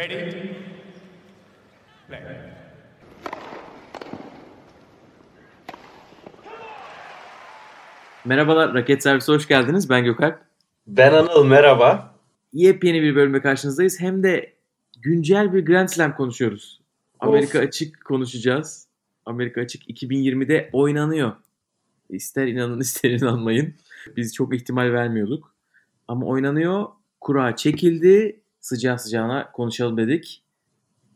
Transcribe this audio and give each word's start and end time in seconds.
Ready? 0.00 0.30
Play. 2.08 2.20
Merhabalar, 8.24 8.74
Raket 8.74 9.02
Servisi 9.02 9.32
hoş 9.32 9.48
geldiniz. 9.48 9.90
Ben 9.90 10.04
Gökalp. 10.04 10.38
Ben 10.86 11.12
Anıl 11.12 11.44
merhaba. 11.44 12.14
Yepyeni 12.52 13.02
bir 13.02 13.14
bölümle 13.14 13.42
karşınızdayız. 13.42 14.00
Hem 14.00 14.22
de 14.22 14.52
güncel 14.98 15.52
bir 15.52 15.66
Grand 15.66 15.88
Slam 15.88 16.16
konuşuyoruz. 16.16 16.80
Amerika 17.18 17.58
Of. 17.58 17.64
Açık 17.64 18.04
konuşacağız. 18.04 18.86
Amerika 19.26 19.60
Açık 19.60 19.90
2020'de 19.90 20.70
oynanıyor. 20.72 21.32
İster 22.10 22.46
inanın 22.46 22.80
ister 22.80 23.10
inanmayın. 23.10 23.74
Biz 24.16 24.34
çok 24.34 24.54
ihtimal 24.54 24.92
vermiyorduk. 24.92 25.54
Ama 26.08 26.26
oynanıyor. 26.26 26.86
Kura 27.20 27.56
çekildi. 27.56 28.40
Sıcağı 28.60 28.98
sıcağına 28.98 29.52
konuşalım 29.52 29.96
dedik. 29.96 30.42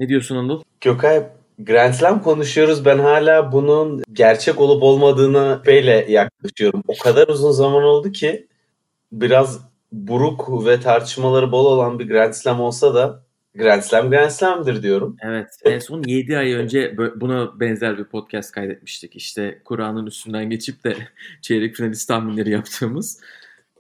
Ne 0.01 0.09
diyorsun 0.09 0.37
Anıl? 0.37 0.63
Gökay 0.81 1.27
Grand 1.59 1.95
Slam 1.95 2.23
konuşuyoruz. 2.23 2.85
Ben 2.85 2.99
hala 2.99 3.53
bunun 3.53 4.03
gerçek 4.13 4.61
olup 4.61 4.83
olmadığına 4.83 5.63
böyle 5.67 6.07
yaklaşıyorum. 6.09 6.83
O 6.89 6.95
kadar 7.03 7.29
uzun 7.29 7.51
zaman 7.51 7.83
oldu 7.83 8.13
ki 8.13 8.47
biraz 9.13 9.61
buruk 9.93 10.67
ve 10.67 10.81
tartışmaları 10.81 11.53
bol 11.53 11.67
olan 11.67 11.99
bir 11.99 12.09
Grand 12.09 12.33
Slam 12.33 12.61
olsa 12.61 12.95
da 12.95 13.25
Grand 13.55 13.83
Slam 13.83 14.11
Grand 14.11 14.31
Slam'dır 14.31 14.83
diyorum. 14.83 15.17
Evet. 15.23 15.47
En 15.65 15.79
son 15.79 16.03
7 16.07 16.39
ay 16.39 16.53
önce 16.53 16.97
buna 17.17 17.61
benzer 17.61 17.99
bir 17.99 18.05
podcast 18.05 18.53
kaydetmiştik. 18.53 19.17
İşte 19.17 19.63
Kur'an'ın 19.65 20.07
üstünden 20.07 20.51
geçip 20.51 20.85
de 20.85 20.97
çeyrek 21.43 21.77
finalist 21.77 22.09
tahminleri 22.09 22.51
yaptığımız. 22.51 23.21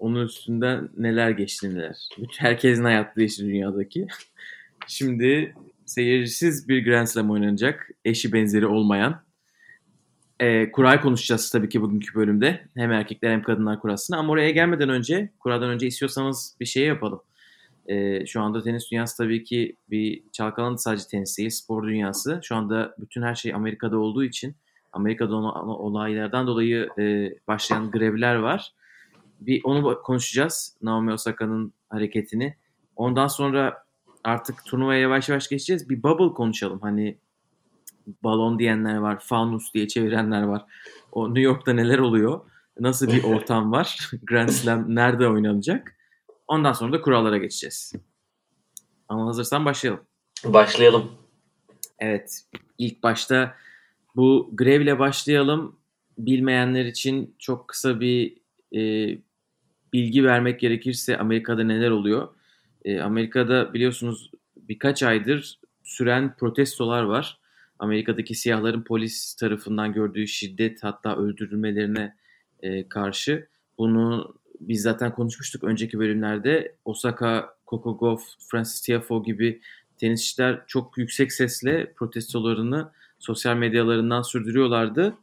Onun 0.04 0.24
üstünden 0.24 0.88
neler 0.96 1.30
geçti 1.30 1.74
neler. 1.74 2.08
Herkesin 2.38 2.84
hayatı 2.84 3.16
değişti 3.16 3.44
dünyadaki. 3.44 4.06
Şimdi 4.86 5.54
seyircisiz 5.86 6.68
bir 6.68 6.84
Grand 6.84 7.06
Slam 7.06 7.30
oynanacak. 7.30 7.90
Eşi 8.04 8.32
benzeri 8.32 8.66
olmayan. 8.66 9.22
Ee, 10.40 10.70
kurayı 10.72 11.00
konuşacağız 11.00 11.50
tabii 11.50 11.68
ki 11.68 11.80
bugünkü 11.80 12.14
bölümde. 12.14 12.68
Hem 12.76 12.92
erkekler 12.92 13.30
hem 13.32 13.42
kadınlar 13.42 13.80
kurasını. 13.80 14.16
Ama 14.16 14.32
oraya 14.32 14.50
gelmeden 14.50 14.88
önce, 14.88 15.30
kuradan 15.38 15.70
önce 15.70 15.86
istiyorsanız 15.86 16.56
bir 16.60 16.66
şey 16.66 16.86
yapalım. 16.86 17.20
Ee, 17.86 18.26
şu 18.26 18.40
anda 18.40 18.62
tenis 18.62 18.90
dünyası 18.90 19.16
tabii 19.16 19.44
ki 19.44 19.76
bir 19.90 20.22
çalkalandı 20.32 20.78
sadece 20.78 21.04
tenis 21.10 21.38
değil, 21.38 21.50
spor 21.50 21.86
dünyası. 21.86 22.40
Şu 22.42 22.56
anda 22.56 22.94
bütün 22.98 23.22
her 23.22 23.34
şey 23.34 23.54
Amerika'da 23.54 23.98
olduğu 23.98 24.24
için 24.24 24.56
Amerika'da 24.92 25.36
olaylardan 25.36 26.46
dolayı 26.46 26.88
e, 26.98 27.34
başlayan 27.48 27.90
grevler 27.90 28.34
var. 28.34 28.72
Bir 29.46 29.60
onu 29.64 30.02
konuşacağız. 30.02 30.76
Naomi 30.82 31.12
Osaka'nın 31.12 31.72
hareketini. 31.90 32.56
Ondan 32.96 33.28
sonra 33.28 33.84
artık 34.24 34.64
turnuvaya 34.64 35.00
yavaş 35.00 35.28
yavaş 35.28 35.48
geçeceğiz. 35.48 35.90
Bir 35.90 36.02
bubble 36.02 36.34
konuşalım. 36.34 36.80
Hani 36.80 37.18
balon 38.24 38.58
diyenler 38.58 38.96
var, 38.96 39.18
fanus 39.20 39.74
diye 39.74 39.88
çevirenler 39.88 40.42
var. 40.42 40.64
O 41.12 41.28
New 41.28 41.40
York'ta 41.40 41.72
neler 41.72 41.98
oluyor? 41.98 42.40
Nasıl 42.80 43.06
bir 43.06 43.24
ortam 43.34 43.72
var? 43.72 44.10
Grand 44.22 44.48
Slam 44.48 44.94
nerede 44.94 45.28
oynanacak? 45.28 45.96
Ondan 46.48 46.72
sonra 46.72 46.92
da 46.92 47.00
kurallara 47.00 47.38
geçeceğiz. 47.38 47.92
Ama 49.08 49.26
hazırsan 49.26 49.64
başlayalım. 49.64 50.04
Başlayalım. 50.44 51.12
Evet, 51.98 52.40
ilk 52.78 53.02
başta 53.02 53.54
bu 54.16 54.50
grevle 54.52 54.98
başlayalım. 54.98 55.76
Bilmeyenler 56.18 56.84
için 56.84 57.34
çok 57.38 57.68
kısa 57.68 58.00
bir 58.00 58.36
e, 58.76 58.80
bilgi 59.94 60.24
vermek 60.24 60.60
gerekirse 60.60 61.18
Amerika'da 61.18 61.64
neler 61.64 61.90
oluyor? 61.90 62.28
E, 62.84 63.00
Amerika'da 63.00 63.74
biliyorsunuz 63.74 64.30
birkaç 64.56 65.02
aydır 65.02 65.58
süren 65.82 66.36
protestolar 66.36 67.02
var. 67.02 67.38
Amerika'daki 67.78 68.34
siyahların 68.34 68.82
polis 68.82 69.34
tarafından 69.34 69.92
gördüğü 69.92 70.26
şiddet 70.26 70.84
hatta 70.84 71.16
öldürülmelerine 71.16 72.16
e, 72.62 72.88
karşı. 72.88 73.48
Bunu 73.78 74.34
biz 74.60 74.82
zaten 74.82 75.12
konuşmuştuk 75.12 75.64
önceki 75.64 75.98
bölümlerde. 75.98 76.76
Osaka, 76.84 77.56
Coco 77.66 77.98
Gauff, 77.98 78.22
Francis 78.50 78.80
Tiafoe 78.80 79.22
gibi 79.24 79.60
tenisçiler 79.98 80.62
çok 80.66 80.98
yüksek 80.98 81.32
sesle 81.32 81.92
protestolarını 81.92 82.90
sosyal 83.18 83.56
medyalarından 83.56 84.22
sürdürüyorlardı. 84.22 85.16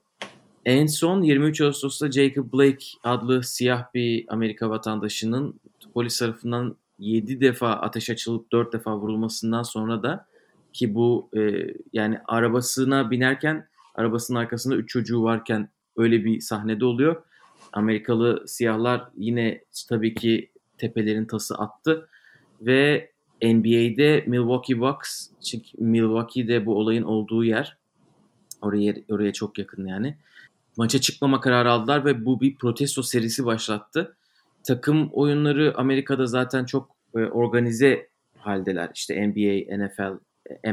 En 0.66 0.88
son 0.88 1.22
23 1.22 1.62
Ağustos'ta 1.62 2.12
Jacob 2.12 2.54
Blake 2.54 2.86
adlı 3.04 3.44
siyah 3.44 3.94
bir 3.94 4.26
Amerika 4.28 4.70
vatandaşının 4.70 5.60
polis 5.94 6.20
tarafından 6.20 6.76
7 7.00 7.42
defa 7.42 7.72
ateş 7.72 8.10
açılıp 8.10 8.52
4 8.52 8.74
defa 8.74 8.98
vurulmasından 8.98 9.64
sonra 9.64 10.04
da 10.04 10.26
ki 10.74 10.96
bu 10.96 11.30
e, 11.38 11.68
yani 11.94 12.20
arabasına 12.26 13.12
binerken 13.12 13.68
arabasının 13.96 14.40
arkasında 14.40 14.76
3 14.76 14.90
çocuğu 14.90 15.24
varken 15.24 15.70
öyle 15.98 16.26
bir 16.26 16.40
sahnede 16.40 16.86
oluyor. 16.86 17.24
Amerikalı 17.74 18.48
siyahlar 18.48 19.08
yine 19.18 19.64
tabii 19.90 20.14
ki 20.14 20.52
tepelerin 20.78 21.26
tası 21.26 21.56
attı 21.56 22.10
ve 22.62 23.12
NBA'de 23.44 24.24
Milwaukee 24.28 24.80
Bucks, 24.80 25.28
çünkü 25.46 25.70
Milwaukee'de 25.78 26.66
bu 26.66 26.76
olayın 26.76 27.04
olduğu 27.04 27.44
yer. 27.44 27.78
Oraya 28.62 28.96
oraya 29.10 29.34
çok 29.34 29.58
yakın 29.58 29.86
yani. 29.86 30.18
Maça 30.78 31.02
çıkmama 31.02 31.42
kararı 31.42 31.72
aldılar 31.72 32.06
ve 32.06 32.26
bu 32.26 32.42
bir 32.42 32.56
protesto 32.56 33.04
serisi 33.04 33.46
başlattı. 33.46 34.16
Takım 34.64 35.10
oyunları 35.14 35.74
Amerika'da 35.78 36.26
zaten 36.26 36.66
çok 36.66 36.90
e, 37.16 37.20
organize 37.20 38.10
haldeler. 38.38 38.92
İşte 38.96 39.28
NBA, 39.28 39.86
NFL, 39.86 40.20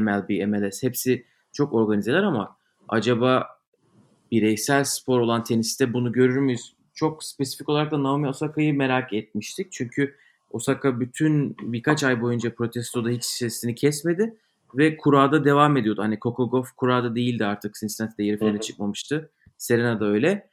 MLB, 0.01 0.47
MLS 0.47 0.83
hepsi 0.83 1.25
çok 1.53 1.73
organizeler 1.73 2.23
ama 2.23 2.57
acaba 2.87 3.47
bireysel 4.31 4.83
spor 4.83 5.19
olan 5.19 5.43
teniste 5.43 5.93
bunu 5.93 6.11
görür 6.11 6.37
müyüz? 6.37 6.73
Çok 6.93 7.23
spesifik 7.23 7.69
olarak 7.69 7.91
da 7.91 8.03
Naomi 8.03 8.27
Osaka'yı 8.27 8.73
merak 8.73 9.13
etmiştik. 9.13 9.71
Çünkü 9.71 10.15
Osaka 10.51 10.99
bütün 10.99 11.57
birkaç 11.61 12.03
ay 12.03 12.21
boyunca 12.21 12.55
protestoda 12.55 13.09
hiç 13.09 13.25
sesini 13.25 13.75
kesmedi 13.75 14.37
ve 14.75 14.97
kurada 14.97 15.45
devam 15.45 15.77
ediyordu. 15.77 16.01
Hani 16.01 16.19
Coco 16.21 16.49
Gauff 16.49 16.71
kurada 16.71 17.15
değildi 17.15 17.45
artık 17.45 17.75
Cincinnati'de 17.75 18.23
yarı 18.23 18.39
finale 18.39 18.59
çıkmamıştı. 18.59 19.29
Serena 19.59 19.99
da 19.99 20.05
öyle. 20.05 20.49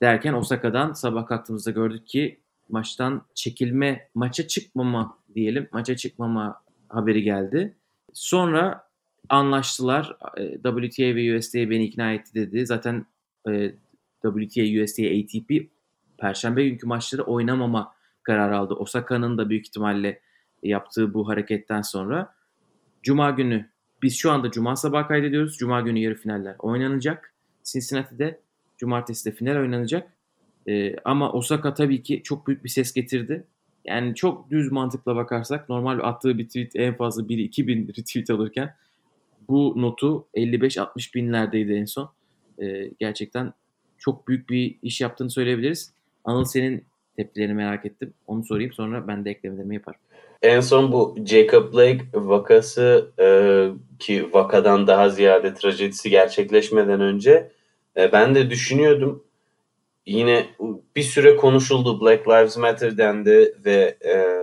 Derken 0.00 0.32
Osaka'dan 0.32 0.92
sabah 0.92 1.26
kalktığımızda 1.26 1.70
gördük 1.70 2.06
ki 2.06 2.40
maçtan 2.68 3.22
çekilme, 3.34 4.08
maça 4.14 4.46
çıkmama 4.48 5.18
diyelim, 5.34 5.68
maça 5.72 5.96
çıkmama 5.96 6.62
haberi 6.88 7.22
geldi. 7.22 7.76
Sonra 8.12 8.88
anlaştılar. 9.28 10.16
E, 10.36 10.52
WTA 10.52 11.02
ve 11.02 11.36
USTA 11.36 11.58
beni 11.58 11.84
ikna 11.84 12.12
etti 12.12 12.34
dedi. 12.34 12.66
Zaten 12.66 13.06
e, 13.48 13.74
WTA, 14.22 14.82
USTA, 14.82 15.02
ATP 15.02 15.70
Perşembe 16.18 16.68
günkü 16.68 16.86
maçları 16.86 17.22
oynamama 17.22 17.94
kararı 18.22 18.56
aldı. 18.56 18.74
Osaka'nın 18.74 19.38
da 19.38 19.50
büyük 19.50 19.66
ihtimalle 19.66 20.20
yaptığı 20.62 21.14
bu 21.14 21.28
hareketten 21.28 21.82
sonra. 21.82 22.34
Cuma 23.02 23.30
günü, 23.30 23.70
biz 24.02 24.16
şu 24.16 24.30
anda 24.30 24.50
Cuma 24.50 24.76
sabah 24.76 25.08
kaydediyoruz. 25.08 25.56
Cuma 25.56 25.80
günü 25.80 25.98
yarı 25.98 26.14
finaller 26.14 26.56
oynanacak. 26.58 27.34
Cincinnati'de, 27.72 28.40
Cumartesi 28.78 29.30
de 29.30 29.34
final 29.34 29.56
oynanacak. 29.56 30.12
Ee, 30.68 30.96
ama 31.04 31.32
Osaka 31.32 31.74
tabii 31.74 32.02
ki 32.02 32.22
çok 32.24 32.46
büyük 32.46 32.64
bir 32.64 32.68
ses 32.68 32.92
getirdi. 32.92 33.44
Yani 33.84 34.14
çok 34.14 34.50
düz 34.50 34.72
mantıkla 34.72 35.16
bakarsak 35.16 35.68
normal 35.68 35.98
attığı 36.02 36.38
bir 36.38 36.46
tweet 36.46 36.76
en 36.76 36.94
fazla 36.94 37.22
1-2 37.22 37.66
bin 37.66 37.88
retweet 37.88 38.30
alırken 38.30 38.74
bu 39.48 39.74
notu 39.76 40.26
55-60 40.34 41.14
binlerdeydi 41.14 41.72
en 41.72 41.84
son. 41.84 42.10
Ee, 42.62 42.90
gerçekten 42.98 43.52
çok 43.98 44.28
büyük 44.28 44.50
bir 44.50 44.76
iş 44.82 45.00
yaptığını 45.00 45.30
söyleyebiliriz. 45.30 45.92
Anıl 46.24 46.44
senin 46.44 46.84
tepkilerini 47.16 47.54
merak 47.54 47.86
ettim. 47.86 48.14
Onu 48.26 48.44
sorayım 48.44 48.72
sonra 48.72 49.08
ben 49.08 49.24
de 49.24 49.30
eklemelerimi 49.30 49.74
yaparım. 49.74 50.00
En 50.42 50.60
son 50.60 50.92
bu 50.92 51.16
Jacob 51.24 51.74
Blake 51.74 52.04
vakası 52.14 53.10
e, 53.20 53.26
ki 53.98 54.32
vakadan 54.32 54.86
daha 54.86 55.08
ziyade 55.08 55.54
trajedisi 55.54 56.10
gerçekleşmeden 56.10 57.00
önce 57.00 57.50
e, 57.98 58.12
ben 58.12 58.34
de 58.34 58.50
düşünüyordum. 58.50 59.24
Yine 60.06 60.46
bir 60.96 61.02
süre 61.02 61.36
konuşuldu 61.36 62.00
Black 62.00 62.28
Lives 62.28 62.56
Matter 62.56 62.98
dendi 62.98 63.54
ve 63.64 63.96
e, 64.04 64.38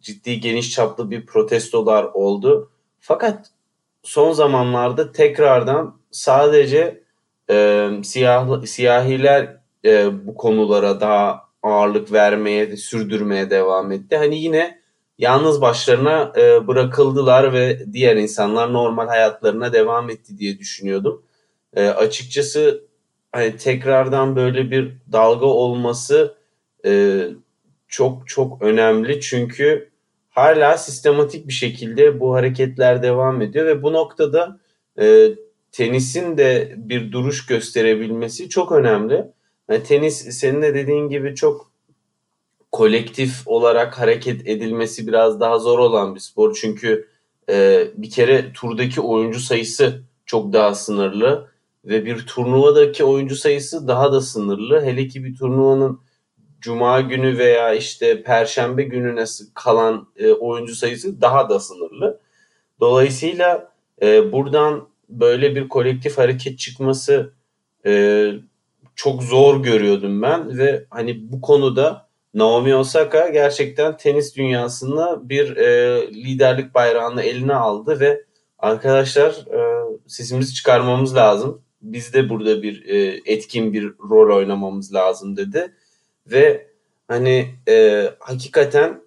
ciddi 0.00 0.40
geniş 0.40 0.70
çaplı 0.70 1.10
bir 1.10 1.26
protestolar 1.26 2.04
oldu. 2.04 2.70
Fakat 3.00 3.46
son 4.02 4.32
zamanlarda 4.32 5.12
tekrardan 5.12 5.96
sadece 6.10 7.02
e, 7.50 7.88
siyah 8.04 8.64
siyahiler 8.64 9.56
e, 9.84 10.26
bu 10.26 10.34
konulara 10.34 11.00
daha 11.00 11.42
ağırlık 11.62 12.12
vermeye, 12.12 12.76
sürdürmeye 12.76 13.50
devam 13.50 13.92
etti. 13.92 14.16
Hani 14.16 14.38
yine 14.38 14.82
yalnız 15.18 15.60
başlarına 15.60 16.32
e, 16.36 16.66
bırakıldılar 16.66 17.52
ve 17.52 17.92
diğer 17.92 18.16
insanlar 18.16 18.72
normal 18.72 19.06
hayatlarına 19.08 19.72
devam 19.72 20.10
etti 20.10 20.38
diye 20.38 20.58
düşünüyordum. 20.58 21.22
E, 21.76 21.88
açıkçası 21.88 22.84
hani 23.32 23.56
tekrardan 23.56 24.36
böyle 24.36 24.70
bir 24.70 24.92
dalga 25.12 25.46
olması 25.46 26.34
e, 26.84 27.22
çok 27.88 28.28
çok 28.28 28.62
önemli 28.62 29.20
çünkü 29.20 29.90
hala 30.30 30.78
sistematik 30.78 31.48
bir 31.48 31.52
şekilde 31.52 32.20
bu 32.20 32.34
hareketler 32.34 33.02
devam 33.02 33.42
ediyor 33.42 33.66
ve 33.66 33.82
bu 33.82 33.92
noktada 33.92 34.58
e, 35.00 35.28
tenisin 35.72 36.38
de 36.38 36.74
bir 36.76 37.12
duruş 37.12 37.46
gösterebilmesi 37.46 38.48
çok 38.48 38.72
önemli. 38.72 39.24
Yani 39.68 39.82
tenis 39.82 40.38
senin 40.38 40.62
de 40.62 40.74
dediğin 40.74 41.08
gibi 41.08 41.34
çok 41.34 41.72
kolektif 42.72 43.48
olarak 43.48 43.98
hareket 43.98 44.48
edilmesi 44.48 45.06
biraz 45.06 45.40
daha 45.40 45.58
zor 45.58 45.78
olan 45.78 46.14
bir 46.14 46.20
spor. 46.20 46.58
Çünkü 46.60 47.08
e, 47.48 47.86
bir 47.96 48.10
kere 48.10 48.52
turdaki 48.52 49.00
oyuncu 49.00 49.40
sayısı 49.40 50.02
çok 50.26 50.52
daha 50.52 50.74
sınırlı 50.74 51.51
ve 51.84 52.04
bir 52.04 52.26
turnuvadaki 52.26 53.04
oyuncu 53.04 53.36
sayısı 53.36 53.88
daha 53.88 54.12
da 54.12 54.20
sınırlı. 54.20 54.84
Hele 54.84 55.08
ki 55.08 55.24
bir 55.24 55.36
turnuvanın 55.36 56.00
cuma 56.60 57.00
günü 57.00 57.38
veya 57.38 57.74
işte 57.74 58.22
perşembe 58.22 58.82
gününe 58.82 59.24
kalan 59.54 60.08
e, 60.16 60.32
oyuncu 60.32 60.74
sayısı 60.74 61.20
daha 61.20 61.48
da 61.48 61.60
sınırlı. 61.60 62.20
Dolayısıyla 62.80 63.72
e, 64.02 64.32
buradan 64.32 64.88
böyle 65.08 65.56
bir 65.56 65.68
kolektif 65.68 66.18
hareket 66.18 66.58
çıkması 66.58 67.32
e, 67.86 68.32
çok 68.94 69.22
zor 69.22 69.62
görüyordum 69.62 70.22
ben 70.22 70.58
ve 70.58 70.86
hani 70.90 71.32
bu 71.32 71.40
konuda 71.40 72.08
Naomi 72.34 72.74
Osaka 72.74 73.28
gerçekten 73.28 73.96
tenis 73.96 74.36
dünyasında 74.36 75.28
bir 75.28 75.56
e, 75.56 76.00
liderlik 76.12 76.74
bayrağını 76.74 77.22
eline 77.22 77.54
aldı 77.54 78.00
ve 78.00 78.24
arkadaşlar 78.58 79.30
e, 79.30 79.82
sesimizi 80.06 80.54
çıkarmamız 80.54 81.16
lazım. 81.16 81.61
Biz 81.82 82.14
de 82.14 82.28
burada 82.28 82.62
bir 82.62 82.88
e, 82.88 83.20
etkin 83.26 83.72
bir 83.72 83.84
rol 84.10 84.36
oynamamız 84.36 84.94
lazım 84.94 85.36
dedi. 85.36 85.74
Ve 86.26 86.66
hani 87.08 87.54
e, 87.68 88.06
hakikaten 88.18 89.00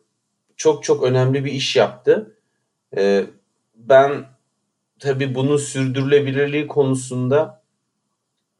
çok 0.58 0.84
çok 0.84 1.04
önemli 1.04 1.46
bir 1.46 1.52
iş 1.52 1.76
yaptı. 1.76 2.38
E, 2.98 3.24
ben 3.76 4.26
tabii 5.00 5.36
bunun 5.36 5.58
sürdürülebilirliği 5.58 6.68
konusunda 6.68 7.64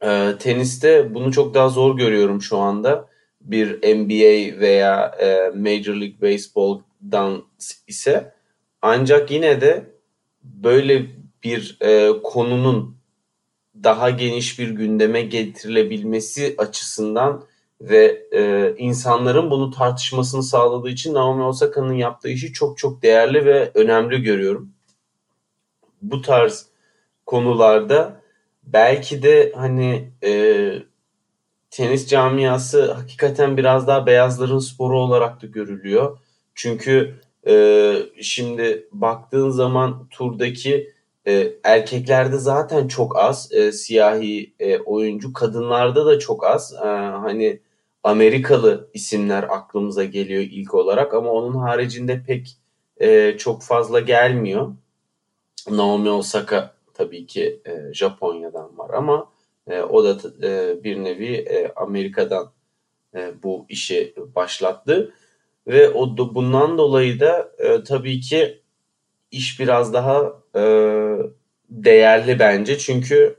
e, 0.02 0.32
teniste 0.38 1.14
bunu 1.14 1.32
çok 1.32 1.54
daha 1.54 1.68
zor 1.68 1.96
görüyorum 1.96 2.42
şu 2.42 2.58
anda. 2.58 3.08
Bir 3.40 3.68
NBA 3.96 4.60
veya 4.60 5.06
e, 5.06 5.50
Major 5.54 5.94
League 5.94 6.20
Baseball'dan 6.22 7.44
ise 7.86 8.32
ancak 8.82 9.30
yine 9.30 9.60
de 9.60 9.84
böyle 10.44 11.06
bir 11.44 11.78
e, 11.80 12.22
konunun 12.22 12.95
daha 13.82 14.10
geniş 14.10 14.58
bir 14.58 14.68
gündeme 14.70 15.22
getirilebilmesi 15.22 16.54
açısından 16.58 17.44
ve 17.80 18.22
e, 18.32 18.74
insanların 18.78 19.50
bunu 19.50 19.70
tartışmasını 19.70 20.42
sağladığı 20.42 20.90
için 20.90 21.14
Naomi 21.14 21.42
Osaka'nın 21.42 21.92
yaptığı 21.92 22.28
işi 22.28 22.52
çok 22.52 22.78
çok 22.78 23.02
değerli 23.02 23.44
ve 23.44 23.70
önemli 23.74 24.22
görüyorum. 24.22 24.72
Bu 26.02 26.22
tarz 26.22 26.66
konularda 27.26 28.20
belki 28.64 29.22
de 29.22 29.52
hani 29.56 30.10
e, 30.24 30.72
tenis 31.70 32.08
camiası 32.08 32.92
hakikaten 32.92 33.56
biraz 33.56 33.86
daha 33.86 34.06
beyazların 34.06 34.58
sporu 34.58 35.00
olarak 35.00 35.42
da 35.42 35.46
görülüyor. 35.46 36.18
Çünkü 36.54 37.14
e, 37.46 37.96
şimdi 38.22 38.88
baktığın 38.92 39.50
zaman 39.50 40.08
turdaki 40.10 40.95
e, 41.26 41.52
erkeklerde 41.64 42.38
zaten 42.38 42.88
çok 42.88 43.18
az 43.18 43.52
e, 43.52 43.72
siyahi 43.72 44.54
e, 44.60 44.78
oyuncu, 44.78 45.32
kadınlarda 45.32 46.06
da 46.06 46.18
çok 46.18 46.44
az. 46.46 46.74
E, 46.74 46.86
hani 46.86 47.60
Amerikalı 48.02 48.90
isimler 48.94 49.42
aklımıza 49.42 50.04
geliyor 50.04 50.42
ilk 50.42 50.74
olarak 50.74 51.14
ama 51.14 51.30
onun 51.30 51.54
haricinde 51.54 52.22
pek 52.26 52.56
e, 53.00 53.36
çok 53.38 53.62
fazla 53.62 54.00
gelmiyor. 54.00 54.72
Naomi 55.70 56.10
Osaka 56.10 56.74
tabii 56.94 57.26
ki 57.26 57.60
e, 57.66 57.94
Japonya'dan 57.94 58.78
var 58.78 58.90
ama 58.94 59.30
e, 59.68 59.80
o 59.80 60.04
da 60.04 60.18
e, 60.46 60.84
bir 60.84 61.04
nevi 61.04 61.34
e, 61.34 61.72
Amerika'dan 61.76 62.52
e, 63.14 63.42
bu 63.42 63.66
işi 63.68 64.14
başlattı 64.34 65.14
ve 65.66 65.88
o 65.88 66.16
da, 66.18 66.34
bundan 66.34 66.78
dolayı 66.78 67.20
da 67.20 67.52
e, 67.58 67.82
tabii 67.82 68.20
ki 68.20 68.60
iş 69.30 69.60
biraz 69.60 69.92
daha 69.92 70.32
e, 70.56 70.62
değerli 71.70 72.38
bence 72.38 72.78
çünkü 72.78 73.36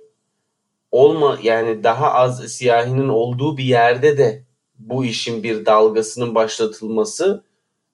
olma 0.91 1.39
yani 1.43 1.83
daha 1.83 2.13
az 2.13 2.47
siyahinin 2.47 3.09
olduğu 3.09 3.57
bir 3.57 3.63
yerde 3.63 4.17
de 4.17 4.43
bu 4.79 5.05
işin 5.05 5.43
bir 5.43 5.65
dalgasının 5.65 6.35
başlatılması 6.35 7.43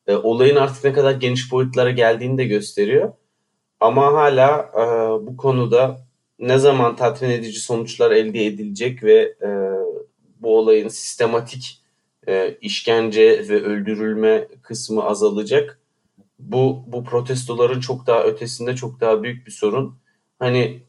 e, 0.07 0.15
olayın 0.15 0.55
artık 0.55 0.83
ne 0.83 0.93
kadar 0.93 1.11
geniş 1.11 1.51
boyutlara 1.51 1.91
geldiğini 1.91 2.37
de 2.37 2.45
gösteriyor. 2.45 3.13
Ama 3.79 4.13
hala 4.13 4.71
e, 4.73 4.81
bu 5.27 5.37
konuda 5.37 5.97
ne 6.39 6.57
zaman 6.57 6.95
tatmin 6.95 7.29
edici 7.29 7.59
sonuçlar 7.59 8.11
elde 8.11 8.45
edilecek 8.45 9.03
ve 9.03 9.35
e, 9.41 9.49
bu 10.39 10.57
olayın 10.57 10.87
sistematik 10.87 11.81
e, 12.27 12.57
işkence 12.61 13.45
ve 13.49 13.63
öldürülme 13.63 14.47
kısmı 14.61 15.03
azalacak. 15.03 15.79
Bu 16.39 16.83
bu 16.87 17.03
protestoların 17.03 17.79
çok 17.79 18.07
daha 18.07 18.23
ötesinde 18.23 18.75
çok 18.75 18.99
daha 19.01 19.23
büyük 19.23 19.47
bir 19.47 19.51
sorun. 19.51 19.97
Hani 20.39 20.83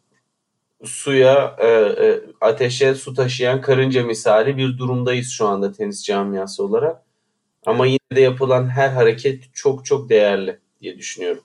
suya, 0.85 1.57
e, 1.59 1.67
e, 1.69 2.21
ateşe 2.41 2.95
su 2.95 3.15
taşıyan 3.15 3.61
karınca 3.61 4.05
misali 4.05 4.57
bir 4.57 4.79
durumdayız 4.79 5.31
şu 5.31 5.47
anda 5.47 5.73
tenis 5.73 6.05
camiası 6.05 6.65
olarak. 6.65 7.03
Ama 7.67 7.87
yine 7.87 7.99
de 8.15 8.21
yapılan 8.21 8.69
her 8.69 8.89
hareket 8.89 9.55
çok 9.55 9.85
çok 9.85 10.09
değerli 10.09 10.59
diye 10.81 10.99
düşünüyorum. 10.99 11.45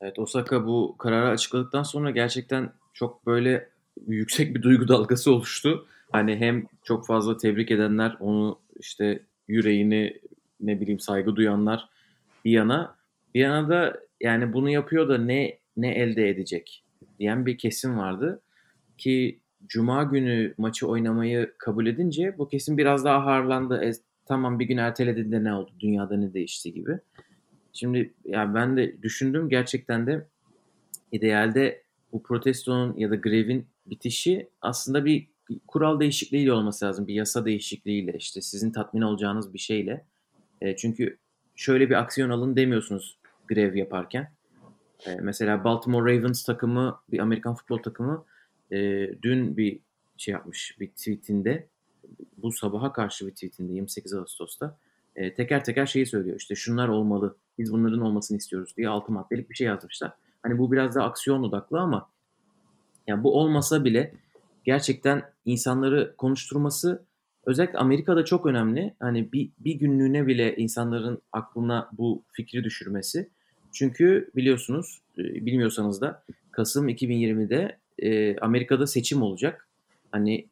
Evet 0.00 0.18
Osaka 0.18 0.66
bu 0.66 0.96
kararı 0.98 1.28
açıkladıktan 1.28 1.82
sonra 1.82 2.10
gerçekten 2.10 2.72
çok 2.94 3.26
böyle 3.26 3.68
yüksek 4.06 4.54
bir 4.54 4.62
duygu 4.62 4.88
dalgası 4.88 5.32
oluştu. 5.32 5.86
Hani 6.12 6.36
hem 6.36 6.66
çok 6.84 7.06
fazla 7.06 7.36
tebrik 7.36 7.70
edenler, 7.70 8.16
onu 8.20 8.58
işte 8.80 9.22
yüreğini 9.48 10.20
ne 10.60 10.80
bileyim 10.80 11.00
saygı 11.00 11.36
duyanlar 11.36 11.88
bir 12.44 12.50
yana, 12.50 12.94
bir 13.34 13.40
yana 13.40 13.68
da 13.68 14.00
yani 14.20 14.52
bunu 14.52 14.70
yapıyor 14.70 15.08
da 15.08 15.18
ne 15.18 15.58
ne 15.76 15.94
elde 15.94 16.28
edecek 16.28 16.84
diyen 17.18 17.46
bir 17.46 17.58
kesim 17.58 17.98
vardı 17.98 18.42
ki 18.98 19.40
Cuma 19.66 20.02
günü 20.02 20.54
maçı 20.58 20.88
oynamayı 20.88 21.54
kabul 21.58 21.86
edince 21.86 22.38
bu 22.38 22.48
kesim 22.48 22.78
biraz 22.78 23.04
daha 23.04 23.26
harlandı. 23.26 23.84
E, 23.84 23.92
tamam 24.26 24.58
bir 24.58 24.64
gün 24.64 24.76
ertelediğinde 24.76 25.44
ne 25.44 25.54
oldu? 25.54 25.70
Dünyada 25.80 26.16
ne 26.16 26.34
değişti 26.34 26.72
gibi. 26.72 26.98
Şimdi 27.72 28.14
yani 28.24 28.54
ben 28.54 28.76
de 28.76 29.02
düşündüm 29.02 29.48
gerçekten 29.48 30.06
de 30.06 30.26
idealde 31.12 31.82
bu 32.12 32.22
protestonun 32.22 32.96
ya 32.96 33.10
da 33.10 33.16
grevin 33.16 33.66
bitişi 33.86 34.48
aslında 34.60 35.04
bir 35.04 35.28
kural 35.66 36.00
değişikliğiyle 36.00 36.52
olması 36.52 36.84
lazım. 36.84 37.06
Bir 37.06 37.14
yasa 37.14 37.44
değişikliğiyle 37.44 38.14
işte 38.18 38.40
sizin 38.40 38.70
tatmin 38.70 39.02
olacağınız 39.02 39.54
bir 39.54 39.58
şeyle. 39.58 40.04
E, 40.60 40.76
çünkü 40.76 41.18
şöyle 41.56 41.90
bir 41.90 41.94
aksiyon 41.94 42.30
alın 42.30 42.56
demiyorsunuz 42.56 43.18
grev 43.50 43.74
yaparken. 43.74 44.32
E, 45.06 45.14
mesela 45.14 45.64
Baltimore 45.64 46.18
Ravens 46.18 46.44
takımı 46.44 47.00
bir 47.10 47.18
Amerikan 47.18 47.54
futbol 47.54 47.78
takımı 47.78 48.24
e, 48.70 48.78
dün 49.22 49.56
bir 49.56 49.80
şey 50.16 50.32
yapmış 50.32 50.76
bir 50.80 50.88
tweetinde 50.88 51.66
bu 52.36 52.52
sabaha 52.52 52.92
karşı 52.92 53.26
bir 53.26 53.32
tweetinde 53.32 53.72
28 53.72 54.14
Ağustos'ta 54.14 54.76
e, 55.16 55.34
teker 55.34 55.64
teker 55.64 55.86
şeyi 55.86 56.06
söylüyor. 56.06 56.36
İşte 56.36 56.54
şunlar 56.54 56.88
olmalı. 56.88 57.36
Biz 57.58 57.72
bunların 57.72 58.00
olmasını 58.00 58.38
istiyoruz 58.38 58.74
diye 58.76 58.88
altı 58.88 59.12
maddelik 59.12 59.50
bir 59.50 59.54
şey 59.54 59.66
yazmışlar. 59.66 60.12
Hani 60.42 60.58
bu 60.58 60.72
biraz 60.72 60.94
da 60.94 61.04
aksiyon 61.04 61.42
odaklı 61.42 61.80
ama 61.80 62.08
yani 63.06 63.22
bu 63.22 63.38
olmasa 63.38 63.84
bile 63.84 64.14
gerçekten 64.64 65.22
insanları 65.44 66.14
konuşturması 66.16 67.04
özellikle 67.46 67.78
Amerika'da 67.78 68.24
çok 68.24 68.46
önemli. 68.46 68.94
Hani 69.00 69.32
bir, 69.32 69.50
bir 69.58 69.74
günlüğüne 69.74 70.26
bile 70.26 70.56
insanların 70.56 71.22
aklına 71.32 71.88
bu 71.92 72.22
fikri 72.32 72.64
düşürmesi. 72.64 73.30
Çünkü 73.72 74.30
biliyorsunuz, 74.36 75.00
e, 75.18 75.22
bilmiyorsanız 75.22 76.00
da 76.00 76.24
Kasım 76.50 76.88
2020'de 76.88 77.78
e, 77.98 78.36
Amerika'da 78.36 78.86
seçim 78.86 79.22
olacak. 79.22 79.68
Hani 80.12 80.48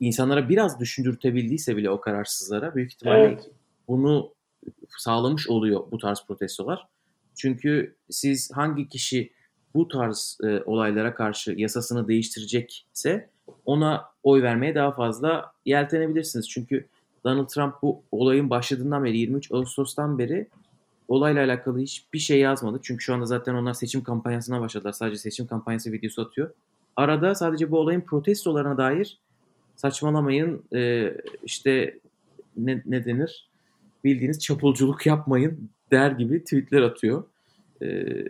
insanlara 0.00 0.48
biraz 0.48 0.80
düşündürtebildiyse 0.80 1.76
bile 1.76 1.90
o 1.90 2.00
kararsızlara 2.00 2.74
büyük 2.74 2.92
ihtimalle 2.92 3.22
evet. 3.22 3.50
bunu 3.88 4.34
sağlamış 4.98 5.48
oluyor 5.48 5.84
bu 5.90 5.98
tarz 5.98 6.24
protestolar. 6.28 6.86
Çünkü 7.34 7.96
siz 8.10 8.50
hangi 8.54 8.88
kişi 8.88 9.32
bu 9.74 9.88
tarz 9.88 10.38
e, 10.44 10.62
olaylara 10.66 11.14
karşı 11.14 11.52
yasasını 11.52 12.08
değiştirecekse 12.08 13.30
ona 13.64 14.04
oy 14.22 14.42
vermeye 14.42 14.74
daha 14.74 14.92
fazla 14.92 15.52
yeltenebilirsiniz. 15.64 16.48
Çünkü 16.48 16.86
Donald 17.24 17.48
Trump 17.48 17.74
bu 17.82 18.02
olayın 18.12 18.50
başladığından 18.50 19.04
beri 19.04 19.18
23 19.18 19.52
Ağustos'tan 19.52 20.18
beri 20.18 20.48
olayla 21.10 21.44
alakalı 21.44 21.78
hiçbir 21.78 22.18
şey 22.18 22.40
yazmadı. 22.40 22.80
Çünkü 22.82 23.04
şu 23.04 23.14
anda 23.14 23.26
zaten 23.26 23.54
onlar 23.54 23.74
seçim 23.74 24.02
kampanyasına 24.02 24.60
başladılar. 24.60 24.92
Sadece 24.92 25.18
seçim 25.18 25.46
kampanyası 25.46 25.92
videosu 25.92 26.22
atıyor. 26.22 26.50
Arada 26.96 27.34
sadece 27.34 27.70
bu 27.70 27.78
olayın 27.78 28.00
protestolarına 28.00 28.78
dair 28.78 29.20
saçmalamayın 29.76 30.64
e, 30.74 31.12
işte 31.44 31.98
ne, 32.56 32.82
ne 32.86 33.04
denir 33.04 33.50
bildiğiniz 34.04 34.38
çapulculuk 34.38 35.06
yapmayın 35.06 35.70
der 35.90 36.10
gibi 36.10 36.44
tweetler 36.44 36.82
atıyor. 36.82 37.24
Ee, 37.82 38.24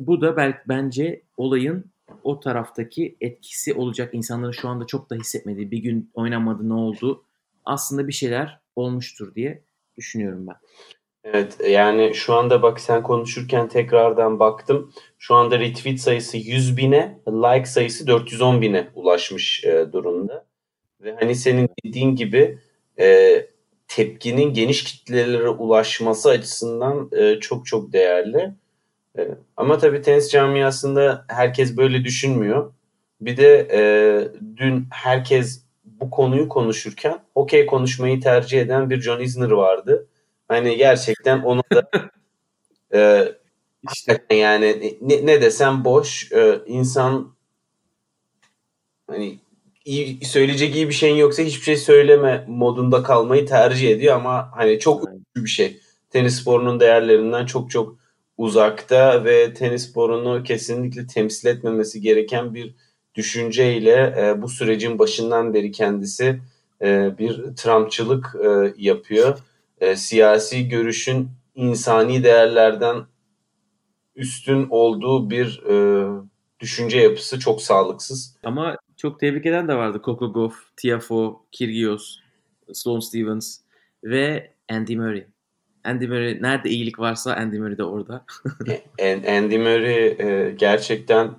bu 0.00 0.20
da 0.20 0.36
belki 0.36 0.58
bence 0.68 1.22
olayın 1.36 1.84
o 2.22 2.40
taraftaki 2.40 3.16
etkisi 3.20 3.74
olacak. 3.74 4.14
İnsanların 4.14 4.52
şu 4.52 4.68
anda 4.68 4.86
çok 4.86 5.10
da 5.10 5.14
hissetmediği 5.14 5.70
bir 5.70 5.78
gün 5.78 6.10
oynanmadı 6.14 6.68
ne 6.68 6.74
oldu 6.74 7.24
aslında 7.64 8.08
bir 8.08 8.12
şeyler 8.12 8.60
olmuştur 8.76 9.34
diye 9.34 9.62
düşünüyorum 9.96 10.46
ben. 10.46 10.56
Evet 11.24 11.56
yani 11.68 12.14
şu 12.14 12.34
anda 12.34 12.62
bak 12.62 12.80
sen 12.80 13.02
konuşurken 13.02 13.68
tekrardan 13.68 14.38
baktım. 14.40 14.92
Şu 15.18 15.34
anda 15.34 15.58
retweet 15.58 16.00
sayısı 16.00 16.36
100 16.36 16.76
bine, 16.76 17.18
like 17.28 17.66
sayısı 17.66 18.06
410 18.06 18.60
bine 18.60 18.88
ulaşmış 18.94 19.64
e, 19.64 19.92
durumda. 19.92 20.44
Ve 21.00 21.16
hani 21.20 21.34
senin 21.34 21.70
dediğin 21.84 22.16
gibi 22.16 22.58
e, 23.00 23.46
tepkinin 23.88 24.54
geniş 24.54 24.84
kitlelere 24.84 25.48
ulaşması 25.48 26.30
açısından 26.30 27.10
e, 27.12 27.40
çok 27.40 27.66
çok 27.66 27.92
değerli. 27.92 28.54
E, 29.18 29.28
ama 29.56 29.78
tabii 29.78 30.02
tenis 30.02 30.30
camiasında 30.30 31.24
herkes 31.28 31.76
böyle 31.76 32.04
düşünmüyor. 32.04 32.72
Bir 33.20 33.36
de 33.36 33.68
e, 33.72 33.82
dün 34.56 34.86
herkes 34.90 35.64
bu 35.84 36.10
konuyu 36.10 36.48
konuşurken 36.48 37.18
okey 37.34 37.66
konuşmayı 37.66 38.20
tercih 38.20 38.60
eden 38.60 38.90
bir 38.90 39.00
John 39.00 39.20
Isner 39.20 39.50
vardı. 39.50 40.08
Hani 40.48 40.76
gerçekten 40.76 41.42
ona 41.42 41.62
da 41.72 41.90
e, 42.94 43.32
işte. 43.92 44.24
yani 44.30 44.98
ne, 45.00 45.26
ne 45.26 45.42
desem 45.42 45.84
boş 45.84 46.32
e, 46.32 46.60
insan 46.66 47.34
hani 49.06 49.38
iyi, 49.84 50.24
söyleyecek 50.24 50.76
iyi 50.76 50.88
bir 50.88 50.94
şeyin 50.94 51.16
yoksa 51.16 51.42
hiçbir 51.42 51.62
şey 51.64 51.76
söyleme 51.76 52.44
modunda 52.48 53.02
kalmayı 53.02 53.46
tercih 53.46 53.90
ediyor 53.90 54.16
ama 54.16 54.50
hani 54.54 54.78
çok 54.78 55.08
üzücü 55.08 55.44
bir 55.44 55.50
şey. 55.50 55.80
Tenis 56.10 56.40
sporunun 56.40 56.80
değerlerinden 56.80 57.46
çok 57.46 57.70
çok 57.70 57.96
uzakta 58.38 59.24
ve 59.24 59.54
tenis 59.54 59.90
sporunu 59.90 60.42
kesinlikle 60.42 61.06
temsil 61.06 61.48
etmemesi 61.48 62.00
gereken 62.00 62.54
bir 62.54 62.74
düşünceyle 63.14 64.14
e, 64.18 64.42
bu 64.42 64.48
sürecin 64.48 64.98
başından 64.98 65.54
beri 65.54 65.72
kendisi 65.72 66.40
e, 66.82 67.18
bir 67.18 67.56
Trumpçılık 67.56 68.36
e, 68.44 68.74
yapıyor. 68.78 69.38
E, 69.80 69.96
siyasi 69.96 70.68
görüşün 70.68 71.28
insani 71.54 72.24
değerlerden 72.24 73.06
üstün 74.16 74.66
olduğu 74.70 75.30
bir 75.30 75.62
e, 75.68 76.06
düşünce 76.60 76.98
yapısı 76.98 77.38
çok 77.38 77.62
sağlıksız. 77.62 78.36
Ama 78.44 78.76
çok 78.96 79.20
tebrik 79.20 79.46
eden 79.46 79.68
de 79.68 79.74
vardı. 79.74 80.00
Coco 80.04 80.32
Gauff, 80.32 80.54
Tiafoe, 80.76 81.34
Kyrgios, 81.52 82.18
Sloane 82.72 83.00
Stevens 83.00 83.58
ve 84.04 84.54
Andy 84.70 84.96
Murray. 84.96 85.26
Andy 85.84 86.06
Murray 86.06 86.42
nerede 86.42 86.70
iyilik 86.70 86.98
varsa 86.98 87.34
Andy 87.34 87.58
Murray 87.58 87.78
de 87.78 87.84
orada. 87.84 88.24
Andy 89.28 89.58
Murray 89.58 90.06
e, 90.06 90.50
gerçekten 90.50 91.30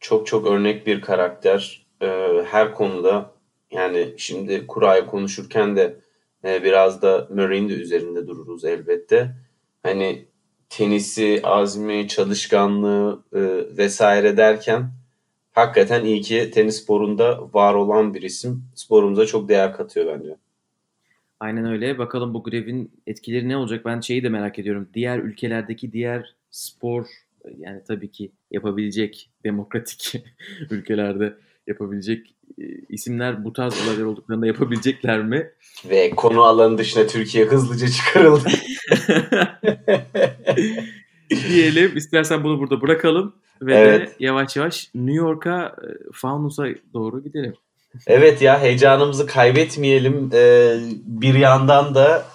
çok 0.00 0.26
çok 0.26 0.46
örnek 0.46 0.86
bir 0.86 1.00
karakter. 1.00 1.86
E, 2.02 2.06
her 2.46 2.74
konuda 2.74 3.34
yani 3.70 4.14
şimdi 4.16 4.66
kuraya 4.66 5.06
konuşurken 5.06 5.76
de 5.76 6.00
e, 6.44 6.64
biraz 6.64 7.02
da 7.02 7.28
Murray'in 7.30 7.68
de 7.68 7.74
üzerinde 7.74 8.26
dururuz 8.26 8.64
elbette. 8.64 9.36
Hani 9.82 10.24
tenisi, 10.68 11.40
azmi, 11.42 12.08
çalışkanlığı 12.08 13.22
e, 13.34 13.40
vesaire 13.76 14.36
derken 14.36 14.90
hakikaten 15.52 16.04
iyi 16.04 16.20
ki 16.20 16.50
tenis 16.50 16.82
sporunda 16.82 17.54
var 17.54 17.74
olan 17.74 18.14
bir 18.14 18.22
isim. 18.22 18.64
Sporumuza 18.74 19.26
çok 19.26 19.48
değer 19.48 19.76
katıyor 19.76 20.18
bence. 20.18 20.36
Aynen 21.40 21.64
öyle. 21.64 21.98
Bakalım 21.98 22.34
bu 22.34 22.42
grevin 22.42 22.90
etkileri 23.06 23.48
ne 23.48 23.56
olacak? 23.56 23.84
Ben 23.84 24.00
şeyi 24.00 24.22
de 24.22 24.28
merak 24.28 24.58
ediyorum. 24.58 24.88
Diğer 24.94 25.18
ülkelerdeki 25.18 25.92
diğer 25.92 26.34
spor 26.50 27.06
yani 27.58 27.80
tabii 27.88 28.10
ki 28.10 28.30
yapabilecek 28.50 29.30
demokratik 29.44 30.22
ülkelerde 30.70 31.34
yapabilecek 31.66 32.34
e, 32.58 32.64
isimler 32.88 33.44
bu 33.44 33.52
tarz 33.52 33.74
olaylar 33.86 34.04
olduklarında 34.04 34.46
yapabilecekler 34.46 35.22
mi? 35.22 35.50
Ve 35.90 36.10
konu 36.10 36.42
alanı 36.42 36.78
dışına 36.78 37.06
Türkiye 37.06 37.44
hızlıca 37.44 37.88
çıkarıldı. 37.88 38.48
Diyelim. 41.48 41.96
İstersen 41.96 42.44
bunu 42.44 42.58
burada 42.58 42.80
bırakalım 42.80 43.34
ve 43.62 43.74
evet. 43.74 44.08
de 44.08 44.14
yavaş 44.18 44.56
yavaş 44.56 44.90
New 44.94 45.14
York'a 45.14 45.66
e, 45.66 45.88
Faunus'a 46.12 46.64
doğru 46.94 47.24
gidelim. 47.24 47.54
Evet 48.06 48.42
ya 48.42 48.60
heyecanımızı 48.60 49.26
kaybetmeyelim. 49.26 50.30
Ee, 50.34 50.78
bir 51.04 51.34
yandan 51.34 51.94
da 51.94 52.26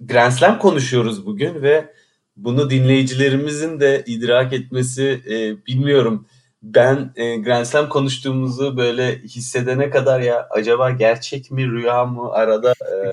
Grand 0.00 0.32
Slam 0.32 0.58
konuşuyoruz 0.58 1.26
bugün 1.26 1.62
ve 1.62 1.92
bunu 2.36 2.70
dinleyicilerimizin 2.70 3.80
de 3.80 4.02
idrak 4.06 4.52
etmesi 4.52 5.20
e, 5.30 5.66
bilmiyorum. 5.66 6.26
Ben 6.62 7.12
e, 7.16 7.36
Grand 7.36 7.64
Slam 7.64 7.88
konuştuğumuzu 7.88 8.76
böyle 8.76 9.18
hissedene 9.18 9.90
kadar 9.90 10.20
ya 10.20 10.48
acaba 10.50 10.90
gerçek 10.90 11.50
mi 11.50 11.66
rüya 11.66 12.04
mı 12.04 12.32
arada 12.32 12.72
e, 12.72 13.12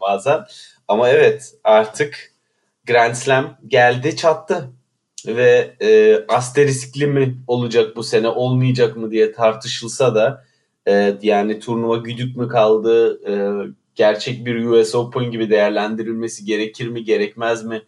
bazen. 0.00 0.44
Ama 0.88 1.08
evet 1.08 1.54
artık 1.64 2.32
Grand 2.86 3.14
Slam 3.14 3.58
geldi 3.66 4.16
çattı 4.16 4.70
ve 5.26 5.76
e, 5.82 6.18
asteriskli 6.28 7.06
mi 7.06 7.38
olacak 7.46 7.96
bu 7.96 8.02
sene 8.02 8.28
olmayacak 8.28 8.96
mı 8.96 9.10
diye 9.10 9.32
tartışılsa 9.32 10.14
da 10.14 10.44
e, 10.88 11.14
yani 11.22 11.60
turnuva 11.60 11.96
güdük 11.96 12.36
mü 12.36 12.48
kaldı 12.48 13.20
e, 13.30 13.34
gerçek 13.94 14.46
bir 14.46 14.64
US 14.64 14.94
Open 14.94 15.30
gibi 15.30 15.50
değerlendirilmesi 15.50 16.44
gerekir 16.44 16.88
mi 16.88 17.04
gerekmez 17.04 17.64
mi 17.64 17.82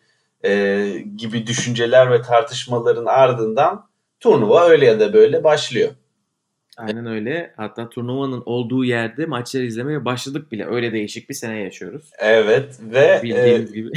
e, 0.44 0.86
gibi 1.16 1.46
düşünceler 1.46 2.10
ve 2.10 2.22
tartışmaların 2.22 3.06
ardından 3.06 3.88
turnuva 4.25 4.64
öyle 4.64 4.87
ya 4.87 5.00
da 5.00 5.12
böyle 5.12 5.45
başlıyor. 5.45 5.90
Aynen 6.76 7.07
öyle. 7.07 7.54
Hatta 7.57 7.88
turnuvanın 7.88 8.43
olduğu 8.47 8.85
yerde 8.85 9.26
maçları 9.26 9.64
izlemeye 9.64 10.04
başladık 10.04 10.52
bile. 10.52 10.66
Öyle 10.66 10.93
değişik 10.93 11.28
bir 11.28 11.35
sene 11.35 11.61
yaşıyoruz. 11.61 12.11
Evet 12.19 12.78
ve 12.81 13.21
bildiğiniz 13.23 13.71
e, 13.71 13.75
gibi 13.75 13.90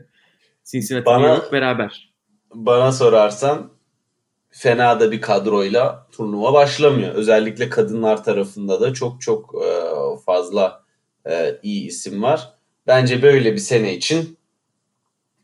Cincinnati 0.64 1.06
bana, 1.06 1.42
beraber. 1.52 2.12
Bana 2.54 2.92
sorarsan 2.92 3.70
fena 4.50 5.00
da 5.00 5.12
bir 5.12 5.20
kadroyla 5.20 6.06
turnuva 6.12 6.52
başlamıyor. 6.52 7.14
Özellikle 7.14 7.68
kadınlar 7.68 8.24
tarafında 8.24 8.80
da 8.80 8.92
çok 8.92 9.20
çok 9.20 9.54
e, 9.54 9.70
fazla 10.26 10.84
e, 11.26 11.58
iyi 11.62 11.86
isim 11.86 12.22
var. 12.22 12.52
Bence 12.86 13.22
böyle 13.22 13.52
bir 13.52 13.58
sene 13.58 13.94
için 13.94 14.38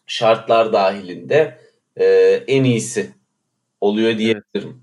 şartlar 0.06 0.72
dahilinde 0.72 1.58
e, 1.96 2.04
en 2.46 2.64
iyisi 2.64 3.13
oluyor 3.84 4.18
diyebilirim. 4.18 4.44
Evet. 4.54 4.74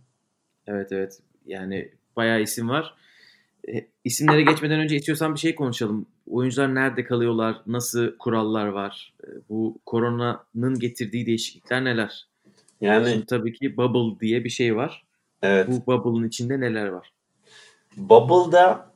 evet 0.68 0.92
evet 0.92 1.20
yani 1.46 1.92
bayağı 2.16 2.42
isim 2.42 2.70
var. 2.70 2.94
E, 3.70 3.88
isimlere 4.04 4.42
geçmeden 4.42 4.80
önce 4.80 4.96
istiyorsan 4.96 5.34
bir 5.34 5.40
şey 5.40 5.56
konuşalım. 5.56 6.06
Oyuncular 6.30 6.76
nerede 6.76 7.04
kalıyorlar? 7.04 7.56
Nasıl 7.68 8.18
kurallar 8.18 8.68
var? 8.68 9.14
E, 9.24 9.28
bu 9.50 9.80
koronanın 9.86 10.80
getirdiği 10.80 11.26
değişiklikler 11.26 11.84
neler? 11.84 12.28
Yani 12.82 13.10
Şimdi 13.10 13.26
tabii 13.26 13.54
ki 13.54 13.78
bubble 13.78 14.20
diye 14.20 14.44
bir 14.44 14.50
şey 14.50 14.76
var. 14.76 15.04
Evet. 15.42 15.68
Bu 15.68 15.86
bubble'ın 15.88 16.28
içinde 16.28 16.60
neler 16.60 16.88
var? 16.88 17.14
Bubble'da 17.98 18.92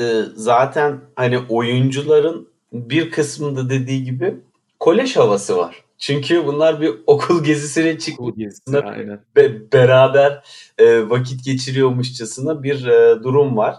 e, 0.00 0.22
zaten 0.34 1.00
hani 1.16 1.38
oyuncuların 1.38 2.48
bir 2.72 3.10
kısmında 3.10 3.70
dediği 3.70 4.04
gibi 4.04 4.34
kolej 4.80 5.16
havası 5.16 5.56
var. 5.56 5.84
Çünkü 5.98 6.46
bunlar 6.46 6.80
bir 6.80 6.94
okul 7.06 7.44
gezisine 7.44 7.98
çıkmışçasına 7.98 9.20
be, 9.36 9.72
beraber 9.72 10.42
e, 10.78 11.10
vakit 11.10 11.44
geçiriyormuşçasına 11.44 12.62
bir 12.62 12.86
e, 12.86 13.22
durum 13.22 13.56
var. 13.56 13.76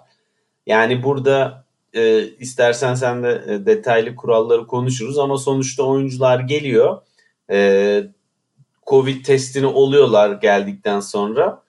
Yani 0.65 1.03
burada 1.03 1.65
e, 1.93 2.27
istersen 2.27 2.95
sen 2.95 3.23
de 3.23 3.43
e, 3.47 3.65
detaylı 3.65 4.15
kuralları 4.15 4.67
konuşuruz 4.67 5.17
ama 5.17 5.37
sonuçta 5.37 5.83
oyuncular 5.83 6.39
geliyor. 6.39 7.01
E, 7.51 8.03
Covid 8.87 9.25
testini 9.25 9.67
oluyorlar 9.67 10.31
geldikten 10.31 10.99
sonra. 10.99 11.63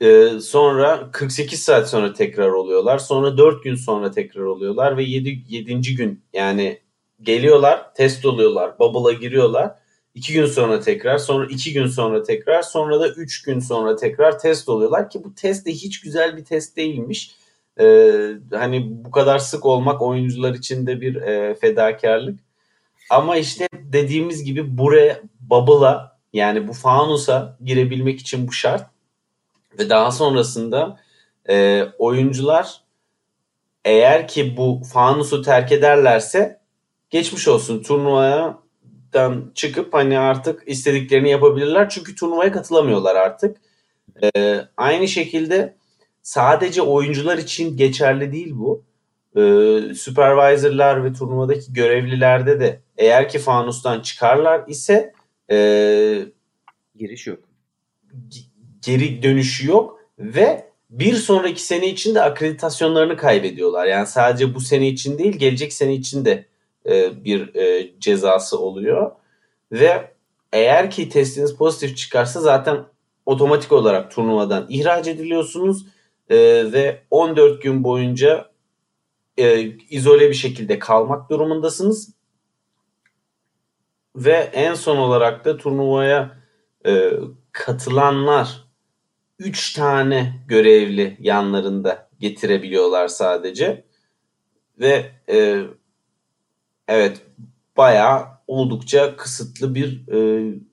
E, 0.00 0.28
sonra 0.40 1.10
48 1.12 1.62
saat 1.62 1.90
sonra 1.90 2.12
tekrar 2.12 2.48
oluyorlar. 2.48 2.98
Sonra 2.98 3.38
4 3.38 3.64
gün 3.64 3.74
sonra 3.74 4.10
tekrar 4.10 4.42
oluyorlar 4.42 4.96
ve 4.96 5.02
7. 5.02 5.42
7. 5.48 5.94
gün 5.94 6.22
yani 6.32 6.80
geliyorlar, 7.22 7.94
test 7.94 8.26
oluyorlar, 8.26 8.78
bubble'a 8.78 9.12
giriyorlar. 9.12 9.79
İki 10.14 10.32
gün 10.32 10.46
sonra 10.46 10.80
tekrar, 10.80 11.18
sonra 11.18 11.46
iki 11.46 11.72
gün 11.72 11.86
sonra 11.86 12.22
tekrar, 12.22 12.62
sonra 12.62 13.00
da 13.00 13.08
üç 13.08 13.42
gün 13.42 13.60
sonra 13.60 13.96
tekrar 13.96 14.38
test 14.38 14.68
oluyorlar 14.68 15.10
ki 15.10 15.24
bu 15.24 15.34
test 15.34 15.66
de 15.66 15.72
hiç 15.72 16.00
güzel 16.00 16.36
bir 16.36 16.44
test 16.44 16.76
değilmiş. 16.76 17.34
Ee, 17.80 18.30
hani 18.52 19.04
bu 19.04 19.10
kadar 19.10 19.38
sık 19.38 19.66
olmak 19.66 20.02
oyuncular 20.02 20.54
için 20.54 20.86
de 20.86 21.00
bir 21.00 21.14
e, 21.14 21.54
fedakarlık. 21.54 22.40
Ama 23.10 23.36
işte 23.36 23.68
dediğimiz 23.72 24.44
gibi 24.44 24.78
buraya 24.78 25.20
bubble'a 25.40 26.18
yani 26.32 26.68
bu 26.68 26.72
fanusa 26.72 27.58
girebilmek 27.64 28.20
için 28.20 28.48
bu 28.48 28.52
şart. 28.52 28.90
Ve 29.78 29.90
daha 29.90 30.10
sonrasında 30.10 31.00
e, 31.48 31.84
oyuncular 31.98 32.80
eğer 33.84 34.28
ki 34.28 34.56
bu 34.56 34.82
fanusu 34.92 35.42
terk 35.42 35.72
ederlerse 35.72 36.60
geçmiş 37.10 37.48
olsun 37.48 37.82
turnuvaya 37.82 38.58
turnuvadan 39.12 39.52
çıkıp 39.54 39.94
hani 39.94 40.18
artık 40.18 40.62
istediklerini 40.66 41.30
yapabilirler. 41.30 41.88
Çünkü 41.88 42.14
turnuvaya 42.14 42.52
katılamıyorlar 42.52 43.14
artık. 43.16 43.56
Ee, 44.22 44.60
aynı 44.76 45.08
şekilde 45.08 45.76
sadece 46.22 46.82
oyuncular 46.82 47.38
için 47.38 47.76
geçerli 47.76 48.32
değil 48.32 48.52
bu. 48.54 48.84
Ee, 49.36 49.94
supervisorlar 49.94 51.04
ve 51.04 51.12
turnuvadaki 51.12 51.72
görevlilerde 51.72 52.60
de 52.60 52.80
eğer 52.96 53.28
ki 53.28 53.38
fanustan 53.38 54.00
çıkarlar 54.00 54.64
ise 54.68 55.12
e, 55.50 55.56
Giriş 56.98 57.26
yok. 57.26 57.38
geri 58.82 59.22
dönüşü 59.22 59.68
yok 59.68 60.00
ve 60.18 60.70
bir 60.90 61.14
sonraki 61.14 61.62
sene 61.62 61.88
için 61.88 62.14
de 62.14 62.22
akreditasyonlarını 62.22 63.16
kaybediyorlar. 63.16 63.86
Yani 63.86 64.06
sadece 64.06 64.54
bu 64.54 64.60
sene 64.60 64.88
için 64.88 65.18
değil 65.18 65.36
gelecek 65.36 65.72
sene 65.72 65.94
için 65.94 66.24
de 66.24 66.49
e, 66.86 67.24
bir 67.24 67.54
e, 67.54 67.92
cezası 67.98 68.58
oluyor. 68.58 69.10
Ve 69.72 70.14
eğer 70.52 70.90
ki 70.90 71.08
testiniz 71.08 71.56
pozitif 71.56 71.96
çıkarsa 71.96 72.40
zaten 72.40 72.84
otomatik 73.26 73.72
olarak 73.72 74.10
turnuvadan 74.10 74.66
ihraç 74.68 75.08
ediliyorsunuz 75.08 75.86
e, 76.28 76.36
ve 76.72 77.02
14 77.10 77.62
gün 77.62 77.84
boyunca 77.84 78.50
izole 79.90 80.28
bir 80.28 80.34
şekilde 80.34 80.78
kalmak 80.78 81.30
durumundasınız. 81.30 82.14
Ve 84.16 84.50
en 84.52 84.74
son 84.74 84.96
olarak 84.96 85.44
da 85.44 85.56
turnuvaya 85.56 86.36
e, 86.86 87.12
katılanlar 87.52 88.64
3 89.38 89.72
tane 89.72 90.44
görevli 90.48 91.16
yanlarında 91.20 92.08
getirebiliyorlar 92.20 93.08
sadece. 93.08 93.84
Ve 94.78 95.10
e, 95.28 95.62
evet 96.90 97.22
bayağı 97.76 98.26
oldukça 98.46 99.16
kısıtlı 99.16 99.74
bir 99.74 100.08
e, 100.08 100.18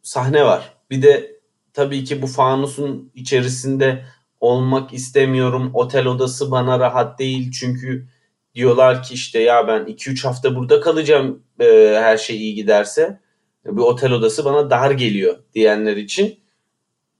sahne 0.03 0.45
var. 0.45 0.73
Bir 0.89 1.01
de 1.01 1.37
tabii 1.73 2.03
ki 2.03 2.21
bu 2.21 2.27
fanusun 2.27 3.11
içerisinde 3.15 4.05
olmak 4.39 4.93
istemiyorum. 4.93 5.71
Otel 5.73 6.05
odası 6.05 6.51
bana 6.51 6.79
rahat 6.79 7.19
değil 7.19 7.51
çünkü 7.51 8.07
diyorlar 8.55 9.03
ki 9.03 9.13
işte 9.13 9.39
ya 9.39 9.67
ben 9.67 9.81
2-3 9.81 10.23
hafta 10.27 10.55
burada 10.55 10.81
kalacağım 10.81 11.43
e, 11.59 11.65
her 12.01 12.17
şey 12.17 12.37
iyi 12.37 12.55
giderse. 12.55 13.19
Bir 13.65 13.81
otel 13.81 14.11
odası 14.11 14.45
bana 14.45 14.69
dar 14.69 14.91
geliyor 14.91 15.37
diyenler 15.53 15.97
için 15.97 16.39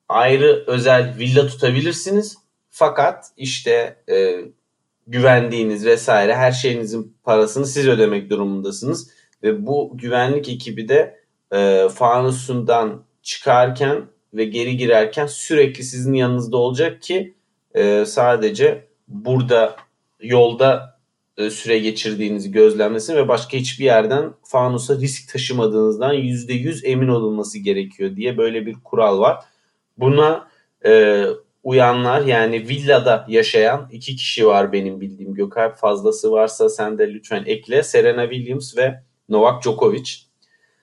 ayrı 0.09 0.63
özel 0.67 1.15
villa 1.19 1.47
tutabilirsiniz. 1.47 2.37
Fakat 2.69 3.25
işte 3.37 4.03
e, 4.09 4.35
güvendiğiniz 5.07 5.85
vesaire 5.85 6.35
her 6.35 6.51
şeyinizin 6.51 7.17
parasını 7.23 7.65
siz 7.65 7.87
ödemek 7.87 8.29
durumundasınız. 8.29 9.11
Ve 9.43 9.65
bu 9.65 9.91
güvenlik 9.93 10.49
ekibi 10.49 10.89
de 10.89 11.19
e, 11.53 11.87
fanusundan 11.89 13.03
çıkarken 13.21 14.05
ve 14.33 14.45
geri 14.45 14.77
girerken 14.77 15.27
sürekli 15.27 15.83
sizin 15.83 16.13
yanınızda 16.13 16.57
olacak 16.57 17.01
ki 17.01 17.35
e, 17.75 18.05
sadece 18.05 18.87
burada 19.07 19.75
yolda 20.21 20.99
e, 21.37 21.49
süre 21.49 21.79
geçirdiğinizi 21.79 22.51
gözlemlesin 22.51 23.15
ve 23.15 23.27
başka 23.27 23.57
hiçbir 23.57 23.85
yerden 23.85 24.33
fanusa 24.43 24.95
risk 24.95 25.31
taşımadığınızdan 25.31 26.15
%100 26.15 26.85
emin 26.85 27.07
olunması 27.07 27.59
gerekiyor 27.59 28.15
diye 28.15 28.37
böyle 28.37 28.65
bir 28.65 28.75
kural 28.83 29.19
var. 29.19 29.43
Buna 29.97 30.47
e, 30.85 31.23
uyanlar 31.67 32.21
yani 32.21 32.69
villada 32.69 33.25
yaşayan 33.27 33.87
iki 33.91 34.15
kişi 34.15 34.47
var 34.47 34.71
benim 34.71 35.01
bildiğim 35.01 35.33
Gökalp 35.33 35.77
fazlası 35.77 36.31
varsa 36.31 36.69
sen 36.69 36.97
de 36.97 37.13
lütfen 37.13 37.43
ekle. 37.45 37.83
Serena 37.83 38.29
Williams 38.29 38.77
ve 38.77 39.03
Novak 39.29 39.63
Djokovic. 39.63 40.11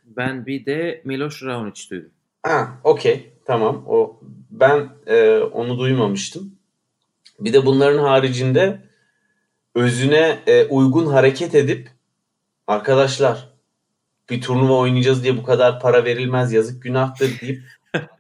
Ben 0.05 0.47
bir 0.47 0.67
de 0.67 1.03
Miloš 1.05 1.43
Raonic 1.43 1.91
duydum. 1.91 2.11
Ha, 2.43 2.81
okey. 2.85 3.33
Tamam. 3.45 3.85
O 3.89 4.21
ben 4.51 4.89
e, 5.07 5.39
onu 5.39 5.79
duymamıştım. 5.79 6.55
Bir 7.41 7.53
de 7.53 7.67
bunların 7.67 7.99
haricinde 7.99 8.81
özüne 9.75 10.39
e, 10.47 10.65
uygun 10.65 11.07
hareket 11.07 11.55
edip 11.55 11.91
arkadaşlar 12.67 13.49
bir 14.31 14.41
turnuva 14.41 14.79
oynayacağız 14.79 15.25
diye 15.25 15.37
bu 15.37 15.43
kadar 15.43 15.81
para 15.81 16.05
verilmez 16.05 16.53
yazık 16.53 16.83
günahtır 16.83 17.41
deyip 17.41 17.63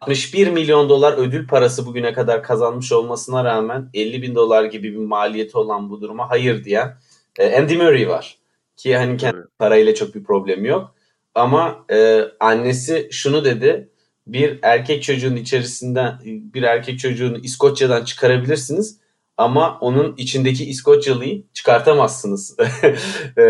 61 0.00 0.48
milyon 0.48 0.88
dolar 0.88 1.12
ödül 1.18 1.46
parası 1.46 1.86
bugüne 1.86 2.12
kadar 2.12 2.42
kazanmış 2.42 2.92
olmasına 2.92 3.44
rağmen 3.44 3.90
50 3.94 4.22
bin 4.22 4.34
dolar 4.34 4.64
gibi 4.64 4.92
bir 4.92 4.98
maliyeti 4.98 5.58
olan 5.58 5.90
bu 5.90 6.00
duruma 6.00 6.30
hayır 6.30 6.64
diyen 6.64 6.96
e, 7.38 7.58
Andy 7.58 7.76
Murray 7.76 8.08
var. 8.08 8.38
Ki 8.76 8.96
hani 8.96 9.16
kendi 9.16 9.38
parayla 9.58 9.94
çok 9.94 10.14
bir 10.14 10.24
problemi 10.24 10.68
yok. 10.68 10.94
Ama 11.34 11.84
e, 11.90 12.24
annesi 12.40 13.08
şunu 13.10 13.44
dedi. 13.44 13.88
Bir 14.26 14.58
erkek 14.62 15.02
çocuğun 15.02 15.36
içerisinden 15.36 16.18
bir 16.24 16.62
erkek 16.62 16.98
çocuğunu 16.98 17.38
İskoçya'dan 17.38 18.04
çıkarabilirsiniz 18.04 18.98
ama 19.36 19.78
onun 19.80 20.14
içindeki 20.16 20.64
İskoçyalıyı 20.64 21.42
çıkartamazsınız 21.52 22.56
e, 23.38 23.42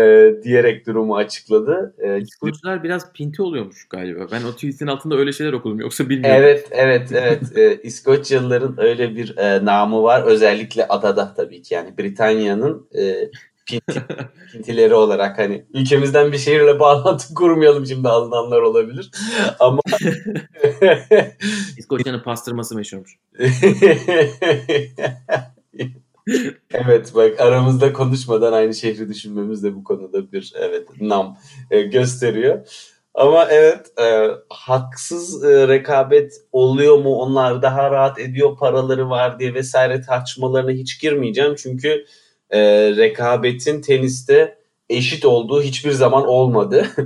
diyerek 0.43 0.87
durumu 0.87 1.15
açıkladı. 1.15 1.95
E, 1.99 2.21
İskoçlar 2.21 2.83
biraz 2.83 3.13
pinti 3.13 3.41
oluyormuş 3.41 3.87
galiba. 3.89 4.27
Ben 4.31 4.43
o 4.43 4.51
tweetin 4.51 4.87
altında 4.87 5.15
öyle 5.15 5.31
şeyler 5.31 5.53
okudum 5.53 5.79
yoksa 5.79 6.09
bilmiyorum. 6.09 6.41
Evet, 6.41 6.67
evet, 6.71 7.11
evet. 7.11 7.57
e, 7.57 7.81
İskoçyalıların 7.83 8.75
öyle 8.77 9.15
bir 9.15 9.37
e, 9.37 9.65
namı 9.65 10.03
var. 10.03 10.23
Özellikle 10.23 10.87
adada 10.87 11.33
tabii 11.33 11.61
ki. 11.61 11.73
Yani 11.73 11.97
Britanya'nın 11.97 12.87
e, 12.97 13.29
pinti, 13.65 14.03
pintileri 14.51 14.93
olarak 14.93 15.37
hani 15.37 15.65
ülkemizden 15.73 16.31
bir 16.31 16.37
şehirle 16.37 16.79
bağlantı 16.79 17.33
kurmayalım 17.33 17.85
şimdi 17.85 18.09
alınanlar 18.09 18.61
olabilir. 18.61 19.11
Ama 19.59 19.81
İskoçya'nın 21.77 22.23
pastırması 22.23 22.75
meşhurmuş. 22.75 23.17
Evet 26.85 27.11
bak 27.15 27.41
aramızda 27.41 27.93
konuşmadan 27.93 28.53
aynı 28.53 28.73
şehri 28.73 29.09
düşünmemiz 29.09 29.63
de 29.63 29.75
bu 29.75 29.83
konuda 29.83 30.31
bir 30.31 30.53
evet 30.55 30.87
nam 31.01 31.37
e, 31.71 31.81
gösteriyor. 31.81 32.67
Ama 33.13 33.47
evet 33.49 33.99
e, 33.99 34.27
haksız 34.49 35.43
e, 35.43 35.67
rekabet 35.67 36.33
oluyor 36.51 36.97
mu 36.97 37.15
onlar 37.15 37.61
daha 37.61 37.91
rahat 37.91 38.19
ediyor 38.19 38.57
paraları 38.57 39.09
var 39.09 39.39
diye 39.39 39.53
vesaire 39.53 40.01
tartışmalarına 40.01 40.71
hiç 40.71 41.01
girmeyeceğim. 41.01 41.55
Çünkü 41.55 42.05
e, 42.49 42.59
rekabetin 42.95 43.81
teniste 43.81 44.57
eşit 44.89 45.25
olduğu 45.25 45.61
hiçbir 45.61 45.91
zaman 45.91 46.27
olmadı. 46.27 46.85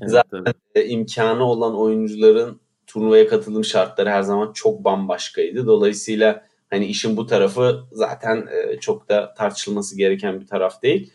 Evet, 0.00 0.10
Zaten 0.10 0.44
e, 0.74 0.84
imkanı 0.84 1.44
olan 1.44 1.76
oyuncuların 1.76 2.60
turnuvaya 2.86 3.28
katılım 3.28 3.64
şartları 3.64 4.10
her 4.10 4.22
zaman 4.22 4.52
çok 4.52 4.84
bambaşkaydı. 4.84 5.66
Dolayısıyla 5.66 6.47
hani 6.70 6.86
işin 6.86 7.16
bu 7.16 7.26
tarafı 7.26 7.84
zaten 7.92 8.48
e, 8.52 8.80
çok 8.80 9.08
da 9.08 9.34
tartışılması 9.34 9.96
gereken 9.96 10.40
bir 10.40 10.46
taraf 10.46 10.82
değil. 10.82 11.12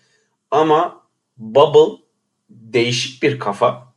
Ama 0.52 1.04
Bubble 1.38 2.04
değişik 2.50 3.24
bir 3.24 3.40
kafa 3.40 3.94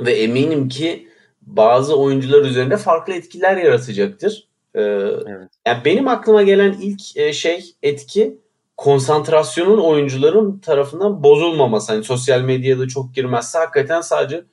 ve 0.00 0.12
eminim 0.12 0.68
ki 0.68 1.08
bazı 1.42 1.96
oyuncular 1.96 2.42
üzerinde 2.42 2.76
farklı 2.76 3.12
etkiler 3.12 3.56
yaratacaktır. 3.56 4.48
Ee, 4.74 4.80
Evet. 4.80 5.50
yani 5.66 5.84
benim 5.84 6.08
aklıma 6.08 6.42
gelen 6.42 6.72
ilk 6.72 7.16
e, 7.16 7.32
şey 7.32 7.74
etki 7.82 8.38
konsantrasyonun 8.76 9.78
oyuncuların 9.78 10.58
tarafından 10.58 11.22
bozulmaması. 11.22 11.92
Hani 11.92 12.04
sosyal 12.04 12.40
medyada 12.40 12.88
çok 12.88 13.14
girmezse 13.14 13.58
hakikaten 13.58 14.00
sadece 14.00 14.44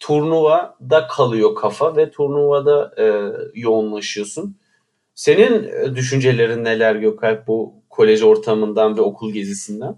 turnuvada 0.00 1.06
kalıyor 1.06 1.54
kafa 1.54 1.96
ve 1.96 2.10
turnuvada 2.10 2.94
e, 2.98 3.04
yoğunlaşıyorsun. 3.60 4.56
Senin 5.22 5.64
e, 5.64 5.96
düşüncelerin 5.96 6.64
neler 6.64 6.94
Gökalp 6.96 7.46
bu 7.46 7.84
kolej 7.90 8.22
ortamından 8.22 8.96
ve 8.96 9.00
okul 9.00 9.32
gezisinden? 9.32 9.96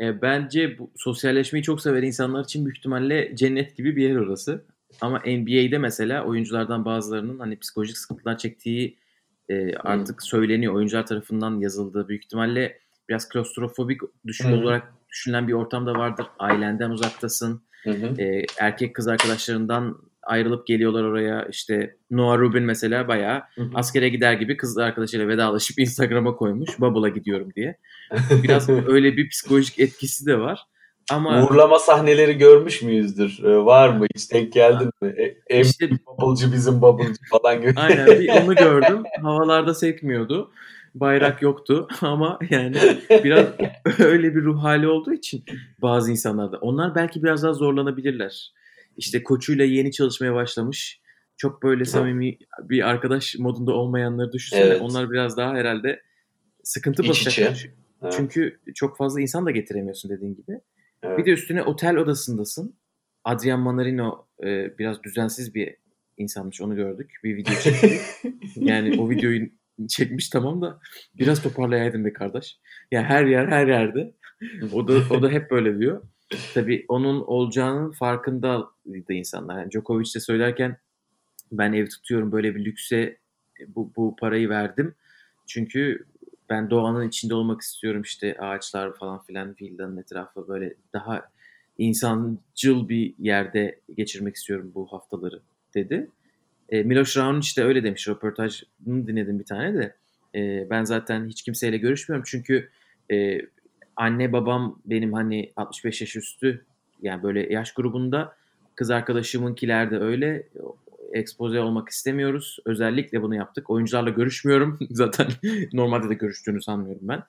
E, 0.00 0.22
bence 0.22 0.78
bu 0.78 0.90
sosyalleşmeyi 0.96 1.62
çok 1.62 1.80
sever 1.80 2.02
insanlar 2.02 2.44
için 2.44 2.64
büyük 2.64 2.78
ihtimalle 2.78 3.36
cennet 3.36 3.76
gibi 3.76 3.96
bir 3.96 4.08
yer 4.08 4.16
orası. 4.16 4.64
Ama 5.00 5.18
NBA'de 5.18 5.78
mesela 5.78 6.24
oyunculardan 6.24 6.84
bazılarının 6.84 7.38
hani 7.38 7.58
psikolojik 7.58 7.98
sıkıntılar 7.98 8.38
çektiği 8.38 8.96
e, 9.48 9.74
artık 9.76 10.22
söyleniyor. 10.22 10.74
Oyuncular 10.74 11.06
tarafından 11.06 11.60
yazıldığı 11.60 12.08
büyük 12.08 12.24
ihtimalle 12.24 12.78
biraz 13.08 13.28
klostrofobik 13.28 14.00
düşün 14.26 14.52
Hı. 14.52 14.56
olarak 14.56 14.94
düşünülen 15.08 15.48
bir 15.48 15.52
ortamda 15.52 15.94
vardır. 15.94 16.26
Ailenden 16.38 16.90
uzaktasın. 16.90 17.62
Hı 17.82 17.90
hı. 17.90 18.22
E, 18.22 18.46
erkek 18.58 18.94
kız 18.94 19.08
arkadaşlarından 19.08 19.98
ayrılıp 20.26 20.66
geliyorlar 20.66 21.04
oraya. 21.04 21.46
İşte 21.50 21.96
Noah 22.10 22.38
Rubin 22.38 22.62
mesela 22.62 23.08
bayağı 23.08 23.42
Hı 23.54 23.62
hı. 23.62 23.70
askere 23.74 24.08
gider 24.08 24.32
gibi 24.32 24.56
kız 24.56 24.78
arkadaşıyla 24.78 25.28
vedalaşıp 25.28 25.78
Instagram'a 25.78 26.36
koymuş. 26.36 26.80
Bubble'a 26.80 27.08
gidiyorum 27.08 27.48
diye. 27.56 27.76
Biraz 28.42 28.68
öyle 28.68 29.16
bir 29.16 29.28
psikolojik 29.28 29.78
etkisi 29.80 30.26
de 30.26 30.38
var. 30.38 30.60
Ama 31.10 31.44
Uğurlama 31.44 31.78
sahneleri 31.78 32.38
görmüş 32.38 32.82
müyüzdür? 32.82 33.44
Ee, 33.44 33.56
var 33.64 33.88
mı? 33.88 34.06
Hiç 34.16 34.32
denk 34.32 34.52
geldin 34.52 34.90
mi? 35.02 35.14
E, 35.46 35.60
işte 35.60 35.90
bubble'cı 35.90 36.52
bizim 36.52 36.82
bubble'cı 36.82 37.20
falan 37.30 37.60
gibi. 37.60 37.72
aynen 37.76 38.06
bir 38.06 38.28
onu 38.44 38.54
gördüm. 38.54 39.02
Havalarda 39.22 39.74
sekmiyordu. 39.74 40.50
Bayrak 40.94 41.42
yoktu 41.42 41.88
ama 42.00 42.38
yani 42.50 42.76
biraz 43.24 43.46
öyle 43.98 44.34
bir 44.34 44.42
ruh 44.42 44.62
hali 44.62 44.88
olduğu 44.88 45.12
için 45.12 45.44
bazı 45.82 46.10
insanlarda 46.10 46.56
onlar 46.58 46.94
belki 46.94 47.22
biraz 47.22 47.42
daha 47.42 47.52
zorlanabilirler. 47.52 48.52
İşte 48.96 49.22
koçuyla 49.22 49.64
yeni 49.64 49.92
çalışmaya 49.92 50.34
başlamış. 50.34 51.00
Çok 51.36 51.62
böyle 51.62 51.84
samimi 51.84 52.38
bir 52.62 52.88
arkadaş 52.88 53.36
modunda 53.38 53.72
olmayanları 53.72 54.32
düşünsene. 54.32 54.64
Evet. 54.64 54.80
Onlar 54.80 55.10
biraz 55.10 55.36
daha 55.36 55.54
herhalde 55.54 56.02
sıkıntı 56.62 57.02
İç 57.02 57.08
basacaklar. 57.08 57.54
içe. 57.54 57.74
Evet. 58.02 58.14
Çünkü 58.16 58.60
çok 58.74 58.96
fazla 58.96 59.20
insan 59.20 59.46
da 59.46 59.50
getiremiyorsun 59.50 60.10
dediğin 60.10 60.34
gibi. 60.34 60.60
Evet. 61.02 61.18
Bir 61.18 61.24
de 61.26 61.30
üstüne 61.30 61.62
otel 61.62 61.96
odasındasın. 61.96 62.76
Adrian 63.24 63.60
Manarino 63.60 64.26
e, 64.44 64.78
biraz 64.78 65.02
düzensiz 65.02 65.54
bir 65.54 65.76
insanmış 66.16 66.60
onu 66.60 66.76
gördük. 66.76 67.10
Bir 67.24 67.36
video 67.36 67.54
çekti. 67.54 68.00
yani 68.56 69.00
o 69.00 69.10
videoyu 69.10 69.50
çekmiş 69.88 70.28
tamam 70.28 70.62
da 70.62 70.80
biraz 71.14 71.42
toparlayaydın 71.42 72.04
be 72.04 72.12
kardeş. 72.12 72.58
Ya 72.90 73.02
her 73.02 73.24
yer 73.24 73.46
her 73.48 73.66
yerde. 73.66 74.14
O 74.72 74.88
da 74.88 74.94
o 75.10 75.22
da 75.22 75.28
hep 75.28 75.50
böyle 75.50 75.78
diyor. 75.78 76.02
Tabii 76.54 76.84
onun 76.88 77.20
olacağının 77.20 77.90
farkındaydı 77.92 79.12
insanlar. 79.12 79.58
Yani 79.58 79.70
Djokovic 79.70 80.14
de 80.14 80.20
söylerken 80.20 80.78
ben 81.52 81.72
ev 81.72 81.86
tutuyorum 81.86 82.32
böyle 82.32 82.54
bir 82.54 82.64
lükse 82.64 83.18
bu, 83.68 83.92
bu 83.96 84.16
parayı 84.16 84.48
verdim. 84.48 84.94
Çünkü 85.46 86.06
ben 86.50 86.70
doğanın 86.70 87.08
içinde 87.08 87.34
olmak 87.34 87.60
istiyorum 87.60 88.02
işte 88.02 88.36
ağaçlar 88.38 88.94
falan 88.94 89.22
filan 89.22 89.56
villanın 89.60 89.96
etrafı 89.96 90.48
böyle 90.48 90.74
daha 90.92 91.28
insancıl 91.78 92.88
bir 92.88 93.14
yerde 93.18 93.80
geçirmek 93.96 94.36
istiyorum 94.36 94.72
bu 94.74 94.92
haftaları 94.92 95.42
dedi. 95.74 96.10
E, 96.68 96.82
Miloš 96.82 97.16
Raonic 97.16 97.62
de 97.62 97.64
öyle 97.64 97.84
demiş. 97.84 98.08
Röportajını 98.08 99.06
dinledim 99.06 99.38
bir 99.38 99.44
tane 99.44 99.74
de. 99.74 99.96
E, 100.34 100.70
ben 100.70 100.84
zaten 100.84 101.28
hiç 101.28 101.42
kimseyle 101.42 101.78
görüşmüyorum 101.78 102.24
çünkü 102.28 102.70
e, 103.10 103.40
anne 103.96 104.32
babam 104.32 104.78
benim 104.86 105.12
hani 105.12 105.52
65 105.56 106.00
yaş 106.00 106.16
üstü 106.16 106.64
yani 107.02 107.22
böyle 107.22 107.52
yaş 107.52 107.74
grubunda 107.74 108.36
kız 108.74 108.90
arkadaşımınkiler 108.90 109.90
de 109.90 109.98
öyle 109.98 110.48
ekspoze 111.12 111.60
olmak 111.60 111.88
istemiyoruz. 111.88 112.58
Özellikle 112.64 113.22
bunu 113.22 113.34
yaptık. 113.34 113.70
Oyuncularla 113.70 114.10
görüşmüyorum. 114.10 114.78
Zaten 114.90 115.26
normalde 115.72 116.08
de 116.08 116.14
görüştüğünü 116.14 116.62
sanmıyorum 116.62 117.08
ben. 117.08 117.22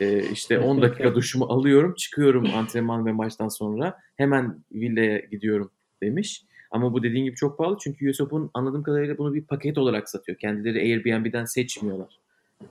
Ee, 0.00 0.22
işte 0.32 0.58
10 0.58 0.82
dakika 0.82 1.14
duşumu 1.14 1.44
alıyorum. 1.44 1.94
Çıkıyorum 1.94 2.54
antrenman 2.54 3.06
ve 3.06 3.12
maçtan 3.12 3.48
sonra. 3.48 3.98
Hemen 4.16 4.58
villaya 4.72 5.18
gidiyorum 5.18 5.70
demiş. 6.02 6.44
Ama 6.70 6.92
bu 6.92 7.02
dediğin 7.02 7.24
gibi 7.24 7.36
çok 7.36 7.58
pahalı. 7.58 7.76
Çünkü 7.80 8.10
US 8.10 8.20
Open 8.20 8.50
anladığım 8.54 8.82
kadarıyla 8.82 9.18
bunu 9.18 9.34
bir 9.34 9.44
paket 9.44 9.78
olarak 9.78 10.10
satıyor. 10.10 10.38
Kendileri 10.38 10.78
Airbnb'den 10.78 11.44
seçmiyorlar. 11.44 12.18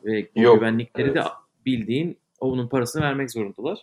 Ve 0.05 0.27
Yok, 0.35 0.59
güvenlikleri 0.59 1.13
de 1.13 1.19
evet. 1.19 1.27
Bildiğin 2.41 2.53
onun 2.53 2.67
parasını 2.67 3.01
vermek 3.03 3.31
zorundalar. 3.31 3.79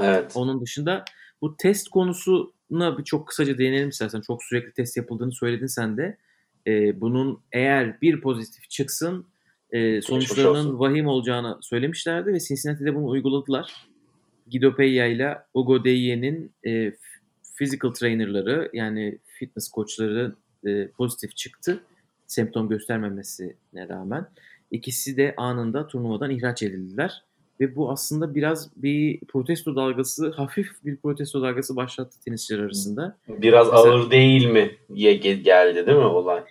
Evet. 0.00 0.32
Onun 0.34 0.60
dışında 0.60 1.04
bu 1.42 1.56
test 1.56 1.88
konusuna 1.88 2.98
bir 2.98 3.04
çok 3.04 3.28
kısaca 3.28 3.58
değinelim 3.58 3.88
istersen. 3.88 4.20
Çok 4.20 4.44
sürekli 4.44 4.72
test 4.72 4.96
yapıldığını 4.96 5.32
söyledin 5.32 5.66
sen 5.66 5.96
de. 5.96 6.16
Ee, 6.66 7.00
bunun 7.00 7.40
eğer 7.52 8.00
bir 8.00 8.20
pozitif 8.20 8.70
çıksın 8.70 9.26
e, 9.70 10.02
sonuçlarının 10.02 10.78
vahim 10.78 11.06
olacağını 11.06 11.58
söylemişlerdi 11.60 12.32
ve 12.32 12.40
Cincinnati'de 12.40 12.94
bunu 12.94 13.08
uyguladılar. 13.08 13.86
Guido 14.52 14.68
Peña 14.68 15.08
ile 15.08 15.38
Ugo 15.54 15.84
Deiye'nin 15.84 16.52
e, 16.66 16.92
physical 17.58 17.92
trainerları 17.92 18.70
yani 18.72 19.18
fitness 19.24 19.68
koçları 19.68 20.34
e, 20.66 20.88
pozitif 20.88 21.36
çıktı. 21.36 21.80
Semptom 22.26 22.68
göstermemesine 22.68 23.88
rağmen. 23.88 24.26
İkisi 24.70 25.16
de 25.16 25.34
anında 25.36 25.86
turnuvadan 25.86 26.30
ihraç 26.30 26.62
edildiler. 26.62 27.22
Ve 27.60 27.76
bu 27.76 27.90
aslında 27.90 28.34
biraz 28.34 28.70
bir 28.76 29.20
protesto 29.20 29.76
dalgası, 29.76 30.30
hafif 30.30 30.70
bir 30.84 30.96
protesto 30.96 31.42
dalgası 31.42 31.76
başlattı 31.76 32.20
tenisçiler 32.24 32.58
arasında. 32.58 33.16
Biraz 33.28 33.66
Mesela- 33.66 33.82
ağır 33.82 34.10
değil 34.10 34.46
mi? 34.46 34.70
Ye 34.94 35.16
ge- 35.16 35.42
geldi 35.42 35.86
değil 35.86 35.98
mi 35.98 36.04
olay? 36.04 36.44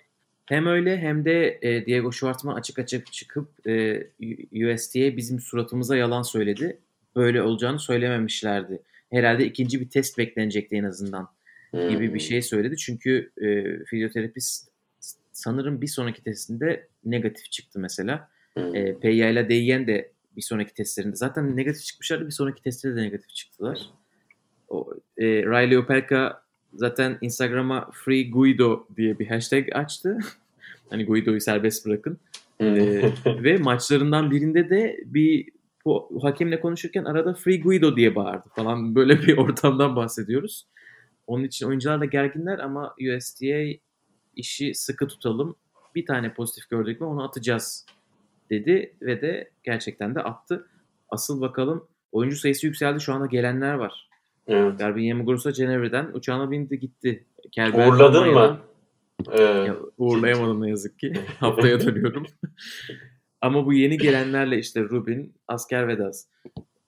Hem 0.45 0.65
öyle 0.67 0.97
hem 0.97 1.25
de 1.25 1.59
e, 1.61 1.85
Diego 1.85 2.11
Schwartzman 2.11 2.55
açık 2.55 2.79
açık 2.79 3.13
çıkıp 3.13 3.67
e, 3.67 4.07
USD'ye 4.73 5.17
bizim 5.17 5.39
suratımıza 5.39 5.97
yalan 5.97 6.21
söyledi. 6.21 6.77
Böyle 7.15 7.41
olacağını 7.41 7.79
söylememişlerdi. 7.79 8.79
Herhalde 9.11 9.45
ikinci 9.45 9.81
bir 9.81 9.89
test 9.89 10.17
beklenecekti 10.17 10.75
en 10.75 10.83
azından 10.83 11.27
gibi 11.73 12.01
bir 12.03 12.09
Hmm. 12.09 12.19
şey 12.19 12.41
söyledi. 12.41 12.77
Çünkü 12.77 13.31
e, 13.41 13.63
fizyoterapist 13.85 14.67
sanırım 15.31 15.81
bir 15.81 15.87
sonraki 15.87 16.23
testinde 16.23 16.87
negatif 17.05 17.51
çıktı 17.51 17.79
mesela. 17.79 18.29
Hmm. 18.53 18.75
E, 18.75 18.99
Peya 18.99 19.29
ile 19.29 19.49
Deyen 19.49 19.87
de 19.87 20.11
bir 20.35 20.41
sonraki 20.41 20.73
testlerinde 20.73 21.15
zaten 21.15 21.57
negatif 21.57 21.83
çıkmışlardı. 21.83 22.25
Bir 22.25 22.31
sonraki 22.31 22.63
testte 22.63 22.95
de 22.95 23.01
negatif 23.01 23.29
çıktılar. 23.29 23.89
O, 24.69 24.93
e, 25.17 25.25
Riley 25.25 25.77
Opelka 25.77 26.43
zaten 26.73 27.17
Instagram'a 27.21 27.89
Free 27.91 28.29
Guido 28.29 28.87
diye 28.97 29.19
bir 29.19 29.27
hashtag 29.27 29.67
açtı. 29.75 30.17
hani 30.89 31.05
Guido'yu 31.05 31.41
serbest 31.41 31.85
bırakın. 31.85 32.17
Hmm. 32.57 32.67
E, 32.67 33.13
ve 33.43 33.57
maçlarından 33.57 34.31
birinde 34.31 34.69
de 34.69 34.97
bir 35.05 35.49
bu 35.85 36.19
hakemle 36.23 36.59
konuşurken 36.59 37.03
arada 37.03 37.33
Free 37.33 37.59
Guido 37.59 37.95
diye 37.95 38.15
bağırdı 38.15 38.49
falan. 38.55 38.95
Böyle 38.95 39.21
bir 39.21 39.37
ortamdan 39.37 39.95
bahsediyoruz. 39.95 40.67
Onun 41.27 41.43
için 41.43 41.65
oyuncular 41.65 42.01
da 42.01 42.05
gerginler 42.05 42.59
ama 42.59 42.95
USDA 42.99 43.79
işi 44.35 44.73
sıkı 44.73 45.07
tutalım. 45.07 45.55
Bir 45.95 46.05
tane 46.05 46.33
pozitif 46.33 46.69
gördük 46.69 47.01
mü 47.01 47.07
onu 47.07 47.23
atacağız 47.23 47.85
dedi 48.49 48.95
ve 49.01 49.21
de 49.21 49.49
gerçekten 49.63 50.15
de 50.15 50.19
attı. 50.23 50.67
Asıl 51.09 51.41
bakalım 51.41 51.87
oyuncu 52.11 52.35
sayısı 52.37 52.65
yükseldi. 52.67 53.01
Şu 53.01 53.13
anda 53.13 53.25
gelenler 53.25 53.73
var. 53.73 54.09
evet. 54.47 54.79
Garbine 54.79 55.13
Muguruza 55.13 55.53
Cenevre'den 55.53 56.05
uçağına 56.13 56.51
bindi 56.51 56.79
gitti. 56.79 57.25
Kerber 57.51 57.87
Uğurladın 57.87 58.23
Almanya'dan- 58.23 58.51
mı? 58.51 58.59
Ee, 59.31 59.41
Ya, 59.41 59.75
uğurlayamadım 59.97 60.61
ne 60.61 60.69
yazık 60.69 60.99
ki. 60.99 61.13
Haftaya 61.39 61.79
dönüyorum. 61.81 62.25
Ama 63.41 63.65
bu 63.65 63.73
yeni 63.73 63.97
gelenlerle 63.97 64.57
işte 64.59 64.81
Rubin, 64.81 65.33
Asker 65.47 65.87
Vedaz. 65.87 66.27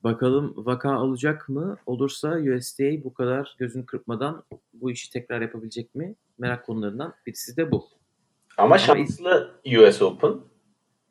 Bakalım 0.04 0.54
vaka 0.58 1.02
olacak 1.02 1.50
mı? 1.50 1.78
Olursa 1.86 2.40
USDA 2.40 3.04
bu 3.04 3.14
kadar 3.14 3.56
gözünü 3.60 3.86
kırpmadan 3.86 4.44
bu 4.74 4.92
işi 4.92 5.12
tekrar 5.12 5.42
yapabilecek 5.42 5.96
mi? 5.96 6.16
Merak 6.38 6.66
konularından 6.66 7.14
birisi 7.26 7.58
de 7.58 7.72
bu. 7.72 7.86
Ama 8.58 8.78
şanslı 8.78 9.52
US 9.80 10.02
Open. 10.02 10.34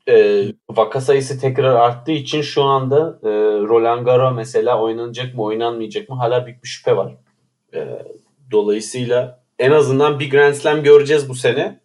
Ee, 0.08 0.44
vaka 0.70 1.00
sayısı 1.00 1.40
tekrar 1.40 1.74
arttığı 1.74 2.12
için 2.12 2.42
şu 2.42 2.62
anda 2.62 3.18
e, 3.22 3.28
Roland 3.68 4.04
Garros 4.04 4.36
mesela 4.36 4.82
oynanacak 4.82 5.34
mı 5.34 5.42
oynanmayacak 5.42 6.08
mı 6.08 6.16
hala 6.16 6.46
büyük 6.46 6.62
bir 6.62 6.68
şüphe 6.68 6.96
var. 6.96 7.16
Ee, 7.74 8.02
dolayısıyla 8.50 9.44
en 9.58 9.70
azından 9.70 10.20
bir 10.20 10.30
Grand 10.30 10.54
Slam 10.54 10.82
göreceğiz 10.82 11.28
bu 11.28 11.34
sene. 11.34 11.80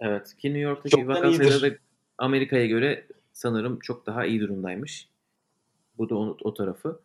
Evet. 0.00 0.36
Ki 0.36 0.48
New 0.48 0.60
York'taki 0.60 0.90
Çoktan 0.90 1.08
vaka 1.08 1.28
iyidir. 1.28 1.44
sayıları 1.44 1.72
da 1.72 1.78
Amerika'ya 2.18 2.66
göre 2.66 3.06
sanırım 3.32 3.78
çok 3.78 4.06
daha 4.06 4.26
iyi 4.26 4.40
durumdaymış. 4.40 5.08
Bu 5.98 6.08
da 6.08 6.16
o, 6.16 6.36
o 6.42 6.54
tarafı. 6.54 7.00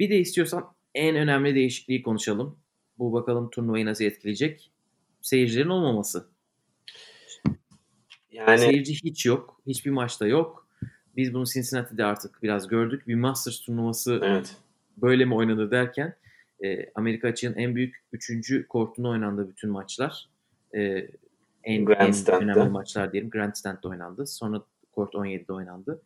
Bir 0.00 0.10
de 0.10 0.18
istiyorsan 0.18 0.64
en 0.94 1.16
önemli 1.16 1.54
değişikliği 1.54 2.02
konuşalım. 2.02 2.58
Bu 2.98 3.12
bakalım 3.12 3.50
turnuvayı 3.50 3.86
nasıl 3.86 4.04
etkileyecek? 4.04 4.70
Seyircilerin 5.20 5.68
olmaması. 5.68 6.28
Yani 8.32 8.58
Seyirci 8.58 8.94
hiç 8.94 9.26
yok. 9.26 9.60
Hiçbir 9.66 9.90
maçta 9.90 10.26
yok. 10.26 10.68
Biz 11.16 11.34
bunu 11.34 11.44
Cincinnati'de 11.46 12.04
artık 12.04 12.42
biraz 12.42 12.68
gördük. 12.68 13.08
Bir 13.08 13.14
Masters 13.14 13.60
turnuvası 13.60 14.20
evet. 14.24 14.56
böyle 14.96 15.24
mi 15.24 15.34
oynanır 15.34 15.70
derken 15.70 16.14
e, 16.64 16.90
Amerika 16.94 17.28
açığın 17.28 17.54
en 17.54 17.74
büyük 17.74 17.96
üçüncü 18.12 18.66
kortunda 18.66 19.08
oynandı 19.08 19.48
bütün 19.48 19.70
maçlar. 19.70 20.28
E, 20.74 20.80
en, 20.80 21.08
en 21.64 21.84
Grandstand'da. 21.84 22.44
önemli 22.44 22.70
maçlar 22.70 23.12
diyelim. 23.12 23.30
Grandstand'da 23.30 23.88
oynandı. 23.88 24.26
Sonra 24.26 24.62
kort 24.92 25.14
17'de 25.14 25.52
oynandı. 25.52 26.02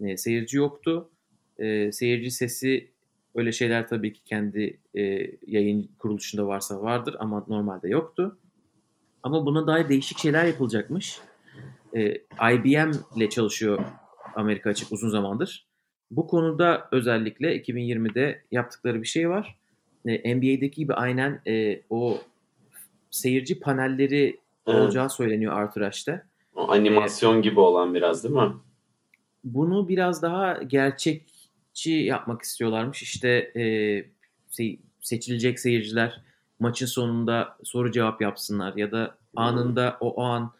E, 0.00 0.16
seyirci 0.16 0.56
yoktu. 0.56 1.10
E, 1.58 1.92
seyirci 1.92 2.30
sesi 2.30 2.90
öyle 3.34 3.52
şeyler 3.52 3.88
tabii 3.88 4.12
ki 4.12 4.20
kendi 4.24 4.78
e, 4.94 5.02
yayın 5.46 5.88
kuruluşunda 5.98 6.46
varsa 6.46 6.82
vardır 6.82 7.16
ama 7.18 7.44
normalde 7.48 7.88
yoktu. 7.88 8.38
Ama 9.22 9.46
buna 9.46 9.66
dair 9.66 9.88
değişik 9.88 10.18
şeyler 10.18 10.44
yapılacakmış. 10.44 11.20
E, 11.96 12.14
IBM 12.54 12.90
ile 13.16 13.28
çalışıyor 13.30 13.84
Amerika 14.34 14.70
Açık 14.70 14.92
uzun 14.92 15.08
zamandır. 15.08 15.66
Bu 16.10 16.26
konuda 16.26 16.88
özellikle 16.92 17.56
2020'de 17.56 18.42
yaptıkları 18.50 19.02
bir 19.02 19.06
şey 19.06 19.30
var. 19.30 19.58
E, 20.06 20.34
NBA'deki 20.36 20.70
gibi 20.70 20.94
aynen 20.94 21.40
e, 21.46 21.82
o 21.90 22.18
seyirci 23.10 23.60
panelleri 23.60 24.40
Evet. 24.66 24.78
olacağı 24.78 25.10
söyleniyor 25.10 25.52
Arthur 25.52 25.80
Ashe'te. 25.80 26.22
O 26.54 26.70
animasyon 26.72 27.42
gibi 27.42 27.60
olan 27.60 27.94
biraz 27.94 28.24
değil 28.24 28.34
mi? 28.34 28.52
Bunu 29.44 29.88
biraz 29.88 30.22
daha 30.22 30.62
gerçekçi 30.62 31.90
yapmak 31.90 32.42
istiyorlarmış. 32.42 33.02
İşte 33.02 33.28
e, 33.56 33.60
se- 34.50 34.78
seçilecek 35.00 35.60
seyirciler 35.60 36.20
maçın 36.60 36.86
sonunda 36.86 37.56
soru 37.64 37.90
cevap 37.92 38.20
yapsınlar 38.20 38.74
ya 38.76 38.92
da 38.92 39.16
anında 39.36 39.96
o, 40.00 40.08
o 40.08 40.22
an 40.22 40.52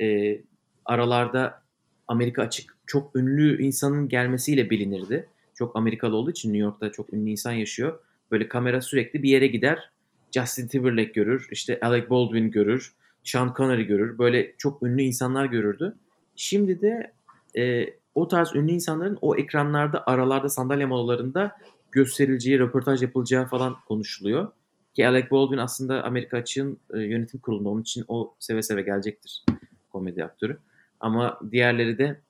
e, 0.00 0.38
aralarda 0.86 1.62
Amerika 2.08 2.42
açık 2.42 2.76
çok 2.86 3.16
ünlü 3.16 3.62
insanın 3.62 4.08
gelmesiyle 4.08 4.70
bilinirdi. 4.70 5.28
Çok 5.54 5.76
Amerikalı 5.76 6.16
olduğu 6.16 6.30
için 6.30 6.48
New 6.48 6.64
York'ta 6.64 6.92
çok 6.92 7.12
ünlü 7.12 7.30
insan 7.30 7.52
yaşıyor. 7.52 7.98
Böyle 8.30 8.48
kamera 8.48 8.80
sürekli 8.80 9.22
bir 9.22 9.30
yere 9.30 9.46
gider. 9.46 9.90
Justin 10.32 10.68
Timberlake 10.68 11.12
görür, 11.12 11.48
işte 11.50 11.80
Alec 11.82 12.10
Baldwin 12.10 12.50
görür, 12.50 12.94
Sean 13.24 13.54
Connery 13.56 13.82
görür. 13.82 14.18
Böyle 14.18 14.54
çok 14.58 14.82
ünlü 14.82 15.02
insanlar 15.02 15.44
görürdü. 15.44 15.96
Şimdi 16.36 16.80
de 16.80 17.12
e, 17.58 17.86
o 18.14 18.28
tarz 18.28 18.54
ünlü 18.54 18.72
insanların 18.72 19.18
o 19.20 19.36
ekranlarda 19.36 20.06
aralarda 20.06 20.48
sandalye 20.48 20.86
molalarında 20.86 21.56
gösterileceği, 21.92 22.58
röportaj 22.58 23.02
yapılacağı 23.02 23.46
falan 23.46 23.76
konuşuluyor. 23.88 24.48
Ki 24.94 25.08
Alec 25.08 25.30
Baldwin 25.30 25.58
aslında 25.58 26.04
Amerika 26.04 26.36
Açık'ın 26.36 26.78
e, 26.94 27.00
yönetim 27.00 27.40
kurulunda. 27.40 27.68
Onun 27.68 27.82
için 27.82 28.04
o 28.08 28.34
seve 28.38 28.62
seve 28.62 28.82
gelecektir 28.82 29.44
komedi 29.92 30.24
aktörü. 30.24 30.58
Ama 31.00 31.40
diğerleri 31.50 31.98
de 31.98 32.20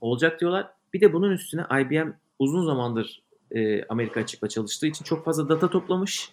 olacak 0.00 0.40
diyorlar. 0.40 0.70
Bir 0.94 1.00
de 1.00 1.12
bunun 1.12 1.30
üstüne 1.30 1.62
IBM 1.80 2.12
uzun 2.38 2.64
zamandır 2.66 3.22
e, 3.50 3.84
Amerika 3.84 4.20
Açık'la 4.20 4.48
çalıştığı 4.48 4.86
için 4.86 5.04
çok 5.04 5.24
fazla 5.24 5.48
data 5.48 5.70
toplamış. 5.70 6.32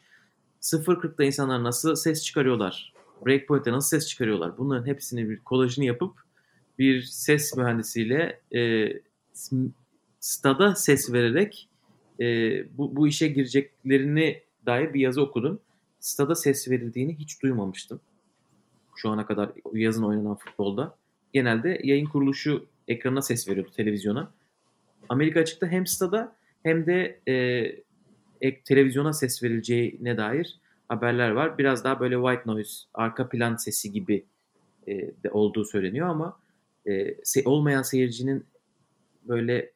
0.40'da 0.62 1.24
insanlar 1.24 1.64
nasıl 1.64 1.96
ses 1.96 2.24
çıkarıyorlar? 2.24 2.94
Breakpoint'te 3.26 3.72
nasıl 3.72 3.98
ses 3.98 4.08
çıkarıyorlar? 4.08 4.58
Bunların 4.58 4.88
hepsini 4.88 5.30
bir 5.30 5.40
kolajını 5.40 5.86
yapıp 5.86 6.14
bir 6.80 7.02
ses 7.02 7.58
mühendisiyle 7.58 8.42
e, 8.56 8.90
stada 10.20 10.76
ses 10.76 11.14
vererek 11.14 11.70
e, 12.20 12.26
bu, 12.78 12.96
bu 12.96 13.08
işe 13.08 13.28
gireceklerini 13.28 14.44
dair 14.66 14.94
bir 14.94 15.00
yazı 15.00 15.22
okudum. 15.22 15.60
Stada 16.00 16.36
ses 16.36 16.70
verildiğini 16.70 17.16
hiç 17.16 17.44
duymamıştım. 17.44 18.02
Şu 18.96 19.10
ana 19.10 19.26
kadar 19.26 19.52
yazın 19.74 20.04
oynanan 20.04 20.36
futbolda. 20.36 20.98
Genelde 21.34 21.82
yayın 21.84 22.06
kuruluşu 22.06 22.66
ekrana 22.88 23.22
ses 23.22 23.48
veriyordu 23.48 23.72
televizyona. 23.76 24.32
Amerika 25.10 25.40
açıkta 25.40 25.68
hem 25.68 25.88
stada 25.88 26.36
hem 26.64 26.86
de 26.86 27.20
e, 28.42 28.62
televizyona 28.64 29.14
ses 29.14 29.44
verileceğine 29.44 30.18
dair 30.18 30.60
haberler 30.88 31.30
var. 31.30 31.58
Biraz 31.58 31.84
daha 31.84 32.00
böyle 32.00 32.16
white 32.16 32.44
noise, 32.46 32.74
arka 32.94 33.30
plan 33.30 33.56
sesi 33.56 33.92
gibi 33.92 34.26
e, 34.88 34.94
de 35.24 35.32
olduğu 35.32 35.66
söyleniyor 35.66 36.08
ama 36.08 36.40
e, 36.86 36.92
se- 37.14 37.48
olmayan 37.48 37.82
seyircinin 37.82 38.46
böyle 39.28 39.72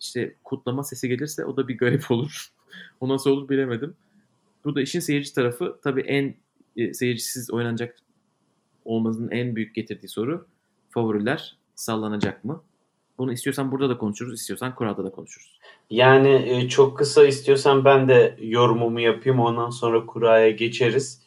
işte 0.00 0.34
kutlama 0.44 0.84
sesi 0.84 1.08
gelirse 1.08 1.44
o 1.44 1.56
da 1.56 1.68
bir 1.68 1.78
garip 1.78 2.10
olur. 2.10 2.48
o 3.00 3.08
nasıl 3.08 3.30
olur 3.30 3.48
bilemedim. 3.48 3.94
Bu 4.64 4.74
da 4.74 4.82
işin 4.82 5.00
seyirci 5.00 5.34
tarafı. 5.34 5.78
Tabii 5.84 6.00
en 6.00 6.34
e, 6.76 6.94
seyircisiz 6.94 7.50
oynanacak 7.50 7.96
olmasının 8.84 9.30
en 9.30 9.56
büyük 9.56 9.74
getirdiği 9.74 10.08
soru 10.08 10.46
favoriler 10.92 11.56
sallanacak 11.74 12.44
mı? 12.44 12.62
Bunu 13.18 13.32
istiyorsan 13.32 13.72
burada 13.72 13.88
da 13.88 13.98
konuşuruz, 13.98 14.40
istiyorsan 14.40 14.74
kurada 14.74 15.04
da 15.04 15.10
konuşuruz. 15.10 15.58
Yani 15.90 16.44
e, 16.46 16.68
çok 16.68 16.98
kısa 16.98 17.26
istiyorsan 17.26 17.84
ben 17.84 18.08
de 18.08 18.36
yorumumu 18.40 19.00
yapayım 19.00 19.40
ondan 19.40 19.70
sonra 19.70 20.06
kuraya 20.06 20.50
geçeriz. 20.50 21.22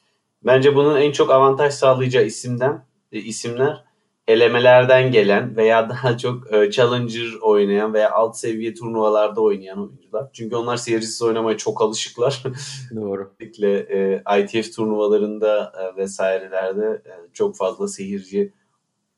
Bence 0.45 0.75
bunun 0.75 0.97
en 0.97 1.12
çok 1.12 1.32
avantaj 1.32 1.73
sağlayacağı 1.73 2.25
isimden 2.25 2.86
e, 3.12 3.19
isimler 3.19 3.84
elemelerden 4.28 5.12
gelen 5.12 5.58
veya 5.58 5.89
daha 5.89 6.17
çok 6.17 6.54
e, 6.54 6.71
challenger 6.71 7.34
oynayan 7.41 7.93
veya 7.93 8.12
alt 8.12 8.38
seviye 8.38 8.73
turnuvalarda 8.73 9.41
oynayan 9.41 9.80
oyuncular. 9.80 10.30
Çünkü 10.34 10.56
onlar 10.56 10.78
seyircisiz 10.78 11.21
oynamaya 11.21 11.58
çok 11.58 11.82
alışıklar. 11.82 12.43
Doğru. 12.95 13.34
Özellikle 13.39 14.23
ITF 14.39 14.75
turnuvalarında 14.75 15.73
vesairelerde 15.97 17.01
çok 17.34 17.58
fazla 17.58 17.88
seyirci 17.88 18.54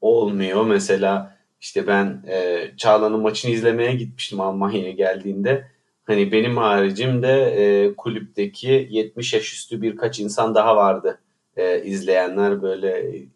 olmuyor. 0.01 0.65
Mesela 0.65 1.38
işte 1.62 1.88
ben 1.88 2.23
e, 2.27 2.67
Çağla'nın 2.77 3.19
maçını 3.19 3.51
izlemeye 3.51 3.95
gitmiştim 3.95 4.41
Almanya'ya 4.41 4.91
geldiğinde. 4.91 5.67
Hani 6.03 6.31
benim 6.31 6.57
haricimde 6.57 7.43
e, 7.43 7.95
kulüpteki 7.95 8.88
70 8.91 9.33
yaş 9.33 9.53
üstü 9.53 9.81
birkaç 9.81 10.19
insan 10.19 10.55
daha 10.55 10.75
vardı 10.75 11.19
e, 11.57 11.83
izleyenler 11.83 12.62
böyle 12.62 13.17
e, 13.17 13.27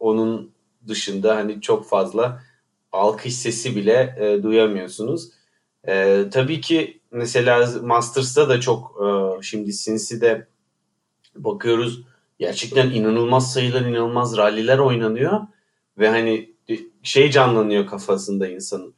onun 0.00 0.50
dışında 0.88 1.36
hani 1.36 1.60
çok 1.60 1.88
fazla 1.88 2.42
alkış 2.92 3.34
sesi 3.34 3.76
bile 3.76 4.16
e, 4.20 4.42
duyamıyorsunuz. 4.42 5.30
E, 5.88 6.24
tabii 6.30 6.60
ki 6.60 7.00
mesela 7.10 7.68
Masters'ta 7.82 8.48
da 8.48 8.60
çok 8.60 9.00
e, 9.04 9.42
şimdi 9.42 9.72
Cincy'de 9.72 10.46
bakıyoruz 11.34 12.02
gerçekten 12.38 12.90
inanılmaz 12.90 13.52
sayılar 13.52 13.80
inanılmaz 13.80 14.36
ralliler 14.36 14.78
oynanıyor 14.78 15.40
ve 15.98 16.08
hani 16.08 16.50
şey 17.02 17.30
canlanıyor 17.30 17.86
kafasında 17.86 18.48
insanın. 18.48 18.94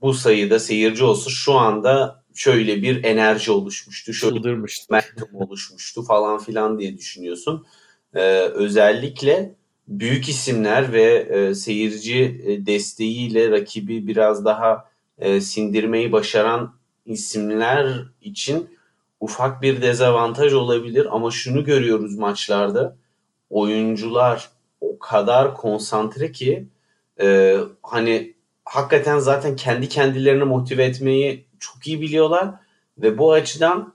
Bu 0.00 0.14
sayıda 0.14 0.58
seyirci 0.58 1.04
olsa 1.04 1.30
şu 1.30 1.54
anda 1.54 2.22
şöyle 2.34 2.82
bir 2.82 3.04
enerji 3.04 3.52
oluşmuştu. 3.52 4.12
Şöyle 4.12 4.38
momentum 4.38 5.28
oluşmuştu 5.32 6.02
falan 6.02 6.38
filan 6.38 6.78
diye 6.78 6.98
düşünüyorsun. 6.98 7.66
Ee, 8.14 8.40
özellikle 8.40 9.54
büyük 9.88 10.28
isimler 10.28 10.92
ve 10.92 11.04
e, 11.04 11.54
seyirci 11.54 12.42
e, 12.46 12.66
desteğiyle 12.66 13.50
rakibi 13.50 14.06
biraz 14.06 14.44
daha 14.44 14.84
e, 15.18 15.40
sindirmeyi 15.40 16.12
başaran 16.12 16.74
isimler 17.06 18.04
için 18.22 18.70
ufak 19.20 19.62
bir 19.62 19.82
dezavantaj 19.82 20.52
olabilir 20.52 21.06
ama 21.10 21.30
şunu 21.30 21.64
görüyoruz 21.64 22.14
maçlarda 22.14 22.96
oyuncular 23.50 24.50
o 24.98 25.00
kadar 25.00 25.54
konsantre 25.54 26.32
ki 26.32 26.68
e, 27.20 27.56
hani 27.82 28.34
hakikaten 28.64 29.18
zaten 29.18 29.56
kendi 29.56 29.88
kendilerini 29.88 30.44
motive 30.44 30.84
etmeyi 30.84 31.46
çok 31.58 31.86
iyi 31.86 32.00
biliyorlar 32.00 32.54
ve 32.98 33.18
bu 33.18 33.32
açıdan 33.32 33.94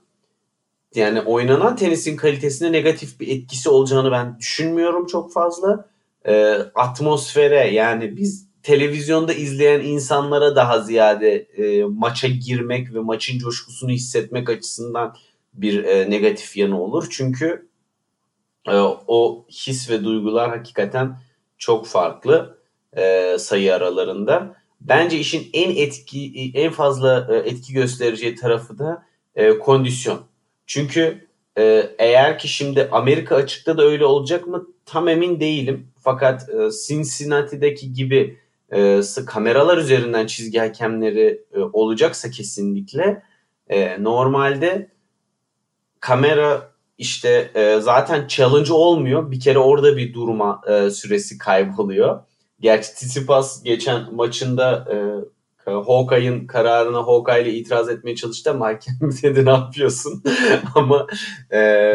yani 0.94 1.20
oynanan 1.20 1.76
tenisin 1.76 2.16
kalitesine 2.16 2.72
negatif 2.72 3.20
bir 3.20 3.28
etkisi 3.28 3.68
olacağını 3.68 4.12
ben 4.12 4.38
düşünmüyorum 4.38 5.06
çok 5.06 5.32
fazla. 5.32 5.88
E, 6.26 6.54
atmosfere 6.74 7.70
yani 7.70 8.16
biz 8.16 8.46
televizyonda 8.62 9.32
izleyen 9.32 9.80
insanlara 9.80 10.56
daha 10.56 10.80
ziyade 10.80 11.34
e, 11.36 11.84
maça 11.84 12.28
girmek 12.28 12.94
ve 12.94 12.98
maçın 12.98 13.38
coşkusunu 13.38 13.90
hissetmek 13.90 14.50
açısından 14.50 15.16
bir 15.54 15.84
e, 15.84 16.10
negatif 16.10 16.56
yanı 16.56 16.82
olur. 16.82 17.06
Çünkü 17.10 17.68
o 19.06 19.46
his 19.50 19.90
ve 19.90 20.04
duygular 20.04 20.50
hakikaten 20.50 21.18
çok 21.58 21.86
farklı 21.86 22.58
e, 22.96 23.36
sayı 23.38 23.74
aralarında. 23.74 24.56
Bence 24.80 25.18
işin 25.18 25.50
en 25.52 25.76
etki 25.76 26.52
en 26.54 26.72
fazla 26.72 27.28
e, 27.30 27.36
etki 27.36 27.72
göstereceği 27.72 28.34
tarafı 28.34 28.78
da 28.78 29.06
e, 29.34 29.58
kondisyon. 29.58 30.20
Çünkü 30.66 31.28
e, 31.58 31.90
eğer 31.98 32.38
ki 32.38 32.48
şimdi 32.48 32.88
Amerika 32.92 33.36
açıkta 33.36 33.78
da 33.78 33.82
öyle 33.82 34.04
olacak 34.04 34.46
mı 34.46 34.66
tam 34.86 35.08
emin 35.08 35.40
değilim. 35.40 35.88
Fakat 36.00 36.48
e, 36.48 36.70
Cincinnati'deki 36.86 37.92
gibi 37.92 38.38
e, 38.72 39.00
kameralar 39.26 39.78
üzerinden 39.78 40.26
çizgi 40.26 40.58
hakemleri 40.58 41.44
e, 41.52 41.60
olacaksa 41.60 42.30
kesinlikle 42.30 43.22
e, 43.68 44.02
normalde 44.02 44.90
kamera 46.00 46.73
işte 46.98 47.50
e, 47.54 47.80
zaten 47.80 48.26
challenge 48.26 48.72
olmuyor. 48.72 49.30
Bir 49.30 49.40
kere 49.40 49.58
orada 49.58 49.96
bir 49.96 50.14
durma 50.14 50.60
e, 50.68 50.90
süresi 50.90 51.38
kayboluyor. 51.38 52.20
Gerçi 52.60 52.94
Tsitsipas 52.94 53.62
geçen 53.62 54.14
maçında 54.14 54.88
e, 54.92 54.96
Hawkeye'in 55.70 56.46
kararına 56.46 56.98
Hawkeye 56.98 57.42
ile 57.42 57.52
itiraz 57.52 57.88
etmeye 57.88 58.16
çalıştı 58.16 58.50
ama 58.50 58.66
hakem 58.66 58.94
ne 59.44 59.50
yapıyorsun? 59.50 60.22
ama 60.74 61.06
e, 61.52 61.94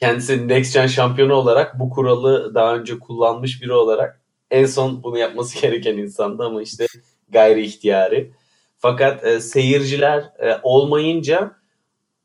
kendisi 0.00 0.48
Next 0.48 0.74
Gen 0.74 0.86
şampiyonu 0.86 1.34
olarak 1.34 1.78
bu 1.78 1.90
kuralı 1.90 2.54
daha 2.54 2.76
önce 2.76 2.98
kullanmış 2.98 3.62
biri 3.62 3.72
olarak 3.72 4.20
en 4.50 4.66
son 4.66 5.02
bunu 5.02 5.18
yapması 5.18 5.60
gereken 5.62 5.96
insandı 5.96 6.44
ama 6.44 6.62
işte 6.62 6.86
gayri 7.28 7.66
ihtiyari. 7.66 8.32
Fakat 8.78 9.24
e, 9.24 9.40
seyirciler 9.40 10.22
e, 10.38 10.60
olmayınca 10.62 11.59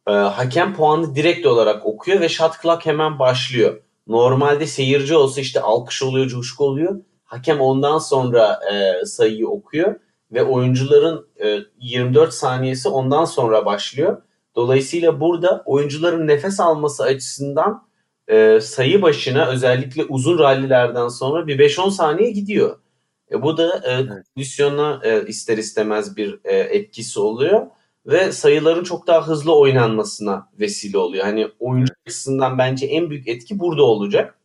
e, 0.08 0.12
hakem 0.12 0.74
puanı 0.76 1.16
direkt 1.16 1.46
olarak 1.46 1.86
okuyor 1.86 2.22
ve 2.22 2.30
shot 2.30 2.62
clock 2.62 2.86
hemen 2.86 3.20
başlıyor. 3.20 3.82
Normalde 4.08 4.68
seyirci 4.68 5.16
olsa 5.16 5.42
işte 5.42 5.62
alkış 5.62 6.04
oluyor, 6.04 6.28
coşku 6.28 6.66
oluyor. 6.66 7.02
Hakem 7.24 7.62
ondan 7.62 7.98
sonra 7.98 8.60
e, 8.74 9.06
sayıyı 9.06 9.48
okuyor 9.48 9.96
ve 10.32 10.44
oyuncuların 10.44 11.28
e, 11.44 11.60
24 11.80 12.34
saniyesi 12.34 12.90
ondan 12.90 13.26
sonra 13.26 13.66
başlıyor. 13.66 14.22
Dolayısıyla 14.56 15.20
burada 15.20 15.64
oyuncuların 15.66 16.28
nefes 16.28 16.60
alması 16.60 17.04
açısından 17.04 17.88
e, 18.28 18.60
sayı 18.62 19.02
başına 19.02 19.46
özellikle 19.46 20.04
uzun 20.04 20.40
rallilerden 20.40 21.08
sonra 21.08 21.48
bir 21.48 21.60
5-10 21.60 21.92
saniye 21.92 22.32
gidiyor. 22.32 22.80
E, 23.32 23.42
bu 23.42 23.58
da 23.58 23.78
e, 23.78 24.06
kondisyona 24.36 25.02
e, 25.04 25.28
ister 25.28 25.58
istemez 25.58 26.18
bir 26.18 26.40
e, 26.44 26.56
etkisi 26.58 27.20
oluyor 27.20 27.68
ve 28.08 28.32
sayıların 28.32 28.84
çok 28.84 29.08
daha 29.08 29.28
hızlı 29.28 29.56
oynanmasına 29.58 30.50
vesile 30.60 30.98
oluyor. 30.98 31.24
Hani 31.24 31.48
oyuncu 31.60 31.94
açısından 32.06 32.58
bence 32.58 32.86
en 32.86 33.10
büyük 33.10 33.28
etki 33.28 33.60
burada 33.60 33.84
olacak. 33.84 34.38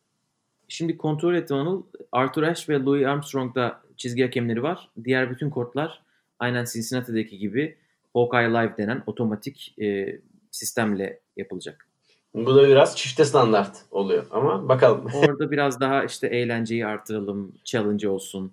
Şimdi 0.69 0.97
kontrol 0.97 1.35
ettim 1.35 1.57
Anıl. 1.57 1.83
Arthur 2.13 2.43
Ashe 2.43 2.73
ve 2.73 2.85
Louis 2.85 3.07
Armstrong'da 3.07 3.81
çizgi 3.97 4.23
hakemleri 4.23 4.63
var. 4.63 4.91
Diğer 5.05 5.31
bütün 5.31 5.51
kortlar 5.51 6.03
aynen 6.39 6.65
Cincinnati'deki 6.73 7.39
gibi 7.39 7.77
Hawkeye 8.15 8.51
Live 8.51 8.77
denen 8.79 9.03
otomatik 9.07 9.75
e, 9.81 10.19
sistemle 10.51 11.21
yapılacak. 11.37 11.87
Bu 12.35 12.55
da 12.55 12.69
biraz 12.69 12.97
çifte 12.97 13.25
standart 13.25 13.77
oluyor 13.91 14.27
ama 14.31 14.69
bakalım. 14.69 15.07
Orada 15.15 15.51
biraz 15.51 15.81
daha 15.81 16.05
işte 16.05 16.27
eğlenceyi 16.27 16.87
artıralım, 16.87 17.53
challenge 17.65 18.09
olsun 18.09 18.53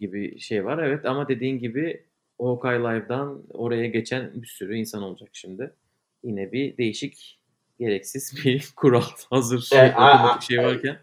gibi 0.00 0.40
şey 0.40 0.64
var. 0.64 0.78
Evet 0.78 1.06
ama 1.06 1.28
dediğin 1.28 1.58
gibi 1.58 2.04
Hawkeye 2.46 2.78
Live'dan 2.78 3.42
oraya 3.52 3.86
geçen 3.86 4.30
bir 4.42 4.46
sürü 4.46 4.76
insan 4.76 5.02
olacak 5.02 5.28
şimdi. 5.32 5.74
Yine 6.24 6.52
bir 6.52 6.76
değişik, 6.76 7.38
gereksiz 7.78 8.34
bir 8.44 8.68
kural 8.76 9.02
hazır 9.30 9.60
şey, 9.60 9.78
Evet, 9.80 9.94
a- 9.96 10.40
şey 10.40 10.58
varken. 10.58 10.98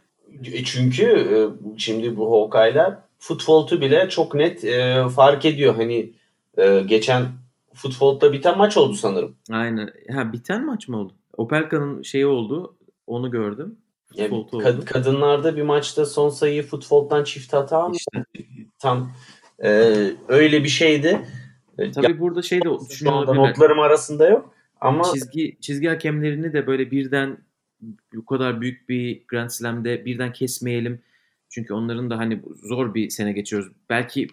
E, 0.46 0.64
Çünkü 0.64 1.04
e, 1.06 1.38
şimdi 1.80 2.18
bu 2.18 2.32
Hawkeye'ler 2.42 2.96
futboltu 3.20 3.82
bile 3.82 4.10
çok 4.10 4.36
net 4.36 4.64
e, 4.64 5.04
fark 5.16 5.46
ediyor. 5.46 5.76
Hani 5.76 6.10
e, 6.58 6.84
geçen 6.86 7.26
futbolda 7.74 8.34
biten 8.34 8.58
maç 8.58 8.78
oldu 8.78 8.94
sanırım. 8.94 9.36
Aynen. 9.52 9.90
Ha 10.12 10.34
biten 10.34 10.66
maç 10.66 10.88
mı 10.88 10.98
oldu? 11.00 11.14
Opelka'nın 11.38 12.02
şeyi 12.02 12.26
oldu. 12.26 12.76
Onu 13.08 13.32
gördüm. 13.32 13.78
Yani 14.16 14.30
kad- 14.30 14.76
oldu. 14.78 14.86
kadınlarda 14.86 15.56
bir 15.58 15.62
maçta 15.62 16.06
son 16.06 16.30
sayıyı 16.30 16.64
futboldan 16.64 17.24
çift 17.24 17.54
hata 17.54 17.90
mı? 17.90 17.96
İşte. 17.96 18.24
Tam 18.80 19.12
e, 19.64 19.70
öyle 20.28 20.64
bir 20.64 20.70
şeydi. 20.70 21.20
E, 21.78 21.92
Tabii 21.92 22.20
burada 22.20 22.42
şey 22.42 22.62
de 22.62 22.64
Şu 22.64 22.90
düşünüyor 22.90 23.16
anda 23.16 23.26
olabilirler. 23.32 23.50
notlarım 23.50 23.80
arasında 23.80 24.30
yok. 24.30 24.54
Ama 24.82 25.04
Çizgi 25.14 25.58
çizgi 25.62 25.88
hakemlerini 25.88 26.54
de 26.54 26.68
böyle 26.68 26.92
birden 26.92 27.38
bu 28.14 28.26
kadar 28.26 28.62
büyük 28.62 28.90
bir 28.90 29.22
Grand 29.28 29.50
Slam'de 29.50 30.06
birden 30.06 30.34
kesmeyelim. 30.34 31.02
Çünkü 31.50 31.74
onların 31.74 32.10
da 32.10 32.18
hani 32.18 32.42
zor 32.64 32.94
bir 32.94 33.10
sene 33.10 33.32
geçiyoruz. 33.32 33.72
Belki 33.90 34.28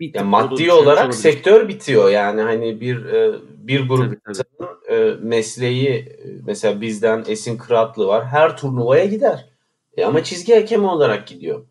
bir 0.00 0.14
ya 0.14 0.20
da 0.20 0.24
maddi 0.24 0.52
düşürmüş 0.52 0.72
olarak 0.72 0.98
olabilir. 1.04 1.18
sektör 1.18 1.68
bitiyor. 1.68 2.10
Yani 2.10 2.40
hani 2.40 2.80
bir 2.80 3.04
e, 3.04 3.32
bir 3.58 3.88
grup 3.88 4.04
Tabii, 4.06 4.18
tabii. 4.24 4.38
insanın 4.58 4.78
e, 4.90 5.14
mesleği 5.26 5.88
e, 5.88 6.06
mesela 6.46 6.80
bizden 6.80 7.24
Esin 7.28 7.56
Kıratlı 7.58 8.06
var. 8.06 8.26
Her 8.26 8.56
turnuvaya 8.56 9.04
gider. 9.04 9.48
E, 9.96 10.04
ama 10.04 10.24
çizgi 10.24 10.54
hakemi 10.54 10.86
olarak 10.86 11.26
gidiyor. 11.26 11.64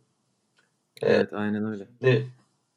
Evet 1.02 1.34
aynen 1.34 1.72
öyle. 1.72 1.88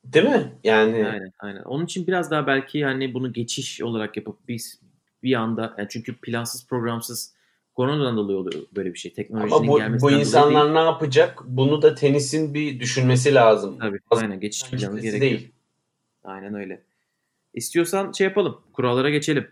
De- 0.09 0.12
değil 0.12 0.35
mi? 0.35 0.53
Yani 0.64 0.95
Aynen 1.07 1.33
aynen. 1.38 1.62
Onun 1.62 1.85
için 1.85 2.07
biraz 2.07 2.31
daha 2.31 2.47
belki 2.47 2.85
hani 2.85 3.14
bunu 3.14 3.33
geçiş 3.33 3.83
olarak 3.83 4.16
yapıp 4.16 4.37
biz 4.49 4.81
bir 5.23 5.35
anda 5.35 5.75
yani 5.79 5.88
çünkü 5.90 6.16
plansız 6.16 6.66
programsız 6.66 7.35
koronadan 7.75 8.16
dolayı 8.16 8.38
oluyor 8.38 8.62
böyle 8.77 8.92
bir 8.95 8.99
şey. 8.99 9.12
Teknolojinin 9.12 9.53
ama 9.53 9.69
bu, 9.69 9.79
gelmesinden 9.79 10.16
bu 10.16 10.21
insanlar 10.21 10.64
değil. 10.64 10.75
ne 10.75 10.81
yapacak? 10.81 11.42
Bunu 11.47 11.83
da 11.83 11.95
tenisin 11.95 12.55
bir 12.55 12.81
düşünmesi 12.81 13.35
lazım. 13.35 13.79
Tabii 13.81 13.99
Az- 14.11 14.23
aynen 14.23 14.40
geçiş 14.40 14.71
planı 14.71 15.01
gerekiyor. 15.01 15.21
değil. 15.21 15.53
Aynen 16.25 16.55
öyle. 16.55 16.83
İstiyorsan 17.55 18.12
şey 18.12 18.27
yapalım. 18.27 18.61
Kurallara 18.73 19.11
geçelim. 19.11 19.49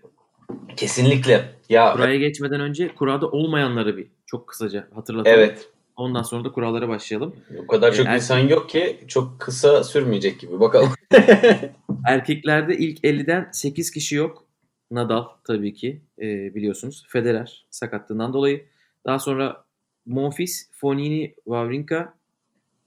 Kesinlikle. 0.76 1.54
Ya 1.68 1.92
Kuraya 1.92 2.16
geçmeden 2.16 2.60
önce 2.60 2.94
kurada 2.94 3.30
olmayanları 3.30 3.96
bir 3.96 4.06
çok 4.26 4.48
kısaca 4.48 4.88
hatırlatalım. 4.94 5.38
evet. 5.38 5.68
Ondan 5.96 6.22
sonra 6.22 6.44
da 6.44 6.52
kurallara 6.52 6.88
başlayalım. 6.88 7.36
O 7.58 7.66
kadar 7.66 7.92
çok 7.92 8.06
E, 8.06 8.08
er- 8.08 8.14
insan 8.14 8.38
yok 8.38 8.70
ki 8.70 9.00
çok 9.08 9.40
kısa 9.40 9.84
sürmeyecek 9.84 10.40
gibi. 10.40 10.60
Bakalım. 10.60 10.88
Erkeklerde 12.06 12.78
ilk 12.78 13.04
50'den 13.04 13.48
8 13.52 13.90
kişi 13.90 14.16
yok. 14.16 14.44
Nadal 14.90 15.24
tabii 15.44 15.74
ki 15.74 16.00
e, 16.18 16.54
biliyorsunuz. 16.54 17.04
Federer 17.08 17.66
sakatlığından 17.70 18.32
dolayı. 18.32 18.64
Daha 19.06 19.18
sonra 19.18 19.64
Monfils, 20.06 20.70
Fonini, 20.72 21.34
Wawrinka, 21.44 22.14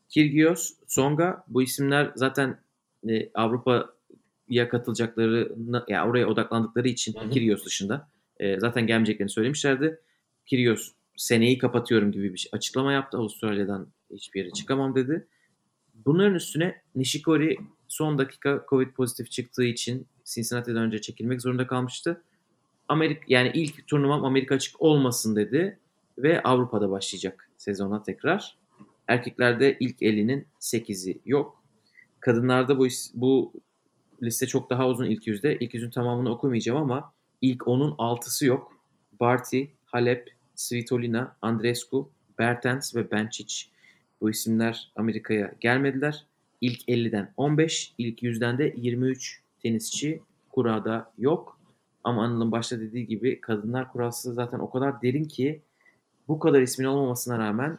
Kyrgios, 0.10 0.74
Tsonga 0.88 1.44
bu 1.48 1.62
isimler 1.64 2.12
zaten 2.16 2.60
e, 3.10 3.30
Avrupa'ya 3.34 4.70
katılacakları 4.70 5.52
yani 5.88 6.10
oraya 6.10 6.28
odaklandıkları 6.28 6.88
için. 6.88 7.30
Kyrgios 7.32 7.66
dışında 7.66 8.08
e, 8.40 8.60
zaten 8.60 8.88
gelmeyeceklerini 8.88 9.30
söylemişlerdi. 9.30 10.00
Kyrgios 10.46 10.92
seneyi 11.18 11.58
kapatıyorum 11.58 12.12
gibi 12.12 12.34
bir 12.34 12.38
şey- 12.38 12.50
açıklama 12.54 12.94
yaptı. 12.94 13.18
Avustralya'dan 13.18 13.88
hiçbir 14.14 14.40
yere 14.40 14.52
çıkamam 14.52 14.96
dedi. 14.96 15.28
Bunların 16.06 16.36
üstüne 16.36 16.82
Nishikori 16.96 17.58
son 17.88 18.18
dakika 18.18 18.66
Covid 18.70 18.94
pozitif 18.94 19.32
çıktığı 19.32 19.64
için 19.64 20.08
Cincinnati'den 20.26 20.82
önce 20.82 21.02
çekilmek 21.02 21.42
zorunda 21.42 21.68
kalmıştı. 21.68 22.22
Amerika 22.88 23.22
yani 23.28 23.52
ilk 23.54 23.88
turnuvam 23.88 24.26
Amerika 24.26 24.56
açık 24.56 24.82
olmasın 24.82 25.36
dedi 25.36 25.80
ve 26.18 26.44
Avrupa'da 26.44 26.92
başlayacak 26.92 27.50
sezona 27.58 28.04
tekrar. 28.04 28.58
Erkeklerde 29.08 29.78
ilk 29.80 30.02
50'nin 30.02 30.48
8'i 30.60 31.22
yok. 31.26 31.64
Kadınlarda 32.20 32.80
bu 32.80 32.88
bu 33.14 33.54
liste 34.24 34.48
çok 34.48 34.70
daha 34.70 34.88
uzun 34.90 35.06
ilk 35.06 35.28
yüzde. 35.28 35.58
İlk 35.60 35.74
yüzün 35.74 35.90
tamamını 35.90 36.30
okumayacağım 36.30 36.82
ama 36.82 37.14
ilk 37.42 37.62
10'un 37.62 37.92
6'sı 37.92 38.46
yok. 38.46 38.74
Barty, 39.20 39.64
Halep, 39.86 40.37
Svitolina, 40.58 41.36
Andrescu, 41.42 42.10
Bertens 42.40 42.96
ve 42.96 43.02
Benčić. 43.02 43.68
Bu 44.22 44.30
isimler 44.30 44.92
Amerika'ya 44.96 45.54
gelmediler. 45.60 46.26
İlk 46.62 46.90
50'den 46.90 47.34
15, 47.38 47.94
ilk 47.98 48.24
100'den 48.24 48.58
de 48.58 48.74
23 48.78 49.42
tenisçi 49.62 50.22
kurada 50.50 51.12
yok. 51.18 51.60
Ama 52.04 52.24
Anıl'ın 52.24 52.52
başta 52.52 52.80
dediği 52.80 53.08
gibi 53.08 53.42
kadınlar 53.42 53.92
kurası 53.92 54.34
zaten 54.34 54.60
o 54.60 54.70
kadar 54.70 55.02
derin 55.02 55.26
ki 55.26 55.62
bu 56.28 56.40
kadar 56.40 56.62
ismin 56.62 56.86
olmamasına 56.86 57.40
rağmen 57.40 57.78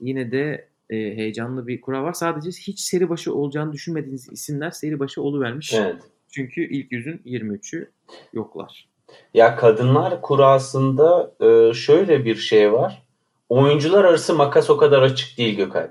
yine 0.00 0.32
de 0.32 0.68
e, 0.90 0.96
heyecanlı 0.96 1.66
bir 1.66 1.80
kura 1.80 2.02
var. 2.02 2.12
Sadece 2.12 2.50
hiç 2.50 2.80
seri 2.80 3.08
başı 3.08 3.34
olacağını 3.34 3.72
düşünmediğiniz 3.72 4.32
isimler 4.32 4.70
seri 4.70 4.98
başı 4.98 5.22
oluvermiş. 5.22 5.74
evet. 5.74 6.02
Çünkü 6.28 6.60
ilk 6.60 6.92
yüzün 6.92 7.20
23'ü 7.26 7.90
yoklar. 8.32 8.89
Ya 9.34 9.56
kadınlar 9.56 10.22
kurasında 10.22 11.32
e, 11.40 11.74
şöyle 11.74 12.24
bir 12.24 12.36
şey 12.36 12.72
var. 12.72 13.02
Oyuncular 13.48 14.04
arası 14.04 14.34
makas 14.34 14.70
o 14.70 14.76
kadar 14.76 15.02
açık 15.02 15.38
değil 15.38 15.56
Gökay. 15.56 15.90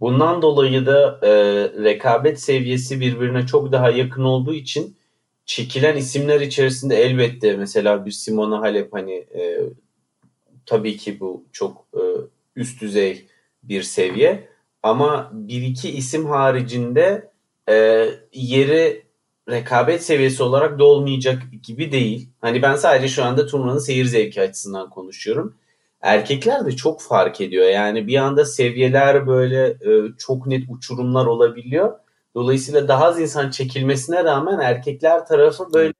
Bundan 0.00 0.42
dolayı 0.42 0.86
da 0.86 1.18
e, 1.22 1.30
rekabet 1.84 2.40
seviyesi 2.40 3.00
birbirine 3.00 3.46
çok 3.46 3.72
daha 3.72 3.90
yakın 3.90 4.24
olduğu 4.24 4.54
için 4.54 4.96
çekilen 5.44 5.96
isimler 5.96 6.40
içerisinde 6.40 6.96
elbette 6.96 7.56
mesela 7.56 8.06
bir 8.06 8.10
Simona 8.10 8.60
Halep 8.60 8.92
hani 8.92 9.12
e, 9.14 9.60
tabii 10.66 10.96
ki 10.96 11.20
bu 11.20 11.44
çok 11.52 11.86
e, 11.94 12.00
üst 12.56 12.80
düzey 12.80 13.26
bir 13.62 13.82
seviye 13.82 14.48
ama 14.82 15.30
bir 15.32 15.62
iki 15.62 15.90
isim 15.90 16.26
haricinde 16.26 17.30
e, 17.68 18.08
yeri 18.32 19.01
rekabet 19.48 20.02
seviyesi 20.02 20.42
olarak 20.42 20.78
da 20.78 20.84
olmayacak 20.84 21.42
gibi 21.62 21.92
değil. 21.92 22.28
Hani 22.40 22.62
ben 22.62 22.76
sadece 22.76 23.08
şu 23.08 23.24
anda 23.24 23.46
turnuvanın 23.46 23.78
seyir 23.78 24.04
zevki 24.04 24.42
açısından 24.42 24.90
konuşuyorum. 24.90 25.56
Erkekler 26.00 26.66
de 26.66 26.72
çok 26.72 27.02
fark 27.02 27.40
ediyor. 27.40 27.66
Yani 27.66 28.06
bir 28.06 28.16
anda 28.16 28.44
seviyeler 28.44 29.26
böyle 29.26 29.66
e, 29.66 30.12
çok 30.18 30.46
net 30.46 30.62
uçurumlar 30.68 31.26
olabiliyor. 31.26 31.98
Dolayısıyla 32.34 32.88
daha 32.88 33.04
az 33.04 33.20
insan 33.20 33.50
çekilmesine 33.50 34.24
rağmen 34.24 34.58
erkekler 34.58 35.26
tarafı 35.26 35.72
böyle 35.72 35.92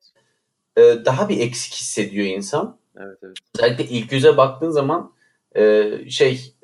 e, 0.76 1.05
daha 1.05 1.28
bir 1.28 1.40
eksik 1.40 1.74
hissediyor 1.74 2.26
insan. 2.26 2.76
Evet 2.96 3.18
evet. 3.22 3.37
Özellikle 3.59 3.85
ilk 3.85 4.12
yüze 4.12 4.37
baktığın 4.37 4.70
zaman 4.70 5.12
e, 5.57 5.90
şey 6.11 6.55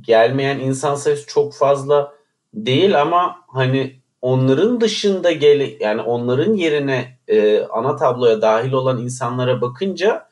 gelmeyen 0.00 0.58
insan 0.58 0.94
sayısı 0.94 1.26
çok 1.26 1.54
fazla 1.54 2.12
değil 2.54 3.00
ama 3.00 3.36
hani 3.48 3.99
onların 4.22 4.80
dışında 4.80 5.32
gele 5.32 5.76
yani 5.80 6.02
onların 6.02 6.54
yerine 6.54 7.18
e, 7.28 7.60
ana 7.60 7.96
tabloya 7.96 8.42
dahil 8.42 8.72
olan 8.72 9.02
insanlara 9.02 9.60
bakınca 9.60 10.28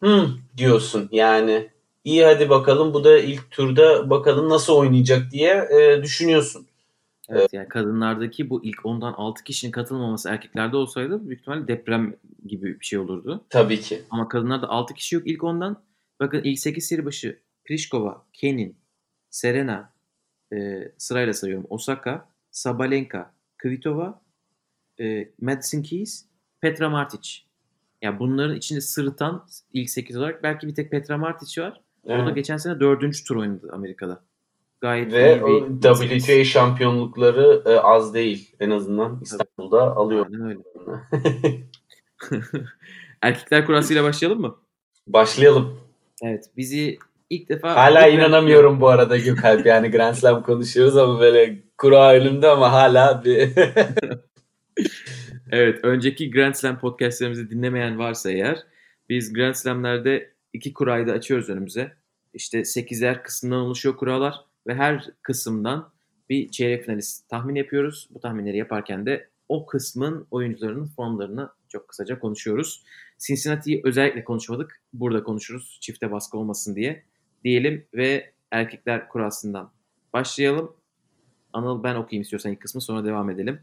hmm 0.00 0.26
diyorsun 0.56 1.08
yani 1.12 1.68
iyi 2.04 2.24
hadi 2.24 2.50
bakalım 2.50 2.94
bu 2.94 3.04
da 3.04 3.18
ilk 3.18 3.50
turda 3.50 4.10
bakalım 4.10 4.48
nasıl 4.48 4.72
oynayacak 4.72 5.30
diye 5.30 5.68
e, 5.70 6.02
düşünüyorsun. 6.02 6.66
Evet 7.28 7.52
yani 7.52 7.68
kadınlardaki 7.68 8.50
bu 8.50 8.64
ilk 8.64 8.86
ondan 8.86 9.12
6 9.12 9.44
kişinin 9.44 9.72
katılmaması 9.72 10.28
erkeklerde 10.28 10.76
olsaydı 10.76 11.26
büyük 11.28 11.40
ihtimalle 11.40 11.68
deprem 11.68 12.14
gibi 12.46 12.80
bir 12.80 12.84
şey 12.84 12.98
olurdu. 12.98 13.44
Tabii 13.50 13.80
ki. 13.80 14.02
Ama 14.10 14.28
kadınlarda 14.28 14.68
6 14.68 14.94
kişi 14.94 15.14
yok 15.14 15.26
ilk 15.26 15.44
ondan. 15.44 15.82
Bakın 16.20 16.40
ilk 16.44 16.58
8 16.58 16.86
seri 16.86 17.04
başı 17.04 17.38
Pliskova, 17.64 18.26
Kenin, 18.32 18.76
Serena 19.30 19.92
e, 20.52 20.56
sırayla 20.98 21.32
sayıyorum. 21.32 21.66
Osaka, 21.70 22.28
Sabalenka, 22.50 23.34
Kvitova, 23.58 24.20
e, 25.00 25.28
Madison 25.40 25.82
Keys, 25.82 26.24
Petra 26.60 26.90
Martic. 26.90 27.30
Yani 28.02 28.18
bunların 28.18 28.56
içinde 28.56 28.80
sırıtan 28.80 29.46
ilk 29.72 29.90
8 29.90 30.16
olarak 30.16 30.42
belki 30.42 30.66
bir 30.66 30.74
tek 30.74 30.90
Petra 30.90 31.18
Martic 31.18 31.62
var. 31.62 31.80
O 32.04 32.08
da 32.08 32.14
Evet. 32.14 32.34
geçen 32.34 32.56
sene 32.56 32.80
4. 32.80 33.24
tur 33.24 33.36
oynadı 33.36 33.70
Amerika'da. 33.72 34.20
Gayet 34.80 35.12
Ve 35.12 35.40
iyi 35.48 35.82
bir 35.82 36.18
WTA 36.18 36.44
şampiyonlukları 36.44 37.62
e, 37.66 37.78
az 37.78 38.14
değil. 38.14 38.54
En 38.60 38.70
azından 38.70 39.20
İstanbul'da 39.22 39.96
alıyor. 39.96 40.26
Aynen 40.26 40.42
öyle. 40.48 40.60
Erkekler 43.22 43.66
kurasıyla 43.66 44.04
başlayalım 44.04 44.40
mı? 44.40 44.56
Başlayalım. 45.06 45.80
Evet. 46.22 46.44
Bizi 46.56 46.98
ilk 47.30 47.48
defa... 47.48 47.76
Hala 47.76 48.06
inanamıyorum 48.06 48.80
bu 48.80 48.88
arada 48.88 49.16
Gökalp. 49.16 49.66
Yani 49.66 49.90
Grand 49.90 50.14
Slam 50.14 50.42
konuşuyoruz 50.42 50.96
ama 50.96 51.20
böyle 51.20 51.58
kura 51.78 52.14
önümde 52.14 52.48
ama 52.48 52.72
hala 52.72 53.24
bir... 53.24 53.50
Evet. 55.50 55.80
Önceki 55.82 56.30
Grand 56.30 56.54
Slam 56.54 56.78
podcastlerimizi 56.78 57.50
dinlemeyen 57.50 57.98
varsa 57.98 58.30
eğer 58.30 58.58
biz 59.08 59.32
Grand 59.32 59.54
Slam'lerde 59.54 60.32
iki 60.52 60.72
kurayı 60.72 61.06
da 61.06 61.12
açıyoruz 61.12 61.48
önümüze. 61.48 61.92
İşte 62.34 62.58
8'er 62.60 63.22
kısımdan 63.22 63.58
oluşuyor 63.58 63.96
kurallar 63.96 64.34
ve 64.66 64.74
her 64.74 65.10
kısımdan 65.22 65.92
bir 66.28 66.50
çeyrek 66.50 66.84
finalist 66.84 67.28
tahmin 67.28 67.54
yapıyoruz. 67.54 68.08
Bu 68.10 68.20
tahminleri 68.20 68.56
yaparken 68.56 69.06
de 69.06 69.28
o 69.48 69.66
kısmın 69.66 70.26
oyuncularının 70.30 70.86
formlarını 70.86 71.50
çok 71.68 71.88
kısaca 71.88 72.18
konuşuyoruz. 72.18 72.82
Cincinnati'yi 73.18 73.80
özellikle 73.84 74.24
konuşmadık. 74.24 74.80
Burada 74.92 75.22
konuşuruz 75.22 75.78
çifte 75.80 76.12
baskı 76.12 76.38
olmasın 76.38 76.76
diye 76.76 77.04
diyelim 77.44 77.86
ve 77.94 78.32
erkekler 78.50 79.08
kurasından 79.08 79.70
başlayalım. 80.12 80.76
Anıl 81.58 81.82
ben 81.82 81.94
okuyayım 81.94 82.22
istiyorsan 82.22 82.52
ilk 82.52 82.60
kısmı 82.60 82.80
sonra 82.80 83.04
devam 83.04 83.30
edelim. 83.30 83.60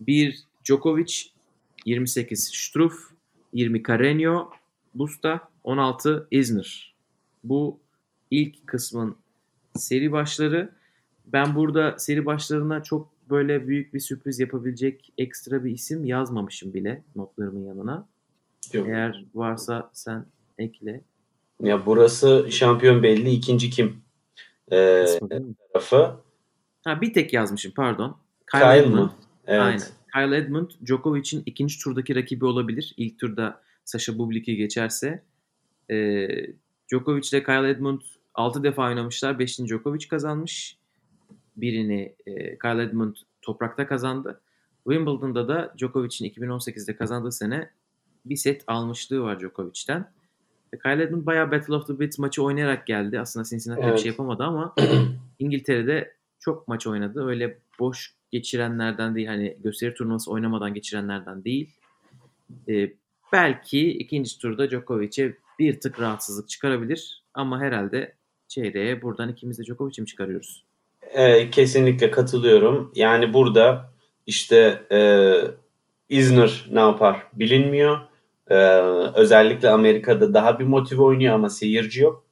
1 0.00 0.44
Djokovic, 0.64 1.14
28 1.86 2.50
Struff, 2.54 2.94
20 3.52 3.82
Carreño, 3.82 4.48
Busta, 4.94 5.48
16 5.64 6.26
Isner. 6.30 6.94
Bu 7.44 7.78
ilk 8.30 8.66
kısmın 8.66 9.16
seri 9.76 10.12
başları. 10.12 10.72
Ben 11.26 11.54
burada 11.54 11.98
seri 11.98 12.26
başlarına 12.26 12.82
çok 12.82 13.08
böyle 13.30 13.68
büyük 13.68 13.94
bir 13.94 14.00
sürpriz 14.00 14.40
yapabilecek 14.40 15.12
ekstra 15.18 15.64
bir 15.64 15.70
isim 15.70 16.04
yazmamışım 16.04 16.74
bile 16.74 17.02
notlarımın 17.16 17.66
yanına. 17.66 18.08
Yok. 18.72 18.88
Eğer 18.88 19.24
varsa 19.34 19.90
sen 19.92 20.26
ekle. 20.58 21.00
Ya 21.62 21.86
burası 21.86 22.46
şampiyon 22.50 23.02
belli. 23.02 23.30
ikinci 23.30 23.70
kim? 23.70 24.02
Ee, 24.72 25.06
tarafı. 25.72 26.16
Ha 26.84 27.00
bir 27.00 27.12
tek 27.12 27.32
yazmışım 27.32 27.72
pardon. 27.76 28.16
Kyle, 28.52 28.62
Kyle 28.62 28.78
Edmund. 28.78 28.94
mı? 28.98 29.12
Evet. 29.46 29.60
Aynen. 30.14 30.26
Kyle 30.28 30.36
Edmund 30.36 30.70
Djokovic'in 30.86 31.42
ikinci 31.46 31.78
turdaki 31.78 32.14
rakibi 32.16 32.44
olabilir. 32.44 32.94
İlk 32.96 33.18
turda 33.18 33.60
Sasha 33.84 34.18
Bublik'i 34.18 34.56
geçerse. 34.56 35.22
Ee, 35.90 36.28
Djokovic 36.92 37.28
ile 37.32 37.44
Kyle 37.44 37.68
Edmund 37.68 38.00
6 38.34 38.62
defa 38.62 38.86
oynamışlar. 38.88 39.38
5. 39.38 39.58
Djokovic 39.58 40.08
kazanmış. 40.08 40.78
Birini 41.56 42.14
e, 42.26 42.58
Kyle 42.58 42.82
Edmund 42.82 43.16
toprakta 43.42 43.86
kazandı. 43.86 44.40
Wimbledon'da 44.84 45.48
da 45.48 45.74
Djokovic'in 45.78 46.30
2018'de 46.30 46.96
kazandığı 46.96 47.32
sene 47.32 47.70
bir 48.24 48.36
set 48.36 48.64
almışlığı 48.66 49.20
var 49.22 49.40
Djokovic'ten. 49.40 50.10
E, 50.72 50.78
Kyle 50.78 51.02
Edmund 51.02 51.26
bayağı 51.26 51.50
Battle 51.50 51.74
of 51.74 51.86
the 51.86 52.00
Bits 52.00 52.18
maçı 52.18 52.42
oynayarak 52.42 52.86
geldi. 52.86 53.20
Aslında 53.20 53.44
Cincinnati'de 53.48 53.84
bir 53.86 53.90
Evet. 53.90 54.00
şey 54.00 54.10
yapamadı 54.10 54.42
ama 54.44 54.74
İngiltere'de 55.38 56.14
çok 56.42 56.68
maç 56.68 56.86
oynadı. 56.86 57.26
Öyle 57.26 57.58
boş 57.78 58.14
geçirenlerden 58.30 59.14
değil 59.14 59.26
hani 59.26 59.56
gösteri 59.64 59.94
turnuvası 59.94 60.30
oynamadan 60.30 60.74
geçirenlerden 60.74 61.44
değil. 61.44 61.70
Ee, 62.68 62.92
belki 63.32 63.90
ikinci 63.90 64.38
turda 64.38 64.70
Djokovic'e 64.70 65.36
bir 65.58 65.80
tık 65.80 66.00
rahatsızlık 66.00 66.48
çıkarabilir 66.48 67.22
ama 67.34 67.60
herhalde 67.60 68.14
çeyreğe 68.48 69.02
buradan 69.02 69.28
ikimiz 69.28 69.58
de 69.58 69.64
Djokovic'i 69.64 70.00
mi 70.00 70.06
çıkarıyoruz? 70.06 70.64
Ee, 71.02 71.50
kesinlikle 71.50 72.10
katılıyorum. 72.10 72.92
Yani 72.94 73.34
burada 73.34 73.90
işte 74.26 74.82
e, 74.92 74.98
Isner 76.08 76.66
ne 76.70 76.80
yapar 76.80 77.26
bilinmiyor. 77.32 78.00
Ee, 78.48 78.56
özellikle 79.14 79.70
Amerika'da 79.70 80.34
daha 80.34 80.58
bir 80.58 80.64
motive 80.64 81.02
oynuyor 81.02 81.34
ama 81.34 81.50
seyirci 81.50 82.00
yok. 82.00 82.24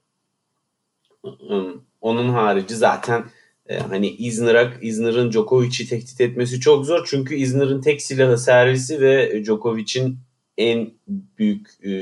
Onun 2.00 2.28
harici 2.28 2.74
zaten 2.74 3.24
e, 3.70 3.78
hani 3.78 4.08
Isner'a, 4.10 4.72
Isner'ın 4.80 5.32
Djokovic'i 5.32 5.88
tehdit 5.88 6.20
etmesi 6.20 6.60
çok 6.60 6.86
zor. 6.86 7.06
Çünkü 7.10 7.34
Isner'ın 7.34 7.80
tek 7.80 8.02
silahı 8.02 8.38
servisi 8.38 9.00
ve 9.00 9.44
Djokovic'in 9.44 10.18
en 10.58 10.90
büyük 11.08 11.68
e, 11.84 11.92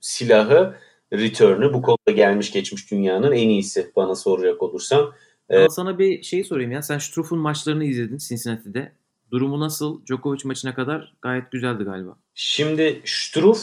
silahı 0.00 0.74
return'ü. 1.12 1.72
Bu 1.72 1.82
konuda 1.82 2.10
gelmiş 2.14 2.52
geçmiş 2.52 2.90
dünyanın 2.90 3.32
en 3.32 3.48
iyisi 3.48 3.92
bana 3.96 4.14
soracak 4.14 4.62
olursan. 4.62 5.12
Ama 5.50 5.68
sana 5.68 5.98
bir 5.98 6.22
şey 6.22 6.44
sorayım 6.44 6.72
ya. 6.72 6.82
Sen 6.82 6.98
Struff'un 6.98 7.38
maçlarını 7.38 7.84
izledin 7.84 8.18
Cincinnati'de. 8.18 8.92
Durumu 9.30 9.60
nasıl? 9.60 10.06
Djokovic 10.06 10.40
maçına 10.44 10.74
kadar 10.74 11.12
gayet 11.22 11.50
güzeldi 11.50 11.84
galiba. 11.84 12.16
Şimdi 12.34 13.02
Struff 13.04 13.60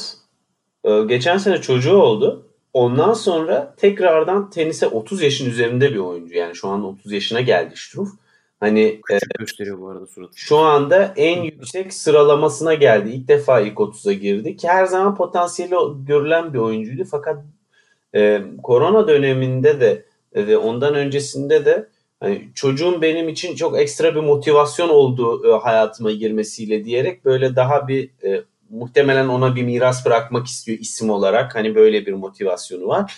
e, 0.84 1.04
geçen 1.04 1.38
sene 1.38 1.62
çocuğu 1.62 1.98
oldu. 1.98 2.47
Ondan 2.74 3.14
sonra 3.14 3.76
tekrardan 3.78 4.50
tenise 4.50 4.88
30 4.88 5.22
yaşın 5.22 5.50
üzerinde 5.50 5.94
bir 5.94 6.00
oyuncu. 6.00 6.36
Yani 6.38 6.56
şu 6.56 6.68
an 6.68 6.84
30 6.84 7.12
yaşına 7.12 7.42
geldi 7.42 7.74
Struff. 7.76 8.10
Hani 8.60 8.82
e, 8.82 9.02
Küçük 9.02 9.40
gösteriyor 9.40 9.80
bu 9.80 9.90
arada 9.90 10.08
suratı. 10.08 10.40
şu 10.40 10.58
anda 10.58 11.14
en 11.16 11.44
yüksek 11.44 11.94
sıralamasına 11.94 12.74
geldi. 12.74 13.10
İlk 13.10 13.28
defa 13.28 13.60
ilk 13.60 13.78
30'a 13.78 14.14
girdi. 14.14 14.58
Ki 14.58 14.68
her 14.68 14.86
zaman 14.86 15.16
potansiyeli 15.16 15.76
görülen 16.08 16.54
bir 16.54 16.60
oyuncuydu. 16.60 17.04
Fakat 17.12 17.44
e, 18.16 18.42
korona 18.64 19.08
döneminde 19.08 19.80
de 19.80 20.06
e, 20.34 20.48
ve 20.48 20.58
ondan 20.58 20.96
öncesinde 20.96 21.66
de 21.66 21.88
hani 22.20 22.50
çocuğum 22.56 23.02
benim 23.02 23.30
için 23.30 23.56
çok 23.56 23.80
ekstra 23.80 24.16
bir 24.16 24.20
motivasyon 24.20 24.90
oldu 24.90 25.48
e, 25.50 25.52
hayatıma 25.58 26.12
girmesiyle 26.12 26.86
diyerek 26.86 27.26
böyle 27.26 27.56
daha 27.56 27.88
bir 27.88 28.10
e, 28.24 28.44
muhtemelen 28.70 29.28
ona 29.28 29.56
bir 29.56 29.64
miras 29.64 30.06
bırakmak 30.06 30.48
istiyor 30.48 30.80
isim 30.80 31.10
olarak. 31.10 31.56
Hani 31.56 31.76
böyle 31.76 32.06
bir 32.06 32.14
motivasyonu 32.14 32.88
var. 32.88 33.18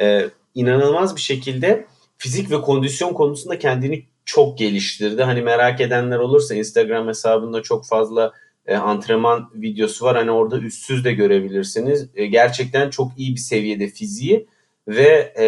E, 0.00 0.30
inanılmaz 0.54 1.16
bir 1.16 1.20
şekilde 1.20 1.86
fizik 2.18 2.50
ve 2.50 2.60
kondisyon 2.60 3.12
konusunda 3.12 3.58
kendini 3.58 4.06
çok 4.24 4.58
geliştirdi. 4.58 5.22
Hani 5.22 5.42
merak 5.42 5.80
edenler 5.80 6.18
olursa 6.18 6.54
Instagram 6.54 7.08
hesabında 7.08 7.62
çok 7.62 7.86
fazla 7.86 8.32
e, 8.66 8.76
antrenman 8.76 9.50
videosu 9.54 10.04
var. 10.04 10.16
Hani 10.16 10.30
orada 10.30 10.58
üstsüz 10.58 11.04
de 11.04 11.12
görebilirsiniz. 11.12 12.08
E, 12.14 12.26
gerçekten 12.26 12.90
çok 12.90 13.12
iyi 13.18 13.34
bir 13.34 13.40
seviyede 13.40 13.88
fiziği 13.88 14.46
ve 14.88 15.34
e, 15.38 15.46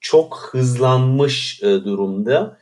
çok 0.00 0.48
hızlanmış 0.52 1.62
e, 1.62 1.66
durumda. 1.66 2.58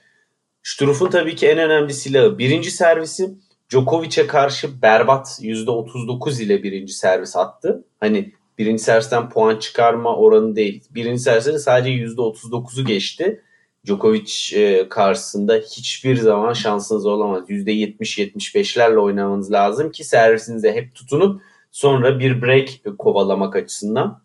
Struff'un 0.62 1.10
tabii 1.10 1.36
ki 1.36 1.48
en 1.48 1.58
önemli 1.58 1.94
silahı 1.94 2.38
birinci 2.38 2.70
servisi. 2.70 3.30
Djokovic'e 3.70 4.26
karşı 4.26 4.82
berbat 4.82 5.38
%39 5.42 6.42
ile 6.42 6.62
birinci 6.62 6.92
servis 6.92 7.36
attı. 7.36 7.84
Hani 8.00 8.32
birinci 8.58 8.82
servisten 8.82 9.28
puan 9.28 9.56
çıkarma 9.56 10.16
oranı 10.16 10.56
değil. 10.56 10.84
Birinci 10.90 11.22
serviste 11.22 11.52
de 11.52 11.58
sadece 11.58 11.90
%39'u 11.90 12.84
geçti. 12.84 13.42
Djokovic 13.86 14.32
e, 14.54 14.88
karşısında 14.88 15.54
hiçbir 15.54 16.16
zaman 16.16 16.52
şansınız 16.52 17.06
olamaz. 17.06 17.50
%70-75'lerle 17.50 18.96
oynamanız 18.96 19.52
lazım 19.52 19.92
ki 19.92 20.04
servisinizde 20.04 20.74
hep 20.74 20.94
tutunup 20.94 21.42
sonra 21.70 22.18
bir 22.18 22.42
break 22.42 22.68
kovalamak 22.98 23.56
açısından. 23.56 24.22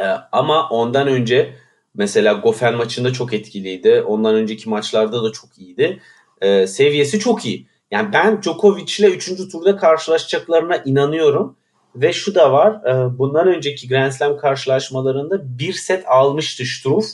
E, 0.00 0.04
ama 0.32 0.68
ondan 0.68 1.08
önce 1.08 1.54
mesela 1.94 2.32
Goffin 2.32 2.74
maçında 2.74 3.12
çok 3.12 3.34
etkiliydi. 3.34 4.02
Ondan 4.06 4.34
önceki 4.34 4.68
maçlarda 4.68 5.24
da 5.24 5.32
çok 5.32 5.58
iyiydi. 5.58 6.00
E, 6.40 6.66
seviyesi 6.66 7.18
çok 7.18 7.46
iyi. 7.46 7.66
Yani 7.90 8.12
ben 8.12 8.42
Djokovic 8.42 8.94
ile 8.98 9.10
3. 9.10 9.50
turda 9.52 9.76
karşılaşacaklarına 9.76 10.76
inanıyorum. 10.76 11.56
Ve 11.96 12.12
şu 12.12 12.34
da 12.34 12.52
var. 12.52 12.84
e, 12.84 13.18
bundan 13.18 13.48
önceki 13.48 13.88
Grand 13.88 14.12
Slam 14.12 14.36
karşılaşmalarında 14.36 15.58
bir 15.58 15.72
set 15.72 16.08
almıştı 16.08 16.64
Struff. 16.64 17.06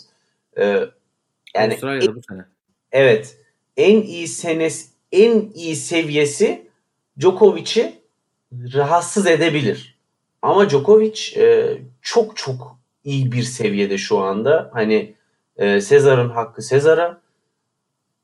E, 0.59 0.64
yani 1.55 1.72
Avustralya'da 1.72 2.16
bu 2.16 2.20
sene. 2.29 2.45
Evet. 2.93 3.39
En 3.77 4.03
iyi 4.03 4.29
senesi, 4.29 4.89
en 5.12 5.51
iyi 5.55 5.77
seviyesi 5.77 6.68
Djokovic'i 7.20 7.99
rahatsız 8.53 9.27
edebilir. 9.27 9.99
Ama 10.43 10.70
Djokovic 10.70 11.33
e, 11.37 11.79
çok 12.03 12.37
çok 12.37 12.79
iyi 13.05 13.33
bir 13.33 13.43
seviyede 13.43 13.99
şu 13.99 14.18
anda. 14.18 14.70
Hani 14.72 15.14
e, 15.57 15.81
Sezar'ın 15.81 16.31
hakkı 16.31 16.62
Sezar'a 16.62 17.20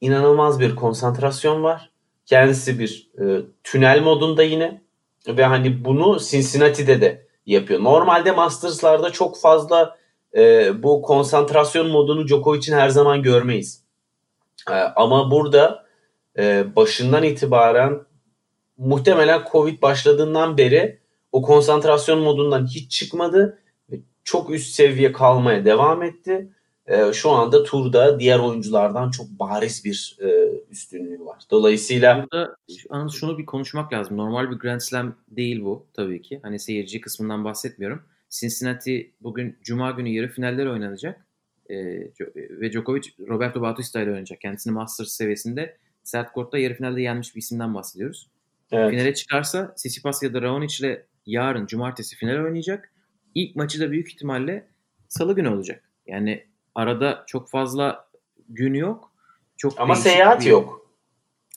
inanılmaz 0.00 0.60
bir 0.60 0.76
konsantrasyon 0.76 1.62
var. 1.62 1.89
Kendisi 2.30 2.78
bir 2.78 3.10
e, 3.18 3.42
tünel 3.64 4.02
modunda 4.02 4.42
yine 4.42 4.80
ve 5.28 5.44
hani 5.44 5.84
bunu 5.84 6.18
Cincinnati'de 6.20 7.00
de 7.00 7.26
yapıyor. 7.46 7.84
Normalde 7.84 8.32
Masters'larda 8.32 9.10
çok 9.10 9.40
fazla 9.40 9.96
e, 10.36 10.72
bu 10.82 11.02
konsantrasyon 11.02 11.88
modunu 11.88 12.28
Djokovic'in 12.28 12.76
her 12.76 12.88
zaman 12.88 13.22
görmeyiz. 13.22 13.84
E, 14.70 14.72
ama 14.74 15.30
burada 15.30 15.86
e, 16.38 16.76
başından 16.76 17.22
itibaren 17.22 18.00
muhtemelen 18.78 19.42
Covid 19.52 19.82
başladığından 19.82 20.58
beri 20.58 21.00
o 21.32 21.42
konsantrasyon 21.42 22.18
modundan 22.20 22.66
hiç 22.66 22.90
çıkmadı. 22.90 23.58
Çok 24.24 24.50
üst 24.50 24.74
seviye 24.74 25.12
kalmaya 25.12 25.64
devam 25.64 26.02
etti. 26.02 26.48
E, 26.90 27.12
şu 27.12 27.30
anda 27.30 27.62
turda 27.62 28.20
diğer 28.20 28.38
oyunculardan 28.38 29.10
çok 29.10 29.26
bariz 29.30 29.84
bir 29.84 30.16
e, 30.20 30.50
üstünlüğü 30.70 31.20
var. 31.20 31.42
Dolayısıyla 31.50 32.26
Burada 32.32 32.56
şunu 33.12 33.38
bir 33.38 33.46
konuşmak 33.46 33.92
lazım. 33.92 34.16
Normal 34.16 34.50
bir 34.50 34.56
Grand 34.56 34.80
Slam 34.80 35.16
değil 35.28 35.64
bu 35.64 35.86
tabii 35.94 36.22
ki. 36.22 36.40
Hani 36.42 36.58
seyirci 36.58 37.00
kısmından 37.00 37.44
bahsetmiyorum. 37.44 38.02
Cincinnati 38.30 39.12
bugün 39.20 39.58
Cuma 39.62 39.90
günü 39.90 40.08
yarı 40.08 40.28
finaller 40.28 40.66
oynanacak. 40.66 41.26
Ee, 41.70 41.76
ve 42.36 42.72
Djokovic 42.72 43.02
Roberto 43.28 43.60
Bautista 43.62 44.00
ile 44.00 44.10
oynayacak. 44.10 44.40
Kendisini 44.40 44.72
Masters 44.72 45.08
seviyesinde 45.08 45.76
sert 46.02 46.32
kortta 46.32 46.58
yarı 46.58 46.74
finalde 46.74 47.02
yenmiş 47.02 47.36
bir 47.36 47.40
isimden 47.40 47.74
bahsediyoruz. 47.74 48.30
evet, 48.72 48.90
Finale 48.90 49.14
çıkarsa 49.14 49.74
Tsitsipas 49.74 50.22
ya 50.22 50.34
da 50.34 50.42
Raonic 50.42 50.86
ile 50.86 51.06
yarın 51.26 51.66
cumartesi 51.66 52.16
final 52.16 52.44
oynayacak. 52.44 52.92
ilk 53.34 53.56
maçı 53.56 53.80
da 53.80 53.90
büyük 53.90 54.08
ihtimalle 54.08 54.66
salı 55.08 55.34
günü 55.34 55.48
olacak. 55.48 55.90
Yani 56.06 56.49
arada 56.80 57.24
çok 57.26 57.48
fazla 57.50 58.08
gün 58.48 58.74
yok. 58.74 59.12
Çok 59.56 59.80
Ama 59.80 59.94
seyahat 59.94 60.40
bir- 60.40 60.46
yok. 60.50 60.90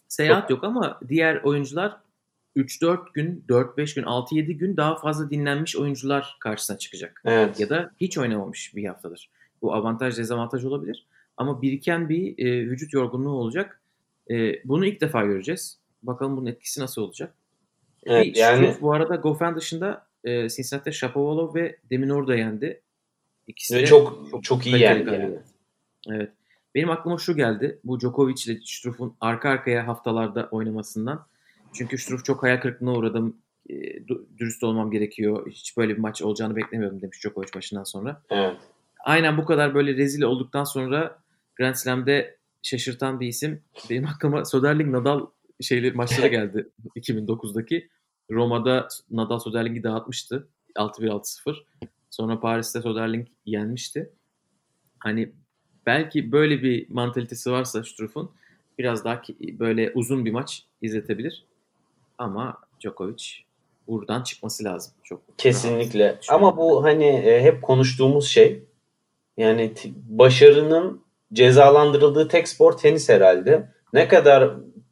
Seyahat 0.08 0.50
yok 0.50 0.64
ama 0.64 1.00
diğer 1.08 1.36
oyuncular 1.44 1.98
3-4 2.56 3.14
gün, 3.14 3.46
4-5 3.50 3.96
gün, 3.96 4.04
6-7 4.04 4.54
gün 4.54 4.78
daha 4.78 4.96
fazla 4.96 5.30
dinlenmiş 5.30 5.76
oyuncular 5.76 6.38
karşısına 6.40 6.78
çıkacak. 6.78 7.22
Evet. 7.26 7.60
Ya 7.60 7.70
da 7.70 7.92
hiç 8.02 8.18
oynamamış 8.18 8.76
bir 8.76 8.86
haftadır. 8.86 9.30
Bu 9.62 9.74
avantaj 9.74 10.18
dezavantaj 10.18 10.66
olabilir. 10.66 11.08
Ama 11.38 11.62
biriken 11.62 12.10
bir 12.10 12.46
e, 12.46 12.70
vücut 12.70 12.94
yorgunluğu 12.94 13.32
olacak. 13.32 13.82
E, 14.32 14.64
bunu 14.68 14.86
ilk 14.86 15.02
defa 15.02 15.22
göreceğiz. 15.26 15.80
Bakalım 16.04 16.38
bunun 16.38 16.46
etkisi 16.46 16.82
nasıl 16.82 17.02
olacak. 17.02 17.34
Evet, 18.06 18.38
yani- 18.38 18.66
Struff 18.66 18.82
bu 18.82 18.94
arada 18.94 19.16
Goffin 19.16 19.56
dışında 19.56 20.08
e, 20.24 20.50
Cincinnati 20.50 20.94
Shapovalov 20.94 21.56
ve 21.56 21.78
Deminor 21.90 22.28
da 22.28 22.36
yendi. 22.36 22.82
İkisi 23.48 23.76
Ve 23.76 23.82
de 23.82 23.86
çok 23.86 24.44
çok 24.44 24.66
iyi 24.66 24.80
yendi 24.80 25.00
yani. 25.00 25.04
galibiyet. 25.18 25.46
Evet. 26.10 26.32
Benim 26.76 26.90
aklıma 26.90 27.18
şu 27.18 27.36
geldi. 27.36 27.80
Bu 27.84 28.00
Djokovic 28.00 28.44
ile 28.46 28.60
Struff'un 28.66 29.16
arka 29.22 29.50
arkaya 29.50 29.88
haftalarda 29.88 30.48
oynamasından. 30.52 31.26
Çünkü 31.74 31.98
Struff 31.98 32.26
çok 32.26 32.44
hayal 32.44 32.62
kırıklığına 32.62 32.94
uğradım. 32.94 33.38
E, 33.70 33.74
dürüst 34.38 34.64
olmam 34.64 34.92
gerekiyor. 34.92 35.52
Hiç 35.52 35.78
böyle 35.78 35.94
bir 35.94 36.00
maç 36.00 36.22
olacağını 36.22 36.56
beklemiyordum 36.56 37.02
demiş 37.02 37.20
Djokovic 37.24 37.48
maçından 37.56 37.84
sonra. 37.84 38.22
Evet. 38.30 38.58
Aynen 39.04 39.38
bu 39.38 39.46
kadar 39.46 39.76
böyle 39.76 39.96
rezil 39.96 40.22
olduktan 40.22 40.64
sonra 40.64 41.20
Grand 41.56 41.76
Slam'de 41.76 42.38
şaşırtan 42.62 43.20
bir 43.20 43.28
isim. 43.28 43.62
Benim 43.90 44.06
aklıma 44.08 44.46
Söderling 44.46 44.92
Nadal 44.92 45.26
şeyleri 45.62 45.96
maçları 45.96 46.28
geldi 46.38 46.70
2009'daki. 46.96 47.88
Roma'da 48.32 48.88
Nadal 49.12 49.40
Söderling'i 49.40 49.84
dağıtmıştı. 49.84 50.48
6-1 50.76 51.08
6-0. 51.08 51.56
Sonra 52.14 52.40
Paris'te 52.40 52.82
Söderling 52.82 53.28
yenmişti. 53.46 54.10
Hani 55.00 55.32
belki 55.86 56.32
böyle 56.32 56.64
bir 56.64 56.90
mantalitesi 56.90 57.52
varsa 57.52 57.84
Struff'un 57.84 58.32
biraz 58.78 59.06
daha 59.06 59.22
böyle 59.40 59.92
uzun 59.96 60.26
bir 60.26 60.32
maç 60.32 60.64
izletebilir. 60.82 61.46
Ama 62.18 62.58
Djokovic 62.82 63.24
buradan 63.88 64.24
çıkması 64.24 64.64
lazım. 64.64 64.94
Çok 65.04 65.38
Kesinlikle. 65.38 66.08
rahat. 66.08 66.26
Ama 66.30 66.58
bu 66.58 66.84
hani 66.84 67.06
e, 67.06 67.42
hep 67.42 67.62
konuştuğumuz 67.62 68.28
şey 68.28 68.64
yani 69.38 69.74
t- 69.74 69.90
başarının 70.10 71.02
cezalandırıldığı 71.34 72.28
tek 72.28 72.48
spor 72.48 72.78
tenis 72.78 73.10
herhalde. 73.10 73.70
Ne 73.94 74.08
kadar 74.08 74.52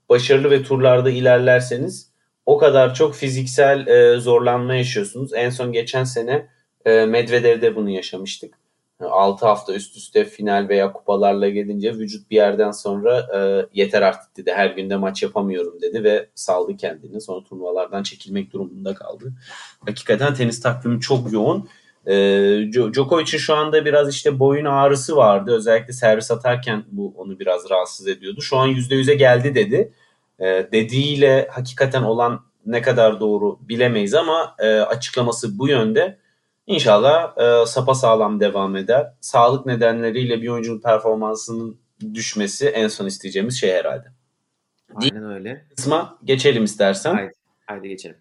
başarılı 0.09 0.51
ve 0.51 0.63
turlarda 0.63 1.09
ilerlerseniz 1.09 2.11
o 2.45 2.57
kadar 2.57 2.93
çok 2.93 3.15
fiziksel 3.15 3.87
e, 3.87 4.19
zorlanma 4.19 4.75
yaşıyorsunuz. 4.75 5.33
En 5.33 5.49
son 5.49 5.71
geçen 5.71 6.03
sene 6.03 6.47
e, 6.85 7.05
Medvedev'de 7.05 7.75
bunu 7.75 7.89
yaşamıştık. 7.89 8.61
6 8.99 9.45
hafta 9.45 9.73
üst 9.73 9.97
üste 9.97 10.25
final 10.25 10.69
veya 10.69 10.93
kupalarla 10.93 11.49
gelince 11.49 11.93
vücut 11.93 12.31
bir 12.31 12.35
yerden 12.35 12.71
sonra 12.71 13.27
e, 13.35 13.39
yeter 13.73 14.01
artık 14.01 14.37
dedi. 14.37 14.51
Her 14.55 14.69
günde 14.69 14.95
maç 14.95 15.23
yapamıyorum 15.23 15.81
dedi 15.81 16.03
ve 16.03 16.29
saldı 16.35 16.77
kendini. 16.77 17.21
Sonra 17.21 17.43
turnuvalardan 17.43 18.03
çekilmek 18.03 18.53
durumunda 18.53 18.93
kaldı. 18.93 19.33
Hakikaten 19.85 20.33
tenis 20.33 20.61
takvimi 20.61 20.99
çok 20.99 21.31
yoğun. 21.31 21.69
Ee, 22.05 22.13
Djo- 22.71 22.93
Djokovic'in 22.93 23.37
şu 23.37 23.55
anda 23.55 23.85
biraz 23.85 24.09
işte 24.09 24.39
boyun 24.39 24.65
ağrısı 24.65 25.15
vardı. 25.15 25.51
Özellikle 25.55 25.93
servis 25.93 26.31
atarken 26.31 26.83
bu 26.91 27.13
onu 27.17 27.39
biraz 27.39 27.69
rahatsız 27.69 28.07
ediyordu. 28.07 28.41
Şu 28.41 28.57
an 28.57 28.69
%100'e 28.69 29.15
geldi 29.15 29.55
dedi. 29.55 29.93
Ee, 30.39 30.67
dediğiyle 30.71 31.47
hakikaten 31.51 32.03
olan 32.03 32.41
ne 32.65 32.81
kadar 32.81 33.19
doğru 33.19 33.59
bilemeyiz 33.61 34.13
ama 34.13 34.55
e, 34.59 34.79
açıklaması 34.79 35.59
bu 35.59 35.67
yönde. 35.67 36.17
İnşallah 36.67 37.37
e, 37.37 37.65
sapasağlam 37.65 38.39
devam 38.39 38.75
eder. 38.75 39.13
Sağlık 39.21 39.65
nedenleriyle 39.65 40.41
bir 40.41 40.47
oyuncunun 40.47 40.81
performansının 40.81 41.77
düşmesi 42.13 42.67
en 42.67 42.87
son 42.87 43.05
isteyeceğimiz 43.05 43.59
şey 43.59 43.71
herhalde. 43.73 44.07
Aynen 44.95 45.31
öyle. 45.31 45.65
Kısma 45.75 46.17
geçelim 46.23 46.63
istersen. 46.63 47.13
Haydi, 47.13 47.31
haydi 47.65 47.87
geçelim. 47.89 48.17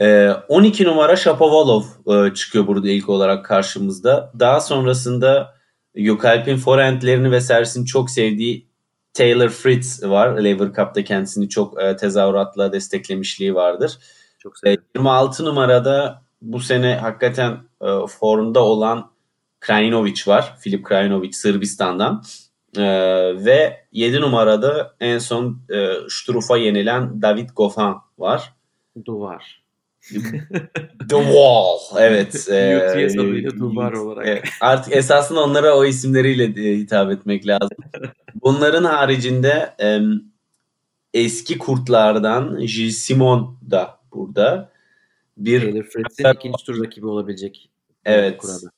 Ee, 0.00 0.30
12 0.48 0.84
numara 0.84 1.16
Shapovalov 1.16 1.82
e, 2.06 2.34
çıkıyor 2.34 2.66
burada 2.66 2.88
ilk 2.88 3.08
olarak 3.08 3.44
karşımızda. 3.44 4.32
Daha 4.38 4.60
sonrasında 4.60 5.54
Gökalp'in 5.94 6.56
forehandlerini 6.56 7.30
ve 7.30 7.40
servisini 7.40 7.86
çok 7.86 8.10
sevdiği 8.10 8.66
Taylor 9.14 9.48
Fritz 9.48 10.04
var. 10.04 10.44
Lever 10.44 10.72
Cup'ta 10.72 11.04
kendisini 11.04 11.48
çok 11.48 11.82
e, 11.82 11.96
tezahüratla 11.96 12.72
desteklemişliği 12.72 13.54
vardır. 13.54 13.98
Çok 14.38 14.52
E, 14.56 14.58
sevindim. 14.58 14.84
26 14.96 15.44
numarada 15.44 16.22
bu 16.42 16.60
sene 16.60 16.94
hakikaten 16.94 17.58
e, 17.82 18.06
formda 18.06 18.64
olan 18.64 19.10
Krajinovic 19.60 20.22
var. 20.26 20.56
Filip 20.60 20.84
Krajinovic 20.84 21.32
Sırbistan'dan. 21.32 22.22
E, 22.76 22.82
ve 23.44 23.86
7 23.92 24.20
numarada 24.20 24.94
en 25.00 25.18
son 25.18 25.62
e, 25.70 25.94
Struff'a 26.08 26.56
yenilen 26.56 27.22
David 27.22 27.50
Goffin 27.56 27.94
var. 28.18 28.52
Duvar. 29.04 29.66
The 31.08 31.16
Wall. 31.16 31.78
Evet. 31.98 32.48
e, 32.50 32.76
UTS 32.76 33.18
adıyla 33.18 33.50
Duvar 33.50 33.92
olarak. 33.92 34.26
Evet, 34.26 34.44
artık 34.60 34.96
esasında 34.96 35.44
onlara 35.44 35.76
o 35.76 35.84
isimleriyle 35.84 36.70
e, 36.70 36.76
hitap 36.76 37.10
etmek 37.10 37.46
lazım. 37.46 37.76
Bunların 38.42 38.84
haricinde 38.84 39.74
e, 39.80 40.00
eski 41.14 41.58
kurtlardan 41.58 42.58
Gilles 42.58 42.98
Simon 42.98 43.58
da 43.70 43.98
burada. 44.12 44.75
Bir 45.36 45.60
Taylor 45.60 45.82
Fritz'in 45.82 46.24
ikinci 46.34 46.64
tur 46.64 46.84
rakibi 46.84 47.06
olabilecek. 47.06 47.70
Evet. 48.04 48.38
Kurada. 48.38 48.70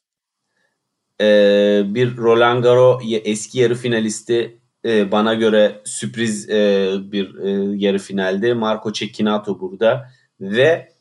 e, 1.20 1.26
bir 1.94 2.16
Roland 2.16 2.62
Garros 2.62 3.02
ye- 3.04 3.18
eski 3.24 3.58
yarı 3.58 3.74
finalisti 3.74 4.58
e, 4.84 5.12
bana 5.12 5.34
göre 5.34 5.80
sürpriz 5.84 6.50
e, 6.50 6.90
bir 7.02 7.34
e, 7.34 7.76
yarı 7.86 7.98
finalde 7.98 8.54
Marco 8.54 8.92
Cecchinato 8.92 9.60
burada 9.60 10.10
ve 10.40 10.92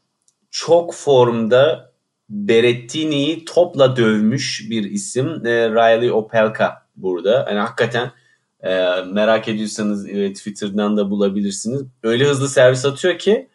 çok 0.52 0.94
formda 0.94 1.94
Berrettini'yi 2.30 3.46
topla 3.46 3.96
dövmüş 3.96 4.68
bir 4.70 4.84
isim 4.84 5.28
e, 5.46 5.70
Riley 5.70 6.12
Opelka 6.12 6.88
burada. 6.96 7.46
Yani 7.50 7.60
hakikaten 7.60 8.12
e, 8.64 9.02
merak 9.12 9.48
ediyorsanız 9.48 10.10
e, 10.10 10.34
Twitter'dan 10.34 10.98
da 10.98 11.10
bulabilirsiniz. 11.12 11.82
Öyle 12.04 12.26
hızlı 12.26 12.50
servis 12.50 12.86
atıyor 12.86 13.18
ki 13.18 13.48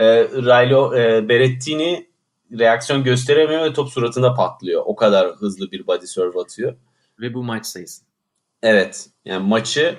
e, 0.00 0.24
Riley 0.24 1.02
e, 1.02 1.28
Berrettini 1.28 2.10
reaksiyon 2.58 3.04
gösteremiyor 3.04 3.64
ve 3.64 3.72
top 3.72 3.88
suratında 3.88 4.34
patlıyor. 4.34 4.82
O 4.86 4.96
kadar 4.96 5.28
hızlı 5.28 5.70
bir 5.70 5.86
body 5.86 6.06
serve 6.06 6.40
atıyor. 6.40 6.76
Ve 7.20 7.34
bu 7.34 7.42
maç 7.42 7.66
sayısı. 7.66 8.02
Evet. 8.62 9.06
Yani 9.24 9.48
maçı 9.48 9.98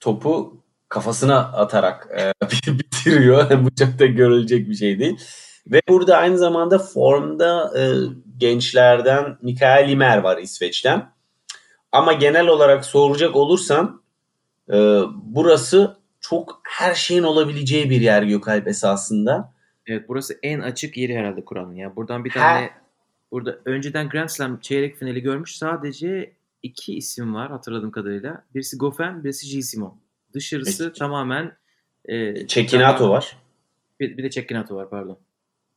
topu 0.00 0.62
kafasına 0.88 1.38
atarak 1.38 2.08
e, 2.18 2.32
bitiriyor. 2.78 3.50
Bu 3.64 3.74
çok 3.74 3.98
da 3.98 4.06
görülecek 4.06 4.68
bir 4.68 4.74
şey 4.74 4.98
değil. 4.98 5.20
Ve 5.66 5.82
burada 5.88 6.16
aynı 6.16 6.38
zamanda 6.38 6.78
formda 6.78 7.78
e, 7.78 7.82
gençlerden 8.38 9.38
Mikael 9.42 9.88
Imer 9.88 10.18
var 10.18 10.38
İsveç'ten. 10.38 11.12
Ama 11.92 12.12
genel 12.12 12.46
olarak 12.46 12.84
soracak 12.84 13.36
olursan 13.36 14.02
e, 14.72 15.00
burası 15.22 15.99
çok 16.30 16.60
her 16.64 16.94
şeyin 16.94 17.22
olabileceği 17.22 17.90
bir 17.90 18.00
yer 18.00 18.22
Gökalp 18.22 18.68
esasında. 18.68 19.54
Evet 19.86 20.04
burası 20.08 20.38
en 20.42 20.60
açık 20.60 20.96
yeri 20.96 21.16
herhalde 21.16 21.44
Kur'an'ın 21.44 21.74
ya. 21.74 21.96
Buradan 21.96 22.24
bir 22.24 22.30
tane 22.30 22.70
burada 23.32 23.58
önceden 23.64 24.08
Grand 24.08 24.28
Slam 24.28 24.60
çeyrek 24.60 24.96
finali 24.96 25.22
görmüş 25.22 25.56
sadece 25.56 26.32
iki 26.62 26.96
isim 26.96 27.34
var 27.34 27.50
hatırladığım 27.50 27.90
kadarıyla. 27.90 28.44
Birisi 28.54 28.76
Goffin, 28.78 29.24
birisi 29.24 29.46
Gilles 29.46 29.70
Simon. 29.70 30.00
Dışarısı 30.34 30.84
Evet. 30.84 30.96
tamamen 30.96 31.52
e, 32.04 32.46
Çekinato 32.46 33.04
tamamen- 33.04 33.10
var. 33.10 33.36
Bir, 34.00 34.16
bir 34.16 34.22
de 34.22 34.30
Çekinato 34.30 34.76
var 34.76 34.90
pardon. 34.90 35.18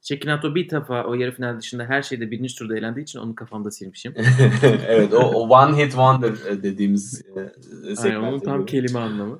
Çekinato 0.01 0.56
bir 0.56 0.70
defa 0.70 1.04
o 1.04 1.14
yarı 1.14 1.32
final 1.36 1.60
dışında 1.60 1.86
her 1.86 2.01
şeyde 2.01 2.32
birinci 2.32 2.56
turda 2.56 2.78
eğlendiği 2.78 3.04
için 3.04 3.20
onu 3.20 3.36
kafamda 3.36 3.72
silmişim. 3.72 4.14
evet 4.88 5.14
o, 5.14 5.18
o 5.18 5.47
one 5.49 5.78
hit 5.78 5.91
wonder 5.91 6.64
dediğimiz 6.64 7.24
e, 7.36 8.01
Aynen 8.04 8.16
onun 8.16 8.39
tam 8.39 8.66
kelime 8.66 8.99
anlamı. 8.99 9.39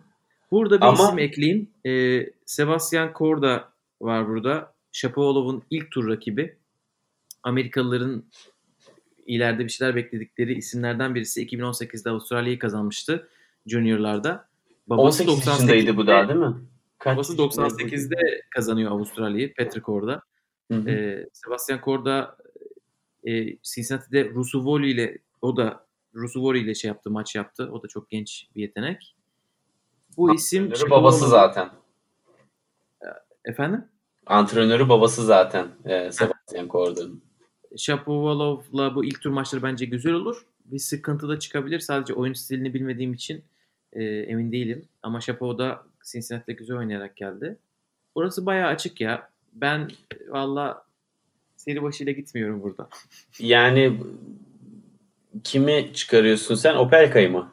Burada 0.54 0.82
bir 0.82 0.86
Ama- 0.86 1.04
isim 1.04 1.20
ekleyeyim. 1.20 1.70
Ee, 1.86 2.30
Sebastian 2.46 3.14
Korda 3.14 3.70
var 4.02 4.28
burada. 4.28 4.74
Shapovalov'un 4.92 5.64
ilk 5.70 5.92
tur 5.92 6.10
rakibi. 6.10 6.58
Amerikalıların 7.44 8.24
ileride 9.26 9.64
bir 9.64 9.70
şeyler 9.70 9.96
bekledikleri 9.96 10.54
isimlerden 10.54 11.16
birisi 11.16 11.42
2018'de 11.48 12.10
Avustralya'yı 12.10 12.60
kazanmıştı 12.60 13.28
juniorlarda. 13.66 14.48
Babası 14.88 15.24
18 15.24 15.48
yaşındaydı 15.48 15.98
bu 15.98 16.08
daha 16.08 16.28
değil 16.28 16.40
mi? 16.40 16.56
Kaç 17.00 17.16
Babası 17.16 17.42
yaşındaydı? 17.42 17.74
98'de 17.74 18.42
kazanıyor 18.50 18.92
Avustralya'yı 18.92 19.54
Patrick 19.54 19.82
Korda. 19.82 20.22
Hı 20.72 20.78
hı. 20.78 20.90
Ee, 20.90 21.30
Sebastian 21.34 21.82
Korda 21.82 22.38
e, 23.24 23.58
Cincinnati'de 23.64 24.30
Rusuvoli 24.30 24.92
ile 24.92 25.18
o 25.42 25.58
da 25.58 25.86
Rusuvoli 26.16 26.60
ile 26.60 26.76
şey 26.76 26.88
yaptı, 26.88 27.12
maç 27.12 27.36
yaptı. 27.36 27.70
O 27.72 27.84
da 27.84 27.88
çok 27.88 28.10
genç 28.10 28.48
bir 28.56 28.62
yetenek. 28.62 29.16
Bu 30.18 30.36
isim 30.36 30.64
Antrenörü 30.64 30.90
babası 30.90 31.28
zaten. 31.28 31.70
Efendim? 33.46 33.86
Antrenörü 34.26 34.90
babası 34.90 35.26
zaten 35.26 35.68
e, 35.86 36.12
Sebastian 36.12 36.68
Corda'nın. 36.68 37.22
Shapovalov'la 37.78 38.96
bu 38.96 39.06
ilk 39.06 39.22
tur 39.22 39.30
maçları 39.30 39.64
bence 39.64 39.86
güzel 39.86 40.14
olur. 40.14 40.46
Bir 40.66 40.80
sıkıntı 40.80 41.30
da 41.30 41.40
çıkabilir. 41.40 41.80
Sadece 41.80 42.14
oyun 42.14 42.34
stilini 42.34 42.74
bilmediğim 42.74 43.14
için 43.14 43.44
e, 43.94 44.04
emin 44.04 44.52
değilim. 44.52 44.86
Ama 45.04 45.22
Shapov 45.22 45.58
da 45.58 45.84
Cincinnati'de 46.12 46.54
güzel 46.54 46.78
oynayarak 46.78 47.16
geldi. 47.16 47.58
Burası 48.16 48.46
bayağı 48.46 48.68
açık 48.68 49.02
ya. 49.02 49.30
Ben 49.54 49.92
valla 50.30 50.86
seri 51.58 51.84
başıyla 51.84 52.12
gitmiyorum 52.14 52.64
burada. 52.64 52.90
Yani 53.40 54.00
kimi 55.44 55.92
çıkarıyorsun 55.94 56.56
sen? 56.56 56.76
Opelka'yı 56.76 57.32
mı? 57.32 57.52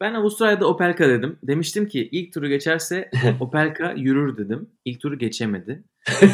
Ben 0.00 0.14
Avustralya'da 0.14 0.66
Opelka 0.66 1.08
dedim. 1.08 1.38
Demiştim 1.42 1.88
ki 1.88 2.08
ilk 2.12 2.32
turu 2.32 2.48
geçerse 2.48 3.10
Opelka 3.40 3.92
yürür 3.92 4.36
dedim. 4.36 4.70
İlk 4.84 5.00
turu 5.00 5.18
geçemedi. 5.18 5.84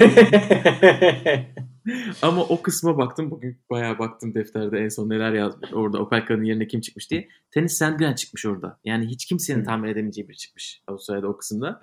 Ama 2.22 2.42
o 2.42 2.62
kısma 2.62 2.98
baktım. 2.98 3.30
Bugün 3.30 3.58
bayağı 3.70 3.98
baktım 3.98 4.34
defterde 4.34 4.78
en 4.78 4.88
son 4.88 5.08
neler 5.08 5.32
yazmış. 5.32 5.72
Orada 5.72 5.98
Opelka'nın 5.98 6.44
yerine 6.44 6.66
kim 6.66 6.80
çıkmış 6.80 7.10
diye. 7.10 7.28
Tennis 7.50 7.72
Sandgren 7.72 8.14
çıkmış 8.14 8.46
orada. 8.46 8.80
Yani 8.84 9.06
hiç 9.06 9.26
kimsenin 9.26 9.64
tahmin 9.64 9.88
edemeyeceği 9.88 10.28
biri 10.28 10.36
çıkmış 10.36 10.82
Avustralya'da 10.86 11.28
o 11.28 11.36
kısımda. 11.36 11.80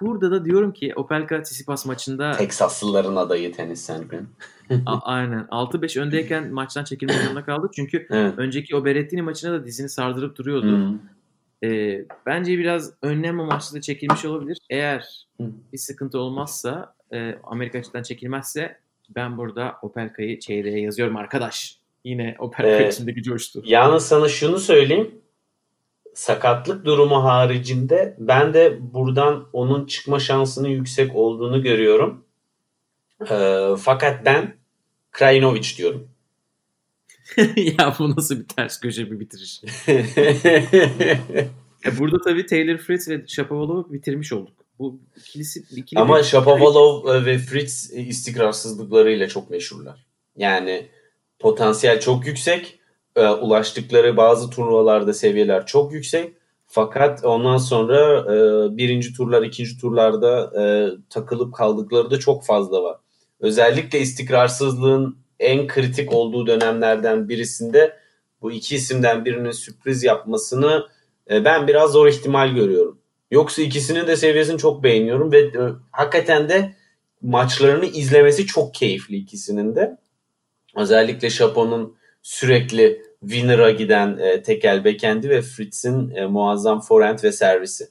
Burada 0.00 0.30
da 0.30 0.44
diyorum 0.44 0.72
ki 0.72 0.92
Opelka 0.96 1.42
Tsitsipas 1.42 1.86
maçında 1.86 2.32
Teksaslıların 2.32 3.16
adayı 3.16 3.52
Tenis 3.52 3.80
Sandgren. 3.80 4.26
A- 4.86 4.98
aynen 5.00 5.46
6-5 5.50 6.00
öndeyken 6.00 6.52
maçtan 6.52 6.84
çekilmek 6.84 7.16
zorunda 7.16 7.44
kaldı. 7.44 7.70
Çünkü 7.76 8.06
Evet. 8.10 8.34
önceki 8.36 8.76
o 8.76 8.84
Berrettini 8.84 9.22
maçına 9.22 9.52
da 9.52 9.64
dizini 9.66 9.88
sardırıp 9.88 10.36
duruyordu. 10.36 10.76
Hmm. 10.76 10.98
Ee, 11.70 12.04
bence 12.26 12.58
biraz 12.58 12.92
önlem 13.02 13.40
amaçlı 13.40 13.76
da 13.76 13.80
çekilmiş 13.80 14.24
olabilir. 14.24 14.58
Eğer 14.70 15.26
Hı. 15.40 15.46
bir 15.72 15.78
sıkıntı 15.78 16.18
olmazsa 16.18 16.94
e, 17.12 17.38
Amerika 17.44 17.78
açıdan 17.78 18.02
çekilmezse 18.02 18.76
ben 19.14 19.38
burada 19.38 19.76
Opelka'yı 19.82 20.38
çeyreğe 20.40 20.80
yazıyorum 20.80 21.16
arkadaş. 21.16 21.78
Yine 22.04 22.36
Opelka 22.38 22.82
Ee, 22.84 22.88
içindeki 22.88 23.22
coştu. 23.22 23.62
Yalnız 23.64 24.06
sana 24.06 24.28
şunu 24.28 24.58
söyleyeyim. 24.58 25.10
Sakatlık 26.18 26.84
durumu 26.84 27.24
haricinde 27.24 28.16
ben 28.18 28.54
de 28.54 28.78
buradan 28.94 29.48
onun 29.52 29.86
çıkma 29.86 30.20
şansının 30.20 30.68
yüksek 30.68 31.16
olduğunu 31.16 31.62
görüyorum. 31.62 32.24
Ee, 33.30 33.68
fakat 33.80 34.24
ben 34.24 34.56
Krajinovic 35.10 35.76
diyorum. 35.76 36.08
ya 37.56 37.94
bu 37.98 38.16
nasıl 38.16 38.40
bir 38.40 38.48
ters 38.48 38.80
köşe 38.80 39.10
bir 39.10 39.20
bitiriş. 39.20 39.62
E, 41.86 41.98
burada 41.98 42.20
tabii 42.20 42.46
Taylor 42.46 42.78
Fritz 42.78 43.08
ve 43.08 43.26
Shapovalov'u 43.26 43.92
bitirmiş 43.92 44.32
olduk. 44.32 44.54
Bu 44.78 45.00
ikilisi 45.16 45.64
ikili 45.76 46.00
Ama 46.00 46.18
bir- 46.18 46.24
Shapovalov 46.24 47.24
ve 47.26 47.38
Fritz 47.38 47.92
istikrarsızlıklarıyla 47.92 49.28
çok 49.28 49.50
meşhurlar. 49.50 50.06
Yani 50.36 50.88
potansiyel 51.38 52.00
çok 52.00 52.26
yüksek. 52.26 52.77
Ee, 53.18 53.28
Ulaştıkları 53.30 54.16
bazı 54.16 54.50
turnuvalarda 54.50 55.12
seviyeler 55.12 55.66
çok 55.66 55.92
yüksek. 55.92 56.34
Fakat 56.66 57.24
ondan 57.24 57.56
sonra 57.56 58.20
e, 58.20 58.36
birinci 58.76 59.12
turlar, 59.14 59.42
ikinci 59.42 59.80
turlarda 59.80 60.62
e, 60.62 60.64
takılıp 61.10 61.54
kaldıkları 61.54 62.10
da 62.10 62.18
çok 62.18 62.44
fazla 62.44 62.82
var. 62.82 62.96
Özellikle 63.40 64.00
istikrarsızlığın 64.00 65.18
en 65.40 65.66
kritik 65.66 66.12
olduğu 66.12 66.46
dönemlerden 66.46 67.28
birisinde 67.28 67.96
bu 68.42 68.52
iki 68.52 68.74
isimden 68.74 69.24
birinin 69.24 69.50
sürpriz 69.50 70.04
yapmasını 70.04 70.86
e, 71.30 71.44
ben 71.44 71.68
biraz 71.68 71.92
zor 71.92 72.06
ihtimal 72.06 72.54
görüyorum. 72.54 72.98
Yoksa 73.30 73.62
ikisinin 73.62 74.06
de 74.06 74.16
seviyesini 74.16 74.58
çok 74.58 74.82
beğeniyorum 74.82 75.32
ve 75.32 75.38
e, 75.38 75.72
hakikaten 75.92 76.48
de 76.48 76.74
maçlarını 77.22 77.86
izlemesi 77.86 78.46
çok 78.46 78.74
keyifli 78.74 79.16
ikisinin 79.16 79.76
de. 79.76 79.98
Özellikle 80.76 81.30
Chapon'un 81.30 81.96
sürekli 82.22 83.07
winner'a 83.20 83.70
giden 83.70 84.18
e, 84.18 84.42
tekel 84.42 84.84
bekendi 84.84 85.28
ve 85.30 85.42
Fritz'in 85.42 86.10
e, 86.10 86.26
muazzam 86.26 86.80
forehand 86.80 87.18
ve 87.24 87.32
servisi. 87.32 87.88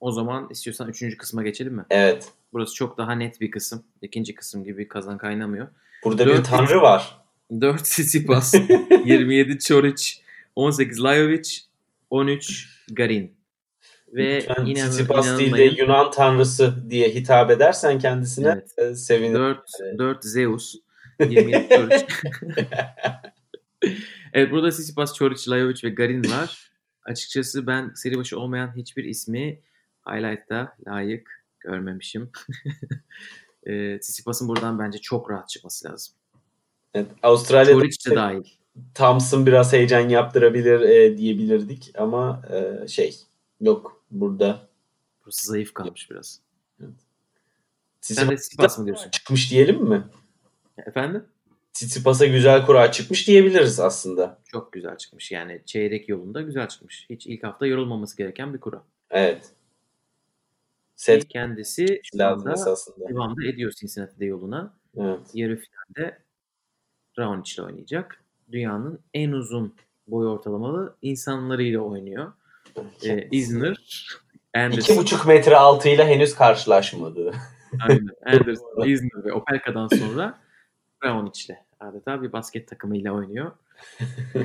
O 0.00 0.12
zaman 0.12 0.48
istiyorsan 0.50 0.88
üçüncü 0.88 1.16
kısma 1.16 1.42
geçelim 1.42 1.74
mi? 1.74 1.84
Evet. 1.90 2.28
Burası 2.52 2.74
çok 2.74 2.98
daha 2.98 3.12
net 3.12 3.40
bir 3.40 3.50
kısım. 3.50 3.84
İkinci 4.02 4.34
kısım 4.34 4.64
gibi 4.64 4.88
kazan 4.88 5.18
kaynamıyor. 5.18 5.68
Burada 6.04 6.26
bir 6.26 6.30
Dört- 6.30 6.46
tanrı 6.48 6.82
var. 6.82 7.20
4 7.60 7.84
Tsitsipas, 7.84 8.54
27 9.04 9.58
Çoric, 9.58 10.12
18 10.56 11.04
Lajovic, 11.04 11.48
13 12.10 12.68
Garin. 12.92 13.34
Ve 14.12 14.36
Lütfen 14.36 14.66
inan, 14.66 14.74
Tsitsipas 14.88 15.38
değil 15.38 15.52
de 15.56 15.62
Yunan 15.64 16.10
tanrısı 16.10 16.90
diye 16.90 17.08
hitap 17.08 17.50
edersen 17.50 17.98
kendisine 17.98 18.48
Evet. 18.48 18.90
e, 18.92 18.94
sevinirim. 18.94 19.34
4, 19.34 19.60
4 19.98 20.24
Zeus, 20.24 20.74
27 21.20 21.68
Çoric. 21.74 22.06
evet 24.32 24.52
burada 24.52 24.70
Tsitsipas, 24.70 25.14
Çoric, 25.14 25.50
Lajovic 25.50 25.80
ve 25.84 25.90
Garin 25.90 26.24
var. 26.30 26.70
Açıkçası 27.04 27.66
ben 27.66 27.92
seri 27.94 28.18
başı 28.18 28.40
olmayan 28.40 28.76
hiçbir 28.76 29.04
ismi 29.04 29.60
highlight'ta 30.06 30.76
layık 30.86 31.44
görmemişim. 31.60 32.30
e, 33.66 33.98
Tsitsipas'ın 34.00 34.48
buradan 34.48 34.78
bence 34.78 34.98
çok 34.98 35.30
rahat 35.30 35.48
çıkması 35.48 35.88
lazım. 35.88 36.14
Evet, 36.94 37.06
Avustralya'da 37.22 37.80
Çoric 37.80 38.10
de 38.10 38.16
dahil. 38.16 38.42
Thompson 38.94 39.46
biraz 39.46 39.72
heyecan 39.72 40.08
yaptırabilir 40.08 40.80
e, 40.80 41.18
diyebilirdik 41.18 41.92
ama 41.94 42.42
e, 42.52 42.88
şey 42.88 43.16
yok 43.60 44.04
burada 44.10 44.70
Burası 45.30 45.46
zayıf 45.46 45.74
kalmış 45.74 46.10
biraz. 46.10 46.40
De 46.80 46.86
Tsitsipas 48.00 48.78
mı 48.78 48.86
diyorsun? 48.86 49.10
çıkmış 49.10 49.50
diyelim 49.50 49.84
mi? 49.84 50.04
Efendim? 50.86 51.24
Tsitsipas'a 51.72 52.26
güzel 52.26 52.66
kura 52.66 52.92
çıkmış 52.92 53.28
diyebiliriz 53.28 53.80
aslında. 53.80 54.38
Çok 54.44 54.72
güzel 54.72 54.96
çıkmış. 54.96 55.30
Yani 55.32 55.62
çeyrek 55.66 56.08
yolunda 56.08 56.42
güzel 56.42 56.68
çıkmış. 56.68 57.06
Hiç 57.10 57.26
ilk 57.26 57.42
hafta 57.44 57.66
yorulmaması 57.66 58.16
gereken 58.16 58.54
bir 58.54 58.60
kura. 58.60 58.82
Evet. 59.10 59.50
Set 60.96 61.28
Kendisi 61.28 62.00
lazım 62.14 62.50
esasında. 62.50 63.08
devamda 63.08 63.44
ediyor 63.46 63.72
Cincinnati'de 63.72 64.24
yoluna. 64.24 64.74
Evet. 64.96 65.20
Yarı 65.34 65.56
finalde 65.60 66.18
Raonic 67.18 67.54
ile 67.54 67.62
oynayacak. 67.62 68.24
Dünyanın 68.52 69.00
en 69.14 69.32
uzun 69.32 69.74
boy 70.06 70.26
ortalamalı 70.26 70.96
insanlarıyla 71.02 71.80
oynuyor. 71.80 72.32
Ee, 73.04 73.28
Isner, 73.30 73.70
İki 73.72 74.58
Anderson, 74.58 74.96
buçuk 74.96 75.26
metre 75.26 75.56
altıyla 75.56 76.06
henüz 76.06 76.34
karşılaşmadı. 76.34 77.32
aynen, 77.88 78.08
Anderson, 78.26 78.88
Isner 78.88 79.24
ve 79.24 79.32
Opelka'dan 79.32 79.88
sonra 79.88 80.38
Raonic 81.04 81.44
ile 81.46 81.64
adeta 81.80 82.22
bir 82.22 82.32
basket 82.32 82.68
takımıyla 82.68 83.12
oynuyor. 83.12 83.52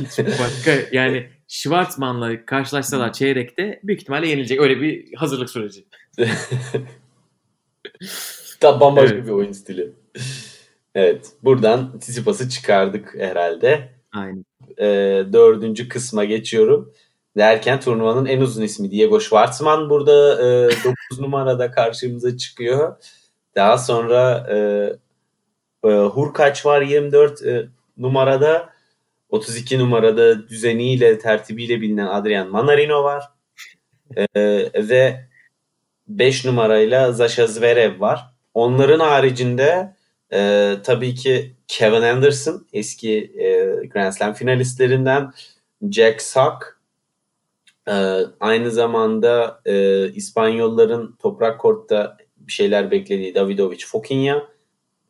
Hiç 0.00 0.18
başka 0.18 0.72
yani 0.92 1.28
Schwartzman'la 1.48 2.46
karşılaşsalar 2.46 3.12
çeyrekte 3.12 3.80
büyük 3.84 4.00
ihtimalle 4.00 4.28
yenilecek. 4.28 4.60
Öyle 4.60 4.80
bir 4.80 5.14
hazırlık 5.14 5.50
süreci. 5.50 5.84
Tam 8.60 8.80
bambaşka 8.80 9.14
Evet. 9.14 9.26
bir 9.26 9.30
oyun 9.30 9.52
stili. 9.52 9.92
Evet. 10.94 11.32
Buradan 11.42 11.98
Tsitsipas'ı 11.98 12.48
çıkardık 12.48 13.14
herhalde. 13.18 13.88
Aynen. 14.12 14.44
Ee, 14.78 15.24
dördüncü 15.32 15.88
kısma 15.88 16.24
geçiyorum. 16.24 16.92
Derken 17.36 17.80
turnuvanın 17.80 18.26
en 18.26 18.40
uzun 18.40 18.62
ismi 18.62 18.90
Diego 18.90 19.20
Schwartzman 19.20 19.90
burada 19.90 20.38
9 21.10 21.20
numarada 21.20 21.70
karşımıza 21.70 22.36
çıkıyor. 22.36 22.96
Daha 23.54 23.78
sonra 23.78 24.46
e, 24.50 24.56
e, 25.84 25.88
Hurkaç 25.88 26.66
var 26.66 26.82
24 26.82 27.42
e, 27.42 27.68
numarada. 27.96 28.78
32 29.28 29.78
numarada 29.78 30.48
düzeniyle, 30.48 31.18
tertibiyle 31.18 31.80
bilinen 31.80 32.06
Adrian 32.06 32.50
Manarino 32.50 33.04
var. 33.04 33.24
E, 34.16 34.28
ve 34.88 35.28
5 36.08 36.44
numarayla 36.44 37.12
Zasha 37.12 37.46
Zverev 37.46 38.00
var. 38.00 38.34
Onların 38.54 39.00
haricinde 39.00 39.96
e, 40.32 40.74
tabii 40.84 41.14
ki 41.14 41.54
Kevin 41.68 42.02
Anderson 42.02 42.66
eski 42.72 43.32
e, 43.38 43.64
Grand 43.86 44.12
Slam 44.12 44.34
finalistlerinden 44.34 45.32
Jack 45.90 46.22
Sock 46.22 46.78
e, 47.88 47.94
aynı 48.40 48.70
zamanda 48.70 49.60
e, 49.64 50.06
İspanyolların 50.12 51.16
toprak 51.18 51.60
kortta 51.60 52.16
bir 52.36 52.52
şeyler 52.52 52.90
beklediği 52.90 53.34
Davidovic 53.34 53.86
Fokinha 53.86 54.48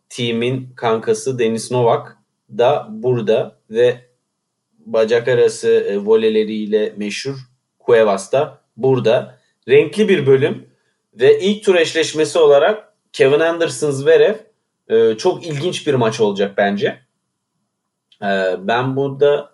team'in 0.08 0.72
kankası 0.76 1.38
Denis 1.38 1.70
Novak 1.70 2.18
da 2.58 2.86
burada 2.90 3.58
ve 3.70 4.08
bacak 4.78 5.28
arası 5.28 5.68
e, 5.68 5.98
voleleriyle 5.98 6.94
meşhur 6.96 7.36
Cuevas 7.86 8.32
da 8.32 8.60
burada. 8.76 9.38
Renkli 9.68 10.08
bir 10.08 10.26
bölüm 10.26 10.68
ve 11.14 11.40
ilk 11.40 11.64
tur 11.64 11.74
eşleşmesi 11.74 12.38
olarak 12.38 12.94
Kevin 13.12 13.40
Anderson 13.40 13.90
Zverev 13.90 14.34
e, 14.88 15.16
çok 15.18 15.46
ilginç 15.46 15.86
bir 15.86 15.94
maç 15.94 16.20
olacak 16.20 16.54
bence. 16.56 16.98
E, 18.22 18.56
ben 18.58 18.96
burada 18.96 19.50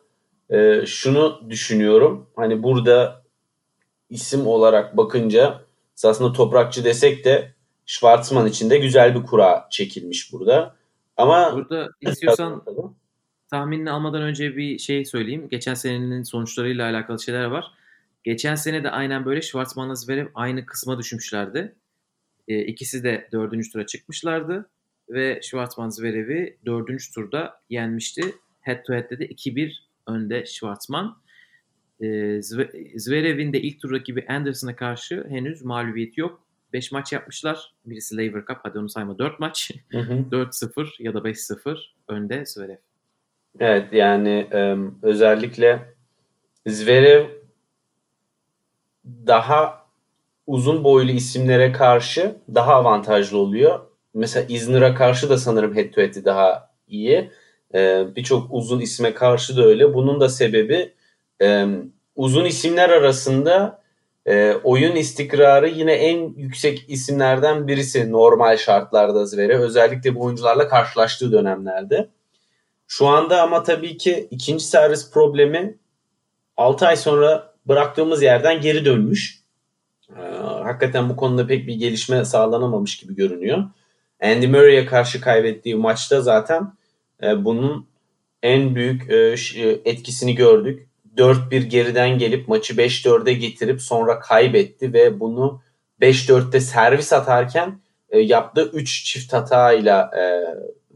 e, 0.50 0.86
şunu 0.86 1.40
düşünüyorum. 1.50 2.30
Hani 2.36 2.62
burada 2.62 3.22
isim 4.10 4.46
olarak 4.46 4.96
bakınca 4.96 5.60
aslında 6.04 6.32
toprakçı 6.32 6.84
desek 6.84 7.24
de 7.24 7.53
Schwartzman 7.86 8.46
için 8.46 8.70
de 8.70 8.78
güzel 8.78 9.14
bir 9.14 9.22
kura 9.22 9.66
çekilmiş 9.70 10.32
burada. 10.32 10.76
Ama 11.16 11.54
Burada 11.54 11.88
istiyorsan 12.00 12.64
tahminini 13.50 13.90
almadan 13.90 14.22
önce 14.22 14.56
bir 14.56 14.78
şey 14.78 15.04
söyleyeyim. 15.04 15.48
Geçen 15.50 15.74
senenin 15.74 16.22
sonuçlarıyla 16.22 16.90
alakalı 16.90 17.22
şeyler 17.22 17.44
var. 17.44 17.64
Geçen 18.24 18.54
sene 18.54 18.84
de 18.84 18.90
aynen 18.90 19.24
böyle 19.24 19.42
Schwartzman'la 19.42 19.94
Zverev 19.94 20.26
aynı 20.34 20.66
kısma 20.66 20.98
düşmüşlerdi. 20.98 21.74
E, 22.48 22.64
ikisi 22.64 23.04
de 23.04 23.28
dördüncü 23.32 23.72
tura 23.72 23.86
çıkmışlardı. 23.86 24.70
Ve 25.08 25.40
Schwartzman 25.42 25.90
Zverev'i 25.90 26.58
dördüncü 26.66 27.12
turda 27.12 27.60
yenmişti. 27.70 28.34
Head 28.60 28.84
to 28.86 28.94
head'de 28.94 29.18
de 29.18 29.26
2-1 29.26 29.72
önde 30.06 30.46
Schwartzman. 30.46 31.22
E, 32.00 32.06
Zverev'in 32.96 33.52
de 33.52 33.60
ilk 33.60 33.80
tur 33.80 33.92
rakibi 33.92 34.26
Anderson'a 34.28 34.76
karşı 34.76 35.26
henüz 35.28 35.62
mağlubiyet 35.62 36.18
yok. 36.18 36.43
5 36.74 36.92
maç 36.92 37.12
yapmışlar. 37.12 37.72
Birisi 37.86 38.16
Laver 38.16 38.44
Cup. 38.46 38.58
Hadi 38.62 38.78
onu 38.78 38.88
sayma. 38.88 39.18
4 39.18 39.40
maç. 39.40 39.70
4-0 39.92 40.88
ya 40.98 41.14
da 41.14 41.18
5-0 41.18 41.78
önde 42.08 42.46
Zverev. 42.46 42.76
Evet 43.60 43.92
yani 43.92 44.48
özellikle 45.02 45.94
Zverev 46.66 47.26
daha 49.26 49.86
uzun 50.46 50.84
boylu 50.84 51.10
isimlere 51.10 51.72
karşı 51.72 52.36
daha 52.54 52.74
avantajlı 52.74 53.38
oluyor. 53.38 53.80
Mesela 54.14 54.46
İzmir'e 54.48 54.94
karşı 54.94 55.30
da 55.30 55.38
sanırım 55.38 55.76
head 55.76 55.90
to 55.90 56.00
head'i 56.00 56.24
daha 56.24 56.70
iyi. 56.88 57.30
Birçok 58.16 58.48
uzun 58.50 58.80
isme 58.80 59.14
karşı 59.14 59.56
da 59.56 59.64
öyle. 59.64 59.94
Bunun 59.94 60.20
da 60.20 60.28
sebebi 60.28 60.92
uzun 62.16 62.44
isimler 62.44 62.90
arasında 62.90 63.83
e, 64.26 64.52
oyun 64.64 64.96
istikrarı 64.96 65.68
yine 65.68 65.92
en 65.92 66.34
yüksek 66.36 66.84
isimlerden 66.88 67.68
birisi 67.68 68.12
normal 68.12 68.56
şartlarda 68.56 69.26
Zverev. 69.26 69.60
Özellikle 69.60 70.14
bu 70.14 70.22
oyuncularla 70.22 70.68
karşılaştığı 70.68 71.32
dönemlerde. 71.32 72.08
Şu 72.86 73.06
anda 73.06 73.42
ama 73.42 73.62
tabii 73.62 73.96
ki 73.96 74.28
ikinci 74.30 74.64
servis 74.64 75.10
problemi 75.10 75.78
6 76.56 76.86
ay 76.86 76.96
sonra 76.96 77.54
bıraktığımız 77.66 78.22
yerden 78.22 78.60
geri 78.60 78.84
dönmüş. 78.84 79.44
Ee, 80.10 80.22
hakikaten 80.38 81.08
bu 81.08 81.16
konuda 81.16 81.46
pek 81.46 81.66
bir 81.66 81.74
gelişme 81.74 82.24
sağlanamamış 82.24 82.96
gibi 82.96 83.14
görünüyor. 83.14 83.64
Andy 84.22 84.46
Murray'e 84.46 84.86
karşı 84.86 85.20
kaybettiği 85.20 85.74
maçta 85.74 86.20
zaten 86.20 86.72
e, 87.22 87.44
bunun 87.44 87.86
en 88.42 88.74
büyük 88.74 89.10
e, 89.10 89.16
e 89.56 89.80
etkisini 89.84 90.34
gördük. 90.34 90.88
4-1 91.16 91.58
geriden 91.58 92.18
gelip 92.18 92.48
maçı 92.48 92.74
5-4'e 92.74 93.32
getirip 93.32 93.82
sonra 93.82 94.18
kaybetti 94.18 94.92
ve 94.92 95.20
bunu 95.20 95.62
5-4'te 96.00 96.60
servis 96.60 97.12
atarken 97.12 97.80
e, 98.10 98.18
yaptığı 98.18 98.70
3 98.70 99.04
çift 99.04 99.32
hatayla 99.32 100.10
e, 100.16 100.22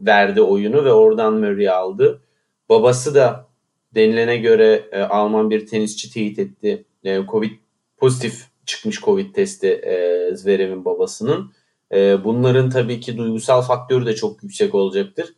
verdi 0.05 0.41
oyunu 0.41 0.85
ve 0.85 0.93
oradan 0.93 1.33
Murray 1.33 1.69
aldı. 1.69 2.21
Babası 2.69 3.15
da 3.15 3.47
denilene 3.95 4.37
göre 4.37 4.89
e, 4.91 5.01
Alman 5.01 5.49
bir 5.49 5.67
tenisçi 5.67 6.13
teyit 6.13 6.39
etti. 6.39 6.85
E, 7.03 7.25
Covid 7.31 7.51
pozitif 7.97 8.45
çıkmış 8.65 9.01
Covid 9.01 9.35
testi 9.35 9.67
e, 9.67 10.35
Zverev'in 10.35 10.85
babasının. 10.85 11.53
E, 11.93 12.23
bunların 12.23 12.69
tabii 12.69 12.99
ki 12.99 13.17
duygusal 13.17 13.61
faktörü 13.61 14.05
de 14.05 14.15
çok 14.15 14.43
yüksek 14.43 14.75
olacaktır. 14.75 15.33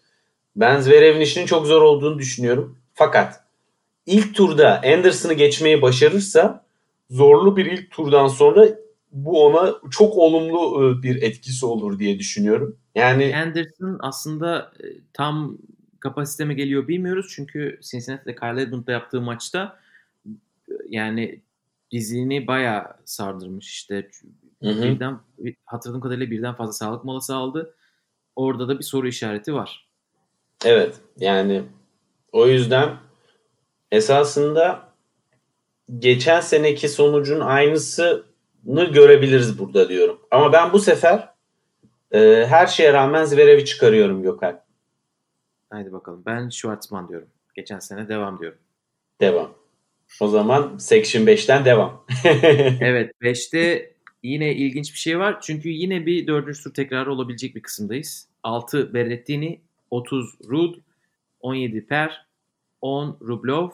Ben 0.55 0.79
Zverev'in 0.79 1.21
işinin 1.21 1.45
çok 1.45 1.65
zor 1.65 1.81
olduğunu 1.81 2.19
düşünüyorum. 2.19 2.77
Fakat 2.93 3.40
ilk 4.05 4.35
turda 4.35 4.81
Anderson'ı 4.85 5.33
geçmeyi 5.33 5.81
başarırsa 5.81 6.65
zorlu 7.09 7.57
bir 7.57 7.65
ilk 7.65 7.91
turdan 7.91 8.27
sonra 8.27 8.67
bu 9.11 9.45
ona 9.45 9.75
çok 9.91 10.17
olumlu 10.17 10.89
e, 10.99 11.03
bir 11.03 11.21
etkisi 11.21 11.65
olur 11.65 11.99
diye 11.99 12.19
düşünüyorum. 12.19 12.77
Yani 12.95 13.35
Anderson 13.35 13.97
aslında 13.99 14.71
e, 14.79 14.85
tam 15.13 15.57
kapasite 15.99 16.45
mi 16.45 16.55
geliyor 16.55 16.87
bilmiyoruz. 16.87 17.31
Çünkü 17.35 17.79
Cincinnati'de 17.81 18.35
Kyle 18.35 18.61
Edmund'da 18.61 18.91
yaptığı 18.91 19.21
maçta 19.21 19.79
yani 20.89 21.41
dizini 21.91 22.47
bayağı 22.47 22.85
sardırmış 23.05 23.67
işte. 23.67 24.09
Hı 24.63 24.69
hı. 24.69 24.83
Birden, 24.83 25.19
hatırladığım 25.65 26.01
kadarıyla 26.01 26.31
birden 26.31 26.55
fazla 26.55 26.73
sağlık 26.73 27.05
molası 27.05 27.35
aldı. 27.35 27.75
Orada 28.35 28.67
da 28.67 28.79
bir 28.79 28.83
soru 28.83 29.07
işareti 29.07 29.53
var. 29.53 29.87
Evet 30.65 30.95
yani 31.17 31.63
o 32.31 32.47
yüzden 32.47 32.89
esasında 33.91 34.91
geçen 35.99 36.41
seneki 36.41 36.89
sonucun 36.89 37.39
aynısını 37.39 38.23
görebiliriz 38.93 39.59
burada 39.59 39.89
diyorum. 39.89 40.19
Ama 40.31 40.53
ben 40.53 40.73
bu 40.73 40.79
sefer 40.79 41.29
e, 42.11 42.45
her 42.49 42.67
şeye 42.67 42.93
rağmen 42.93 43.25
Zverev'i 43.25 43.65
çıkarıyorum 43.65 44.23
Gökhan. 44.23 44.61
Haydi 45.69 45.93
bakalım. 45.93 46.23
Ben 46.25 46.49
Schwartzman 46.49 47.09
diyorum. 47.09 47.27
Geçen 47.55 47.79
sene 47.79 48.09
devam 48.09 48.39
diyorum. 48.39 48.57
Devam. 49.21 49.53
O 50.19 50.27
zaman 50.27 50.77
Section 50.77 51.23
5'ten 51.23 51.65
devam. 51.65 52.05
evet 52.81 53.15
5'te 53.21 53.93
yine 54.23 54.55
ilginç 54.55 54.93
bir 54.93 54.97
şey 54.97 55.19
var. 55.19 55.41
Çünkü 55.41 55.69
yine 55.69 56.05
bir 56.05 56.27
dördüncü 56.27 56.63
tur 56.63 56.73
tekrarı 56.73 57.11
olabilecek 57.11 57.55
bir 57.55 57.61
kısımdayız. 57.61 58.27
6 58.43 58.93
Berrettini, 58.93 59.61
30 59.91 60.35
Rud, 60.49 60.75
17 61.39 61.87
Per, 61.87 62.25
10 62.81 63.17
Rublov. 63.21 63.69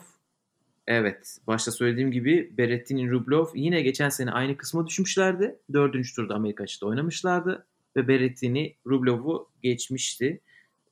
Evet 0.86 1.38
başta 1.46 1.70
söylediğim 1.70 2.12
gibi 2.12 2.52
Berrettini, 2.58 3.10
Rublov 3.10 3.46
yine 3.54 3.82
geçen 3.82 4.08
sene 4.08 4.30
aynı 4.30 4.56
kısma 4.56 4.86
düşmüşlerdi. 4.86 5.56
Dördüncü 5.72 6.14
turda 6.14 6.34
Amerika 6.34 6.64
açıkta 6.64 6.86
oynamışlardı. 6.86 7.66
Ve 7.96 8.08
Berrettini 8.08 8.74
Rublov'u 8.86 9.48
geçmişti. 9.62 10.40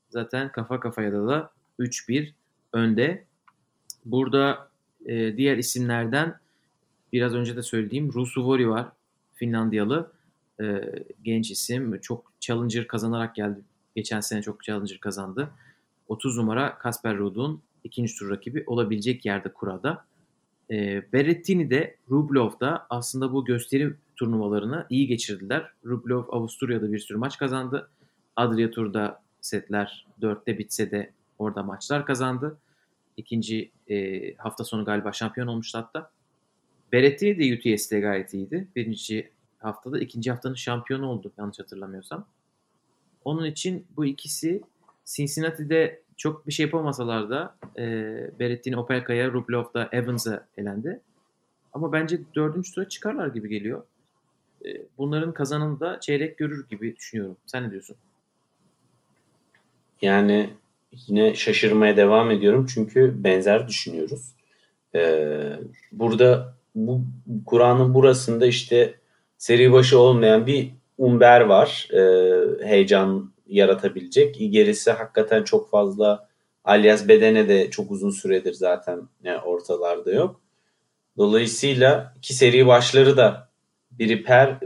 Zaten 0.09 0.53
kafa 0.53 0.81
kafaya 0.81 1.13
da 1.13 1.27
da 1.29 1.51
3-1 1.79 2.33
önde. 2.73 3.25
Burada 4.05 4.71
e, 5.07 5.37
diğer 5.37 5.57
isimlerden 5.57 6.39
biraz 7.13 7.35
önce 7.35 7.57
de 7.57 7.63
söylediğim 7.63 8.13
Rusuvori 8.13 8.69
var. 8.69 8.89
Finlandiyalı 9.35 10.13
e, 10.61 10.81
genç 11.23 11.51
isim. 11.51 12.01
Çok 12.01 12.33
Challenger 12.41 12.87
kazanarak 12.87 13.35
geldi. 13.35 13.61
Geçen 13.95 14.21
sene 14.21 14.43
çok 14.43 14.63
Challenger 14.63 14.99
kazandı. 15.01 15.51
30 16.09 16.39
numara 16.39 16.79
Kasper 16.79 17.17
Ruud'un 17.17 17.63
ikinci 17.87 18.15
tur 18.15 18.31
rakibi 18.31 18.65
olabilecek 18.67 19.25
yerde 19.25 19.53
kurada. 19.53 20.05
E, 20.71 21.03
Berrettini 21.13 21.71
de 21.71 21.97
Rublov 22.11 22.61
da 22.61 22.87
aslında 22.91 23.33
bu 23.33 23.45
gösteri 23.45 23.95
turnuvalarını 24.17 24.87
iyi 24.91 25.07
geçirdiler. 25.07 25.73
Rublov 25.85 26.25
Avusturya'da 26.29 26.93
bir 26.93 26.99
sürü 26.99 27.19
maç 27.19 27.39
kazandı. 27.39 27.91
Adria 28.37 28.71
Tur'da 28.71 29.23
setler 29.41 30.07
4'te 30.23 30.59
bitse 30.59 30.91
de 30.91 31.13
orada 31.39 31.63
maçlar 31.63 32.07
kazandı. 32.07 32.59
İkinci 33.17 33.71
e, 33.89 34.35
hafta 34.35 34.65
sonu 34.65 34.85
galiba 34.85 35.13
şampiyon 35.13 35.47
olmuştu 35.47 35.79
hatta. 35.79 36.11
Beretti 36.93 37.39
de 37.39 37.55
UTS'de 37.55 38.01
gayet 38.01 38.35
iyiydi. 38.35 38.69
Birinci 38.77 39.31
haftada 39.59 39.99
ikinci 39.99 40.31
haftanın 40.31 40.55
şampiyonu 40.55 41.07
oldu 41.07 41.33
yanlış 41.39 41.59
hatırlamıyorsam. 41.59 42.27
Onun 43.25 43.47
için 43.47 43.87
bu 43.97 44.07
ikisi 44.07 44.63
Cincinnati'de 45.05 46.03
çok 46.17 46.47
bir 46.47 46.53
şey 46.53 46.67
yapamasalar 46.67 47.31
da 47.31 47.57
e, 47.79 47.85
Berrettini 48.39 48.77
Opelka'ya, 48.77 49.33
Rublev 49.33 49.65
da 49.75 49.89
Evans'a 49.93 50.47
elendi. 50.57 51.01
Ama 51.73 51.93
bence 51.93 52.21
dördüncü 52.35 52.73
tura 52.73 52.89
çıkarlar 52.89 53.27
gibi 53.27 53.49
geliyor. 53.49 53.83
E, 54.65 54.69
bunların 54.99 55.33
kazanını 55.33 55.81
da 55.81 56.01
çeyrek 56.01 56.39
görür 56.39 56.69
gibi 56.69 56.97
düşünüyorum. 56.97 57.37
Sen 57.47 57.63
ne 57.63 57.71
diyorsun? 57.71 57.97
Yani 60.03 60.51
yine 61.07 61.35
şaşırmaya 61.35 61.97
devam 61.97 62.31
ediyorum 62.31 62.67
çünkü 62.75 63.25
benzer 63.25 63.69
düşünüyoruz. 63.69 64.33
Ee, 64.95 65.53
burada 65.93 66.55
bu 66.75 67.01
Kur'an'ın 67.47 67.95
burasında 67.95 68.47
işte 68.47 68.95
seri 69.39 69.73
başı 69.73 69.99
olmayan 69.99 70.47
bir 70.47 70.71
umber 70.99 71.41
var. 71.41 71.89
E, 71.93 72.01
heyecan 72.67 73.31
yaratabilecek. 73.47 74.37
Gerisi 74.51 74.91
hakikaten 74.91 75.43
çok 75.43 75.71
fazla 75.71 76.29
Alyas 76.65 77.09
Bedene 77.09 77.49
de 77.49 77.71
çok 77.71 77.91
uzun 77.91 78.11
süredir 78.11 78.53
zaten 78.53 79.09
yani 79.23 79.41
ortalarda 79.41 80.13
yok. 80.13 80.41
Dolayısıyla 81.17 82.15
iki 82.17 82.35
seri 82.35 82.67
başları 82.67 83.17
da 83.17 83.51
biri 83.91 84.23
Per 84.23 84.59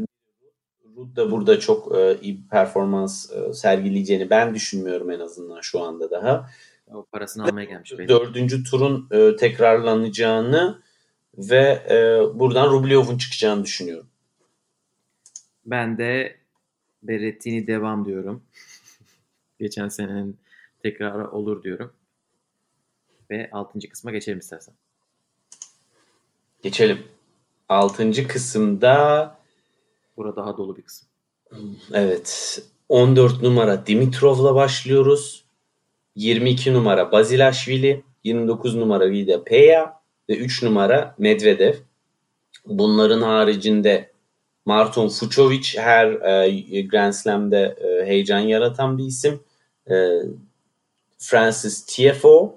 Rud 0.97 1.17
da 1.17 1.31
burada 1.31 1.61
çok 1.61 1.97
e, 1.97 2.19
iyi 2.23 2.43
bir 2.43 2.49
performans 2.49 3.31
e, 3.33 3.53
sergileyeceğini 3.53 4.31
ben 4.31 4.55
düşünmüyorum 4.55 5.11
en 5.11 5.21
azından 5.21 5.61
şu 5.61 5.83
anda 5.83 6.11
daha. 6.11 6.51
O 6.95 7.07
parasını 7.13 7.45
almaya 7.45 7.65
gelmiş. 7.65 7.93
Belki. 7.99 8.09
Dördüncü 8.09 8.65
turun 8.65 9.09
e, 9.11 9.37
tekrarlanacağını 9.37 10.83
ve 11.39 11.83
e, 11.91 11.95
buradan 12.39 12.71
Rublev'un 12.71 13.19
çıkacağını 13.19 13.65
düşünüyorum. 13.65 14.07
Ben 15.67 15.99
de 15.99 16.37
Berrettini 17.03 17.67
devam 17.67 18.05
diyorum. 18.05 18.43
Geçen 19.61 19.89
senenin 19.89 20.39
tekrarı 20.83 21.31
olur 21.31 21.63
diyorum. 21.63 21.93
Ve 23.31 23.51
altıncı 23.53 23.89
kısma 23.89 24.11
geçelim 24.11 24.39
istersen. 24.39 24.75
Geçelim. 26.63 26.99
Altıncı 27.69 28.29
kısımda 28.29 29.41
Burada 30.21 30.37
daha 30.37 30.57
dolu 30.57 30.77
bir 30.77 30.83
kısım. 30.83 31.09
Evet. 31.93 32.59
14 32.89 33.43
numara 33.43 33.87
Dimitrov'la 33.87 34.55
başlıyoruz. 34.55 35.45
22 36.17 36.75
numara 36.75 37.13
Bazilashvili, 37.13 38.03
29 38.25 38.75
numara 38.75 39.11
Vida 39.11 39.45
Peya 39.45 40.01
ve 40.29 40.37
3 40.37 40.63
numara 40.63 41.15
Medvedev. 41.19 41.75
Bunların 42.67 43.23
haricinde 43.23 44.11
Marton 44.67 45.09
Fucovic 45.09 45.79
her 45.79 46.07
e, 46.47 46.83
Grand 46.83 47.13
Slam'de 47.13 47.77
e, 47.81 48.07
heyecan 48.07 48.41
yaratan 48.41 48.99
bir 48.99 49.05
isim. 49.05 49.41
E, 49.91 50.23
Francis 51.19 51.87
Tiafoe, 51.87 52.51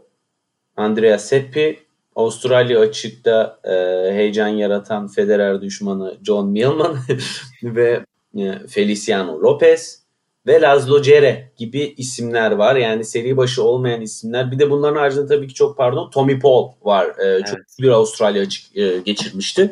Andrea 0.78 1.20
Seppi, 1.20 1.80
Avustralya 2.16 2.80
açıkta 2.80 3.60
e, 3.64 3.72
heyecan 4.14 4.48
yaratan 4.48 5.08
Federer 5.08 5.62
düşmanı 5.62 6.18
John 6.24 6.50
Millman 6.50 6.98
ve 7.64 8.06
e, 8.38 8.68
Feliciano 8.68 9.42
Lopez 9.42 10.04
ve 10.48 10.62
Laszlo 10.62 11.02
Cere 11.02 11.52
gibi 11.58 11.94
isimler 11.98 12.52
var. 12.52 12.76
Yani 12.76 13.06
seri 13.06 13.38
başı 13.38 13.64
olmayan 13.64 14.02
isimler. 14.02 14.52
Bir 14.52 14.60
de 14.60 14.70
bunların 14.70 15.00
haricinde 15.00 15.28
tabii 15.28 15.48
ki 15.48 15.54
çok 15.54 15.78
pardon 15.78 16.10
Tommy 16.10 16.40
Paul 16.40 16.72
var. 16.82 17.08
E, 17.08 17.24
evet. 17.24 17.48
Çok 17.48 17.60
bir 17.80 17.90
Avustralya 17.90 18.42
açık 18.42 18.78
e, 18.78 19.00
geçirmişti. 19.00 19.72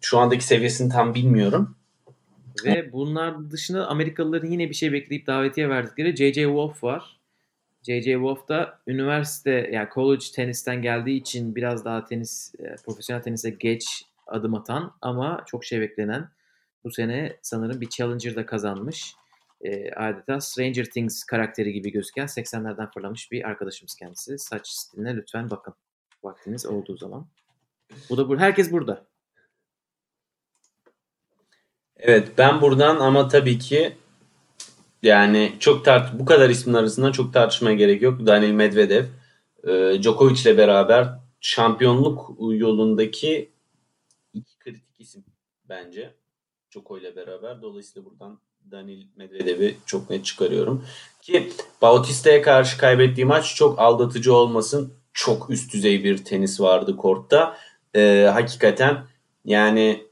Şu 0.00 0.18
andaki 0.18 0.44
seviyesini 0.44 0.92
tam 0.92 1.14
bilmiyorum. 1.14 1.76
Ve 2.64 2.92
bunlar 2.92 3.50
dışında 3.50 3.86
Amerikalıların 3.86 4.50
yine 4.50 4.68
bir 4.68 4.74
şey 4.74 4.92
bekleyip 4.92 5.26
davetiye 5.26 5.68
verdikleri 5.68 6.16
J.J. 6.16 6.42
Wolf 6.42 6.84
var. 6.84 7.20
J.J. 7.82 8.12
Wolf 8.12 8.48
da 8.48 8.78
üniversite 8.86 9.70
yani 9.72 9.88
college 9.94 10.24
tenisten 10.34 10.82
geldiği 10.82 11.16
için 11.20 11.54
biraz 11.54 11.84
daha 11.84 12.04
tenis 12.04 12.54
e, 12.58 12.76
profesyonel 12.84 13.22
tenise 13.22 13.50
geç 13.50 14.04
adım 14.26 14.54
atan 14.54 14.92
ama 15.00 15.42
çok 15.46 15.64
şey 15.64 15.80
beklenen 15.80 16.28
bu 16.84 16.90
sene 16.90 17.36
sanırım 17.42 17.80
bir 17.80 17.88
Challenger 17.88 18.36
da 18.36 18.46
kazanmış. 18.46 19.14
E, 19.60 19.90
adeta 19.90 20.40
Stranger 20.40 20.84
Things 20.84 21.24
karakteri 21.24 21.72
gibi 21.72 21.92
gözüken 21.92 22.26
80'lerden 22.26 22.90
fırlamış 22.90 23.32
bir 23.32 23.48
arkadaşımız 23.48 23.94
kendisi. 23.94 24.38
Saç 24.38 24.68
stiline 24.68 25.16
lütfen 25.16 25.50
bakın 25.50 25.74
vaktiniz 26.22 26.66
olduğu 26.66 26.96
zaman. 26.96 27.26
Bu 28.10 28.16
da 28.16 28.28
bu. 28.28 28.38
Herkes 28.38 28.72
burada. 28.72 29.09
Evet 32.02 32.28
ben 32.38 32.60
buradan 32.60 32.96
ama 32.96 33.28
tabii 33.28 33.58
ki 33.58 33.92
yani 35.02 35.52
çok 35.58 35.84
tart 35.84 36.18
bu 36.18 36.24
kadar 36.24 36.50
ismin 36.50 36.74
arasında 36.74 37.12
çok 37.12 37.32
tartışmaya 37.32 37.74
gerek 37.74 38.02
yok. 38.02 38.26
Daniel 38.26 38.52
Medvedev, 38.52 39.04
e, 39.68 40.02
Djokovic 40.02 40.42
ile 40.42 40.58
beraber 40.58 41.08
şampiyonluk 41.40 42.36
yolundaki 42.40 43.50
iki 44.34 44.58
kritik 44.58 44.84
isim 44.98 45.24
bence. 45.68 46.14
Djoko 46.70 46.98
ile 46.98 47.16
beraber. 47.16 47.62
Dolayısıyla 47.62 48.10
buradan 48.10 48.40
Daniel 48.70 49.06
Medvedev'i 49.16 49.76
çok 49.86 50.10
net 50.10 50.24
çıkarıyorum. 50.24 50.84
Ki 51.22 51.52
Bautista'ya 51.82 52.42
karşı 52.42 52.78
kaybettiği 52.78 53.26
maç 53.26 53.54
çok 53.54 53.78
aldatıcı 53.78 54.34
olmasın. 54.34 54.94
Çok 55.12 55.50
üst 55.50 55.74
düzey 55.74 56.04
bir 56.04 56.24
tenis 56.24 56.60
vardı 56.60 56.96
kortta. 56.96 57.56
E, 57.94 58.30
hakikaten 58.32 59.04
yani 59.44 60.09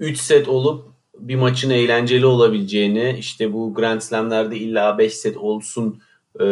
3 0.00 0.18
set 0.18 0.48
olup 0.48 0.88
bir 1.18 1.36
maçın 1.36 1.70
eğlenceli 1.70 2.26
olabileceğini 2.26 3.16
işte 3.18 3.52
bu 3.52 3.74
Grand 3.74 4.00
Slam'lerde 4.00 4.56
illa 4.56 4.98
5 4.98 5.14
set 5.14 5.36
olsun 5.36 6.00
e, 6.40 6.44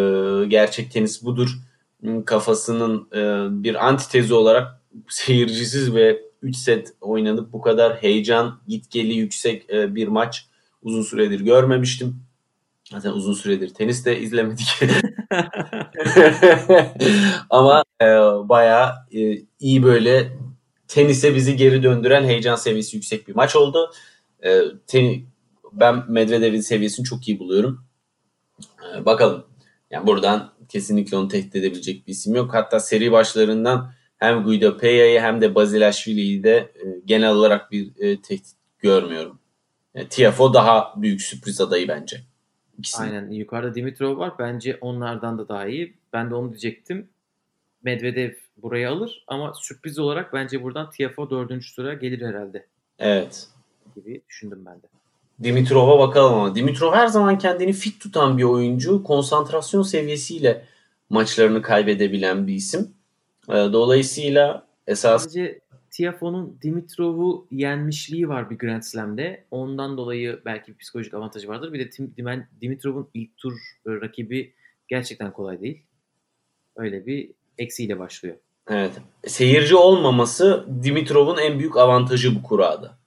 gerçek 0.48 0.90
tenis 0.90 1.24
budur 1.24 1.58
kafasının 2.26 3.08
e, 3.14 3.46
bir 3.62 3.88
antitezi 3.88 4.34
olarak 4.34 4.80
seyircisiz 5.08 5.94
ve 5.94 6.22
3 6.42 6.56
set 6.56 6.92
oynanıp 7.00 7.52
bu 7.52 7.60
kadar 7.60 7.96
heyecan 7.96 8.60
gitgeli 8.68 9.14
yüksek 9.14 9.70
e, 9.70 9.94
bir 9.94 10.08
maç 10.08 10.46
uzun 10.82 11.02
süredir 11.02 11.40
görmemiştim. 11.40 12.16
Zaten 12.90 13.10
uzun 13.10 13.32
süredir 13.32 13.74
tenis 13.74 14.04
de 14.04 14.20
izlemedik. 14.20 14.68
Ama 17.50 17.84
e, 18.02 18.06
bayağı 18.48 18.92
e, 19.12 19.38
iyi 19.60 19.82
böyle 19.82 20.32
tenise 20.88 21.34
bizi 21.34 21.56
geri 21.56 21.82
döndüren 21.82 22.24
heyecan 22.24 22.56
seviyesi 22.56 22.96
yüksek 22.96 23.28
bir 23.28 23.34
maç 23.34 23.56
oldu. 23.56 23.92
E, 24.44 24.60
ten, 24.86 25.22
ben 25.72 26.04
Medvedev'in 26.08 26.60
seviyesini 26.60 27.04
çok 27.04 27.28
iyi 27.28 27.38
buluyorum. 27.38 27.84
E, 28.62 29.04
bakalım. 29.04 29.46
Yani 29.90 30.06
buradan 30.06 30.52
kesinlikle 30.68 31.16
onu 31.16 31.28
tehdit 31.28 31.56
edebilecek 31.56 32.06
bir 32.06 32.12
isim 32.12 32.34
yok. 32.34 32.54
Hatta 32.54 32.80
seri 32.80 33.12
başlarından 33.12 33.92
hem 34.16 34.42
Guido 34.42 34.78
Peya'yı 34.78 35.20
hem 35.20 35.40
de 35.40 35.54
Bazilashvili'yi 35.54 36.42
de 36.42 36.56
e, 36.56 36.84
genel 37.04 37.30
olarak 37.30 37.72
bir 37.72 37.92
e, 37.98 38.22
tehdit 38.22 38.56
görmüyorum. 38.78 39.38
E, 39.94 40.08
Tiafo 40.08 40.54
daha 40.54 40.94
büyük 40.96 41.22
sürpriz 41.22 41.60
adayı 41.60 41.88
bence. 41.88 42.20
İkisini. 42.78 43.06
Aynen. 43.06 43.30
Yukarıda 43.30 43.74
Dimitrov 43.74 44.18
var. 44.18 44.32
Bence 44.38 44.78
onlardan 44.80 45.38
da 45.38 45.48
daha 45.48 45.66
iyi. 45.66 45.96
Ben 46.12 46.30
de 46.30 46.34
onu 46.34 46.50
diyecektim. 46.50 47.08
Medvedev 47.82 48.32
burayı 48.62 48.90
alır 48.90 49.24
ama 49.26 49.54
sürpriz 49.54 49.98
olarak 49.98 50.32
bence 50.32 50.62
buradan 50.62 50.90
Tiafo 50.90 51.30
dördüncü 51.30 51.74
tura 51.74 51.94
gelir 51.94 52.26
herhalde. 52.26 52.66
Evet. 52.98 53.48
Gibi 53.94 54.22
düşündüm 54.28 54.64
ben 54.66 54.82
de. 54.82 54.86
Dimitrov'a 55.42 55.98
bakalım 55.98 56.34
ama 56.34 56.54
Dimitrov 56.54 56.92
her 56.92 57.06
zaman 57.06 57.38
kendini 57.38 57.72
fit 57.72 58.00
tutan 58.00 58.38
bir 58.38 58.42
oyuncu. 58.42 59.02
Konsantrasyon 59.02 59.82
seviyesiyle 59.82 60.64
maçlarını 61.10 61.62
kaybedebilen 61.62 62.46
bir 62.46 62.54
isim. 62.54 62.94
Ee, 63.48 63.52
dolayısıyla 63.52 64.66
esas... 64.86 65.22
Sadece 65.22 65.60
Tiafoe'nun 65.90 66.58
Dimitrov'u 66.62 67.46
yenmişliği 67.50 68.28
var 68.28 68.50
bir 68.50 68.58
Grand 68.58 68.82
Slam'de. 68.82 69.44
Ondan 69.50 69.96
dolayı 69.96 70.40
belki 70.44 70.72
bir 70.72 70.78
psikolojik 70.78 71.14
avantajı 71.14 71.48
vardır. 71.48 71.72
Bir 71.72 71.78
de 71.78 72.46
Dimitrov'un 72.60 73.08
ilk 73.14 73.36
tur 73.36 73.54
rakibi 73.86 74.54
gerçekten 74.88 75.32
kolay 75.32 75.60
değil. 75.60 75.82
Öyle 76.76 77.06
bir 77.06 77.30
eksiyle 77.58 77.98
başlıyor. 77.98 78.36
Evet. 78.70 78.92
Seyirci 79.26 79.76
olmaması 79.76 80.66
Dimitrov'un 80.82 81.36
en 81.36 81.58
büyük 81.58 81.76
avantajı 81.76 82.34
bu 82.34 82.42
kurada. 82.42 82.98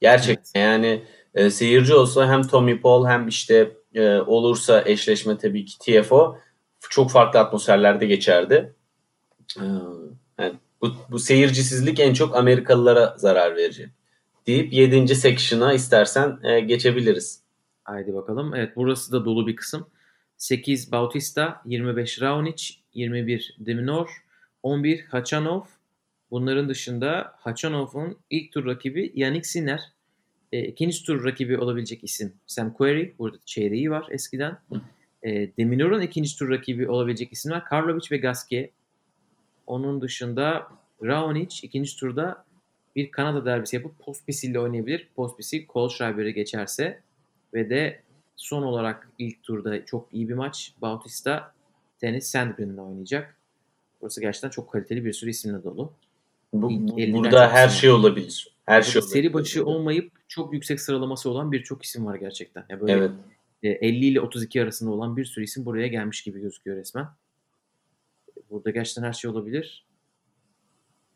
Gerçekten 0.00 0.60
evet. 0.60 0.84
yani 0.84 1.04
e, 1.34 1.50
seyirci 1.50 1.94
olsa 1.94 2.28
hem 2.28 2.42
Tommy 2.42 2.80
Paul 2.80 3.06
hem 3.06 3.28
işte 3.28 3.76
e, 3.94 4.16
olursa 4.16 4.82
eşleşme 4.86 5.38
tabii 5.38 5.64
ki 5.64 5.78
TFO 5.78 6.38
çok 6.80 7.10
farklı 7.10 7.38
atmosferlerde 7.40 8.06
geçerdi. 8.06 8.74
E, 9.56 9.64
yani 10.38 10.54
bu, 10.80 10.92
bu 11.10 11.18
seyircisizlik 11.18 12.00
en 12.00 12.14
çok 12.14 12.36
Amerikalılara 12.36 13.14
zarar 13.16 13.56
verecek. 13.56 13.88
Deyip 14.46 14.72
7. 14.72 15.14
section'a 15.14 15.72
istersen 15.72 16.38
e, 16.42 16.60
geçebiliriz. 16.60 17.42
Haydi 17.84 18.14
bakalım. 18.14 18.54
Evet 18.54 18.72
burası 18.76 19.12
da 19.12 19.24
dolu 19.24 19.46
bir 19.46 19.56
kısım. 19.56 19.86
8 20.36 20.92
Bautista, 20.92 21.62
25 21.64 22.22
Raonic, 22.22 22.74
21 22.94 23.56
Deminor, 23.58 24.08
11 24.62 25.04
Hachanov. 25.04 25.62
Bunların 26.30 26.68
dışında 26.68 27.34
Hachanov'un 27.38 28.18
ilk 28.30 28.52
tur 28.52 28.66
rakibi 28.66 29.12
Yannick 29.14 29.48
Sinner. 29.48 29.80
E, 30.52 30.64
ikinci 30.64 31.04
tur 31.04 31.24
rakibi 31.24 31.58
olabilecek 31.58 32.04
isim 32.04 32.32
Sam 32.46 32.72
Querrey. 32.72 33.14
Burada 33.18 33.38
çeyreği 33.44 33.90
var 33.90 34.06
eskiden. 34.10 34.58
E, 35.22 35.56
Deminor'un 35.56 36.00
ikinci 36.00 36.38
tur 36.38 36.50
rakibi 36.50 36.88
olabilecek 36.88 37.32
isimler 37.32 37.64
Karlovic 37.64 38.06
ve 38.10 38.16
Gasquet. 38.16 38.70
Onun 39.66 40.00
dışında 40.00 40.68
Raonic 41.02 41.60
ikinci 41.62 41.96
turda 41.96 42.44
bir 42.96 43.10
Kanada 43.10 43.44
derbisi 43.44 43.76
yapıp 43.76 43.98
Pospisil 43.98 44.50
ile 44.50 44.60
oynayabilir. 44.60 45.08
Pospisil 45.16 45.66
Kohlschreiber'e 45.66 46.30
geçerse 46.30 47.00
ve 47.54 47.70
de 47.70 48.02
son 48.36 48.62
olarak 48.62 49.08
ilk 49.18 49.42
turda 49.42 49.84
çok 49.84 50.14
iyi 50.14 50.28
bir 50.28 50.34
maç. 50.34 50.72
Bautista 50.82 51.54
Dennis 52.02 52.26
Sandgren'le 52.26 52.78
oynayacak. 52.78 53.37
Burası 54.00 54.20
gerçekten 54.20 54.50
çok 54.50 54.72
kaliteli 54.72 55.04
bir 55.04 55.12
sürü 55.12 55.30
isimle 55.30 55.64
dolu. 55.64 55.92
Bu, 56.52 56.70
burada 57.12 57.50
her 57.50 57.68
şey 57.68 57.90
olabilir. 57.90 58.48
Her 58.66 58.82
şey 58.82 59.00
olabilir. 59.00 59.12
Seri 59.12 59.32
başı 59.32 59.66
olmayıp 59.66 60.12
çok 60.28 60.52
yüksek 60.52 60.80
sıralaması 60.80 61.30
olan 61.30 61.52
birçok 61.52 61.84
isim 61.84 62.06
var 62.06 62.14
gerçekten. 62.14 62.64
Yani 62.68 62.80
böyle 62.80 62.92
evet. 62.92 63.10
50 63.62 64.06
ile 64.06 64.20
32 64.20 64.62
arasında 64.62 64.90
olan 64.90 65.16
bir 65.16 65.24
sürü 65.24 65.44
isim 65.44 65.64
buraya 65.64 65.86
gelmiş 65.86 66.22
gibi 66.22 66.40
gözüküyor 66.40 66.76
resmen. 66.76 67.08
Burada 68.50 68.70
gerçekten 68.70 69.02
her 69.02 69.12
şey 69.12 69.30
olabilir. 69.30 69.86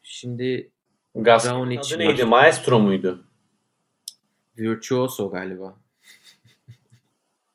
Şimdi 0.03 0.71
Gaskin 1.15 1.51
adı 1.51 1.99
neydi? 1.99 2.25
Maestro 2.25 2.81
muydu? 2.81 3.25
Virtuoso 4.59 5.31
galiba. 5.31 5.77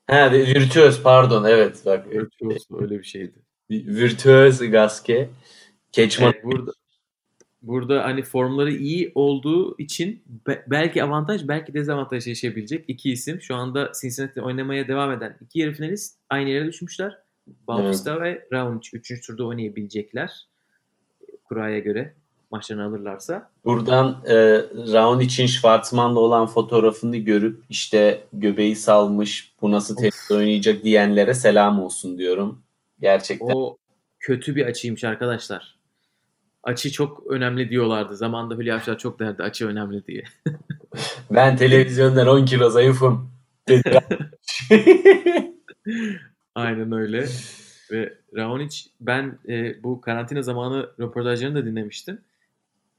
Ha, 0.08 0.32
virtüöz 0.32 1.04
pardon 1.04 1.44
evet 1.44 1.82
bak. 1.86 2.12
Virtuoso 2.12 2.82
öyle 2.82 3.00
bir 3.00 3.04
şeydi. 3.04 3.47
Virtüöz 3.70 4.60
Gaske. 4.60 5.30
Keçman. 5.92 6.34
Evet, 6.34 6.44
burada 6.44 6.72
burada 7.62 8.04
hani 8.04 8.24
formları 8.24 8.72
iyi 8.72 9.12
olduğu 9.16 9.78
için 9.78 10.24
be, 10.48 10.66
belki 10.68 11.04
avantaj 11.04 11.48
belki 11.48 11.74
dezavantaj 11.74 12.28
yaşayabilecek 12.28 12.86
iki 12.88 13.12
isim. 13.12 13.42
Şu 13.42 13.56
anda 13.56 13.92
Cincinnati 14.02 14.42
oynamaya 14.42 14.88
devam 14.88 15.12
eden 15.12 15.38
iki 15.42 15.60
yarı 15.60 15.74
finalist 15.74 16.18
aynı 16.30 16.50
yere 16.50 16.66
düşmüşler. 16.66 17.18
Bautista 17.68 18.12
evet. 18.12 18.22
ve 18.52 18.58
Raonic 18.58 18.90
3. 18.94 19.28
turda 19.28 19.46
oynayabilecekler. 19.46 20.48
Kuraya 21.44 21.80
göre. 21.80 22.14
maçlarını 22.52 22.84
alırlarsa. 22.84 23.50
Buradan 23.66 24.22
e, 24.26 24.36
Raon 24.94 25.20
için 25.20 25.46
Schwarzman'la 25.46 26.20
olan 26.20 26.48
fotoğrafını 26.48 27.18
görüp 27.18 27.64
işte 27.70 28.24
göbeği 28.34 28.76
salmış 28.76 29.54
bu 29.62 29.72
nasıl 29.72 29.96
tenis 29.96 30.32
oynayacak 30.32 30.84
diyenlere 30.84 31.34
selam 31.34 31.82
olsun 31.82 32.18
diyorum. 32.18 32.62
Gerçekten. 33.00 33.48
O 33.56 33.78
kötü 34.20 34.56
bir 34.56 34.66
açıymış 34.66 35.04
arkadaşlar. 35.04 35.78
Açı 36.64 36.92
çok 36.92 37.28
önemli 37.28 37.70
diyorlardı. 37.70 38.16
Zamanında 38.16 38.56
Hülya 38.56 38.76
Avşar 38.76 38.98
çok 38.98 39.20
derdi 39.20 39.44
açı 39.44 39.68
önemli 39.68 40.08
diye. 40.08 40.24
Ben 41.32 41.58
televizyondan 41.58 42.28
10 42.28 42.46
kilo 42.46 42.70
zayıfım. 42.70 43.32
Aynen 46.56 46.92
öyle. 46.92 47.28
Ve 47.92 48.14
Raonic 48.36 48.90
ben 49.02 49.40
e, 49.48 49.84
bu 49.84 50.02
karantina 50.02 50.42
zamanı 50.42 50.90
röportajlarını 51.00 51.56
da 51.56 51.66
dinlemiştim. 51.66 52.22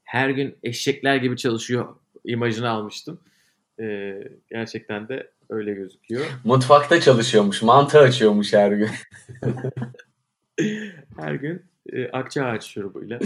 Her 0.03 0.29
gün 0.29 0.57
eşekler 0.63 1.15
gibi 1.15 1.37
çalışıyor 1.37 1.95
imajını 2.25 2.69
almıştım. 2.69 3.19
E, 3.79 4.17
gerçekten 4.49 5.07
de 5.07 5.31
öyle 5.49 5.73
gözüküyor. 5.73 6.25
Mutfakta 6.43 7.01
çalışıyormuş. 7.01 7.61
Mantı 7.61 7.99
açıyormuş 7.99 8.53
her 8.53 8.71
gün. 8.71 8.89
Her 11.17 11.33
gün 11.33 11.61
e, 11.93 12.07
Akçaağaç 12.11 12.63
şurubuyla. 12.65 13.19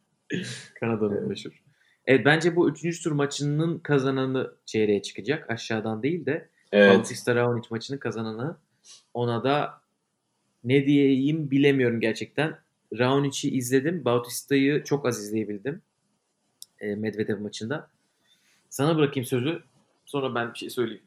Kanada'nın 0.80 1.28
meşhur. 1.28 1.62
Evet 2.06 2.24
bence 2.24 2.56
bu 2.56 2.70
üçüncü 2.70 3.02
tur 3.02 3.12
maçının 3.12 3.78
kazananı 3.78 4.54
çeyreğe 4.66 5.02
çıkacak. 5.02 5.50
Aşağıdan 5.50 6.02
değil 6.02 6.26
de 6.26 6.48
Evet. 6.72 6.96
Bautista 6.96 7.34
Raonic 7.34 7.68
maçının 7.70 7.98
kazananı. 7.98 8.56
Ona 9.14 9.44
da 9.44 9.80
ne 10.64 10.86
diyeyim 10.86 11.50
bilemiyorum 11.50 12.00
gerçekten. 12.00 12.58
Raonic'i 12.98 13.50
izledim. 13.50 14.04
Bautista'yı 14.04 14.84
çok 14.84 15.06
az 15.06 15.18
izleyebildim. 15.18 15.82
E, 16.80 16.94
Medvedev 16.94 17.38
maçında. 17.38 17.90
Sana 18.68 18.96
bırakayım 18.96 19.26
sözü. 19.26 19.62
Sonra 20.06 20.34
ben 20.34 20.54
bir 20.54 20.58
şey 20.58 20.70
söyleyeyim. 20.70 21.02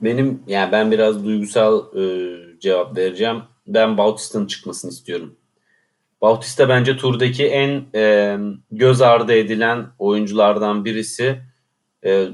Benim 0.00 0.42
yani 0.46 0.72
ben 0.72 0.90
biraz 0.92 1.24
duygusal 1.24 1.96
e, 1.96 2.36
cevap 2.60 2.96
vereceğim. 2.96 3.42
Ben 3.66 3.98
Bautista'nın 3.98 4.46
çıkmasını 4.46 4.90
istiyorum. 4.90 5.36
Bautista 6.20 6.68
bence 6.68 6.96
turdaki 6.96 7.46
en 7.46 7.84
e, 7.94 8.38
göz 8.70 9.02
ardı 9.02 9.32
edilen 9.32 9.86
oyunculardan 9.98 10.84
birisi. 10.84 11.40
E, 12.04 12.28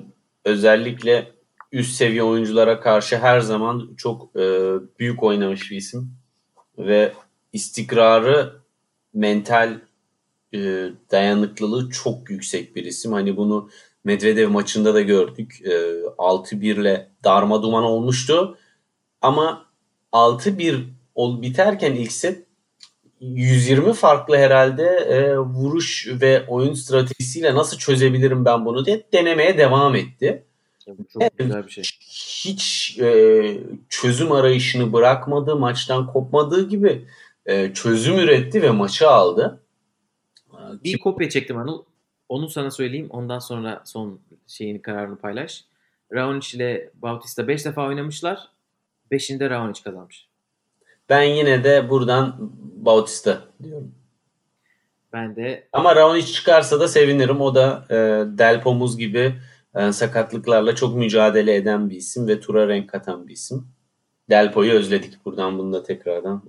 özellikle 0.44 1.32
üst 1.72 1.94
seviye 1.94 2.22
oyunculara 2.22 2.80
karşı 2.80 3.18
her 3.18 3.40
zaman 3.40 3.94
çok 3.96 4.36
e, 4.36 4.72
büyük 4.98 5.22
oynamış 5.22 5.70
bir 5.70 5.76
isim. 5.76 6.14
Ve 6.78 7.12
istikrarı, 7.52 8.52
mental 9.14 9.80
e, 10.54 10.58
dayanıklılığı 11.10 11.90
çok 11.90 12.30
yüksek 12.30 12.76
bir 12.76 12.84
isim. 12.84 13.12
Hani 13.12 13.36
bunu 13.36 13.70
Medvedev 14.04 14.48
maçında 14.48 14.94
da 14.94 15.00
gördük. 15.00 15.60
E, 15.64 15.70
6-1 16.18 16.80
ile 16.80 17.08
darma 17.24 17.62
duman 17.62 17.84
olmuştu. 17.84 18.58
Ama 19.22 19.66
6-1 20.12 20.84
ol 21.14 21.42
biterken 21.42 21.94
ilk 21.94 22.12
set 22.12 22.46
120 23.20 23.92
farklı 23.92 24.36
herhalde 24.36 24.84
e, 24.84 25.38
vuruş 25.38 26.08
ve 26.20 26.46
oyun 26.48 26.74
stratejisiyle 26.74 27.54
nasıl 27.54 27.78
çözebilirim 27.78 28.44
ben 28.44 28.64
bunu 28.64 28.86
diye 28.86 29.02
denemeye 29.12 29.58
devam 29.58 29.94
etti. 29.94 30.44
Bu 30.86 31.04
çok 31.12 31.22
Evet. 31.22 31.32
güzel 31.38 31.66
bir 31.66 31.70
şey. 31.70 31.84
Hiç 32.44 32.98
e, 32.98 33.58
çözüm 33.88 34.32
arayışını 34.32 34.92
bırakmadı, 34.92 35.56
maçtan 35.56 36.06
kopmadığı 36.06 36.68
gibi 36.68 37.04
e, 37.46 37.72
çözüm 37.74 38.18
üretti 38.18 38.62
ve 38.62 38.70
maçı 38.70 39.10
aldı. 39.10 39.60
Bir 40.84 40.98
kopya 40.98 41.28
çektim 41.28 41.56
Anıl. 41.58 41.82
Onu 42.32 42.48
sana 42.48 42.70
söyleyeyim. 42.70 43.06
Ondan 43.10 43.38
sonra 43.38 43.82
son 43.84 44.20
şeyin 44.46 44.78
kararını 44.78 45.16
paylaş. 45.16 45.64
Raonic 46.12 46.56
ile 46.56 46.90
Bautista 46.94 47.48
5 47.48 47.64
defa 47.64 47.86
oynamışlar. 47.86 48.48
5'inde 49.10 49.50
Raonic 49.50 49.82
kazanmış. 49.82 50.28
Ben 51.08 51.22
yine 51.22 51.64
de 51.64 51.90
buradan 51.90 52.36
Bautista 52.76 53.44
diyorum. 53.62 53.94
Ben 55.12 55.36
de 55.36 55.68
Ama 55.72 55.96
Raonic 55.96 56.26
çıkarsa 56.26 56.80
da 56.80 56.88
sevinirim. 56.88 57.40
O 57.40 57.54
da 57.54 57.84
e, 57.90 57.94
Del 58.38 58.62
Pomuz 58.62 58.98
gibi 58.98 59.34
e, 59.74 59.92
sakatlıklarla 59.92 60.74
çok 60.74 60.96
mücadele 60.96 61.54
eden 61.54 61.90
bir 61.90 61.96
isim 61.96 62.28
ve 62.28 62.40
tura 62.40 62.68
renk 62.68 62.90
katan 62.90 63.28
bir 63.28 63.32
isim. 63.32 63.68
Delpo'yu 64.30 64.72
özledik 64.72 65.24
buradan 65.24 65.58
bunu 65.58 65.72
da 65.72 65.82
tekrardan. 65.82 66.42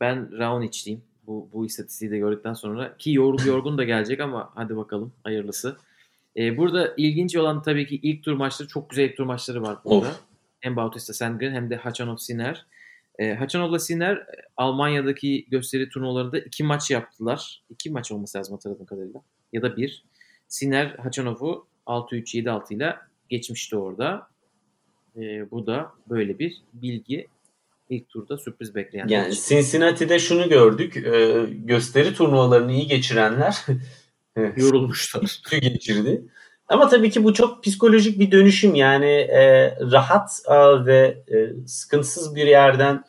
ben 0.00 0.38
Raonic'liyim. 0.38 1.02
Bu, 1.26 1.48
bu 1.52 1.66
istatistiği 1.66 2.10
de 2.10 2.18
gördükten 2.18 2.54
sonra 2.54 2.96
ki 2.96 3.12
yorgun 3.12 3.44
yorgun 3.46 3.78
da 3.78 3.84
gelecek 3.84 4.20
ama 4.20 4.50
hadi 4.54 4.76
bakalım 4.76 5.12
hayırlısı. 5.24 5.76
Ee, 6.36 6.56
burada 6.56 6.94
ilginç 6.96 7.36
olan 7.36 7.62
tabii 7.62 7.86
ki 7.86 8.00
ilk 8.02 8.24
tur 8.24 8.32
maçları 8.32 8.68
çok 8.68 8.90
güzel 8.90 9.04
ilk 9.04 9.16
tur 9.16 9.24
maçları 9.24 9.62
var 9.62 9.78
burada. 9.84 10.08
Of. 10.08 10.20
Hem 10.60 10.76
Bautista 10.76 11.12
Sandgren 11.12 11.52
hem 11.52 11.70
de 11.70 11.76
Hachanov 11.76 12.16
Sinner. 12.16 12.66
Ee, 13.18 13.34
Hachanov'la 13.34 13.78
Sinner 13.78 14.16
e, 14.16 14.26
Almanya'daki 14.56 15.46
gösteri 15.50 15.88
turnuvalarında 15.88 16.38
iki 16.38 16.64
maç 16.64 16.90
yaptılar. 16.90 17.62
İki 17.70 17.90
maç 17.90 18.12
olması 18.12 18.38
lazım 18.38 18.54
hatırladığım 18.54 18.86
kadarıyla. 18.86 19.20
Ya 19.52 19.62
da 19.62 19.76
bir. 19.76 20.04
Sinner 20.48 20.86
Hachanov'u 20.86 21.66
6-3-7-6 21.86 22.74
ile 22.74 22.96
geçmişti 23.28 23.76
orada. 23.76 24.28
Ee, 25.16 25.50
bu 25.50 25.66
da 25.66 25.92
böyle 26.08 26.38
bir 26.38 26.62
bilgi. 26.72 27.26
İlk 27.88 28.08
turda 28.08 28.38
sürpriz 28.38 28.74
bekleyen. 28.74 29.08
Yani 29.08 29.34
Cincinnati'de 29.34 30.18
şunu 30.18 30.48
gördük. 30.48 30.96
e, 30.96 31.46
gösteri 31.50 32.14
turnuvalarını 32.14 32.72
iyi 32.72 32.86
geçirenler 32.86 33.56
yorulmuşlar. 34.56 35.40
geçirdi. 35.60 36.22
Ama 36.68 36.88
tabii 36.88 37.10
ki 37.10 37.24
bu 37.24 37.34
çok 37.34 37.64
psikolojik 37.64 38.20
bir 38.20 38.30
dönüşüm. 38.30 38.74
Yani 38.74 39.10
e, 39.10 39.74
rahat 39.80 40.30
e, 40.48 40.86
ve 40.86 41.24
e, 41.28 41.66
sıkıntısız 41.66 42.34
bir 42.34 42.46
yerden 42.46 43.04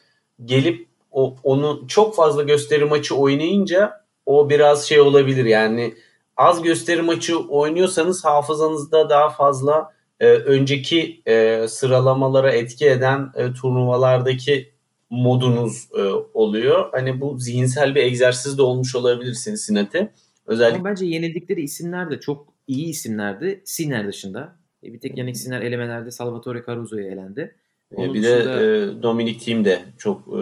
gelip 0.46 0.88
o, 1.12 1.36
onu 1.44 1.86
çok 1.88 2.16
fazla 2.16 2.44
gösteri 2.44 2.86
maçı 2.86 3.16
oynayınca 3.16 4.06
o 4.26 4.50
biraz 4.50 4.88
şey 4.88 5.02
olabilir. 5.02 5.46
Yani 5.46 5.94
az 6.38 6.62
gösteri 6.62 7.02
maçı 7.02 7.40
oynuyorsanız 7.40 8.26
hafızanızda 8.26 9.10
daha 9.10 9.30
fazla 9.30 9.97
e, 10.20 10.28
önceki 10.28 11.22
e, 11.28 11.66
sıralamalara 11.68 12.52
etki 12.52 12.86
eden 12.90 13.32
e, 13.36 13.54
turnuvalardaki 13.54 14.72
modunuz 15.10 15.88
e, 15.98 16.02
oluyor. 16.34 16.90
Hani 16.92 17.22
bu 17.22 17.38
zihinsel 17.40 17.96
bir 17.96 18.04
egzersiz 18.04 18.58
de 18.58 18.62
olmuş 18.62 18.96
olabilir 18.96 19.38
Cincinnati. 19.46 20.10
Özellikle 20.46 20.80
Ama 20.80 20.90
bence 20.90 21.06
yenildikleri 21.06 21.62
isimler 21.62 22.12
de 22.12 22.20
çok 22.20 22.48
iyi 22.68 22.88
isimlerdi. 22.88 23.62
Sinner 23.66 24.08
dışında. 24.08 24.56
E, 24.84 24.94
Bir 24.94 25.00
tek 25.00 25.18
Yannick 25.18 25.40
Sinner 25.40 25.62
elemelerde 25.62 26.12
Salvatore 26.12 26.64
Caruso'ya 26.68 27.12
elendi. 27.12 27.56
E, 27.92 27.96
Onun 27.96 28.14
bir 28.14 28.24
de 28.24 28.36
dışında- 28.38 28.64
e, 29.00 29.04
Dominic 29.04 29.40
Thiem 29.40 29.66
de 29.66 29.80
çok 29.98 30.28
e, 30.28 30.40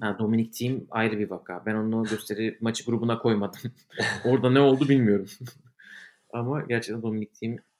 Ha, 0.00 0.16
Dominic 0.18 0.50
Thiem 0.50 0.86
ayrı 0.90 1.18
bir 1.18 1.30
vaka. 1.30 1.62
Ben 1.66 1.74
onu 1.74 2.04
gösteri 2.04 2.58
maçı 2.60 2.84
grubuna 2.84 3.18
koymadım. 3.18 3.60
Orada 4.24 4.50
ne 4.50 4.60
oldu 4.60 4.88
bilmiyorum. 4.88 5.26
Ama 6.32 6.60
gerçekten 6.68 7.02
Dominic 7.02 7.30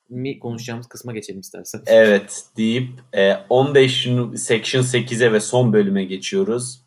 Thiem'i 0.09 0.38
konuşacağımız 0.38 0.86
kısma 0.86 1.12
geçelim 1.12 1.40
istersen. 1.40 1.80
evet 1.86 2.44
deyip 2.57 2.88
e, 3.14 3.34
15 3.48 4.07
nu- 4.07 4.38
Section 4.38 4.82
8'e 4.82 5.32
ve 5.32 5.40
son 5.40 5.72
bölüme 5.72 6.05
geçiyoruz. 6.05 6.80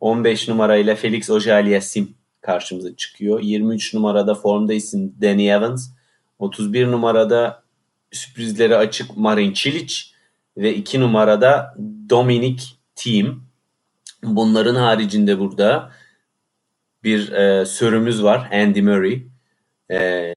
15 0.00 0.48
numarayla 0.48 0.94
Felix 0.94 1.30
Auger-Aliassime 1.30 2.06
karşımıza 2.40 2.96
çıkıyor. 2.96 3.40
23 3.40 3.94
numarada 3.94 4.34
formda 4.34 4.74
isim 4.74 5.14
Danny 5.22 5.50
Evans. 5.50 5.90
31 6.38 6.86
numarada 6.86 7.62
sürprizleri 8.12 8.76
açık 8.76 9.16
Marin 9.16 9.52
Cilic 9.52 9.94
ve 10.56 10.74
2 10.74 11.00
numarada 11.00 11.74
Dominic 12.10 12.64
Thiem. 12.96 13.42
Bunların 14.22 14.74
haricinde 14.74 15.38
burada 15.38 15.92
bir 17.04 17.32
e, 17.32 17.66
sörümüz 17.66 18.22
var 18.22 18.50
Andy 18.52 18.80
Murray. 18.80 19.22
E, 19.90 20.34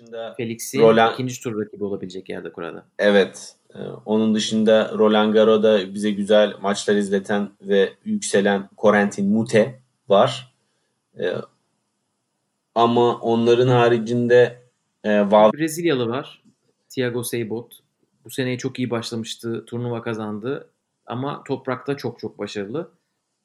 dışında 0.00 0.34
Felix'i 0.36 0.78
Roland- 0.78 1.12
ikinci 1.12 1.42
tur 1.42 1.60
rakibi 1.60 1.84
olabilecek 1.84 2.28
yerde 2.28 2.52
kurada. 2.52 2.84
Evet. 2.98 3.54
Ee, 3.74 3.78
Onun 4.06 4.34
dışında 4.34 4.92
Roland 4.98 5.32
Garros'da 5.34 5.94
bize 5.94 6.10
güzel 6.10 6.54
maçlar 6.62 6.96
izleten 6.96 7.50
ve 7.62 7.92
yükselen 8.04 8.68
Corentin 8.78 9.32
Mute 9.32 9.80
var. 10.08 10.54
Ee, 11.18 11.34
Ama 12.74 13.18
onların 13.20 13.68
haricinde 13.68 14.62
e, 15.04 15.30
Val 15.30 15.52
Brezilyalı 15.52 16.08
var. 16.08 16.42
Thiago 16.88 17.24
Seibot. 17.24 17.78
Bu 18.24 18.30
seneyi 18.30 18.58
çok 18.58 18.78
iyi 18.78 18.90
başlamıştı. 18.90 19.64
Turnuva 19.66 20.02
kazandı. 20.02 20.68
Ama 21.06 21.44
toprakta 21.44 21.96
çok 21.96 22.18
çok 22.18 22.38
başarılı. 22.38 22.90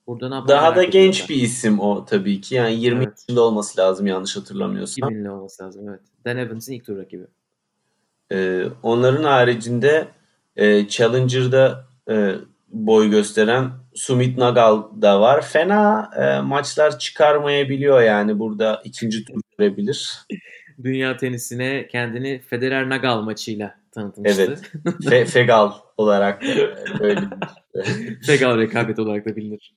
Burada 0.08 0.41
ne 0.41 0.47
daha 0.47 0.76
da 0.76 0.84
genç 0.84 1.16
ediyorum 1.16 1.30
bir 1.30 1.41
isim 1.41 1.80
o 1.80 2.06
tabii 2.06 2.41
ki. 2.41 2.56
Yani 2.56 2.76
20 2.76 3.03
Evet. 3.03 3.14
yaşında 3.20 3.41
olması 3.41 3.82
lazım 3.82 4.08
yanlış 4.08 4.36
ben. 4.36 4.41
hatırlamıyorsam. 4.41 5.10
2000'li 5.10 5.30
olması 5.30 5.64
lazım 5.64 5.89
evet. 5.89 6.01
Dan 6.26 6.38
Evans'ın 6.38 6.74
ilk 6.74 6.86
tur 6.86 6.97
rakibi. 6.97 7.24
Ee, 8.32 8.66
onların 8.84 9.24
haricinde 9.24 10.08
e, 10.56 10.88
Challenger'da 10.88 11.86
e, 12.10 12.36
boy 12.70 13.10
gösteren 13.10 13.72
Sumit 13.95 14.38
Nagal 14.38 14.84
da 15.01 15.22
var. 15.22 15.41
Fena 15.41 16.10
e, 16.18 16.41
maçlar 16.41 16.99
çıkarmayabiliyor 16.99 18.01
yani 18.01 18.39
burada 18.39 18.82
ikinci 18.84 19.26
tur 19.26 19.41
görebilir. 19.58 20.14
Dünya 20.84 21.18
tenisine 21.18 21.88
kendini 21.88 22.39
Federer 22.39 22.89
Nagal 22.89 23.22
maçıyla 23.22 23.76
tanıtmıştı. 23.96 24.41
Evet. 24.41 24.72
Fe, 25.10 25.26
Fegal 25.26 25.72
olarak 25.98 26.41
böyle. 27.00 27.22
Fegal 28.26 28.58
rekabet 28.58 29.00
olarak 29.00 29.26
da 29.26 29.36
bilinir. 29.36 29.76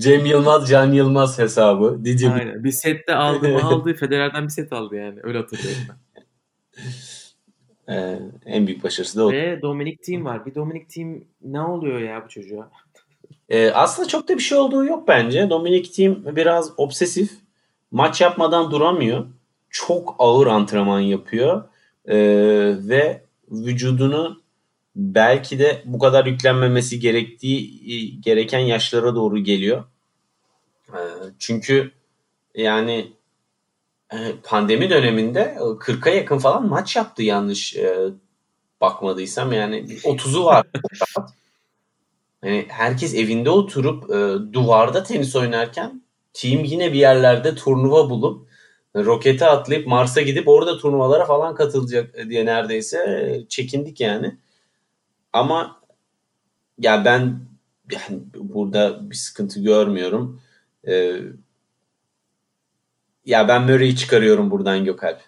Cem 0.00 0.26
Yılmaz, 0.26 0.68
Can 0.68 0.92
Yılmaz 0.92 1.38
hesabı. 1.38 2.04
Didi 2.04 2.30
Aynen. 2.30 2.64
Bir 2.64 2.72
sette 2.72 3.14
aldı 3.14 3.48
mı 3.48 3.62
aldı. 3.62 3.94
Federer'den 3.94 4.44
bir 4.44 4.48
set 4.48 4.72
aldı 4.72 4.96
yani. 4.96 5.20
Öyle 5.22 5.38
hatırlıyorum 5.38 5.82
ben. 5.88 5.96
Ee, 7.88 8.18
en 8.46 8.66
büyük 8.66 8.84
başarısı 8.84 9.18
da 9.18 9.26
o. 9.26 9.32
Ve 9.32 9.62
Dominic 9.62 9.96
Thiem 9.96 10.24
var. 10.24 10.46
Bir 10.46 10.54
Dominic 10.54 10.86
Thiem 10.86 11.24
ne 11.44 11.60
oluyor 11.60 12.00
ya 12.00 12.24
bu 12.24 12.28
çocuğa? 12.28 12.70
Ee, 13.48 13.70
aslında 13.70 14.08
çok 14.08 14.28
da 14.28 14.34
bir 14.34 14.42
şey 14.42 14.58
olduğu 14.58 14.84
yok 14.84 15.08
bence. 15.08 15.50
Dominic 15.50 15.90
Thiem 15.90 16.36
biraz 16.36 16.72
obsesif. 16.76 17.30
Maç 17.90 18.20
yapmadan 18.20 18.70
duramıyor. 18.70 19.26
Çok 19.70 20.14
ağır 20.18 20.46
antrenman 20.46 21.00
yapıyor. 21.00 21.64
Ee, 22.06 22.16
ve 22.78 23.22
vücudunu 23.52 24.42
belki 24.96 25.58
de 25.58 25.82
bu 25.84 25.98
kadar 25.98 26.26
yüklenmemesi 26.26 27.00
gerektiği 27.00 28.20
gereken 28.20 28.58
yaşlara 28.58 29.14
doğru 29.14 29.38
geliyor. 29.38 29.84
Ee, 30.88 30.98
çünkü 31.38 31.92
yani 32.54 33.12
e, 34.12 34.18
pandemi 34.42 34.90
döneminde 34.90 35.56
40'a 35.58 36.10
yakın 36.10 36.38
falan 36.38 36.68
maç 36.68 36.96
yaptı 36.96 37.22
yanlış 37.22 37.76
e, 37.76 38.10
bakmadıysam 38.80 39.52
yani 39.52 39.76
30'u 39.76 40.44
var. 40.44 40.66
yani 42.44 42.66
herkes 42.68 43.14
evinde 43.14 43.50
oturup 43.50 44.10
e, 44.10 44.52
duvarda 44.52 45.02
tenis 45.02 45.36
oynarken 45.36 46.02
team 46.32 46.64
yine 46.64 46.92
bir 46.92 46.98
yerlerde 46.98 47.54
turnuva 47.54 48.10
bulup 48.10 48.51
rokete 48.96 49.46
atlayıp 49.46 49.86
Mars'a 49.86 50.22
gidip 50.22 50.48
orada 50.48 50.78
turnuvalara 50.78 51.24
falan 51.24 51.54
katılacak 51.54 52.14
diye 52.28 52.46
neredeyse 52.46 53.44
çekindik 53.48 54.00
yani. 54.00 54.36
Ama 55.32 55.82
ya 56.78 57.04
ben 57.04 57.40
yani 57.92 58.20
burada 58.34 59.10
bir 59.10 59.16
sıkıntı 59.16 59.60
görmüyorum. 59.60 60.40
Ee, 60.88 61.20
ya 63.24 63.48
ben 63.48 63.62
Murray'i 63.62 63.96
çıkarıyorum 63.96 64.50
buradan 64.50 64.84
Gökalp. 64.84 65.20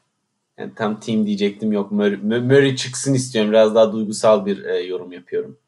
Yani 0.59 0.75
tam 0.75 1.01
team 1.01 1.27
diyecektim 1.27 1.73
yok. 1.73 1.93
Murray, 1.93 2.41
Murray 2.41 2.77
çıksın 2.77 3.15
istiyorum. 3.15 3.51
Biraz 3.51 3.75
daha 3.75 3.93
duygusal 3.93 4.47
bir 4.47 4.65
e, 4.65 4.79
yorum 4.79 5.13
yapıyorum. 5.13 5.59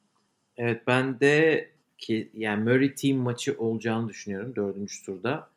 Evet 0.57 0.83
ben 0.87 1.21
de 1.21 1.69
ki 1.99 2.31
yani 2.35 2.65
Murray 2.65 2.95
team 2.95 3.19
maçı 3.19 3.57
olacağını 3.59 4.09
düşünüyorum 4.09 4.57
dördüncü 4.57 5.05
turda. 5.05 5.49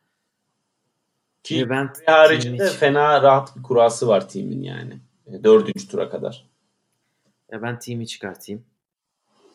Ki 1.42 1.70
ben 1.70 1.92
haricinde 2.06 2.68
fena 2.68 3.22
rahat 3.22 3.56
bir 3.56 3.62
kurası 3.62 4.08
var 4.08 4.28
team'in 4.28 4.62
yani. 4.62 4.98
E, 5.26 5.44
dördüncü 5.44 5.88
tura 5.88 6.10
kadar. 6.10 6.46
Ya 7.52 7.62
ben 7.62 7.78
team'i 7.78 8.06
çıkartayım. 8.06 8.64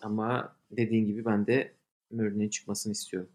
Ama 0.01 0.55
dediğin 0.71 1.05
gibi 1.05 1.25
ben 1.25 1.47
de 1.47 1.73
Murray'nin 2.11 2.49
çıkmasını 2.49 2.93
istiyorum 2.93 3.29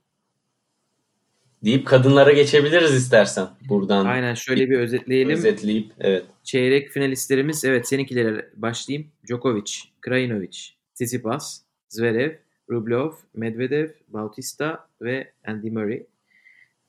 deyip 1.65 1.87
kadınlara 1.87 2.33
geçebiliriz 2.33 2.95
istersen 2.95 3.49
buradan. 3.69 4.07
Aynen 4.07 4.35
şöyle 4.35 4.71
bir 4.71 4.79
özetleyelim. 4.79 5.39
Özetleyip 5.39 5.93
evet. 6.01 6.25
Çeyrek 6.45 6.91
finalistlerimiz 6.91 7.65
evet 7.65 7.89
seninkilere 7.89 8.51
başlayayım. 8.57 9.11
Djokovic, 9.29 9.73
Krajinovic, 10.01 10.59
Tsitsipas, 10.95 11.61
Zverev, 11.89 12.33
Rublev, 12.71 13.11
Medvedev, 13.35 13.89
Bautista 14.09 14.89
ve 15.03 15.33
Andy 15.47 15.71
Murray. 15.71 16.07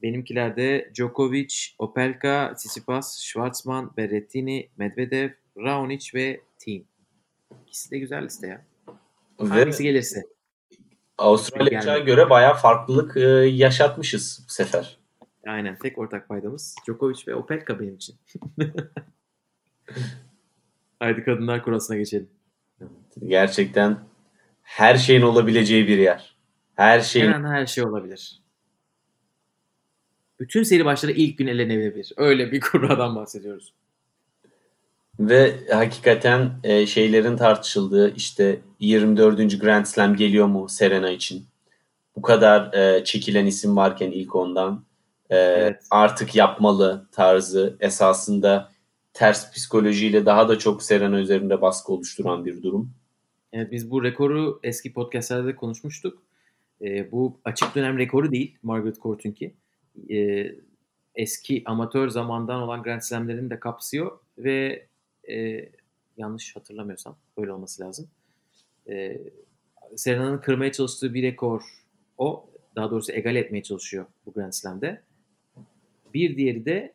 Benimkilerde 0.04 0.92
Djokovic, 0.96 1.56
Opelka, 1.80 2.54
Tsitsipas, 2.56 3.20
Schwartzman, 3.20 3.94
Berrettini, 3.98 4.70
Medvedev, 4.78 5.30
Raonic 5.58 6.12
ve 6.14 6.42
Thiem. 6.60 6.84
İkisi 7.68 7.92
de 7.92 8.00
güzel 8.00 8.24
liste 8.26 8.48
ya. 8.48 8.66
Hangisi 9.38 9.84
gelirse. 9.84 10.24
Avustralya'ya 11.18 12.00
göre 12.00 12.30
bayağı 12.30 12.56
farklılık 12.56 13.18
e, 13.18 13.22
yaşatmışız 13.48 14.46
bu 14.48 14.52
sefer. 14.52 14.98
Aynen. 15.48 15.78
Tek 15.78 15.98
ortak 15.98 16.28
paydamız 16.30 16.76
Djokovic 16.86 17.20
ve 17.28 17.36
Opelka 17.36 17.80
benim 17.80 17.96
için. 17.96 18.16
Haydi 21.00 21.24
kadınlar 21.24 21.64
kurasına 21.64 21.98
geçelim. 21.98 22.30
Gerçekten 23.28 24.00
her 24.62 24.96
şeyin 24.96 25.22
olabileceği 25.22 25.88
bir 25.88 25.98
yer. 25.98 26.36
Her 26.76 27.00
şey. 27.00 27.22
Her 27.22 27.34
an 27.34 27.44
her 27.44 27.66
şey 27.66 27.84
olabilir. 27.84 28.41
Bütün 30.42 30.64
seri 30.64 30.86
başları 30.86 31.12
ilk 31.12 31.38
gün 31.38 31.48
elenebilir. 31.48 32.14
Öyle 32.18 32.52
bir 32.52 32.60
kurradan 32.72 33.16
bahsediyoruz. 33.16 33.74
Ve 35.20 35.56
hakikaten 35.72 36.52
e, 36.64 36.86
şeylerin 36.86 37.38
tartışıldığı 37.38 38.16
işte 38.16 38.60
24. 38.80 39.60
Grand 39.62 39.86
Slam 39.86 40.16
geliyor 40.16 40.48
mu 40.48 40.70
Serena 40.70 41.10
için? 41.10 41.46
Bu 42.16 42.22
kadar 42.22 42.74
e, 42.74 43.04
çekilen 43.04 43.46
isim 43.46 43.76
varken 43.76 44.12
ilk 44.12 44.36
ondan 44.36 44.84
e, 45.30 45.38
evet. 45.38 45.84
artık 45.92 46.36
yapmalı 46.36 47.08
tarzı 47.12 47.78
esasında 47.80 48.72
ters 49.14 49.52
psikolojiyle 49.54 50.26
daha 50.26 50.50
da 50.50 50.60
çok 50.60 50.84
Serena 50.84 51.20
üzerinde 51.20 51.62
baskı 51.62 51.94
oluşturan 51.94 52.46
bir 52.46 52.64
durum. 52.64 52.94
Evet, 53.54 53.72
biz 53.72 53.92
bu 53.92 54.04
rekoru 54.04 54.60
eski 54.64 54.94
podcastlerde 54.94 55.56
konuşmuştuk. 55.56 56.24
E, 56.82 57.12
bu 57.12 57.40
açık 57.46 57.76
dönem 57.76 57.98
rekoru 57.98 58.32
değil 58.32 58.56
Margaret 58.64 59.02
Court'unki. 59.02 59.54
E, 60.10 60.52
eski 61.16 61.64
amatör 61.66 62.10
zamandan 62.10 62.62
olan 62.62 62.84
Grand 62.84 63.02
Slam'lerini 63.02 63.50
de 63.50 63.60
kapsıyor 63.60 64.20
ve 64.38 64.88
e, 65.30 65.70
yanlış 66.18 66.56
hatırlamıyorsam 66.56 67.18
öyle 67.38 67.52
olması 67.52 67.84
lazım. 67.84 68.08
E, 68.90 69.22
Serena'nın 69.96 70.38
kırmaya 70.38 70.72
çalıştığı 70.72 71.14
bir 71.14 71.24
rekor 71.24 71.64
o. 72.18 72.48
Daha 72.76 72.92
doğrusu 72.92 73.12
egal 73.12 73.36
etmeye 73.36 73.64
çalışıyor 73.64 74.06
bu 74.26 74.34
Grand 74.34 74.52
Slam'de. 74.52 75.02
Bir 76.14 76.38
diğeri 76.38 76.66
de 76.66 76.94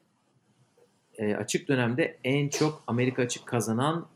e, 1.18 1.34
açık 1.34 1.68
dönemde 1.68 2.18
en 2.24 2.48
çok 2.48 2.84
Amerika 2.86 3.22
açık 3.22 3.46
kazanan 3.46 4.08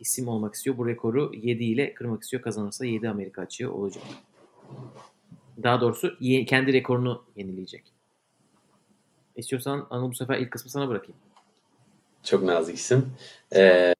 isim 0.00 0.28
olmak 0.28 0.54
istiyor. 0.54 0.78
Bu 0.78 0.86
rekoru 0.86 1.32
7 1.34 1.64
ile 1.64 1.94
kırmak 1.94 2.22
istiyor. 2.22 2.42
Kazanırsa 2.42 2.86
7 2.86 3.08
Amerika 3.08 3.42
açığı 3.42 3.72
olacak. 3.72 4.04
Daha 5.62 5.80
doğrusu 5.80 6.18
kendi 6.46 6.72
rekorunu 6.72 7.24
yenileyecek. 7.36 7.95
İstiyorsan 9.36 9.86
Anıl 9.90 10.10
bu 10.10 10.14
sefer 10.14 10.38
ilk 10.38 10.50
kısmı 10.50 10.70
sana 10.70 10.88
bırakayım. 10.88 11.16
Çok 12.22 12.42
naziksin. 12.42 13.06
Ee, 13.56 13.94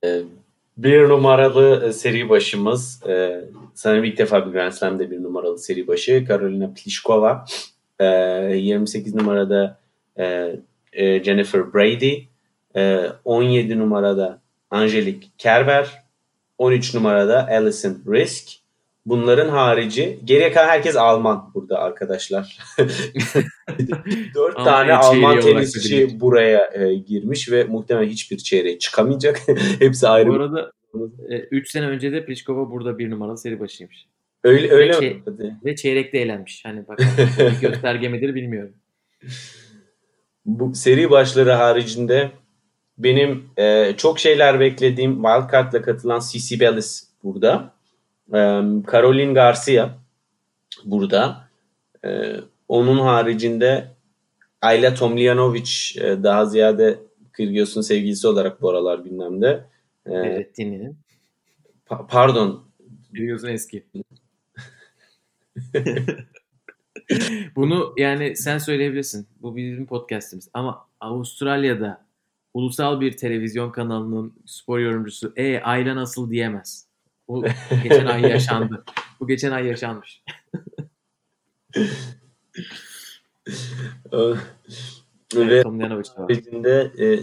bir 0.76 1.08
numaralı 1.08 1.92
seri 1.92 2.28
başımız. 2.28 3.02
E, 3.06 3.44
sanırım 3.74 4.04
ilk 4.04 4.18
defa 4.18 4.46
bir 4.46 4.52
Grand 4.52 4.72
Slam'de 4.72 5.10
bir 5.10 5.22
numaralı 5.22 5.58
seri 5.58 5.86
başı. 5.86 6.24
Karolina 6.28 6.74
Pliskova. 6.74 7.44
E, 8.00 8.06
28 8.56 9.14
numarada 9.14 9.78
e, 10.18 10.56
e, 10.92 11.24
Jennifer 11.24 11.74
Brady. 11.74 12.24
E, 12.76 13.06
17 13.24 13.78
numarada 13.78 14.40
Angelique 14.70 15.28
Kerber. 15.38 16.02
13 16.58 16.94
numarada 16.94 17.48
Alison 17.50 18.02
Risk. 18.06 18.65
Bunların 19.06 19.48
harici 19.48 20.18
geriye 20.24 20.52
kalan 20.52 20.68
herkes 20.68 20.96
Alman 20.96 21.50
burada 21.54 21.78
arkadaşlar. 21.78 22.58
Dört 24.34 24.56
tane 24.64 24.94
Alman 24.94 25.40
tenisçi 25.40 26.20
buraya 26.20 26.70
e, 26.74 26.94
girmiş 26.94 27.50
ve 27.50 27.64
muhtemelen 27.64 28.08
hiçbir 28.08 28.36
çeyreğe 28.36 28.78
çıkamayacak. 28.78 29.40
Hepsi 29.78 30.08
ayrı. 30.08 30.28
Bu 30.28 30.34
arada 30.34 30.72
3 31.50 31.68
e, 31.68 31.70
sene 31.70 31.86
önce 31.86 32.12
de 32.12 32.24
Pliskova 32.24 32.70
burada 32.70 32.98
bir 32.98 33.10
numaralı 33.10 33.38
seri 33.38 33.60
başıymış. 33.60 34.06
Öyle 34.44 34.70
öyle 34.70 35.00
ve, 35.00 35.10
mi? 35.10 35.60
ve 35.64 35.76
çeyrekte 35.76 36.18
eğlenmiş. 36.18 36.64
Hani 36.64 36.88
bak 36.88 36.98
gösterge 37.60 38.08
midir 38.08 38.34
bilmiyorum. 38.34 38.74
Bu 40.44 40.74
seri 40.74 41.10
başları 41.10 41.52
haricinde 41.52 42.30
benim 42.98 43.44
e, 43.56 43.94
çok 43.96 44.18
şeyler 44.18 44.60
beklediğim 44.60 45.14
Wildcard'la 45.14 45.82
katılan 45.82 46.20
CC 46.20 46.60
Bellis 46.60 47.08
burada. 47.22 47.75
Caroline 48.92 49.32
Garcia 49.32 49.98
burada. 50.84 51.48
Onun 52.68 52.98
haricinde 52.98 53.88
Ayla 54.62 54.94
Tomljanovic 54.94 55.94
daha 56.22 56.46
ziyade 56.46 56.98
Kyrgios'un 57.36 57.80
sevgilisi 57.80 58.28
olarak 58.28 58.62
bu 58.62 58.70
aralar 58.70 58.98
gündemde. 58.98 59.64
Evet 60.06 60.58
dinledim. 60.58 60.96
Pa- 61.86 62.06
pardon. 62.08 62.64
Kyrgios'un 63.14 63.48
eski. 63.48 63.84
Bunu 67.56 67.94
yani 67.96 68.36
sen 68.36 68.58
söyleyebilirsin. 68.58 69.26
Bu 69.42 69.56
bizim 69.56 69.86
podcastimiz. 69.86 70.48
Ama 70.54 70.86
Avustralya'da 71.00 72.06
ulusal 72.54 73.00
bir 73.00 73.16
televizyon 73.16 73.70
kanalının 73.70 74.34
spor 74.46 74.78
yorumcusu 74.78 75.32
e 75.36 75.60
Ayla 75.60 75.96
nasıl 75.96 76.30
diyemez. 76.30 76.85
Bu 77.28 77.44
geçen 77.82 78.06
ay 78.06 78.22
yaşandı. 78.22 78.84
Bu 79.20 79.26
geçen 79.26 79.52
ay 79.52 79.66
yaşanmış. 79.66 80.22
Ve 85.36 85.62
Tomljanovic 85.62 86.04
de 86.04 86.10
var. 86.18 86.22
haricinde 86.22 86.92
e, 86.98 87.18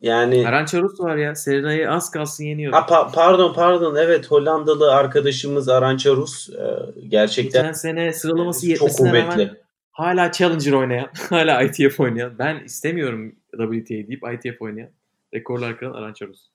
yani 0.00 0.48
Arança 0.48 0.80
Rus 0.80 1.00
var 1.00 1.16
ya. 1.16 1.34
Serena'yı 1.34 1.90
az 1.90 2.10
kalsın 2.10 2.44
yeniyor. 2.44 2.72
ha, 2.72 2.78
pa- 2.78 3.12
pardon 3.14 3.54
pardon 3.54 3.94
evet 3.96 4.30
Hollandalı 4.30 4.94
arkadaşımız 4.94 5.68
Arança 5.68 6.10
Rus 6.10 6.48
e, 6.50 6.54
gerçekten 7.08 7.62
Geçen 7.62 7.72
sene 7.72 8.12
sıralaması 8.12 8.60
çok 8.60 8.68
yetmesine 8.70 9.08
kuvvetli. 9.10 9.28
rağmen 9.42 9.56
hala 9.92 10.32
Challenger 10.32 10.72
oynayan, 10.72 11.08
hala 11.28 11.62
ITF 11.62 12.00
oynayan. 12.00 12.38
Ben 12.38 12.64
istemiyorum 12.64 13.34
WTA 13.50 13.88
deyip 13.88 14.22
ITF 14.34 14.62
oynayan. 14.62 14.90
Rekorlar 15.34 15.78
kıran 15.78 15.92
Arança 15.92 16.26
Rus. 16.26 16.48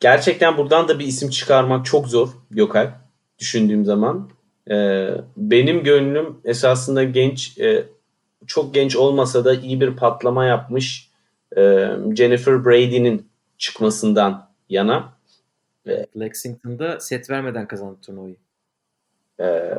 Gerçekten 0.00 0.56
buradan 0.56 0.88
da 0.88 0.98
bir 0.98 1.06
isim 1.06 1.30
çıkarmak 1.30 1.86
çok 1.86 2.08
zor 2.08 2.28
Gökalp 2.50 2.92
düşündüğüm 3.38 3.84
zaman. 3.84 4.30
Ee, 4.70 5.10
benim 5.36 5.84
gönlüm 5.84 6.40
esasında 6.44 7.04
genç, 7.04 7.58
e, 7.58 7.84
çok 8.46 8.74
genç 8.74 8.96
olmasa 8.96 9.44
da 9.44 9.54
iyi 9.54 9.80
bir 9.80 9.96
patlama 9.96 10.44
yapmış 10.44 11.10
e, 11.56 11.60
Jennifer 12.16 12.64
Brady'nin 12.64 13.28
çıkmasından 13.58 14.50
yana. 14.68 15.20
Lexington'da 16.18 17.00
set 17.00 17.30
vermeden 17.30 17.68
kazandı 17.68 17.98
turnuvayı. 18.06 18.36
Ee, 19.40 19.74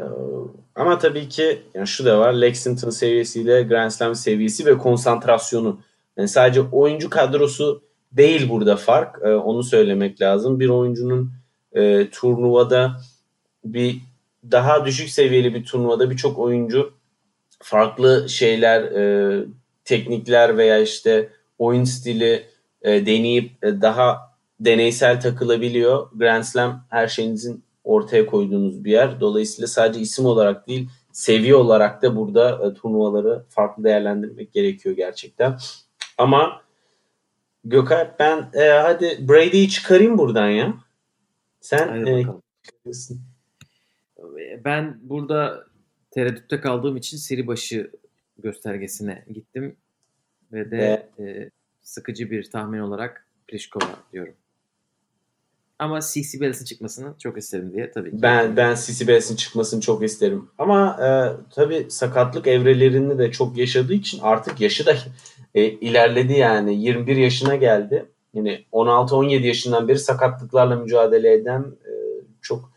ama 0.76 0.98
tabii 0.98 1.30
ki 1.30 1.62
yani 1.74 1.88
şu 1.88 2.06
da 2.06 2.20
var 2.20 2.34
Lexington 2.34 2.90
seviyesiyle 2.90 3.64
Grand 3.64 3.92
Slam 3.92 4.16
seviyesi 4.16 4.66
ve 4.66 4.78
konsantrasyonu. 4.78 5.82
Yani 6.18 6.28
sadece 6.28 6.62
oyuncu 6.62 7.10
kadrosu 7.10 7.84
değil 8.12 8.50
burada 8.50 8.76
fark. 8.76 9.20
Ee, 9.24 9.30
onu 9.30 9.64
söylemek 9.64 10.22
lazım. 10.22 10.60
Bir 10.60 10.70
oyuncunun 10.70 11.32
e, 11.74 12.10
turnuvada 12.10 13.02
bir 13.66 14.02
daha 14.52 14.86
düşük 14.86 15.10
seviyeli 15.10 15.54
bir 15.54 15.66
turnuvada 15.66 16.12
birçok 16.12 16.40
oyuncu 16.40 16.94
farklı 17.60 18.30
şeyler, 18.30 18.82
e, 18.82 19.46
teknikler 19.86 20.58
veya 20.58 20.80
işte 20.80 21.30
oyun 21.58 21.84
stili 21.84 22.46
e, 22.82 23.06
deneyip 23.06 23.64
e, 23.64 23.82
daha 23.82 24.18
deneysel 24.60 25.22
takılabiliyor. 25.22 26.08
Grand 26.14 26.44
Slam 26.44 26.86
her 26.90 27.08
şeyinizin 27.08 27.64
ortaya 27.84 28.26
koyduğunuz 28.26 28.84
bir 28.84 28.92
yer. 28.92 29.20
Dolayısıyla 29.20 29.68
sadece 29.68 30.00
isim 30.00 30.26
olarak 30.26 30.68
değil, 30.68 30.90
seviye 31.12 31.56
olarak 31.56 32.02
da 32.02 32.16
burada 32.16 32.68
e, 32.68 32.74
turnuvaları 32.74 33.44
farklı 33.50 33.84
değerlendirmek 33.84 34.54
gerekiyor 34.54 34.96
gerçekten. 34.96 35.58
Ama 36.18 36.62
Gökalp 37.64 38.20
ben 38.20 38.50
e, 38.54 38.68
hadi 38.70 39.28
Brady'yi 39.30 39.70
çıkarayım 39.70 40.18
buradan 40.18 40.50
ya. 40.50 40.74
Sen 41.62 41.88
Hadi 41.88 42.10
e, 42.10 42.20
bakalım. 42.20 42.42
Ben 44.66 45.00
burada 45.02 45.66
tereddütte 46.12 46.62
kaldığım 46.62 46.98
için 46.98 47.18
seri 47.18 47.48
başı 47.48 47.92
göstergesine 48.38 49.26
gittim. 49.34 49.76
Ve 50.52 50.72
de 50.72 51.10
e, 51.20 51.50
sıkıcı 51.82 52.32
bir 52.32 52.50
tahmin 52.50 52.80
olarak 52.80 53.28
Pliskova 53.48 53.96
diyorum. 54.14 54.34
Ama 55.82 56.00
CC 56.02 56.42
Bellas'ın 56.42 56.66
çıkmasını 56.66 57.14
çok 57.20 57.38
isterim 57.38 57.74
diye 57.74 57.92
tabii 57.92 58.12
ki. 58.12 58.22
Ben 58.22 58.58
ben 58.58 58.76
Sisibel'sin 58.76 59.36
çıkmasını 59.36 59.82
çok 59.82 60.04
isterim. 60.04 60.50
Ama 60.58 60.98
e, 61.02 61.10
tabii 61.56 61.86
sakatlık 61.90 62.48
evrelerini 62.48 63.20
de 63.20 63.32
çok 63.32 63.58
yaşadığı 63.58 63.94
için 63.94 64.20
artık 64.22 64.62
yaşı 64.62 64.86
da 64.86 64.96
e, 65.56 65.64
ilerledi 65.64 66.34
yani. 66.34 66.84
21 66.84 67.16
yaşına 67.16 67.56
geldi. 67.56 68.06
Yani 68.34 68.66
16-17 68.72 69.48
yaşından 69.48 69.88
beri 69.88 70.00
sakatlıklarla 70.00 70.76
mücadele 70.76 71.34
eden 71.34 71.62
e, 71.62 71.92
çok 72.42 72.72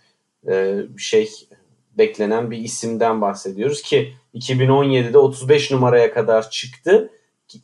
e, 0.48 0.76
şey 0.98 1.30
beklenen 1.98 2.50
bir 2.50 2.58
isimden 2.58 3.20
bahsediyoruz 3.20 3.82
ki 3.82 4.12
2017'de 4.34 5.18
35 5.18 5.70
numaraya 5.70 6.14
kadar 6.14 6.50
çıktı. 6.50 7.10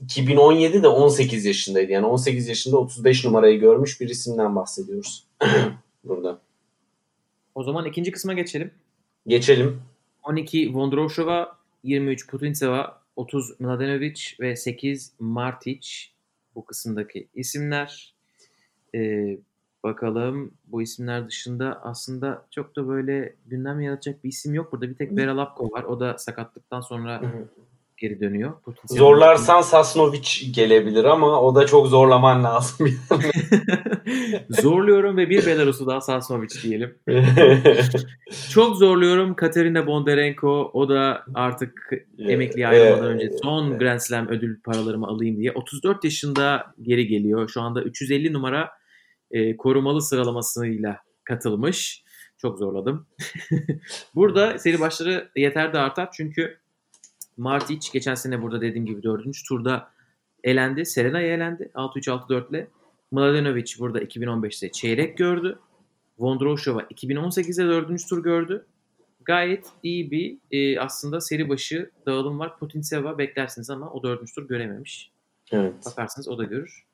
2017'de 0.07 0.89
18 0.89 1.45
yaşındaydı. 1.45 1.93
Yani 1.93 2.07
18 2.07 2.49
yaşında 2.49 2.77
35 2.77 3.25
numarayı 3.25 3.61
görmüş 3.61 4.01
bir 4.01 4.09
isimden 4.09 4.57
bahsediyoruz. 4.57 5.30
Burada. 6.05 6.41
O 7.55 7.62
zaman 7.62 7.85
ikinci 7.85 8.12
kısma 8.12 8.33
geçelim. 8.33 8.71
Geçelim. 9.27 9.83
12 10.23 10.75
Vondroshova, 10.75 11.59
23 11.83 12.27
Putintseva, 12.27 13.03
30 13.17 13.61
Mladenovic 13.61 14.21
ve 14.41 14.57
8 14.57 15.12
Martic 15.19 15.89
bu 16.55 16.65
kısımdaki 16.65 17.29
isimler. 17.35 18.15
Ee, 18.95 19.39
bakalım 19.83 20.55
bu 20.67 20.83
isimler 20.83 21.29
dışında 21.29 21.83
aslında 21.83 22.47
çok 22.51 22.77
da 22.77 22.89
böyle 22.89 23.37
gündem 23.47 23.81
yaratacak 23.81 24.25
bir 24.25 24.29
isim 24.29 24.55
yok. 24.55 24.73
Burada 24.73 24.89
bir 24.89 24.95
tek 24.95 25.17
Vera 25.17 25.37
Lapko 25.37 25.71
var. 25.71 25.85
O 25.85 26.01
da 26.01 26.19
sakatlıktan 26.19 26.81
sonra 26.81 27.23
geri 28.01 28.20
dönüyor. 28.20 28.52
Putintseva- 28.62 28.98
Zorlarsan 28.98 29.60
Sasnovic 29.60 30.52
gelebilir 30.55 31.05
ama 31.05 31.40
o 31.43 31.55
da 31.55 31.66
çok 31.66 31.86
zorlaman 31.86 32.44
lazım. 32.44 32.89
Zorluyorum 34.51 35.16
ve 35.16 35.31
bir 35.31 35.47
Belarus'u 35.47 35.86
daha 35.86 36.01
Sasnovic 36.01 36.48
diyelim. 36.62 36.98
Çok 38.51 38.77
zorluyorum 38.77 39.35
Katerina 39.35 39.86
Bondarenko. 39.86 40.70
O 40.72 40.89
da 40.89 41.24
artık 41.35 41.90
emekliye 42.18 42.68
ayrılmadan 42.68 43.12
önce 43.12 43.31
son 43.43 43.78
Grand 43.78 43.98
Slam 44.01 44.28
ödül 44.28 44.62
paralarımı 44.62 45.06
alayım 45.06 45.36
diye. 45.36 45.52
34 45.52 46.05
yaşında 46.05 46.74
geri 46.82 47.06
geliyor. 47.06 47.48
Şu 47.48 47.60
anda 47.60 47.82
350 47.82 48.32
numara 48.32 48.70
e, 49.31 49.56
korumalı 49.56 50.02
sıralamasıyla 50.02 50.98
katılmış. 51.24 52.05
Çok 52.39 52.59
zorladım. 52.59 53.06
burada 54.14 54.59
seri 54.59 54.81
başları 54.81 55.31
yeter 55.36 55.72
de 55.72 55.78
artar 55.78 56.09
çünkü 56.12 56.60
Martic 57.41 57.89
geçen 57.93 58.15
sene 58.15 58.43
burada 58.43 58.61
dediğim 58.61 58.87
gibi 58.87 59.03
4. 59.03 59.25
turda 59.49 59.91
elendi. 60.45 60.87
Serena'ya 60.87 61.35
elendi 61.35 61.71
6-3-6-4 61.75 62.51
ile. 62.51 62.67
Mladenovic 63.11 63.73
burada 63.79 64.03
2015'te 64.03 64.73
çeyrek 64.73 65.19
gördü. 65.19 65.59
Vondroshova 66.19 66.83
2018'de 66.83 67.67
4. 67.67 68.09
tur 68.09 68.23
gördü. 68.25 68.67
Gayet 69.25 69.67
iyi 69.83 70.11
bir 70.11 70.37
e, 70.51 70.81
aslında 70.81 71.21
seri 71.21 71.49
başı 71.49 71.91
dağılım 72.07 72.39
var. 72.39 72.59
Putintseva 72.59 73.19
beklersiniz 73.19 73.71
ama 73.71 73.91
o 73.91 74.03
4. 74.03 74.35
tur 74.35 74.49
görememiş. 74.49 75.11
evet. 75.53 75.75
Bakarsınız 75.87 76.29
o 76.29 76.39
da 76.39 76.45
görür. 76.45 76.85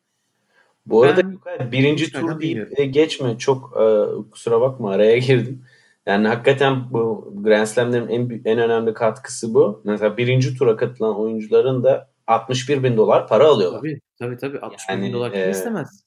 Bu 0.86 1.02
arada 1.02 1.22
Ben- 1.22 1.30
Gökay, 1.30 1.72
birinci 1.72 2.12
tur 2.12 2.28
deyip 2.28 2.40
bilmiyorum. 2.40 2.72
e, 2.76 2.84
geçme. 2.84 3.38
Çok 3.38 3.76
e, 3.80 3.84
kusura 4.30 4.60
bakma 4.60 4.90
araya 4.90 5.18
girdim. 5.18 5.62
Yani 6.06 6.28
hakikaten 6.28 6.92
bu 6.92 7.32
Grand 7.36 7.66
Slam'lerin 7.66 8.08
en, 8.08 8.42
en 8.44 8.58
önemli 8.58 8.94
katkısı 8.94 9.54
bu. 9.54 9.82
Mesela 9.84 10.16
birinci 10.16 10.58
tura 10.58 10.76
katılan 10.76 11.20
oyuncuların 11.20 11.84
da 11.84 12.10
61 12.26 12.82
bin 12.82 12.96
dolar 12.96 13.28
para 13.28 13.46
alıyorlar. 13.46 13.80
Tabii 13.80 14.00
tabii. 14.18 14.36
tabii. 14.36 14.58
60 14.60 14.82
Yani, 14.88 15.06
bin 15.06 15.12
dolar 15.12 15.32
kim 15.32 15.40
e, 15.40 15.50
istemez? 15.50 16.06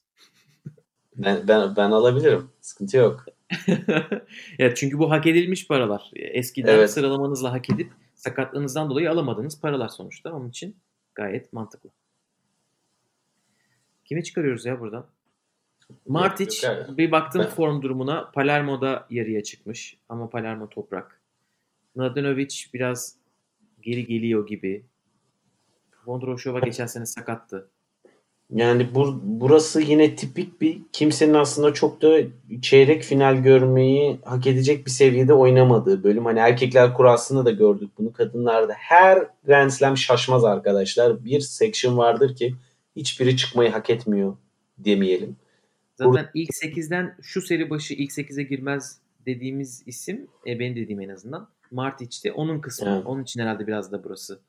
Ben, 1.16 1.48
ben, 1.48 1.76
ben 1.76 1.90
alabilirim. 1.90 2.50
Sıkıntı 2.60 2.96
yok. 2.96 3.24
ya 4.58 4.74
çünkü 4.74 4.98
bu 4.98 5.10
hak 5.10 5.26
edilmiş 5.26 5.68
paralar. 5.68 6.10
Eskiden 6.14 6.74
Evet. 6.74 6.90
sıralamanızla 6.90 7.52
hak 7.52 7.70
edip 7.70 7.92
sakatlığınızdan 8.14 8.90
dolayı 8.90 9.10
alamadığınız 9.10 9.60
paralar 9.60 9.88
sonuçta. 9.88 10.32
Onun 10.32 10.48
için 10.48 10.76
gayet 11.14 11.52
mantıklı. 11.52 11.90
Kimi 14.04 14.24
çıkarıyoruz 14.24 14.66
ya 14.66 14.80
buradan? 14.80 15.06
Martic 16.08 16.66
yok 16.68 16.76
abi. 16.76 16.96
bir 16.96 17.10
baktım 17.12 17.42
Ben- 17.44 17.50
form 17.50 17.82
durumuna 17.82 18.30
Palermo'da 18.34 19.06
yarıya 19.10 19.42
çıkmış 19.42 19.96
ama 20.08 20.30
Palermo 20.30 20.68
toprak. 20.68 21.20
Mladenovic 21.94 22.54
biraz 22.74 23.16
geri 23.82 24.06
geliyor 24.06 24.46
gibi. 24.46 24.84
Vondroshova 26.06 26.58
geçen 26.58 26.86
sene 26.86 27.06
sakattı. 27.06 27.68
Yani 28.54 28.94
bu, 28.94 29.20
burası 29.22 29.80
yine 29.80 30.14
tipik 30.16 30.60
bir 30.60 30.78
kimsenin 30.92 31.34
aslında 31.34 31.74
çok 31.74 32.02
da 32.02 32.18
çeyrek 32.62 33.02
final 33.02 33.36
görmeyi 33.36 34.18
hak 34.24 34.46
edecek 34.46 34.86
bir 34.86 34.90
seviyede 34.90 35.32
oynamadığı 35.32 36.04
bölüm. 36.04 36.24
Hani 36.24 36.38
erkekler 36.38 36.94
kurasında 36.94 37.44
da 37.44 37.50
gördük 37.50 37.90
bunu. 37.98 38.12
Kadınlarda 38.12 38.72
her 38.72 39.26
Grand 39.46 39.70
Slam 39.70 39.96
şaşmaz 39.96 40.44
arkadaşlar. 40.44 41.24
Bir 41.24 41.40
section 41.40 41.98
vardır 41.98 42.36
ki 42.36 42.54
hiçbiri 42.96 43.36
çıkmayı 43.36 43.70
hak 43.70 43.90
etmiyor 43.90 44.36
demeyelim. 44.78 45.36
Zaten 46.04 46.30
ilk 46.34 46.50
8'den 46.50 47.16
şu 47.22 47.42
seri 47.42 47.70
başı 47.70 47.94
ilk 47.94 48.10
8'e 48.10 48.42
girmez 48.42 48.98
dediğimiz 49.26 49.82
isim, 49.86 50.26
e, 50.46 50.58
benim 50.58 50.76
dediğim 50.76 51.00
en 51.00 51.08
azından 51.08 51.48
Martic'ti. 51.70 52.32
Onun 52.32 52.60
kısmı. 52.60 52.88
Evet. 52.88 53.06
Onun 53.06 53.22
için 53.22 53.40
herhalde 53.40 53.66
biraz 53.66 53.92
da 53.92 54.04
burası. 54.04 54.40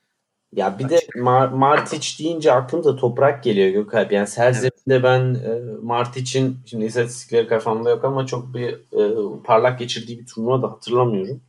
Ya 0.56 0.80
bir 0.80 0.90
de 0.90 1.00
Mar- 1.16 1.56
Martic 1.56 2.24
deyince 2.24 2.52
aklımda 2.52 2.96
toprak 2.96 3.44
geliyor 3.44 3.70
Gökalp. 3.70 4.12
Yani 4.12 4.28
Serzemin'de 4.28 5.04
ben 5.04 5.34
e, 5.34 5.60
Martic'in 5.82 6.58
şimdi 6.66 6.86
istatistikleri 6.86 7.48
kafamda 7.48 7.90
yok 7.90 8.04
ama 8.04 8.26
çok 8.26 8.54
bir 8.54 8.74
e, 8.74 9.42
parlak 9.44 9.80
geçirdiği 9.80 10.20
bir 10.20 10.26
turnuva 10.26 10.62
da 10.62 10.72
hatırlamıyorum. 10.72 11.42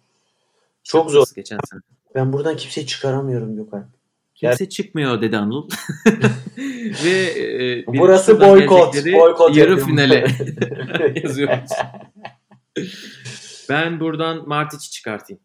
Çok 0.84 1.10
zor. 1.10 1.18
Burası 1.18 1.34
Geçen 1.34 1.58
sene. 1.70 1.80
Ben 2.14 2.32
buradan 2.32 2.56
kimseyi 2.56 2.86
çıkaramıyorum 2.86 3.56
Gökalp. 3.56 3.86
Kimse 4.42 4.68
çıkmıyor 4.68 5.22
dedi 5.22 5.36
Anıl. 5.36 5.68
Ve 7.04 7.10
e, 7.10 7.86
Burası 7.86 8.40
boykot, 8.40 8.94
boykot 8.94 9.56
yarı 9.56 9.84
finale 9.84 10.26
yazıyoruz. 11.22 11.70
Ben 13.68 14.00
buradan 14.00 14.48
Martic'i 14.48 14.90
çıkartayım. 14.90 15.42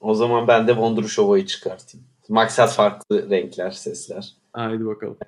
O 0.00 0.14
zaman 0.14 0.48
ben 0.48 0.68
de 0.68 0.76
Vondrushova'yı 0.76 1.46
çıkartayım. 1.46 2.06
Maksat 2.28 2.72
farklı 2.72 3.30
renkler, 3.30 3.70
sesler. 3.70 4.34
Haydi 4.52 4.86
bakalım. 4.86 5.18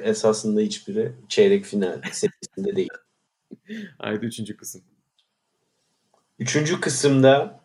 Esasında 0.00 0.60
hiçbiri 0.60 1.12
çeyrek 1.28 1.64
final 1.64 2.02
seviyesinde 2.12 2.76
değil. 2.76 2.90
Haydi 3.98 4.26
üçüncü 4.26 4.56
kısım. 4.56 4.82
Üçüncü 6.38 6.80
kısımda 6.80 7.61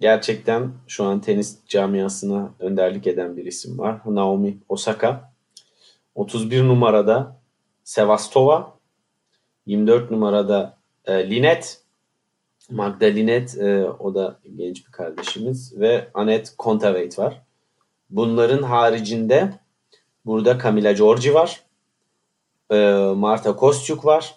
gerçekten 0.00 0.72
şu 0.86 1.04
an 1.04 1.20
tenis 1.20 1.58
camiasına 1.68 2.54
önderlik 2.58 3.06
eden 3.06 3.36
bir 3.36 3.46
isim 3.46 3.78
var. 3.78 4.00
Naomi 4.06 4.58
Osaka. 4.68 5.32
31 6.14 6.62
numarada 6.62 7.40
Sevastova. 7.84 8.78
24 9.66 10.10
numarada 10.10 10.78
e, 11.04 11.30
Linet. 11.30 11.82
Magda 12.70 13.06
Linet 13.06 13.58
e, 13.58 13.84
o 13.84 14.14
da 14.14 14.38
genç 14.56 14.86
bir 14.86 14.92
kardeşimiz. 14.92 15.80
Ve 15.80 16.08
Anet 16.14 16.54
Kontaveit 16.58 17.18
var. 17.18 17.42
Bunların 18.10 18.62
haricinde 18.62 19.52
burada 20.26 20.58
Camila 20.62 20.92
Giorgi 20.92 21.34
var. 21.34 21.62
E, 22.70 22.76
Marta 23.16 23.56
Kostyuk 23.56 24.04
var. 24.04 24.34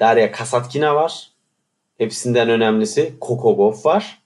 Darya 0.00 0.32
Kasatkina 0.32 0.94
var. 0.94 1.30
Hepsinden 1.98 2.48
önemlisi 2.48 3.14
Gauff 3.20 3.86
var. 3.86 4.22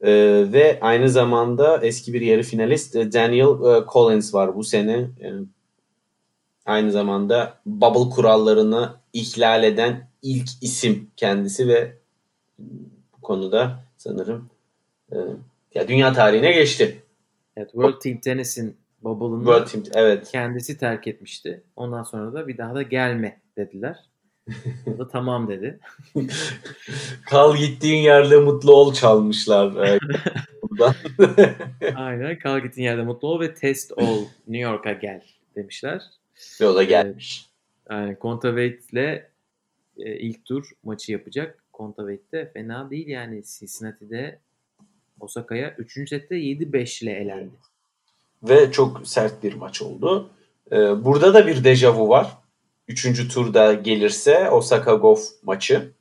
Ee, 0.00 0.44
ve 0.52 0.78
aynı 0.80 1.08
zamanda 1.08 1.78
eski 1.82 2.12
bir 2.12 2.20
yarı 2.20 2.42
finalist 2.42 2.96
e, 2.96 3.12
Daniel 3.12 3.46
e, 3.46 3.84
Collins 3.92 4.34
var 4.34 4.56
bu 4.56 4.64
sene. 4.64 5.08
Yani 5.20 5.46
aynı 6.66 6.92
zamanda 6.92 7.58
bubble 7.66 8.10
kurallarını 8.10 8.94
ihlal 9.12 9.64
eden 9.64 10.08
ilk 10.22 10.48
isim 10.60 11.10
kendisi 11.16 11.68
ve 11.68 11.92
bu 13.16 13.20
konuda 13.22 13.84
sanırım 13.96 14.50
e, 15.12 15.16
ya 15.74 15.88
dünya 15.88 16.12
tarihine 16.12 16.52
geçti. 16.52 17.02
Evet, 17.56 17.70
World 17.70 18.00
Team 18.00 18.20
Tennis'in 18.20 18.76
bubble'ını 19.02 19.44
World 19.44 19.66
Team 19.66 19.84
evet. 20.04 20.28
kendisi 20.32 20.78
terk 20.78 21.06
etmişti. 21.06 21.62
Ondan 21.76 22.02
sonra 22.02 22.32
da 22.32 22.48
bir 22.48 22.58
daha 22.58 22.74
da 22.74 22.82
gelme 22.82 23.40
dediler. 23.56 23.96
O 24.86 24.98
da 24.98 25.08
tamam 25.08 25.48
dedi. 25.48 25.78
Kal 27.30 27.56
gittiğin 27.56 28.02
yerde 28.02 28.36
mutlu 28.36 28.74
ol 28.74 28.94
çalmışlar. 28.94 29.72
Aynen. 31.96 32.38
Kal 32.38 32.60
gittiğin 32.60 32.88
yerde 32.88 33.02
mutlu 33.02 33.28
ol 33.28 33.40
ve 33.40 33.54
test 33.54 33.92
ol. 33.92 34.24
New 34.48 34.70
York'a 34.70 34.92
gel 34.92 35.22
demişler. 35.56 36.02
Ve 36.60 36.66
o 36.66 36.74
da 36.74 36.82
gelmiş. 36.82 37.46
Yani 37.90 38.18
Kontaveit'le 38.18 39.22
e, 39.98 40.18
ilk 40.18 40.44
tur 40.44 40.70
maçı 40.84 41.12
yapacak. 41.12 41.62
Kontaveit 41.72 42.32
de 42.32 42.50
fena 42.54 42.90
değil 42.90 43.06
yani 43.06 43.42
Cincinnati'de 43.58 44.38
Osaka'ya 45.20 45.74
3. 45.78 46.08
sette 46.08 46.34
7-5 46.34 47.04
ile 47.04 47.12
elendi. 47.12 47.54
Ve 48.42 48.72
çok 48.72 49.08
sert 49.08 49.42
bir 49.42 49.54
maç 49.54 49.82
oldu. 49.82 50.30
Ee, 50.72 51.04
burada 51.04 51.34
da 51.34 51.46
bir 51.46 51.64
dejavu 51.64 52.08
var. 52.08 52.36
Üçüncü 52.88 53.28
turda 53.28 53.72
gelirse 53.74 54.50
Osaka 54.50 54.94
Golf 54.94 55.20
maçı. 55.42 55.92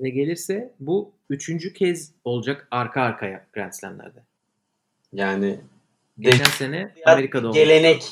Ve 0.00 0.10
gelirse 0.10 0.74
bu 0.80 1.12
üçüncü 1.30 1.72
kez 1.72 2.12
olacak 2.24 2.68
arka 2.70 3.00
arkaya 3.02 3.46
Grand 3.52 3.72
Slam'lerde. 3.72 4.22
Yani 5.12 5.60
Geçen 6.20 6.40
de- 6.40 6.44
sene 6.50 6.94
Amerika'da 7.06 7.48
oldu. 7.48 7.54
gelenek 7.54 8.04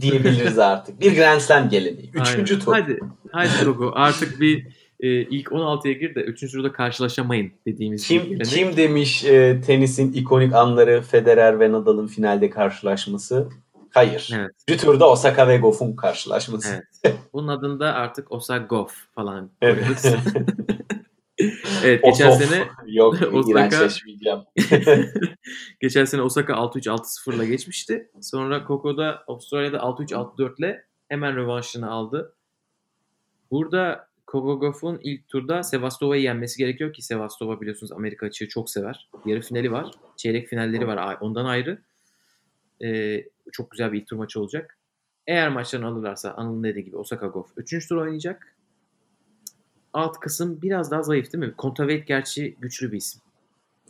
diyebiliriz 0.00 0.58
artık. 0.58 1.00
Bir 1.00 1.16
Grand 1.16 1.40
Slam 1.40 1.68
geleneği. 1.68 2.10
Üçüncü 2.14 2.54
Aynen. 2.54 2.64
tur. 2.64 2.72
Hadi, 2.72 2.98
hadi 3.32 3.64
Togo 3.64 3.92
artık 3.94 4.40
bir 4.40 4.66
e, 5.00 5.08
ilk 5.22 5.48
16'ya 5.48 5.92
gir 5.92 6.14
de 6.14 6.20
3. 6.20 6.52
turda 6.52 6.72
karşılaşamayın 6.72 7.52
dediğimiz 7.66 8.08
Kim 8.08 8.30
bir 8.30 8.44
kim 8.44 8.76
demiş 8.76 9.24
e, 9.24 9.60
tenisin 9.66 10.12
ikonik 10.12 10.52
anları 10.54 11.02
Federer 11.02 11.60
ve 11.60 11.72
Nadal'ın 11.72 12.06
finalde 12.06 12.50
karşılaşması? 12.50 13.48
Hayır. 13.96 14.30
Evet. 14.34 14.50
Üçüncü 14.68 14.84
turda 14.84 15.10
Osaka 15.10 15.48
ve 15.48 15.58
Goff'un 15.58 15.96
karşılaşması. 15.96 16.84
Evet. 17.04 17.16
Bunun 17.32 17.48
adında 17.48 17.94
artık 17.94 18.32
Osaka 18.32 18.64
Golf 18.64 18.92
falan 19.14 19.50
Evet. 19.62 20.04
evet 21.84 22.04
geçen 22.04 22.28
Of, 22.28 22.44
sene 22.44 22.64
Yok 22.86 23.14
Osaka- 23.14 23.90
geçen 25.80 26.04
sene 26.04 26.22
Osaka 26.22 26.52
6-3 26.52 26.86
6-0 26.86 27.34
ile 27.34 27.46
geçmişti. 27.46 28.10
Sonra 28.20 28.64
Koko'da 28.64 29.24
Avustralya'da 29.26 29.76
6-3 29.76 30.12
6-4 30.12 30.58
ile 30.58 30.84
hemen 31.08 31.36
rövanşını 31.36 31.90
aldı. 31.90 32.34
Burada 33.50 34.08
Gauff'un 34.26 35.00
ilk 35.02 35.28
turda 35.28 35.62
Sevastova'yı 35.62 36.22
yenmesi 36.22 36.58
gerekiyor 36.58 36.92
ki 36.92 37.02
Sevastova 37.02 37.60
biliyorsunuz 37.60 37.92
Amerika 37.92 38.26
açığı 38.26 38.48
çok 38.48 38.70
sever. 38.70 39.08
Yarı 39.26 39.40
finali 39.40 39.72
var. 39.72 39.90
Çeyrek 40.16 40.48
finalleri 40.48 40.86
var 40.86 41.18
ondan 41.20 41.44
ayrı. 41.44 41.78
Ee, 42.84 43.24
çok 43.52 43.70
güzel 43.70 43.92
bir 43.92 44.00
ilk 44.00 44.06
tur 44.06 44.16
maçı 44.16 44.40
olacak. 44.40 44.78
Eğer 45.26 45.48
maçlarını 45.48 45.86
alırlarsa 45.86 46.30
Anıl'ın 46.30 46.64
dediği 46.64 46.84
gibi 46.84 46.96
Osaka 46.96 47.26
Gauff 47.26 47.50
3. 47.56 47.88
tur 47.88 47.96
oynayacak. 47.96 48.56
Alt 49.92 50.20
kısım 50.20 50.62
biraz 50.62 50.90
daha 50.90 51.02
zayıf 51.02 51.32
değil 51.32 51.44
mi? 51.44 51.54
Kontaveit 51.56 52.06
gerçi 52.06 52.56
güçlü 52.60 52.92
bir 52.92 52.96
isim. 52.96 53.22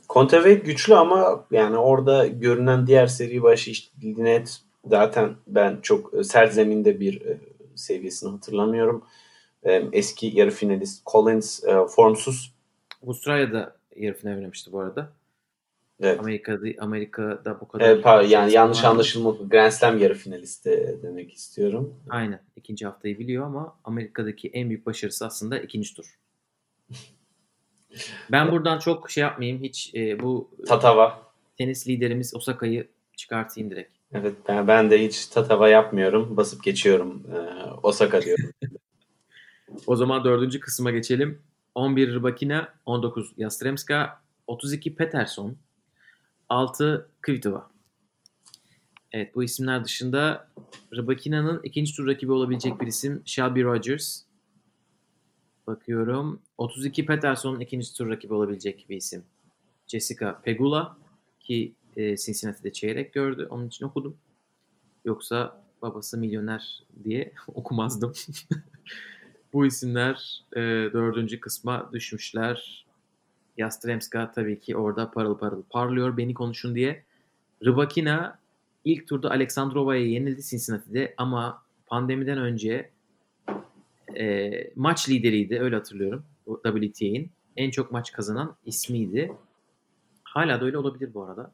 Kontaveit 0.09 0.67
güçlü 0.67 0.95
ama 0.95 1.47
yani 1.51 1.77
orada 1.77 2.27
görünen 2.27 2.87
diğer 2.87 3.07
seri 3.07 3.43
başı 3.43 3.71
işte 3.71 3.89
Linet 4.03 4.61
zaten 4.85 5.37
ben 5.47 5.79
çok 5.83 6.15
e, 6.15 6.25
sert 6.25 6.53
zeminde 6.53 7.01
bir 7.01 7.21
e, 7.21 7.39
seviyesini 7.75 8.31
hatırlamıyorum. 8.31 9.05
E, 9.63 9.83
Eski 9.93 10.27
yarı 10.35 10.51
finalist 10.51 11.07
Collins 11.07 11.65
e, 11.65 11.87
formsuz. 11.87 12.55
Avustralya'da 13.05 13.77
yarı 13.97 14.15
final 14.15 14.35
oynamıştı 14.37 14.73
bu 14.73 14.81
arada. 14.81 15.13
Evet. 16.01 16.21
Amerika'da 16.21 16.67
Amerika'da 16.79 17.61
bu 17.61 17.69
kadar. 17.69 17.91
E, 17.91 18.01
pardon, 18.01 18.29
yani 18.29 18.53
yanlış 18.53 18.85
var. 18.85 18.89
anlaşılma 18.89 19.31
Grand 19.51 19.71
Slam 19.71 19.99
yarı 19.99 20.15
finalisti 20.15 20.99
demek 21.03 21.35
istiyorum. 21.35 21.95
Aynen. 22.11 22.41
ikinci 22.57 22.87
haftayı 22.87 23.19
biliyor 23.19 23.47
ama 23.47 23.77
Amerika'daki 23.85 24.49
en 24.49 24.69
büyük 24.69 24.87
başarısı 24.87 25.27
aslında 25.27 25.59
ikinci 25.59 25.95
tur. 25.95 26.19
Ben 28.33 28.53
buradan 28.53 28.79
çok 28.79 29.11
şey 29.11 29.23
yapmayayım. 29.23 29.63
Hiç 29.63 29.95
e, 29.95 30.21
bu 30.21 30.51
Tatava. 30.69 31.23
tenis 31.59 31.89
liderimiz 31.89 32.35
Osaka'yı 32.35 32.89
çıkartayım 33.17 33.71
direkt. 33.71 33.97
Evet 34.13 34.35
ben, 34.49 34.69
ben 34.69 34.91
de 34.91 35.05
hiç 35.07 35.27
tatava 35.27 35.69
yapmıyorum. 35.69 36.37
Basıp 36.37 36.65
geçiyorum. 36.65 37.23
E, 37.35 37.37
Osaka 37.83 38.23
diyorum. 38.23 38.51
O 39.87 39.97
zaman 39.97 40.25
dördüncü 40.25 40.61
kısma 40.61 40.91
geçelim. 40.91 41.43
11 41.75 42.15
Rybakina, 42.15 42.69
19 42.87 43.33
Yastremska, 43.37 44.21
32 44.47 44.95
Peterson, 44.95 45.57
6 46.49 47.09
Kvitova. 47.23 47.71
Evet 49.13 49.35
bu 49.35 49.45
isimler 49.45 49.85
dışında 49.85 50.49
Rybakina'nın 50.95 51.61
ikinci 51.63 51.97
tur 51.97 52.07
rakibi 52.07 52.33
olabilecek 52.33 52.81
bir 52.81 52.87
isim 52.87 53.23
Shelby 53.25 53.63
Rogers. 53.63 54.23
Bakıyorum. 55.67 56.43
32 56.59 57.07
Peterson'un 57.07 57.61
ikinci 57.61 57.95
tur 57.95 58.09
rakibi 58.09 58.35
olabilecek 58.35 58.87
bir 58.89 58.97
isim. 58.97 59.25
Jessica 59.87 60.41
Pegula 60.43 60.99
ki 61.41 61.75
e, 61.97 62.17
Cincinnati'de 62.17 62.73
çeyrek 62.73 63.15
gördü. 63.15 63.47
Onun 63.51 63.67
için 63.67 63.85
okudum. 63.85 64.17
Yoksa 65.05 65.65
babası 65.83 66.19
milyoner 66.19 66.83
diye 67.05 67.33
okumazdım. 67.47 68.13
Bu 69.53 69.67
isimler 69.67 70.45
e, 70.53 70.61
dördüncü 70.93 71.41
kısma 71.41 71.91
düşmüşler. 71.93 72.86
Yastremska 73.57 74.33
tabii 74.33 74.61
ki 74.61 74.77
orada 74.77 75.11
parıl 75.11 75.39
parıl 75.39 75.63
parlıyor 75.63 76.17
beni 76.17 76.35
konuşun 76.35 76.75
diye. 76.75 77.03
Rybakina 77.65 78.39
ilk 78.85 79.09
turda 79.09 79.31
Aleksandrova'ya 79.31 80.07
yenildi 80.07 80.43
Cincinnati'de 80.43 81.15
ama 81.17 81.63
pandemiden 81.87 82.39
önce 82.39 82.91
e, 84.19 84.51
maç 84.75 85.09
lideriydi 85.09 85.61
öyle 85.61 85.77
hatırlıyorum. 85.77 86.25
WTA'in 86.65 87.31
en 87.57 87.71
çok 87.71 87.93
maç 87.93 88.13
kazanan 88.13 88.57
ismiydi. 88.65 89.33
Hala 90.23 90.61
da 90.61 90.65
öyle 90.65 90.79
olabilir 90.79 91.15
bu 91.15 91.25
arada. 91.25 91.53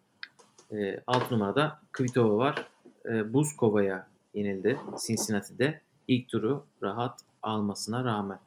E, 0.73 1.03
alt 1.07 1.31
numarada 1.31 1.81
Kvitova 1.93 2.37
var. 2.37 2.69
E, 3.05 3.33
Buzkova'ya 3.33 4.09
yenildi 4.35 4.79
Cincinnati'de. 5.07 5.81
İlk 6.09 6.29
turu 6.29 6.67
rahat 6.83 7.21
almasına 7.43 8.05
rağmen. 8.05 8.39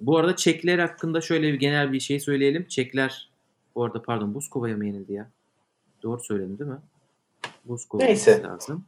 Bu 0.00 0.18
arada 0.18 0.36
Çekler 0.36 0.78
hakkında 0.78 1.20
şöyle 1.20 1.52
bir 1.52 1.58
genel 1.58 1.92
bir 1.92 2.00
şey 2.00 2.20
söyleyelim. 2.20 2.66
Çekler 2.68 3.30
bu 3.74 3.84
arada 3.84 4.02
pardon 4.02 4.34
Buzkova'ya 4.34 4.76
mı 4.76 4.86
yenildi 4.86 5.12
ya? 5.12 5.30
Doğru 6.02 6.20
söyledim 6.20 6.58
değil 6.58 6.70
mi? 6.70 6.78
Buzkova 7.64 8.02
Neyse. 8.02 8.42
lazım. 8.42 8.84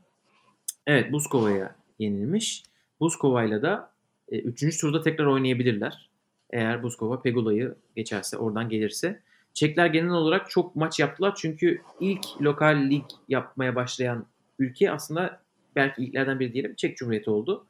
Evet 0.87 1.13
Buzkova'ya 1.13 1.77
yenilmiş. 1.99 2.65
Buzkova'yla 3.01 3.63
da 3.63 3.91
3. 4.31 4.63
E, 4.63 4.71
turda 4.71 5.03
tekrar 5.03 5.27
oynayabilirler. 5.27 6.11
Eğer 6.51 6.83
Buzkova 6.83 7.23
Pegula'yı 7.23 7.75
geçerse 7.97 8.37
oradan 8.37 8.69
gelirse. 8.69 9.21
Çekler 9.55 9.87
genel 9.87 10.11
olarak 10.11 10.51
çok 10.51 10.77
maç 10.77 11.01
yaptılar. 11.01 11.35
Çünkü 11.37 11.83
ilk 12.01 12.43
lokal 12.43 12.91
lig 12.91 13.05
yapmaya 13.29 13.75
başlayan 13.75 14.27
ülke 14.59 14.91
aslında 14.91 15.41
belki 15.77 16.03
ilklerden 16.03 16.41
biri 16.41 16.53
diyelim 16.53 16.75
Çek 16.75 16.97
Cumhuriyeti 16.97 17.31
oldu. 17.31 17.67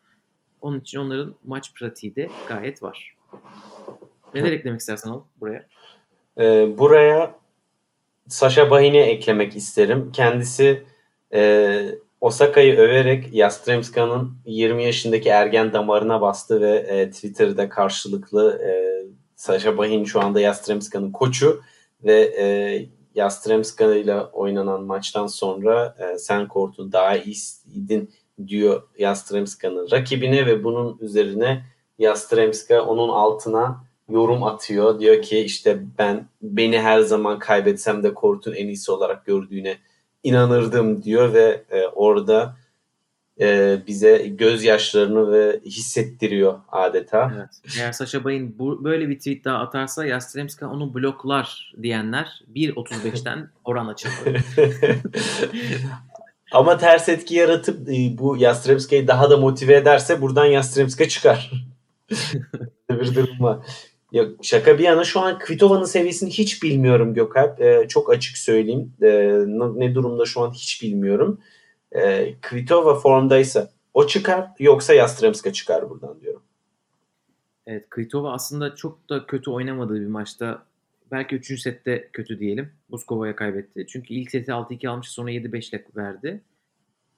Onun 0.60 0.80
için 0.80 0.98
onların 0.98 1.34
maç 1.44 1.74
pratiği 1.74 2.16
de 2.16 2.30
gayet 2.48 2.82
var. 2.82 3.16
Neler 4.34 4.52
eklemek 4.52 4.80
istersen 4.80 5.10
ol 5.10 5.22
buraya? 5.40 5.66
Ee, 6.38 6.78
buraya 6.78 7.34
Sasha 8.28 8.70
Bahin'i 8.70 8.98
eklemek 8.98 9.56
isterim. 9.56 10.12
Kendisi 10.12 10.82
e, 11.34 11.82
Osaka'yı 12.20 12.76
överek 12.76 13.34
Yastremska'nın 13.34 14.32
20 14.46 14.84
yaşındaki 14.84 15.28
ergen 15.28 15.72
damarına 15.72 16.20
bastı 16.20 16.60
ve 16.60 16.76
e, 16.76 17.10
Twitter'da 17.10 17.68
karşılıklı 17.68 18.62
e, 18.62 18.70
Sasha 19.36 19.78
Bahin 19.78 20.04
şu 20.04 20.20
anda 20.20 20.40
Yastremska'nın 20.40 21.12
koçu 21.12 21.62
ve 22.04 22.20
e, 22.20 22.46
Yastremska 23.14 23.94
ile 23.94 24.20
oynanan 24.20 24.82
maçtan 24.82 25.26
sonra 25.26 25.96
e, 25.98 26.18
sen 26.18 26.48
kortun 26.48 26.92
daha 26.92 27.16
iyiydin 27.16 28.10
diyor 28.46 28.82
Yastremska'nın 28.98 29.90
rakibine 29.90 30.46
ve 30.46 30.64
bunun 30.64 30.98
üzerine 31.00 31.64
Yastremska 32.00 32.82
onun 32.82 33.08
altına 33.08 33.84
yorum 34.08 34.42
atıyor. 34.42 35.00
Diyor 35.00 35.22
ki 35.22 35.38
işte 35.38 35.82
ben 35.98 36.28
beni 36.42 36.80
her 36.80 37.00
zaman 37.00 37.38
kaybetsem 37.38 38.02
de 38.02 38.14
kortun 38.14 38.52
en 38.52 38.66
iyisi 38.66 38.92
olarak 38.92 39.26
gördüğüne 39.26 39.76
inanırdım 40.22 41.02
diyor 41.02 41.34
ve 41.34 41.64
e, 41.70 41.86
orada 41.86 42.56
e, 43.40 43.78
bize 43.86 44.18
gözyaşlarını 44.18 45.32
ve 45.32 45.60
hissettiriyor 45.64 46.60
adeta. 46.68 47.32
Evet. 47.36 47.78
Eğer 47.78 47.92
Sasha 47.92 48.24
Bay'in 48.24 48.58
bu, 48.58 48.84
böyle 48.84 49.08
bir 49.08 49.18
tweet 49.18 49.44
daha 49.44 49.58
atarsa 49.58 50.06
Yastremska 50.06 50.68
onu 50.68 50.94
bloklar 50.94 51.74
diyenler 51.82 52.42
1.35'ten 52.54 53.48
oran 53.64 53.86
açıldı. 53.86 54.38
Ama 56.52 56.78
ters 56.78 57.08
etki 57.08 57.34
yaratıp 57.34 57.88
e, 57.88 58.18
bu 58.18 58.36
Yastremska'yı 58.36 59.08
daha 59.08 59.30
da 59.30 59.36
motive 59.36 59.74
ederse 59.74 60.22
buradan 60.22 60.46
Yastremska 60.46 61.08
çıkar. 61.08 61.69
Bir 62.90 63.14
durum 63.14 63.40
var. 63.40 63.66
Ya 64.12 64.24
şaka 64.42 64.78
bir 64.78 64.84
yana 64.84 65.04
şu 65.04 65.20
an 65.20 65.38
Kvitova'nın 65.38 65.84
seviyesini 65.84 66.30
hiç 66.30 66.62
bilmiyorum 66.62 67.14
Gökalp. 67.14 67.60
Ee, 67.60 67.86
çok 67.88 68.12
açık 68.12 68.38
söyleyeyim. 68.38 68.92
Ee, 69.02 69.44
ne 69.74 69.94
durumda 69.94 70.26
şu 70.26 70.40
an 70.40 70.50
hiç 70.50 70.82
bilmiyorum. 70.82 71.40
Ee, 71.92 72.34
Kvitova 72.40 72.94
formdaysa 72.94 73.70
o 73.94 74.06
çıkar 74.06 74.48
yoksa 74.58 74.94
Yastremska 74.94 75.52
çıkar 75.52 75.90
buradan 75.90 76.20
diyorum. 76.20 76.42
Evet 77.66 77.90
Kvitova 77.90 78.32
aslında 78.32 78.74
çok 78.74 79.10
da 79.10 79.26
kötü 79.26 79.50
oynamadığı 79.50 80.00
bir 80.00 80.06
maçta 80.06 80.62
belki 81.10 81.36
3. 81.36 81.60
sette 81.60 82.08
kötü 82.12 82.38
diyelim. 82.38 82.72
Buskova'ya 82.90 83.36
kaybetti. 83.36 83.86
Çünkü 83.88 84.14
ilk 84.14 84.30
seti 84.30 84.50
6-2 84.50 84.88
almış 84.88 85.08
sonra 85.08 85.30
7-5'le 85.30 85.84
verdi. 85.96 86.42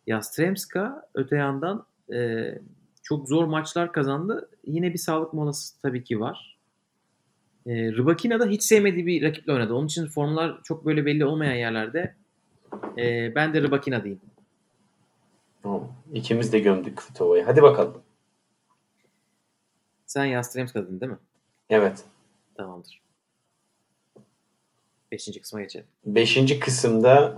Yastremska 0.06 1.09
öte 1.14 1.36
yandan 1.36 1.86
e, 2.12 2.48
çok 3.03 3.29
zor 3.29 3.45
maçlar 3.45 3.93
kazandı. 3.93 4.51
Yine 4.66 4.93
bir 4.93 4.99
sağlık 4.99 5.35
molası 5.35 5.81
tabii 5.83 6.05
ki 6.05 6.20
var. 6.20 6.59
E, 7.66 7.93
Rybakina 7.93 8.41
da 8.41 8.47
hiç 8.47 8.62
sevmediği 8.62 9.07
bir 9.07 9.23
rakiple 9.23 9.53
oynadı. 9.53 9.74
Onun 9.74 9.87
için 9.87 10.07
formlar 10.07 10.62
çok 10.62 10.85
böyle 10.87 11.07
belli 11.07 11.24
olmayan 11.24 11.55
yerlerde 11.55 12.15
e, 12.99 13.35
ben 13.35 13.55
de 13.55 13.62
Rybakina 13.62 14.05
diyeyim. 14.05 14.20
İkimiz 16.12 16.53
de 16.53 16.59
gömdük 16.59 16.97
Kvitova'yı. 16.97 17.45
Hadi 17.45 17.62
bakalım. 17.62 18.03
Sen 20.07 20.24
Yastremska 20.24 20.83
dedin 20.83 21.01
değil 21.01 21.12
mi? 21.12 21.19
Evet. 21.70 22.05
Tamamdır. 22.55 23.03
Beşinci 25.12 25.41
kısma 25.41 25.61
geçelim. 25.61 25.87
Beşinci 26.07 26.61
kısımda 26.61 27.37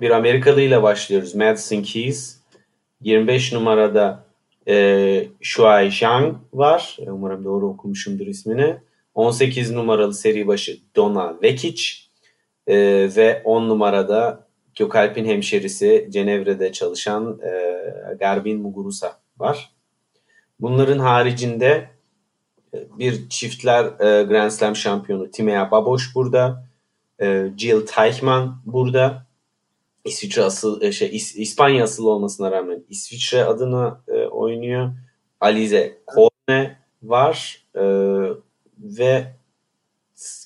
bir 0.00 0.10
Amerikalı 0.10 0.60
ile 0.60 0.82
başlıyoruz. 0.82 1.34
Madison 1.34 1.82
Keys. 1.82 2.40
25 3.00 3.52
numarada 3.52 4.24
e, 4.68 5.28
Shuai 5.40 5.90
Zhang 5.90 6.36
var. 6.52 6.96
Umarım 7.06 7.44
doğru 7.44 7.68
okumuşumdur 7.68 8.26
ismini. 8.26 8.76
18 9.14 9.70
numaralı 9.70 10.14
seri 10.14 10.46
başı 10.46 10.78
Donna 10.96 11.36
Vekic. 11.42 11.82
E, 12.66 12.76
ve 13.16 13.42
10 13.44 13.68
numarada 13.68 14.46
Gökalp'in 14.74 15.24
hemşerisi 15.24 16.08
Cenevre'de 16.10 16.72
çalışan 16.72 17.40
e, 17.42 17.74
Garbin 18.14 18.60
Muguruza 18.60 19.16
var. 19.38 19.70
Bunların 20.60 20.98
haricinde 20.98 21.90
e, 22.74 22.78
bir 22.98 23.28
çiftler 23.28 23.84
e, 23.84 24.22
Grand 24.22 24.50
Slam 24.50 24.76
şampiyonu 24.76 25.30
Timea 25.30 25.70
Baboş 25.70 26.14
burada. 26.14 26.64
E, 27.22 27.46
Jill 27.56 27.86
Teichmann 27.86 28.56
burada. 28.66 29.26
İsviçre 30.04 30.42
asıl 30.42 30.82
e, 30.82 30.92
şey 30.92 31.16
İs, 31.16 31.36
İspanya 31.36 31.84
asıl 31.84 32.06
olmasına 32.06 32.50
rağmen 32.50 32.84
İsviçre 32.88 33.44
adına 33.44 34.00
e, 34.08 34.26
oynuyor. 34.26 34.92
Alize 35.40 35.98
Kone 36.06 36.78
var 37.02 37.64
e, 37.74 37.82
ve 38.78 39.26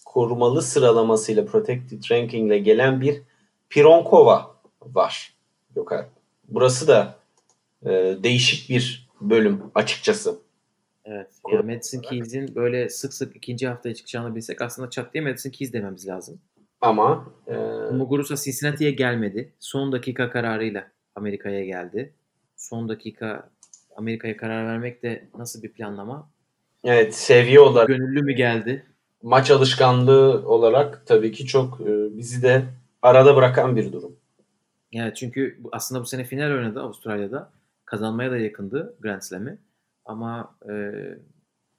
korumalı 0.05 0.63
sıralamasıyla 0.63 1.47
protected 1.47 2.03
ranking 2.11 2.47
ile 2.47 2.59
gelen 2.59 3.01
bir 3.01 3.23
Pironkova 3.71 4.57
var. 4.83 5.35
Yok 5.77 5.93
abi. 5.93 6.07
Burası 6.49 6.89
da 6.89 7.19
e, 7.83 7.91
değişik 8.23 8.71
bir 8.71 9.09
bölüm 9.21 9.63
açıkçası. 9.75 10.39
Evet. 11.05 11.31
Ya 11.53 11.63
Madison 11.63 12.01
Keys'in 12.01 12.55
böyle 12.55 12.89
sık 12.89 13.15
sık 13.15 13.37
ikinci 13.37 13.69
haftaya 13.69 13.95
çıkacağını 13.95 14.35
bilsek 14.35 14.63
aslında 14.63 14.91
çat 14.91 15.15
diye 15.15 15.25
Madison 15.25 15.51
Keys 15.51 15.73
dememiz 15.73 16.09
lazım. 16.09 16.41
Ama 16.81 17.27
e, 17.47 17.55
Muguruza 17.93 18.37
Cincinnati'ye 18.37 18.91
gelmedi. 18.91 19.53
Son 19.59 19.93
dakika 19.93 20.31
kararıyla 20.31 20.91
Amerika'ya 21.15 21.65
geldi. 21.65 22.15
Son 22.57 22.89
dakika 22.89 23.51
Amerika'ya 23.97 24.37
karar 24.37 24.67
vermek 24.67 25.03
de 25.03 25.29
nasıl 25.39 25.63
bir 25.63 25.73
planlama? 25.73 26.31
Evet 26.85 27.15
seviye 27.15 27.61
olarak. 27.61 27.89
Gönüllü 27.89 28.23
mü 28.23 28.33
geldi? 28.33 28.87
Maç 29.23 29.51
alışkanlığı 29.51 30.49
olarak 30.49 31.07
tabii 31.07 31.33
ki 31.33 31.47
çok 31.47 31.81
e, 31.81 32.17
bizi 32.17 32.43
de 32.43 32.65
arada 33.03 33.37
bırakan 33.37 33.77
bir 33.77 33.93
durum. 33.93 34.17
Evet 34.93 35.17
çünkü 35.17 35.59
aslında 35.73 36.01
bu 36.01 36.07
sene 36.07 36.25
final 36.25 36.51
oynadı 36.51 36.81
Avustralya'da. 36.81 37.53
Kazanmaya 37.85 38.31
da 38.31 38.37
yakındı 38.37 38.97
Grand 39.01 39.21
Slam'i. 39.21 39.59
Ama 40.05 40.57
e, 40.69 40.73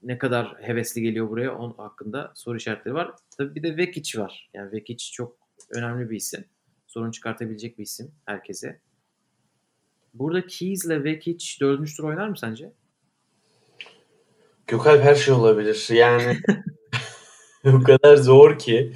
ne 0.05 0.17
kadar 0.17 0.55
hevesli 0.61 1.01
geliyor 1.01 1.29
buraya 1.29 1.57
onun 1.57 1.73
hakkında 1.73 2.31
soru 2.35 2.57
işaretleri 2.57 2.95
var. 2.95 3.11
Tabii 3.37 3.55
bir 3.55 3.63
de 3.63 3.77
Vekic 3.77 4.19
var. 4.19 4.49
Yani 4.53 4.71
Vekic 4.71 5.11
çok 5.11 5.37
önemli 5.71 6.09
bir 6.09 6.15
isim. 6.15 6.45
Sorun 6.87 7.11
çıkartabilecek 7.11 7.77
bir 7.77 7.83
isim 7.83 8.11
herkese. 8.25 8.79
Burada 10.13 10.47
Keys 10.47 10.85
ile 10.85 11.03
Vekic 11.03 11.59
dördüncü 11.61 11.95
tur 11.95 12.03
oynar 12.03 12.27
mı 12.27 12.37
sence? 12.37 12.71
Gökalp 14.67 15.03
her 15.03 15.15
şey 15.15 15.33
olabilir. 15.33 15.87
Yani 15.91 16.37
o 17.65 17.83
kadar 17.83 18.15
zor 18.15 18.59
ki 18.59 18.93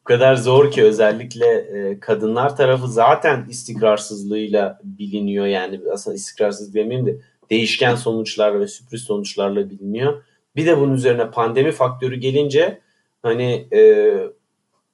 o 0.00 0.04
kadar 0.04 0.34
zor 0.34 0.70
ki 0.70 0.84
özellikle 0.84 1.46
e, 1.46 2.00
kadınlar 2.00 2.56
tarafı 2.56 2.88
zaten 2.88 3.46
istikrarsızlığıyla 3.48 4.80
biliniyor. 4.84 5.46
Yani 5.46 5.80
aslında 5.92 6.16
istikrarsız 6.16 6.74
demeyeyim 6.74 7.06
de 7.06 7.20
değişken 7.50 7.94
sonuçlarla 7.94 8.60
ve 8.60 8.68
sürpriz 8.68 9.02
sonuçlarla 9.02 9.70
biliniyor. 9.70 10.22
Bir 10.56 10.66
de 10.66 10.78
bunun 10.78 10.94
üzerine 10.94 11.30
pandemi 11.30 11.72
faktörü 11.72 12.16
gelince 12.16 12.80
hani 13.22 13.68
e, 13.72 13.80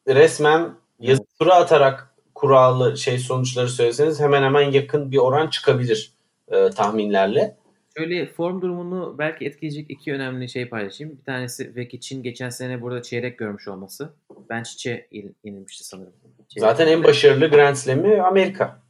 resmen 0.09 0.75
yazı 1.01 1.23
tura 1.39 1.55
atarak 1.55 2.15
kurallı 2.35 2.97
şey 2.97 3.19
sonuçları 3.19 3.69
söyleseniz 3.69 4.21
hemen 4.21 4.43
hemen 4.43 4.71
yakın 4.71 5.11
bir 5.13 5.19
oran 5.19 5.47
çıkabilir 5.47 6.13
e, 6.49 6.71
tahminlerle. 6.71 7.57
Şöyle 7.97 8.27
form 8.27 8.61
durumunu 8.61 9.15
belki 9.19 9.45
etkileyecek 9.45 9.91
iki 9.91 10.13
önemli 10.13 10.49
şey 10.49 10.69
paylaşayım. 10.69 11.19
Bir 11.19 11.25
tanesi 11.25 11.77
Vekic'in 11.77 12.23
geçen 12.23 12.49
sene 12.51 12.83
burada 12.83 13.03
çeyrek 13.03 13.39
görmüş 13.39 13.69
olması. 13.69 14.15
Bench'e 14.51 15.09
yenilmişti 15.45 15.85
sanırım. 15.85 16.13
Çeyrek 16.49 16.71
Zaten 16.71 16.87
en 16.87 17.05
başarılı 17.05 17.47
Grand 17.47 17.75
Slam'i 17.75 18.23
Amerika. 18.23 18.83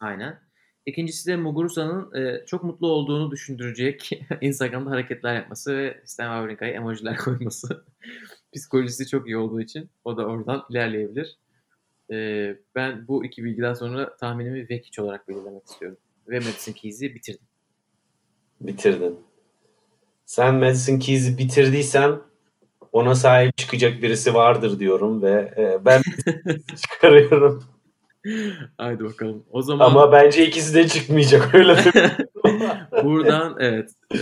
Aynen. 0.00 0.47
İkincisi 0.88 1.26
de 1.26 1.36
Muguruza'nın 1.36 2.14
e, 2.14 2.44
çok 2.46 2.64
mutlu 2.64 2.86
olduğunu 2.86 3.30
düşündürecek 3.30 4.20
Instagram'da 4.40 4.90
hareketler 4.90 5.34
yapması 5.34 5.76
ve 5.76 6.00
Stan 6.04 6.24
Wawrinka'ya 6.24 6.72
emojiler 6.72 7.16
koyması. 7.24 7.84
Psikolojisi 8.54 9.06
çok 9.06 9.26
iyi 9.26 9.36
olduğu 9.36 9.60
için 9.60 9.90
o 10.04 10.16
da 10.16 10.26
oradan 10.26 10.64
ilerleyebilir. 10.70 11.38
E, 12.12 12.16
ben 12.74 13.08
bu 13.08 13.24
iki 13.24 13.44
bilgiden 13.44 13.74
sonra 13.74 14.16
tahminimi 14.16 14.68
Vekic 14.70 15.02
olarak 15.02 15.28
belirlemek 15.28 15.64
istiyorum. 15.66 15.98
Ve 16.28 16.38
Madison 16.38 16.72
Keys'i 16.72 17.14
bitirdim. 17.14 17.46
Bitirdin. 18.60 19.18
Sen 20.26 20.54
Madison 20.54 20.98
Keys'i 20.98 21.38
bitirdiysen 21.38 22.18
ona 22.92 23.14
sahip 23.14 23.56
çıkacak 23.56 24.02
birisi 24.02 24.34
vardır 24.34 24.78
diyorum 24.78 25.22
ve 25.22 25.54
e, 25.56 25.84
ben 25.84 26.02
çıkarıyorum. 26.76 27.77
Haydi 28.78 29.04
bakalım. 29.04 29.44
O 29.50 29.62
zaman 29.62 29.86
Ama 29.86 30.12
bence 30.12 30.46
ikisi 30.46 30.74
de 30.74 30.88
çıkmayacak 30.88 31.54
öyle 31.54 31.76
buradan 33.04 33.56
evet 33.58 33.90
e, 34.14 34.18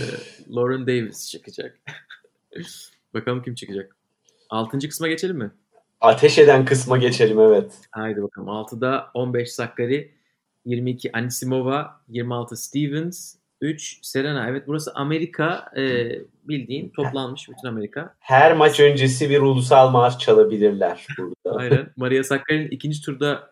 Lauren 0.55 0.87
Davis 0.87 1.29
çıkacak. 1.29 1.79
bakalım 3.13 3.41
kim 3.41 3.55
çıkacak. 3.55 3.95
Altıncı 4.49 4.89
kısma 4.89 5.07
geçelim 5.07 5.37
mi? 5.37 5.51
Ateş 6.01 6.37
eden 6.37 6.65
kısma 6.65 6.97
geçelim 6.97 7.39
evet. 7.39 7.73
Haydi 7.91 8.21
bakalım. 8.23 8.47
6'da 8.47 9.11
15 9.13 9.51
Sakkari, 9.51 10.11
22 10.65 11.11
Anisimova, 11.11 12.01
26 12.07 12.57
Stevens, 12.57 13.35
3 13.61 13.99
Serena. 14.01 14.49
Evet 14.49 14.63
burası 14.67 14.91
Amerika. 14.95 15.71
Ee, 15.77 16.11
bildiğin 16.43 16.89
toplanmış 16.89 17.49
bütün 17.49 17.67
Amerika. 17.67 18.15
Her 18.19 18.53
maç 18.53 18.79
öncesi 18.79 19.29
bir 19.29 19.41
ulusal 19.41 19.89
marş 19.89 20.17
çalabilirler 20.17 21.07
burada. 21.17 21.59
Aynen. 21.59 21.89
Maria 21.95 22.23
Sakkari'nin 22.23 22.67
ikinci 22.67 23.01
turda 23.01 23.51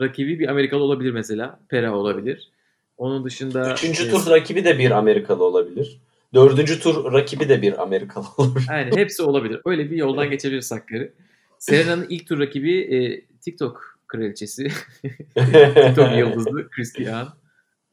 rakibi 0.00 0.38
bir 0.38 0.48
Amerikalı 0.48 0.82
olabilir 0.82 1.10
mesela. 1.10 1.60
Pera 1.68 1.96
olabilir. 1.96 2.50
Onun 2.96 3.24
dışında 3.24 3.72
Üçüncü 3.72 4.08
e, 4.08 4.10
tur 4.10 4.30
rakibi 4.30 4.64
de 4.64 4.78
bir 4.78 4.90
Amerikalı 4.90 5.44
olabilir. 5.44 6.00
Dördüncü 6.34 6.80
tur 6.80 7.12
rakibi 7.12 7.48
de 7.48 7.62
bir 7.62 7.82
Amerikalı 7.82 8.26
olur. 8.36 8.64
Aynen 8.70 8.96
hepsi 8.96 9.22
olabilir. 9.22 9.60
Öyle 9.64 9.90
bir 9.90 9.96
yoldan 9.96 10.30
geçebilir 10.30 10.60
Sakkari. 10.60 11.12
Serena'nın 11.58 12.06
ilk 12.08 12.28
tur 12.28 12.38
rakibi 12.38 12.80
e, 12.80 13.26
TikTok 13.40 13.98
kraliçesi. 14.06 14.64
TikTok 15.74 16.18
yıldızı 16.18 16.68
Christian. 16.70 17.28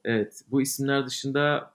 Evet 0.06 0.42
bu 0.52 0.62
isimler 0.62 1.06
dışında 1.06 1.73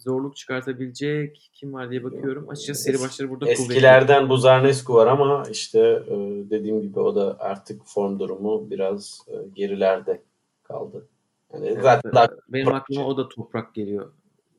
zorluk 0.00 0.36
çıkartabilecek 0.36 1.50
kim 1.54 1.72
var 1.72 1.90
diye 1.90 2.04
bakıyorum. 2.04 2.48
Açıkçası 2.48 2.82
seri 2.82 3.00
başları 3.00 3.30
burada 3.30 3.44
kuvvetli. 3.44 3.62
Eskilerden 3.62 4.28
Buzarnescu 4.28 4.94
var 4.94 5.06
ama 5.06 5.42
işte 5.50 5.78
e, 6.06 6.16
dediğim 6.50 6.82
gibi 6.82 7.00
o 7.00 7.16
da 7.16 7.36
artık 7.40 7.82
form 7.84 8.18
durumu 8.18 8.70
biraz 8.70 9.20
e, 9.28 9.34
gerilerde 9.54 10.22
kaldı. 10.62 11.08
Yani 11.52 11.66
Evet, 11.66 11.82
zaten 11.82 12.12
daha 12.12 12.28
Benim 12.48 12.74
aklıma 12.74 13.06
o 13.06 13.16
da 13.16 13.28
toprak 13.28 13.74
geliyor. 13.74 14.12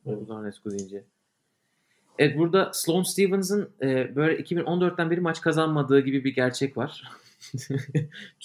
Evet. 0.06 0.26
Zarnescu 0.26 0.70
deyince. 0.70 1.04
Evet 2.18 2.38
burada 2.38 2.70
Sloane 2.74 3.04
Stevens'ın 3.04 3.70
e, 3.82 4.16
böyle 4.16 4.42
2014'ten 4.42 5.10
beri 5.10 5.20
maç 5.20 5.40
kazanmadığı 5.40 6.00
gibi 6.00 6.24
bir 6.24 6.34
gerçek 6.34 6.76
var. 6.76 7.08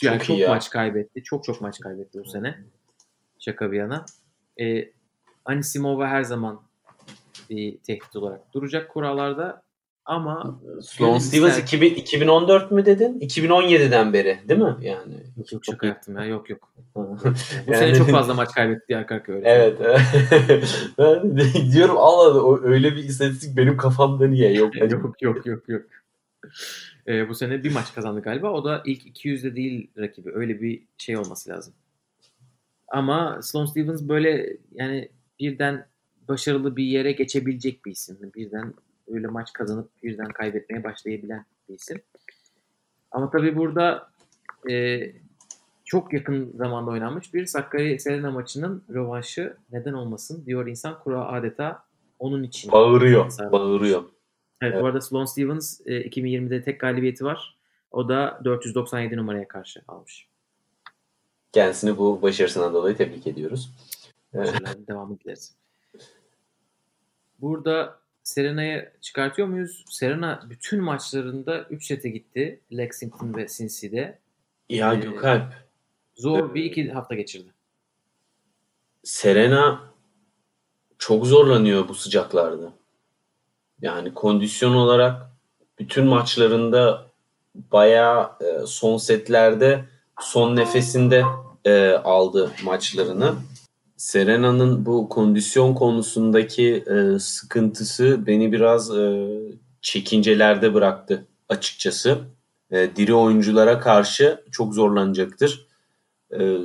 yani 0.04 0.24
Çok 0.24 0.40
ya. 0.40 0.50
maç 0.50 0.70
kaybetti. 0.70 1.24
Çok 1.24 1.44
çok 1.44 1.62
maç 1.62 1.80
kaybetti 1.80 2.20
bu 2.20 2.30
sene. 2.30 2.58
Şaka 3.40 3.72
bir 3.72 3.78
yana. 3.78 4.06
E, 4.62 4.92
Anisimova 5.46 6.08
her 6.08 6.24
zaman 6.24 6.62
bir 7.50 7.78
tehdit 7.78 8.16
olarak 8.16 8.54
duracak 8.54 8.90
kurallarda 8.90 9.62
ama 10.06 10.60
Sloane 10.82 11.12
Gönül 11.12 11.20
Stevens 11.20 11.52
ister. 11.52 11.64
2000, 11.64 11.96
2014 11.96 12.72
mü 12.72 12.86
dedin? 12.86 13.20
2017'den 13.20 14.14
beri 14.14 14.40
değil 14.48 14.60
mi? 14.60 14.76
Yani 14.82 15.14
yok, 15.52 15.66
şaka 15.66 15.88
yaptım 15.88 16.18
ya 16.18 16.26
yok 16.26 16.50
yok. 16.50 16.74
Bu 16.96 17.18
Yani- 17.68 17.78
sene 17.78 17.96
çok 17.96 18.10
fazla 18.10 18.34
maç 18.34 18.52
kaybetti 18.54 18.98
arka 18.98 19.16
arkaya 19.16 19.34
öyle. 19.34 19.50
Evet. 19.50 19.80
ben 20.98 21.38
diyorum 21.72 21.98
Allah 21.98 22.60
öyle 22.64 22.96
bir 22.96 23.04
istatistik 23.04 23.58
benim 23.58 23.78
kafamda 23.78 24.28
niye 24.28 24.54
yok? 24.54 24.76
Yok 24.76 25.22
yok 25.22 25.46
yok 25.46 25.70
yok. 25.70 25.86
Ee, 27.08 27.30
bu 27.30 27.36
sene 27.36 27.64
bir 27.64 27.74
maç 27.74 27.94
kazandı 27.94 28.22
galiba. 28.22 28.52
O 28.52 28.66
da 28.66 28.82
ilk 28.86 29.06
200'de 29.06 29.56
değil 29.56 29.92
rakibi. 29.98 30.32
Öyle 30.34 30.62
bir 30.62 30.84
şey 30.98 31.18
olması 31.18 31.50
lazım. 31.50 31.74
Ama 32.88 33.40
Sloane 33.42 33.68
Stevens 33.68 34.02
böyle 34.02 34.58
yani 34.72 35.10
birden 35.40 35.86
başarılı 36.28 36.76
bir 36.76 36.84
yere 36.84 37.12
geçebilecek 37.12 37.86
bir 37.86 37.92
isim. 37.92 38.18
Birden 38.36 38.74
öyle 39.08 39.28
maç 39.28 39.54
kazanıp 39.54 39.90
birden 40.04 40.30
kaybetmeye 40.30 40.84
başlayabilen 40.84 41.46
bir 41.70 41.74
isim. 41.76 42.02
Ama 43.12 43.30
tabii 43.30 43.56
burada 43.56 44.10
e, 44.70 45.00
çok 45.86 46.14
yakın 46.14 46.54
zamanda 46.58 46.92
oynanmış 46.92 47.34
bir 47.34 47.46
Sakkari 47.46 48.00
Serena 48.00 48.32
maçının 48.32 48.84
rövanşı 48.94 49.58
neden 49.72 49.94
olmasın 49.94 50.46
diyor 50.46 50.68
insan. 50.68 51.00
Kura 51.00 51.28
adeta 51.28 51.84
onun 52.20 52.44
için. 52.44 52.72
Bağırıyor. 52.72 53.32
Bağırıyor. 53.52 54.04
Evet, 54.62 54.74
Evet. 54.74 54.82
bu 54.82 54.86
arada 54.88 55.02
Sloane 55.02 55.28
Stevens 55.28 55.82
e, 55.86 56.02
2020'de 56.02 56.64
tek 56.64 56.80
galibiyeti 56.80 57.26
var. 57.26 57.58
O 57.92 58.10
da 58.10 58.42
497 58.44 59.18
numaraya 59.18 59.48
karşı 59.48 59.82
almış. 59.88 60.28
Kendisini 61.52 61.98
bu 61.98 62.22
başarısından 62.22 62.74
dolayı 62.74 62.98
tebrik 62.98 63.28
ediyoruz. 63.28 63.72
Başarılar 64.34 64.88
devamı 64.88 65.20
dileriz. 65.20 65.56
Burada 67.42 68.00
Serena'yı 68.24 68.92
çıkartıyor 69.02 69.48
muyuz? 69.48 69.86
Serena 69.90 70.46
bütün 70.50 70.84
maçlarında 70.84 71.64
3 71.70 71.86
sete 71.86 72.10
gitti. 72.10 72.60
Lexington 72.78 73.36
ve 73.36 73.48
Cincy'de. 73.48 74.20
Ya 74.70 74.94
Ee, 74.94 74.96
Gökalp, 74.96 75.54
Zor 76.16 76.54
bir 76.54 76.64
iki 76.64 76.92
hafta 76.92 77.16
geçirdi. 77.16 77.50
Serena 79.04 79.82
çok 80.98 81.26
zorlanıyor 81.26 81.88
bu 81.88 81.96
sıcaklarda. 81.96 82.74
Yani 83.82 84.14
kondisyon 84.14 84.74
olarak 84.74 85.22
bütün 85.80 86.06
maçlarında 86.06 87.08
bayağı 87.56 88.32
e, 88.42 88.66
son 88.66 88.98
setlerde 88.98 89.86
son 90.22 90.56
nefesinde 90.56 91.24
e, 91.66 91.90
aldı 91.92 92.52
maçlarını. 92.64 93.36
Serena'nın 93.98 94.86
bu 94.86 95.10
kondisyon 95.10 95.74
konusundaki 95.74 96.84
e, 96.88 97.20
sıkıntısı 97.20 98.28
beni 98.28 98.52
biraz 98.52 98.98
e, 98.98 99.28
çekincelerde 99.82 100.74
bıraktı 100.74 101.28
açıkçası. 101.50 102.20
E, 102.72 102.96
diri 102.96 103.14
oyunculara 103.14 103.80
karşı 103.80 104.44
çok 104.52 104.74
zorlanacaktır. 104.74 105.68
E, 106.40 106.58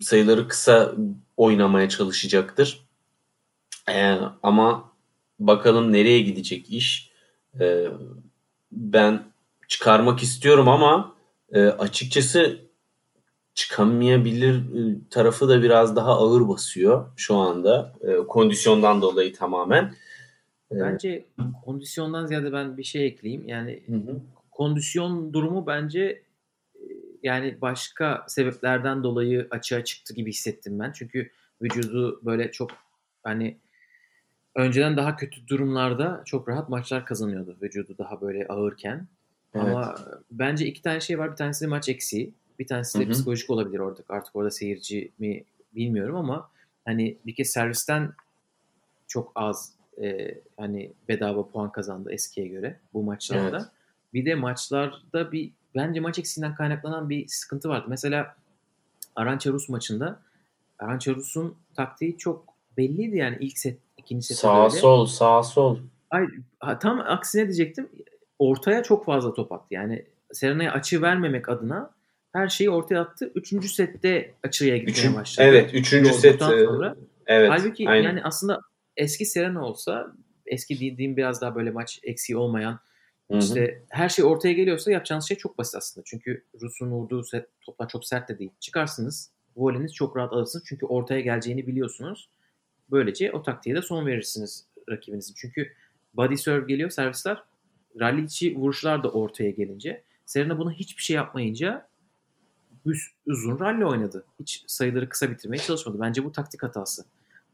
sayıları 0.00 0.48
kısa 0.48 0.94
oynamaya 1.36 1.88
çalışacaktır. 1.88 2.86
E, 3.88 4.18
ama 4.42 4.92
bakalım 5.38 5.92
nereye 5.92 6.20
gidecek 6.20 6.70
iş. 6.70 7.10
E, 7.60 7.86
ben 8.72 9.22
çıkarmak 9.68 10.22
istiyorum 10.22 10.68
ama 10.68 11.14
e, 11.52 11.60
açıkçası 11.60 12.69
çıkamayabilir 13.60 14.54
e, 14.54 14.98
tarafı 15.10 15.48
da 15.48 15.62
biraz 15.62 15.96
daha 15.96 16.10
ağır 16.10 16.48
basıyor 16.48 17.06
şu 17.16 17.36
anda. 17.36 17.92
E, 18.02 18.16
kondisyondan 18.16 19.02
dolayı 19.02 19.34
tamamen. 19.34 19.84
E, 20.72 20.80
Bence 20.80 21.24
kondisyondan 21.64 22.26
ziyade 22.26 22.52
ben 22.52 22.76
bir 22.76 22.84
şey 22.84 23.06
ekleyeyim. 23.06 23.48
Yani 23.48 23.82
hı 23.86 23.96
hı. 23.96 24.20
kondisyon 24.50 25.32
durumu 25.32 25.66
bence 25.66 26.22
e, 26.74 26.82
yani 27.22 27.58
başka 27.60 28.24
sebeplerden 28.28 29.02
dolayı 29.02 29.48
açığa 29.50 29.84
çıktı 29.84 30.14
gibi 30.14 30.30
hissettim 30.30 30.78
ben. 30.78 30.92
Çünkü 30.92 31.30
vücudu 31.62 32.20
böyle 32.24 32.52
çok 32.52 32.70
hani 33.22 33.56
önceden 34.54 34.96
daha 34.96 35.16
kötü 35.16 35.48
durumlarda 35.48 36.22
çok 36.24 36.48
rahat 36.48 36.68
maçlar 36.68 37.06
kazanıyordu. 37.06 37.56
Vücudu 37.62 37.98
daha 37.98 38.20
böyle 38.20 38.46
ağırken. 38.48 39.06
Evet. 39.54 39.64
Ama 39.66 39.94
bence 40.30 40.66
iki 40.66 40.82
tane 40.82 41.00
şey 41.00 41.18
var. 41.18 41.30
Bir 41.30 41.36
tanesi 41.36 41.66
maç 41.66 41.88
eksiği. 41.88 42.34
Bir 42.60 42.66
tanesi 42.66 42.98
de 42.98 43.04
Hı 43.04 43.08
hı. 43.08 43.12
psikolojik 43.12 43.50
olabilir 43.50 43.78
orada. 43.78 44.02
Artık 44.08 44.36
orada 44.36 44.50
seyirci 44.50 45.10
mi 45.18 45.44
bilmiyorum 45.74 46.16
ama 46.16 46.50
hani 46.84 47.16
bir 47.26 47.34
kez 47.34 47.50
servisten 47.50 48.12
çok 49.08 49.32
az 49.34 49.72
e, 50.02 50.34
hani 50.56 50.92
bedava 51.08 51.48
puan 51.48 51.72
kazandı 51.72 52.12
eskiye 52.12 52.46
göre 52.46 52.78
bu 52.94 53.02
maçlarda. 53.02 53.56
Evet. 53.56 53.66
Bir 54.14 54.26
de 54.26 54.34
maçlarda 54.34 55.32
bir 55.32 55.50
bence 55.74 56.00
maç 56.00 56.18
eksiğinden 56.18 56.54
kaynaklanan 56.54 57.10
bir 57.10 57.28
sıkıntı 57.28 57.68
vardı. 57.68 57.86
Mesela 57.88 58.36
Arança 59.16 59.50
Rus 59.50 59.68
maçında 59.68 60.20
Arança 60.78 61.14
Rus'un 61.14 61.54
taktiği 61.74 62.18
çok 62.18 62.44
belliydi 62.76 63.16
yani 63.16 63.36
ilk 63.40 63.58
set, 63.58 63.78
ikinci 63.96 64.26
set 64.26 64.36
Sağ 64.36 64.70
sol, 64.70 65.06
sağ 65.06 65.42
sol. 65.42 65.78
Ay, 66.10 66.26
tam 66.80 67.00
aksine 67.00 67.42
diyecektim. 67.42 67.88
Ortaya 68.38 68.82
çok 68.82 69.04
fazla 69.04 69.34
top 69.34 69.52
attı. 69.52 69.66
Yani 69.70 70.04
Serena'ya 70.32 70.72
açı 70.72 71.02
vermemek 71.02 71.48
adına 71.48 71.90
her 72.32 72.48
şeyi 72.48 72.70
ortaya 72.70 73.00
attı. 73.00 73.32
Üçüncü 73.34 73.68
sette 73.68 74.34
açıya 74.42 74.76
gitmeye 74.76 74.92
Üçün, 74.92 75.14
başladı. 75.14 75.48
evet, 75.48 75.74
üçüncü 75.74 76.12
set. 76.12 76.34
E, 76.34 76.38
sonra. 76.38 76.96
evet, 77.26 77.50
Halbuki 77.50 77.88
aynen. 77.88 78.02
yani 78.02 78.22
aslında 78.24 78.60
eski 78.96 79.24
Serena 79.24 79.64
olsa 79.64 80.12
eski 80.46 80.80
dediğim 80.80 81.16
biraz 81.16 81.40
daha 81.40 81.54
böyle 81.54 81.70
maç 81.70 82.00
eksiği 82.02 82.36
olmayan 82.36 82.80
Hı 83.30 83.34
hı. 83.34 83.38
işte 83.38 83.82
her 83.88 84.08
şey 84.08 84.24
ortaya 84.24 84.52
geliyorsa 84.52 84.92
yapacağınız 84.92 85.28
şey 85.28 85.36
çok 85.36 85.58
basit 85.58 85.74
aslında. 85.74 86.04
Çünkü 86.04 86.44
Rus'un 86.60 86.90
vurduğu 86.90 87.24
set 87.24 87.46
toplar 87.60 87.88
çok 87.88 88.04
sert 88.04 88.28
de 88.28 88.38
değil. 88.38 88.50
Çıkarsınız. 88.60 89.30
Voleniz 89.56 89.94
çok 89.94 90.16
rahat 90.16 90.32
alırsınız. 90.32 90.64
Çünkü 90.68 90.86
ortaya 90.86 91.20
geleceğini 91.20 91.66
biliyorsunuz. 91.66 92.28
Böylece 92.90 93.32
o 93.32 93.42
taktiğe 93.42 93.76
de 93.76 93.82
son 93.82 94.06
verirsiniz 94.06 94.66
rakibinizin. 94.90 95.34
Çünkü 95.36 95.72
body 96.14 96.36
serve 96.36 96.66
geliyor 96.66 96.90
servisler. 96.90 97.42
Rally 98.00 98.24
içi 98.24 98.56
vuruşlar 98.56 99.02
da 99.02 99.10
ortaya 99.10 99.50
gelince. 99.50 100.02
Serena 100.26 100.58
buna 100.58 100.72
hiçbir 100.72 101.02
şey 101.02 101.16
yapmayınca 101.16 101.88
üz- 102.86 103.10
uzun 103.26 103.60
rally 103.60 103.84
oynadı. 103.84 104.24
Hiç 104.40 104.64
sayıları 104.66 105.08
kısa 105.08 105.30
bitirmeye 105.30 105.62
çalışmadı. 105.62 106.00
Bence 106.00 106.24
bu 106.24 106.32
taktik 106.32 106.62
hatası. 106.62 107.04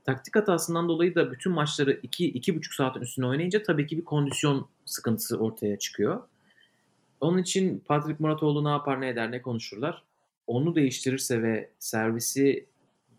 Taktik 0.05 0.37
hatasından 0.37 0.89
dolayı 0.89 1.15
da 1.15 1.33
bütün 1.33 1.53
maçları 1.53 1.93
2-2,5 1.93 2.75
saatin 2.77 3.01
üstüne 3.01 3.27
oynayınca 3.27 3.63
tabii 3.63 3.87
ki 3.87 3.99
bir 3.99 4.05
kondisyon 4.05 4.69
sıkıntısı 4.85 5.39
ortaya 5.39 5.79
çıkıyor. 5.79 6.23
Onun 7.21 7.39
için 7.39 7.83
Patrick 7.87 8.17
Muratoğlu 8.19 8.65
ne 8.65 8.69
yapar 8.69 9.01
ne 9.01 9.09
eder 9.09 9.31
ne 9.31 9.43
konuşurlar. 9.43 10.03
Onu 10.47 10.75
değiştirirse 10.75 11.43
ve 11.43 11.71
servisi 11.79 12.67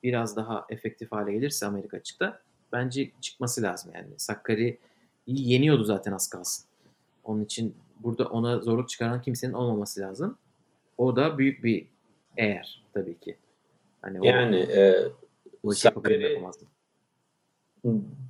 biraz 0.03 0.35
daha 0.35 0.65
efektif 0.69 1.11
hale 1.11 1.33
gelirse 1.33 1.65
Amerika 1.65 1.97
açıkta 1.97 2.41
bence 2.71 3.11
çıkması 3.21 3.61
lazım 3.61 3.91
yani. 3.95 4.07
Sakkari 4.17 4.77
yeniyordu 5.27 5.83
zaten 5.83 6.11
az 6.11 6.29
kalsın. 6.29 6.65
Onun 7.23 7.45
için 7.45 7.75
burada 7.99 8.25
ona 8.25 8.59
zorluk 8.59 8.89
çıkaran 8.89 9.21
kimsenin 9.21 9.53
olmaması 9.53 10.01
lazım. 10.01 10.37
O 10.97 11.15
da 11.15 11.37
büyük 11.37 11.63
bir 11.63 11.87
eğer 12.37 12.83
tabii 12.93 13.19
ki. 13.19 13.37
Hani 14.01 14.21
o, 14.21 14.23
Yani 14.25 14.55
e, 14.55 14.95
o 15.63 15.67
mi 15.67 15.75
Sakkari- 15.75 16.31
yapamazdı. 16.31 16.65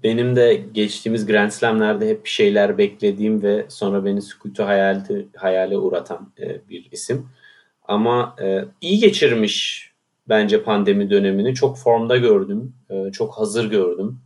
benim 0.03 0.35
de 0.35 0.55
geçtiğimiz 0.55 1.25
Grand 1.25 1.51
Slam'lerde 1.51 2.09
hep 2.09 2.23
bir 2.25 2.29
şeyler 2.29 2.77
beklediğim 2.77 3.43
ve 3.43 3.65
sonra 3.69 4.05
beni 4.05 4.21
sükutu 4.21 4.63
hayale, 4.65 5.25
hayale 5.35 5.77
uğratan 5.77 6.31
e, 6.39 6.69
bir 6.69 6.87
isim. 6.91 7.29
Ama 7.83 8.35
e, 8.41 8.65
iyi 8.81 8.99
geçirmiş 8.99 9.87
bence 10.29 10.63
pandemi 10.63 11.09
dönemini. 11.09 11.55
Çok 11.55 11.77
formda 11.77 12.17
gördüm. 12.17 12.73
E, 12.89 13.11
çok 13.11 13.37
hazır 13.37 13.69
gördüm. 13.69 14.19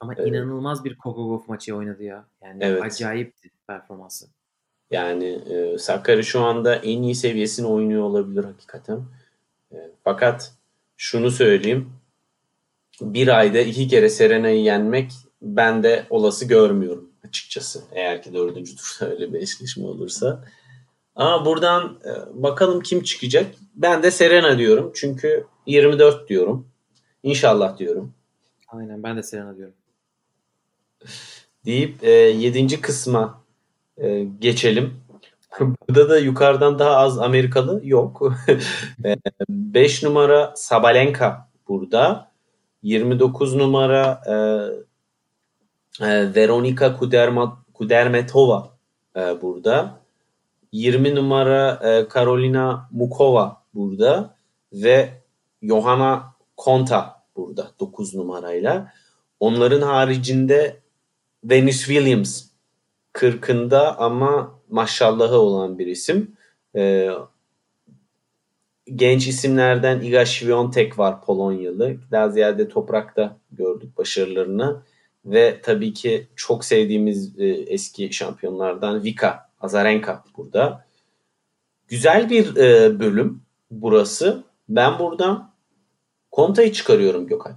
Ama 0.00 0.14
evet. 0.16 0.28
inanılmaz 0.28 0.84
bir 0.84 0.98
Kokogov 0.98 1.40
maçı 1.48 1.76
oynadı 1.76 2.02
ya. 2.02 2.24
Yani 2.44 2.58
evet. 2.60 2.82
acayipti 2.82 3.50
performansı. 3.66 4.26
Yani 4.90 5.24
e, 5.26 5.78
Sakkari 5.78 6.24
şu 6.24 6.40
anda 6.40 6.76
en 6.76 7.02
iyi 7.02 7.14
seviyesini 7.14 7.66
oynuyor 7.66 8.02
olabilir 8.02 8.44
hakikaten. 8.44 9.00
E, 9.72 9.76
fakat 10.04 10.52
şunu 10.96 11.30
söyleyeyim. 11.30 11.92
Bir 13.00 13.38
ayda 13.38 13.58
iki 13.58 13.88
kere 13.88 14.08
Serena'yı 14.08 14.62
yenmek 14.62 15.12
ben 15.42 15.82
de 15.82 16.06
olası 16.10 16.44
görmüyorum 16.44 17.10
açıkçası. 17.28 17.82
Eğer 17.92 18.22
ki 18.22 18.34
dördüncü 18.34 18.76
turda 18.76 19.10
öyle 19.10 19.32
bir 19.32 19.40
eşleşme 19.40 19.86
olursa. 19.86 20.44
Ama 21.14 21.44
buradan 21.44 21.98
e, 22.04 22.42
bakalım 22.42 22.80
kim 22.80 23.02
çıkacak. 23.02 23.46
Ben 23.74 24.02
de 24.02 24.10
Serena 24.10 24.58
diyorum. 24.58 24.92
Çünkü 24.94 25.46
24 25.66 26.28
diyorum. 26.28 26.68
İnşallah 27.22 27.78
diyorum. 27.78 28.12
Aynen 28.68 29.02
ben 29.02 29.16
de 29.16 29.22
Serena 29.22 29.56
diyorum. 29.56 29.74
Deyip 31.64 32.04
e, 32.04 32.10
7. 32.10 32.80
kısma 32.80 33.45
e, 33.98 34.24
geçelim. 34.38 34.94
Burada 35.60 36.08
da 36.10 36.18
yukarıdan 36.18 36.78
daha 36.78 36.96
az 36.96 37.18
Amerikalı 37.18 37.80
yok. 37.84 38.32
5 39.48 40.02
e, 40.02 40.06
numara 40.06 40.52
Sabalenka 40.56 41.48
burada. 41.68 42.30
29 42.82 43.54
numara 43.54 44.22
e, 44.26 44.34
e, 46.06 46.34
Veronika 46.34 46.96
Kuderma, 46.96 47.64
Kudermetova 47.74 48.70
e, 49.16 49.42
burada. 49.42 50.00
20 50.72 51.14
numara 51.14 51.80
e, 51.84 52.08
Karolina 52.08 52.88
Mukova 52.92 53.62
burada 53.74 54.34
ve 54.72 55.22
Johanna 55.62 56.34
Konta 56.56 57.22
burada 57.36 57.70
9 57.80 58.14
numarayla. 58.14 58.92
Onların 59.40 59.82
haricinde 59.82 60.80
Venus 61.44 61.78
Williams 61.78 62.45
40'ında 63.16 63.96
ama 63.96 64.60
maşallahı 64.70 65.38
olan 65.38 65.78
bir 65.78 65.86
isim. 65.86 66.36
Ee, 66.76 67.10
genç 68.94 69.26
isimlerden 69.28 70.00
Iga 70.00 70.26
Świątek 70.26 70.98
var 70.98 71.24
Polonyalı. 71.24 71.96
Daha 72.10 72.28
ziyade 72.28 72.68
toprakta 72.68 73.36
gördük 73.52 73.98
başarılarını. 73.98 74.82
Ve 75.24 75.60
tabii 75.62 75.92
ki 75.92 76.26
çok 76.36 76.64
sevdiğimiz 76.64 77.38
e, 77.38 77.46
eski 77.46 78.12
şampiyonlardan 78.12 79.04
Vika 79.04 79.50
Azarenka 79.60 80.24
burada. 80.36 80.84
Güzel 81.88 82.30
bir 82.30 82.56
e, 82.56 83.00
bölüm 83.00 83.42
burası. 83.70 84.44
Ben 84.68 84.98
buradan 84.98 85.50
Konta'yı 86.30 86.72
çıkarıyorum 86.72 87.26
Gökhan. 87.26 87.56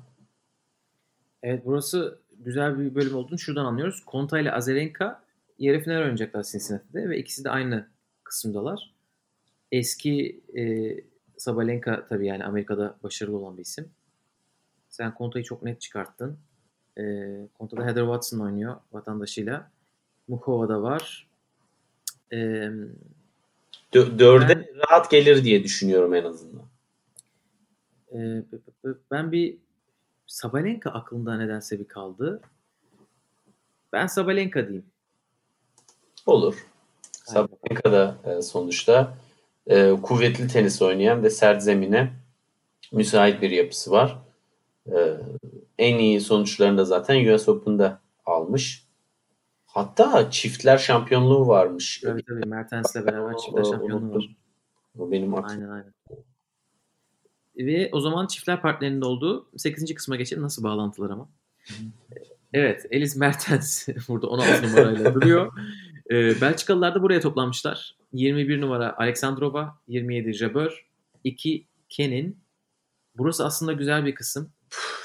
Evet 1.44 1.62
burası 1.66 2.20
güzel 2.40 2.80
bir 2.80 2.96
bölüm 2.96 3.16
olduğunu 3.16 3.40
şuradan 3.40 3.66
anlıyoruz. 3.66 4.04
Konta 4.06 4.40
ile 4.40 4.52
Azarenka 4.52 5.22
yarı 5.60 5.80
final 5.80 6.02
oynayacaklar 6.02 6.44
Cincinnati'de 6.44 7.10
ve 7.10 7.18
ikisi 7.18 7.44
de 7.44 7.50
aynı 7.50 7.88
kısımdalar. 8.24 8.94
Eski 9.72 10.42
e, 10.58 10.96
Sabalenka 11.38 12.06
tabii 12.10 12.28
yani 12.28 12.46
Amerika'da 12.46 12.98
başarılı 13.04 13.38
olan 13.38 13.58
bir 13.58 13.62
isim. 13.62 13.90
Sen 14.90 15.14
Konta'yı 15.14 15.46
çok 15.46 15.64
net 15.64 15.82
çıkarttın. 15.82 16.38
E, 16.98 17.04
Konta'da 17.54 17.86
Heather 17.86 18.02
Watson 18.02 18.40
oynuyor 18.40 18.76
vatandaşıyla. 18.92 19.72
Mukova 20.28 20.70
da 20.70 20.82
var. 20.82 21.28
E, 22.34 22.70
Dörde 23.94 24.50
ben, 24.50 24.66
rahat 24.78 25.12
gelir 25.12 25.44
diye 25.44 25.64
düşünüyorum 25.64 26.14
en 26.14 26.24
azından. 26.24 26.66
E, 28.14 28.44
ben 29.12 29.32
bir 29.32 29.58
Sabalenka 30.28 30.90
aklımda 30.92 31.38
nedense 31.38 31.80
bir 31.80 31.88
kaldı. 31.88 32.42
Ben 33.94 34.08
Sabalenka 34.08 34.68
diyeyim. 34.68 34.86
Olur. 36.30 36.66
Sabalenka 37.12 37.92
da 37.92 38.18
e, 38.26 38.42
sonuçta 38.42 39.18
e, 39.68 39.92
kuvvetli 39.92 40.48
tenis 40.48 40.82
oynayan 40.82 41.24
ve 41.24 41.30
sert 41.30 41.64
zemine 41.64 42.14
müsait 42.92 43.42
bir 43.42 43.52
yapısı 43.52 43.92
var. 43.92 44.18
E, 44.88 45.18
en 45.78 45.98
iyi 45.98 46.22
sonuçlarını 46.22 46.78
da 46.78 46.86
zaten 46.86 47.34
US 47.34 47.50
Open'da 47.50 48.00
almış. 48.26 48.86
Hatta 49.66 50.32
çiftler 50.32 50.78
şampiyonluğu 50.78 51.48
varmış. 51.48 52.02
Tabii 52.04 52.24
tabii 52.24 52.46
Mertens'le 52.46 52.96
beraber 53.06 53.38
çiftler 53.38 53.64
şampiyonluğu 53.64 54.16
var. 54.16 54.36
Bu 54.96 55.12
benim 55.12 55.34
aklım. 55.34 55.50
Aynen 55.50 55.70
aynen. 55.70 55.94
Ve 57.58 57.90
o 57.92 58.00
zaman 58.00 58.28
çiftler 58.28 58.62
partnerinde 58.62 59.06
olduğu 59.06 59.50
8. 59.58 59.94
kısma 59.94 60.16
geçelim. 60.16 60.44
Nasıl 60.44 60.64
bağlantılar 60.64 61.10
ama? 61.10 61.30
evet, 62.54 62.86
Elis 62.92 63.16
Mertens 63.16 63.88
burada 64.08 64.28
16 64.28 64.68
numarayla 64.68 65.14
duruyor. 65.14 65.52
Ee, 66.12 66.42
Belçikalılar 66.42 66.96
da 66.96 67.02
buraya 67.02 67.20
toplanmışlar. 67.20 67.96
21 68.14 68.62
numara 68.62 68.98
Aleksandrova, 68.98 69.78
27 69.88 70.34
Jabeur, 70.34 70.88
2 71.24 71.66
Kenin. 71.90 72.38
Burası 73.18 73.46
aslında 73.46 73.74
güzel 73.74 74.06
bir 74.06 74.16
kısım. 74.16 74.52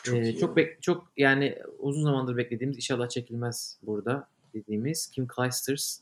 Çok, 0.03 0.17
ee, 0.17 0.37
çok, 0.37 0.59
bek- 0.59 0.81
çok 0.81 1.13
yani 1.17 1.59
uzun 1.79 2.03
zamandır 2.03 2.37
beklediğimiz 2.37 2.77
inşallah 2.77 3.09
çekilmez 3.09 3.79
burada 3.83 4.29
dediğimiz 4.55 5.11
Kim 5.11 5.29
Clijsters 5.37 6.01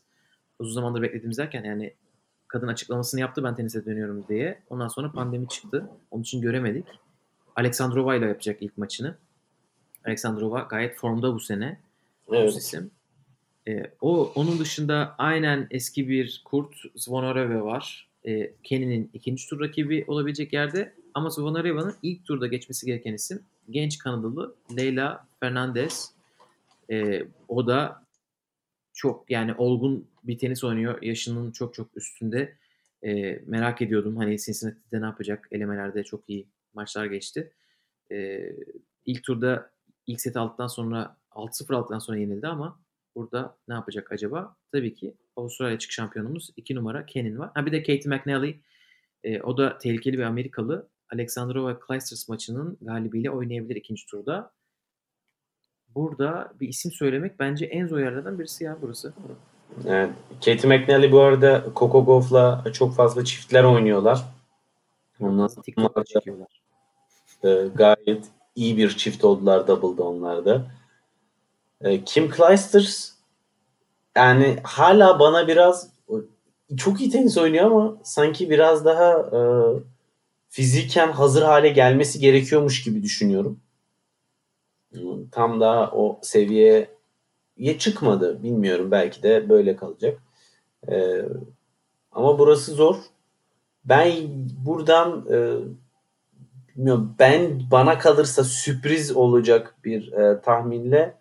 uzun 0.58 0.74
zamandır 0.74 1.02
beklediğimiz 1.02 1.38
derken 1.38 1.64
yani 1.64 1.94
kadın 2.48 2.68
açıklamasını 2.68 3.20
yaptı 3.20 3.44
ben 3.44 3.54
tenise 3.54 3.84
dönüyorum 3.84 4.24
diye. 4.28 4.62
Ondan 4.70 4.88
sonra 4.88 5.12
pandemi 5.12 5.48
çıktı. 5.48 5.88
Onun 6.10 6.22
için 6.22 6.40
göremedik. 6.40 6.86
Aleksandrova 7.56 8.14
ile 8.16 8.26
yapacak 8.26 8.62
ilk 8.62 8.78
maçını. 8.78 9.16
Aleksandrova 10.06 10.60
gayet 10.60 10.96
formda 10.96 11.34
bu 11.34 11.40
sene. 11.40 11.80
Evet. 12.32 12.52
Bu 12.54 12.58
isim. 12.58 12.90
E, 13.68 13.82
o 14.00 14.32
onun 14.34 14.58
dışında 14.58 15.14
aynen 15.18 15.66
eski 15.70 16.08
bir 16.08 16.42
Kurt 16.44 16.74
Zvonareva 16.96 17.64
var. 17.64 18.08
E, 18.26 18.52
Kenny'nin 18.62 19.10
ikinci 19.14 19.48
tur 19.48 19.60
rakibi 19.60 20.04
olabilecek 20.08 20.52
yerde 20.52 20.94
ama 21.14 21.30
Zvonareva'nın 21.30 21.94
ilk 22.02 22.26
turda 22.26 22.46
geçmesi 22.46 22.86
gereken 22.86 23.14
isim 23.14 23.42
genç 23.70 23.98
Kanadalı 23.98 24.54
Leyla 24.76 25.26
Fernandez. 25.40 26.12
E, 26.90 27.26
o 27.48 27.66
da 27.66 28.06
çok 28.92 29.30
yani 29.30 29.54
olgun 29.54 30.08
bir 30.24 30.38
tenis 30.38 30.64
oynuyor. 30.64 31.02
Yaşının 31.02 31.52
çok 31.52 31.74
çok 31.74 31.96
üstünde. 31.96 32.56
E, 33.04 33.42
merak 33.46 33.82
ediyordum 33.82 34.16
hani 34.16 34.38
Cincinnati'de 34.38 35.00
ne 35.00 35.04
yapacak? 35.04 35.48
Elemelerde 35.52 36.04
çok 36.04 36.30
iyi 36.30 36.46
maçlar 36.74 37.06
geçti. 37.06 37.52
E, 38.12 38.48
ilk 39.06 39.24
turda 39.24 39.70
ilk 40.06 40.20
seti 40.20 40.38
aldıktan 40.38 40.66
sonra 40.66 41.16
6-0 41.30 41.74
aldıktan 41.74 41.98
sonra 41.98 42.18
yenildi 42.18 42.46
ama 42.46 42.80
burada 43.16 43.56
ne 43.68 43.74
yapacak 43.74 44.12
acaba? 44.12 44.56
Tabii 44.72 44.94
ki 44.94 45.14
Avustralya 45.36 45.76
açık 45.76 45.92
şampiyonumuz 45.92 46.50
2 46.56 46.74
numara 46.74 47.06
Kenin 47.06 47.38
var. 47.38 47.50
Ha 47.54 47.66
bir 47.66 47.72
de 47.72 47.82
Katie 47.82 48.16
McNally. 48.16 48.60
E, 49.24 49.42
o 49.42 49.56
da 49.56 49.78
tehlikeli 49.78 50.18
bir 50.18 50.22
Amerikalı. 50.22 50.88
Alexandrova 51.12 51.78
Clijsters 51.86 52.28
maçının 52.28 52.78
galibiyle 52.80 53.30
oynayabilir 53.30 53.76
ikinci 53.76 54.06
turda. 54.06 54.52
Burada 55.94 56.52
bir 56.60 56.68
isim 56.68 56.92
söylemek 56.92 57.38
bence 57.38 57.66
en 57.66 57.86
zor 57.86 57.98
yerlerden 57.98 58.38
birisi 58.38 58.64
ya 58.64 58.78
burası. 58.82 59.12
Evet. 59.86 60.10
Katie 60.44 60.78
McNally 60.78 61.12
bu 61.12 61.20
arada 61.20 61.64
Coco 61.76 62.04
Gauff'la 62.04 62.64
çok 62.72 62.94
fazla 62.94 63.24
çiftler 63.24 63.64
oynuyorlar. 63.64 64.24
Ondan 65.20 65.48
çekiyorlar. 66.04 66.62
E, 67.44 67.68
gayet 67.74 68.24
iyi 68.54 68.76
bir 68.76 68.90
çift 68.90 69.24
oldular 69.24 69.66
double'da 69.66 70.02
onlar 70.02 70.44
da. 70.44 70.66
E, 71.82 72.04
Kim 72.04 72.30
Clijsters 72.30 73.12
yani 74.16 74.58
hala 74.62 75.18
bana 75.18 75.48
biraz 75.48 75.92
çok 76.76 77.00
iyi 77.00 77.10
tenis 77.10 77.38
oynuyor 77.38 77.64
ama 77.64 77.96
sanki 78.02 78.50
biraz 78.50 78.84
daha 78.84 79.12
e, 79.12 79.40
fiziken 80.48 81.12
hazır 81.12 81.42
hale 81.42 81.68
gelmesi 81.68 82.18
gerekiyormuş 82.18 82.82
gibi 82.82 83.02
düşünüyorum. 83.02 83.60
Tam 85.30 85.60
daha 85.60 85.90
o 85.90 86.18
seviyeye 86.22 86.88
çıkmadı. 87.78 88.42
Bilmiyorum 88.42 88.90
belki 88.90 89.22
de 89.22 89.48
böyle 89.48 89.76
kalacak. 89.76 90.18
E, 90.88 91.22
ama 92.12 92.38
burası 92.38 92.72
zor. 92.72 92.96
Ben 93.84 94.12
buradan 94.66 95.26
e, 95.30 95.56
bilmiyorum 96.76 97.14
ben 97.18 97.62
bana 97.70 97.98
kalırsa 97.98 98.44
sürpriz 98.44 99.16
olacak 99.16 99.74
bir 99.84 100.12
e, 100.12 100.40
tahminle 100.40 101.14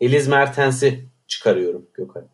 Eliz 0.00 0.28
Mertens'i 0.28 1.04
çıkarıyorum 1.26 1.86
Gökhan. 1.94 2.24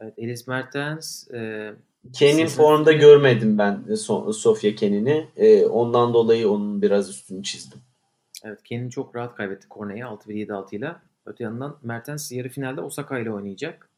Evet, 0.00 0.14
Eliz 0.16 0.48
Mertens 0.48 1.30
e, 1.30 1.72
Ken'in 2.12 2.46
formda 2.46 2.92
görmedim 2.92 3.58
ben 3.58 3.84
so- 3.88 4.32
Sofia 4.32 4.74
Ken'ini. 4.74 5.28
E, 5.36 5.66
ondan 5.66 6.14
dolayı 6.14 6.50
onun 6.50 6.82
biraz 6.82 7.10
üstünü 7.10 7.42
çizdim. 7.42 7.78
Evet 8.44 8.62
kendini 8.64 8.90
çok 8.90 9.16
rahat 9.16 9.36
kaybetti 9.36 9.66
Cornea'ya 9.70 10.06
6-1-7-6 10.06 10.76
ile. 10.76 10.94
Öte 11.26 11.44
yandan 11.44 11.78
Mertens 11.82 12.32
yarı 12.32 12.48
finalde 12.48 12.80
Osaka 12.80 13.18
ile 13.18 13.32
oynayacak. 13.32 13.88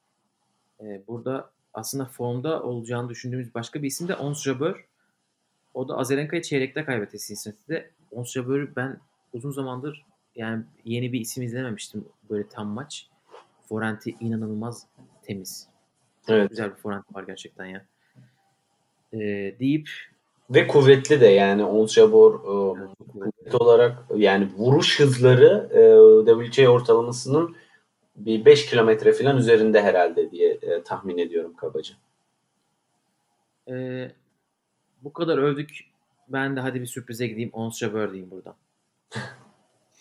Ee, 0.81 1.03
burada 1.09 1.51
aslında 1.75 2.05
formda 2.05 2.63
olacağını 2.63 3.09
düşündüğümüz 3.09 3.55
başka 3.55 3.83
bir 3.83 3.87
isim 3.87 4.09
de 4.09 4.15
Ons 4.15 4.43
Jabeur. 4.43 4.87
O 5.75 5.89
da 5.89 5.97
Azarenka'yı 5.97 6.43
çeyrekte 6.43 6.85
kaybetti 6.85 7.19
Cincinnati'de. 7.19 7.91
Ons 8.11 8.33
Jabeur'ü 8.33 8.77
ben 8.77 9.01
uzun 9.33 9.51
zamandır 9.51 10.05
yani 10.37 10.65
yeni 10.85 11.13
bir 11.13 11.21
isim 11.21 11.43
izlememiştim 11.43 12.05
böyle 12.31 12.49
tam 12.49 12.69
maç. 12.69 13.07
Forenti 13.69 14.17
inanılmaz 14.21 14.87
temiz. 15.23 15.69
Evet. 16.29 16.51
Güzel 16.51 16.71
bir 16.71 16.77
forenti 16.77 17.15
var 17.15 17.23
gerçekten 17.23 17.67
ya. 17.67 17.85
Ee, 19.13 19.19
deyip 19.61 19.89
Ve 20.51 20.67
kuvvetli 20.67 21.21
de 21.21 21.27
yani 21.27 21.89
Jabeur 21.89 22.35
e, 22.35 22.81
Evet, 22.81 22.91
çok 22.99 23.13
kuvvet 23.13 23.55
olarak 23.55 23.99
yani 24.17 24.49
vuruş 24.57 25.01
hızları 25.01 25.69
e, 26.27 26.47
WC 26.47 26.69
ortalamasının 26.69 27.57
bir 28.17 28.45
5 28.45 28.67
kilometre 28.67 29.13
falan 29.13 29.37
üzerinde 29.37 29.83
herhalde 29.83 30.31
diye 30.31 30.59
e, 30.63 30.83
tahmin 30.83 31.19
ediyorum 31.19 31.57
kabaca. 31.57 31.95
Ee, 33.71 34.11
bu 35.03 35.13
kadar 35.13 35.39
övdük. 35.39 35.91
Ben 36.29 36.57
de 36.57 36.61
hadi 36.61 36.81
bir 36.81 36.87
sürprize 36.87 37.27
gideyim. 37.27 37.51
Ons 37.53 37.79
Jabeur 37.79 38.13
diyeyim 38.13 38.31
buradan. 38.31 38.55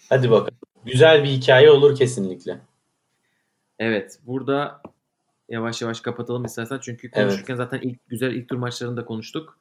Hadi 0.09 0.31
bakalım. 0.31 0.57
Güzel 0.85 1.23
bir 1.23 1.29
hikaye 1.29 1.71
olur 1.71 1.95
kesinlikle. 1.95 2.61
Evet. 3.79 4.19
Burada 4.25 4.81
yavaş 5.49 5.81
yavaş 5.81 6.01
kapatalım 6.01 6.45
istersen. 6.45 6.79
Çünkü 6.81 7.11
konuşurken 7.11 7.55
zaten 7.55 7.79
ilk 7.81 8.09
güzel 8.09 8.31
ilk 8.31 8.49
tur 8.49 8.57
maçlarını 8.57 8.97
da 8.97 9.05
konuştuk. 9.05 9.57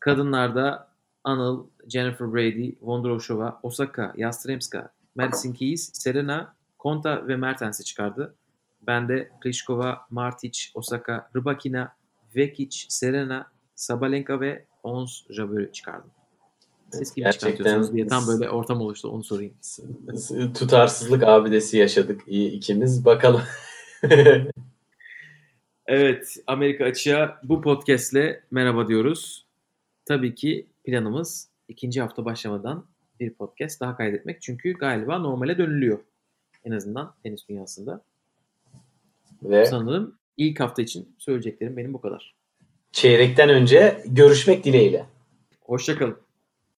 Kadınlarda 0.00 0.90
Anıl, 1.24 1.66
Jennifer 1.88 2.32
Brady, 2.32 2.72
Vondroshova, 2.82 3.60
Osaka, 3.62 4.12
Yastremska, 4.16 4.92
Madison 5.14 5.52
Keys, 5.52 5.90
Serena, 5.92 6.54
Konta 6.78 7.28
ve 7.28 7.36
Mertens'i 7.36 7.84
çıkardı. 7.84 8.34
Ben 8.82 9.08
de 9.08 9.30
Pliskova, 9.42 10.06
Martic, 10.10 10.60
Osaka, 10.74 11.30
Rybakina, 11.36 11.92
Vekic, 12.36 12.86
Serena, 12.88 13.46
Sabalenka 13.74 14.40
ve 14.40 14.64
Ons 14.82 15.22
Jabeur'ü 15.30 15.72
çıkardım. 15.72 16.10
Siz 16.92 17.14
kimi 17.14 17.24
Gerçekten- 17.24 17.50
çıkartıyorsunuz 17.50 17.92
diye 17.94 18.06
tam 18.06 18.26
böyle 18.26 18.50
ortam 18.50 18.80
oluştu 18.80 19.08
onu 19.08 19.24
sorayım. 19.24 19.54
Tutarsızlık 20.54 21.22
abidesi 21.22 21.76
yaşadık 21.78 22.20
iyi 22.26 22.50
ikimiz. 22.50 23.04
Bakalım. 23.04 23.42
Evet, 25.86 26.36
Amerika 26.46 26.84
Açık'a 26.84 27.40
bu 27.42 27.60
podcastle 27.62 28.40
merhaba 28.50 28.88
diyoruz. 28.88 29.46
Tabii 30.04 30.34
ki 30.34 30.66
planımız 30.84 31.48
ikinci 31.68 32.00
hafta 32.00 32.24
başlamadan 32.24 32.84
bir 33.20 33.30
podcast 33.34 33.80
daha 33.80 33.96
kaydetmek. 33.96 34.42
Çünkü 34.42 34.72
galiba 34.72 35.18
normale 35.18 35.58
dönülüyor. 35.58 35.98
En 36.64 36.70
azından 36.72 37.14
tenis 37.22 37.48
dünyasında. 37.48 38.02
Ve 39.42 39.66
Sanırım 39.66 40.14
ilk 40.36 40.60
hafta 40.60 40.82
için 40.82 41.14
söyleyeceklerim 41.18 41.76
benim 41.76 41.92
bu 41.94 42.00
kadar. 42.00 42.34
çeyrekten 42.92 43.48
önce 43.48 44.02
görüşmek 44.06 44.64
dileğiyle. 44.64 45.06
Hoşçakalın. 45.60 46.16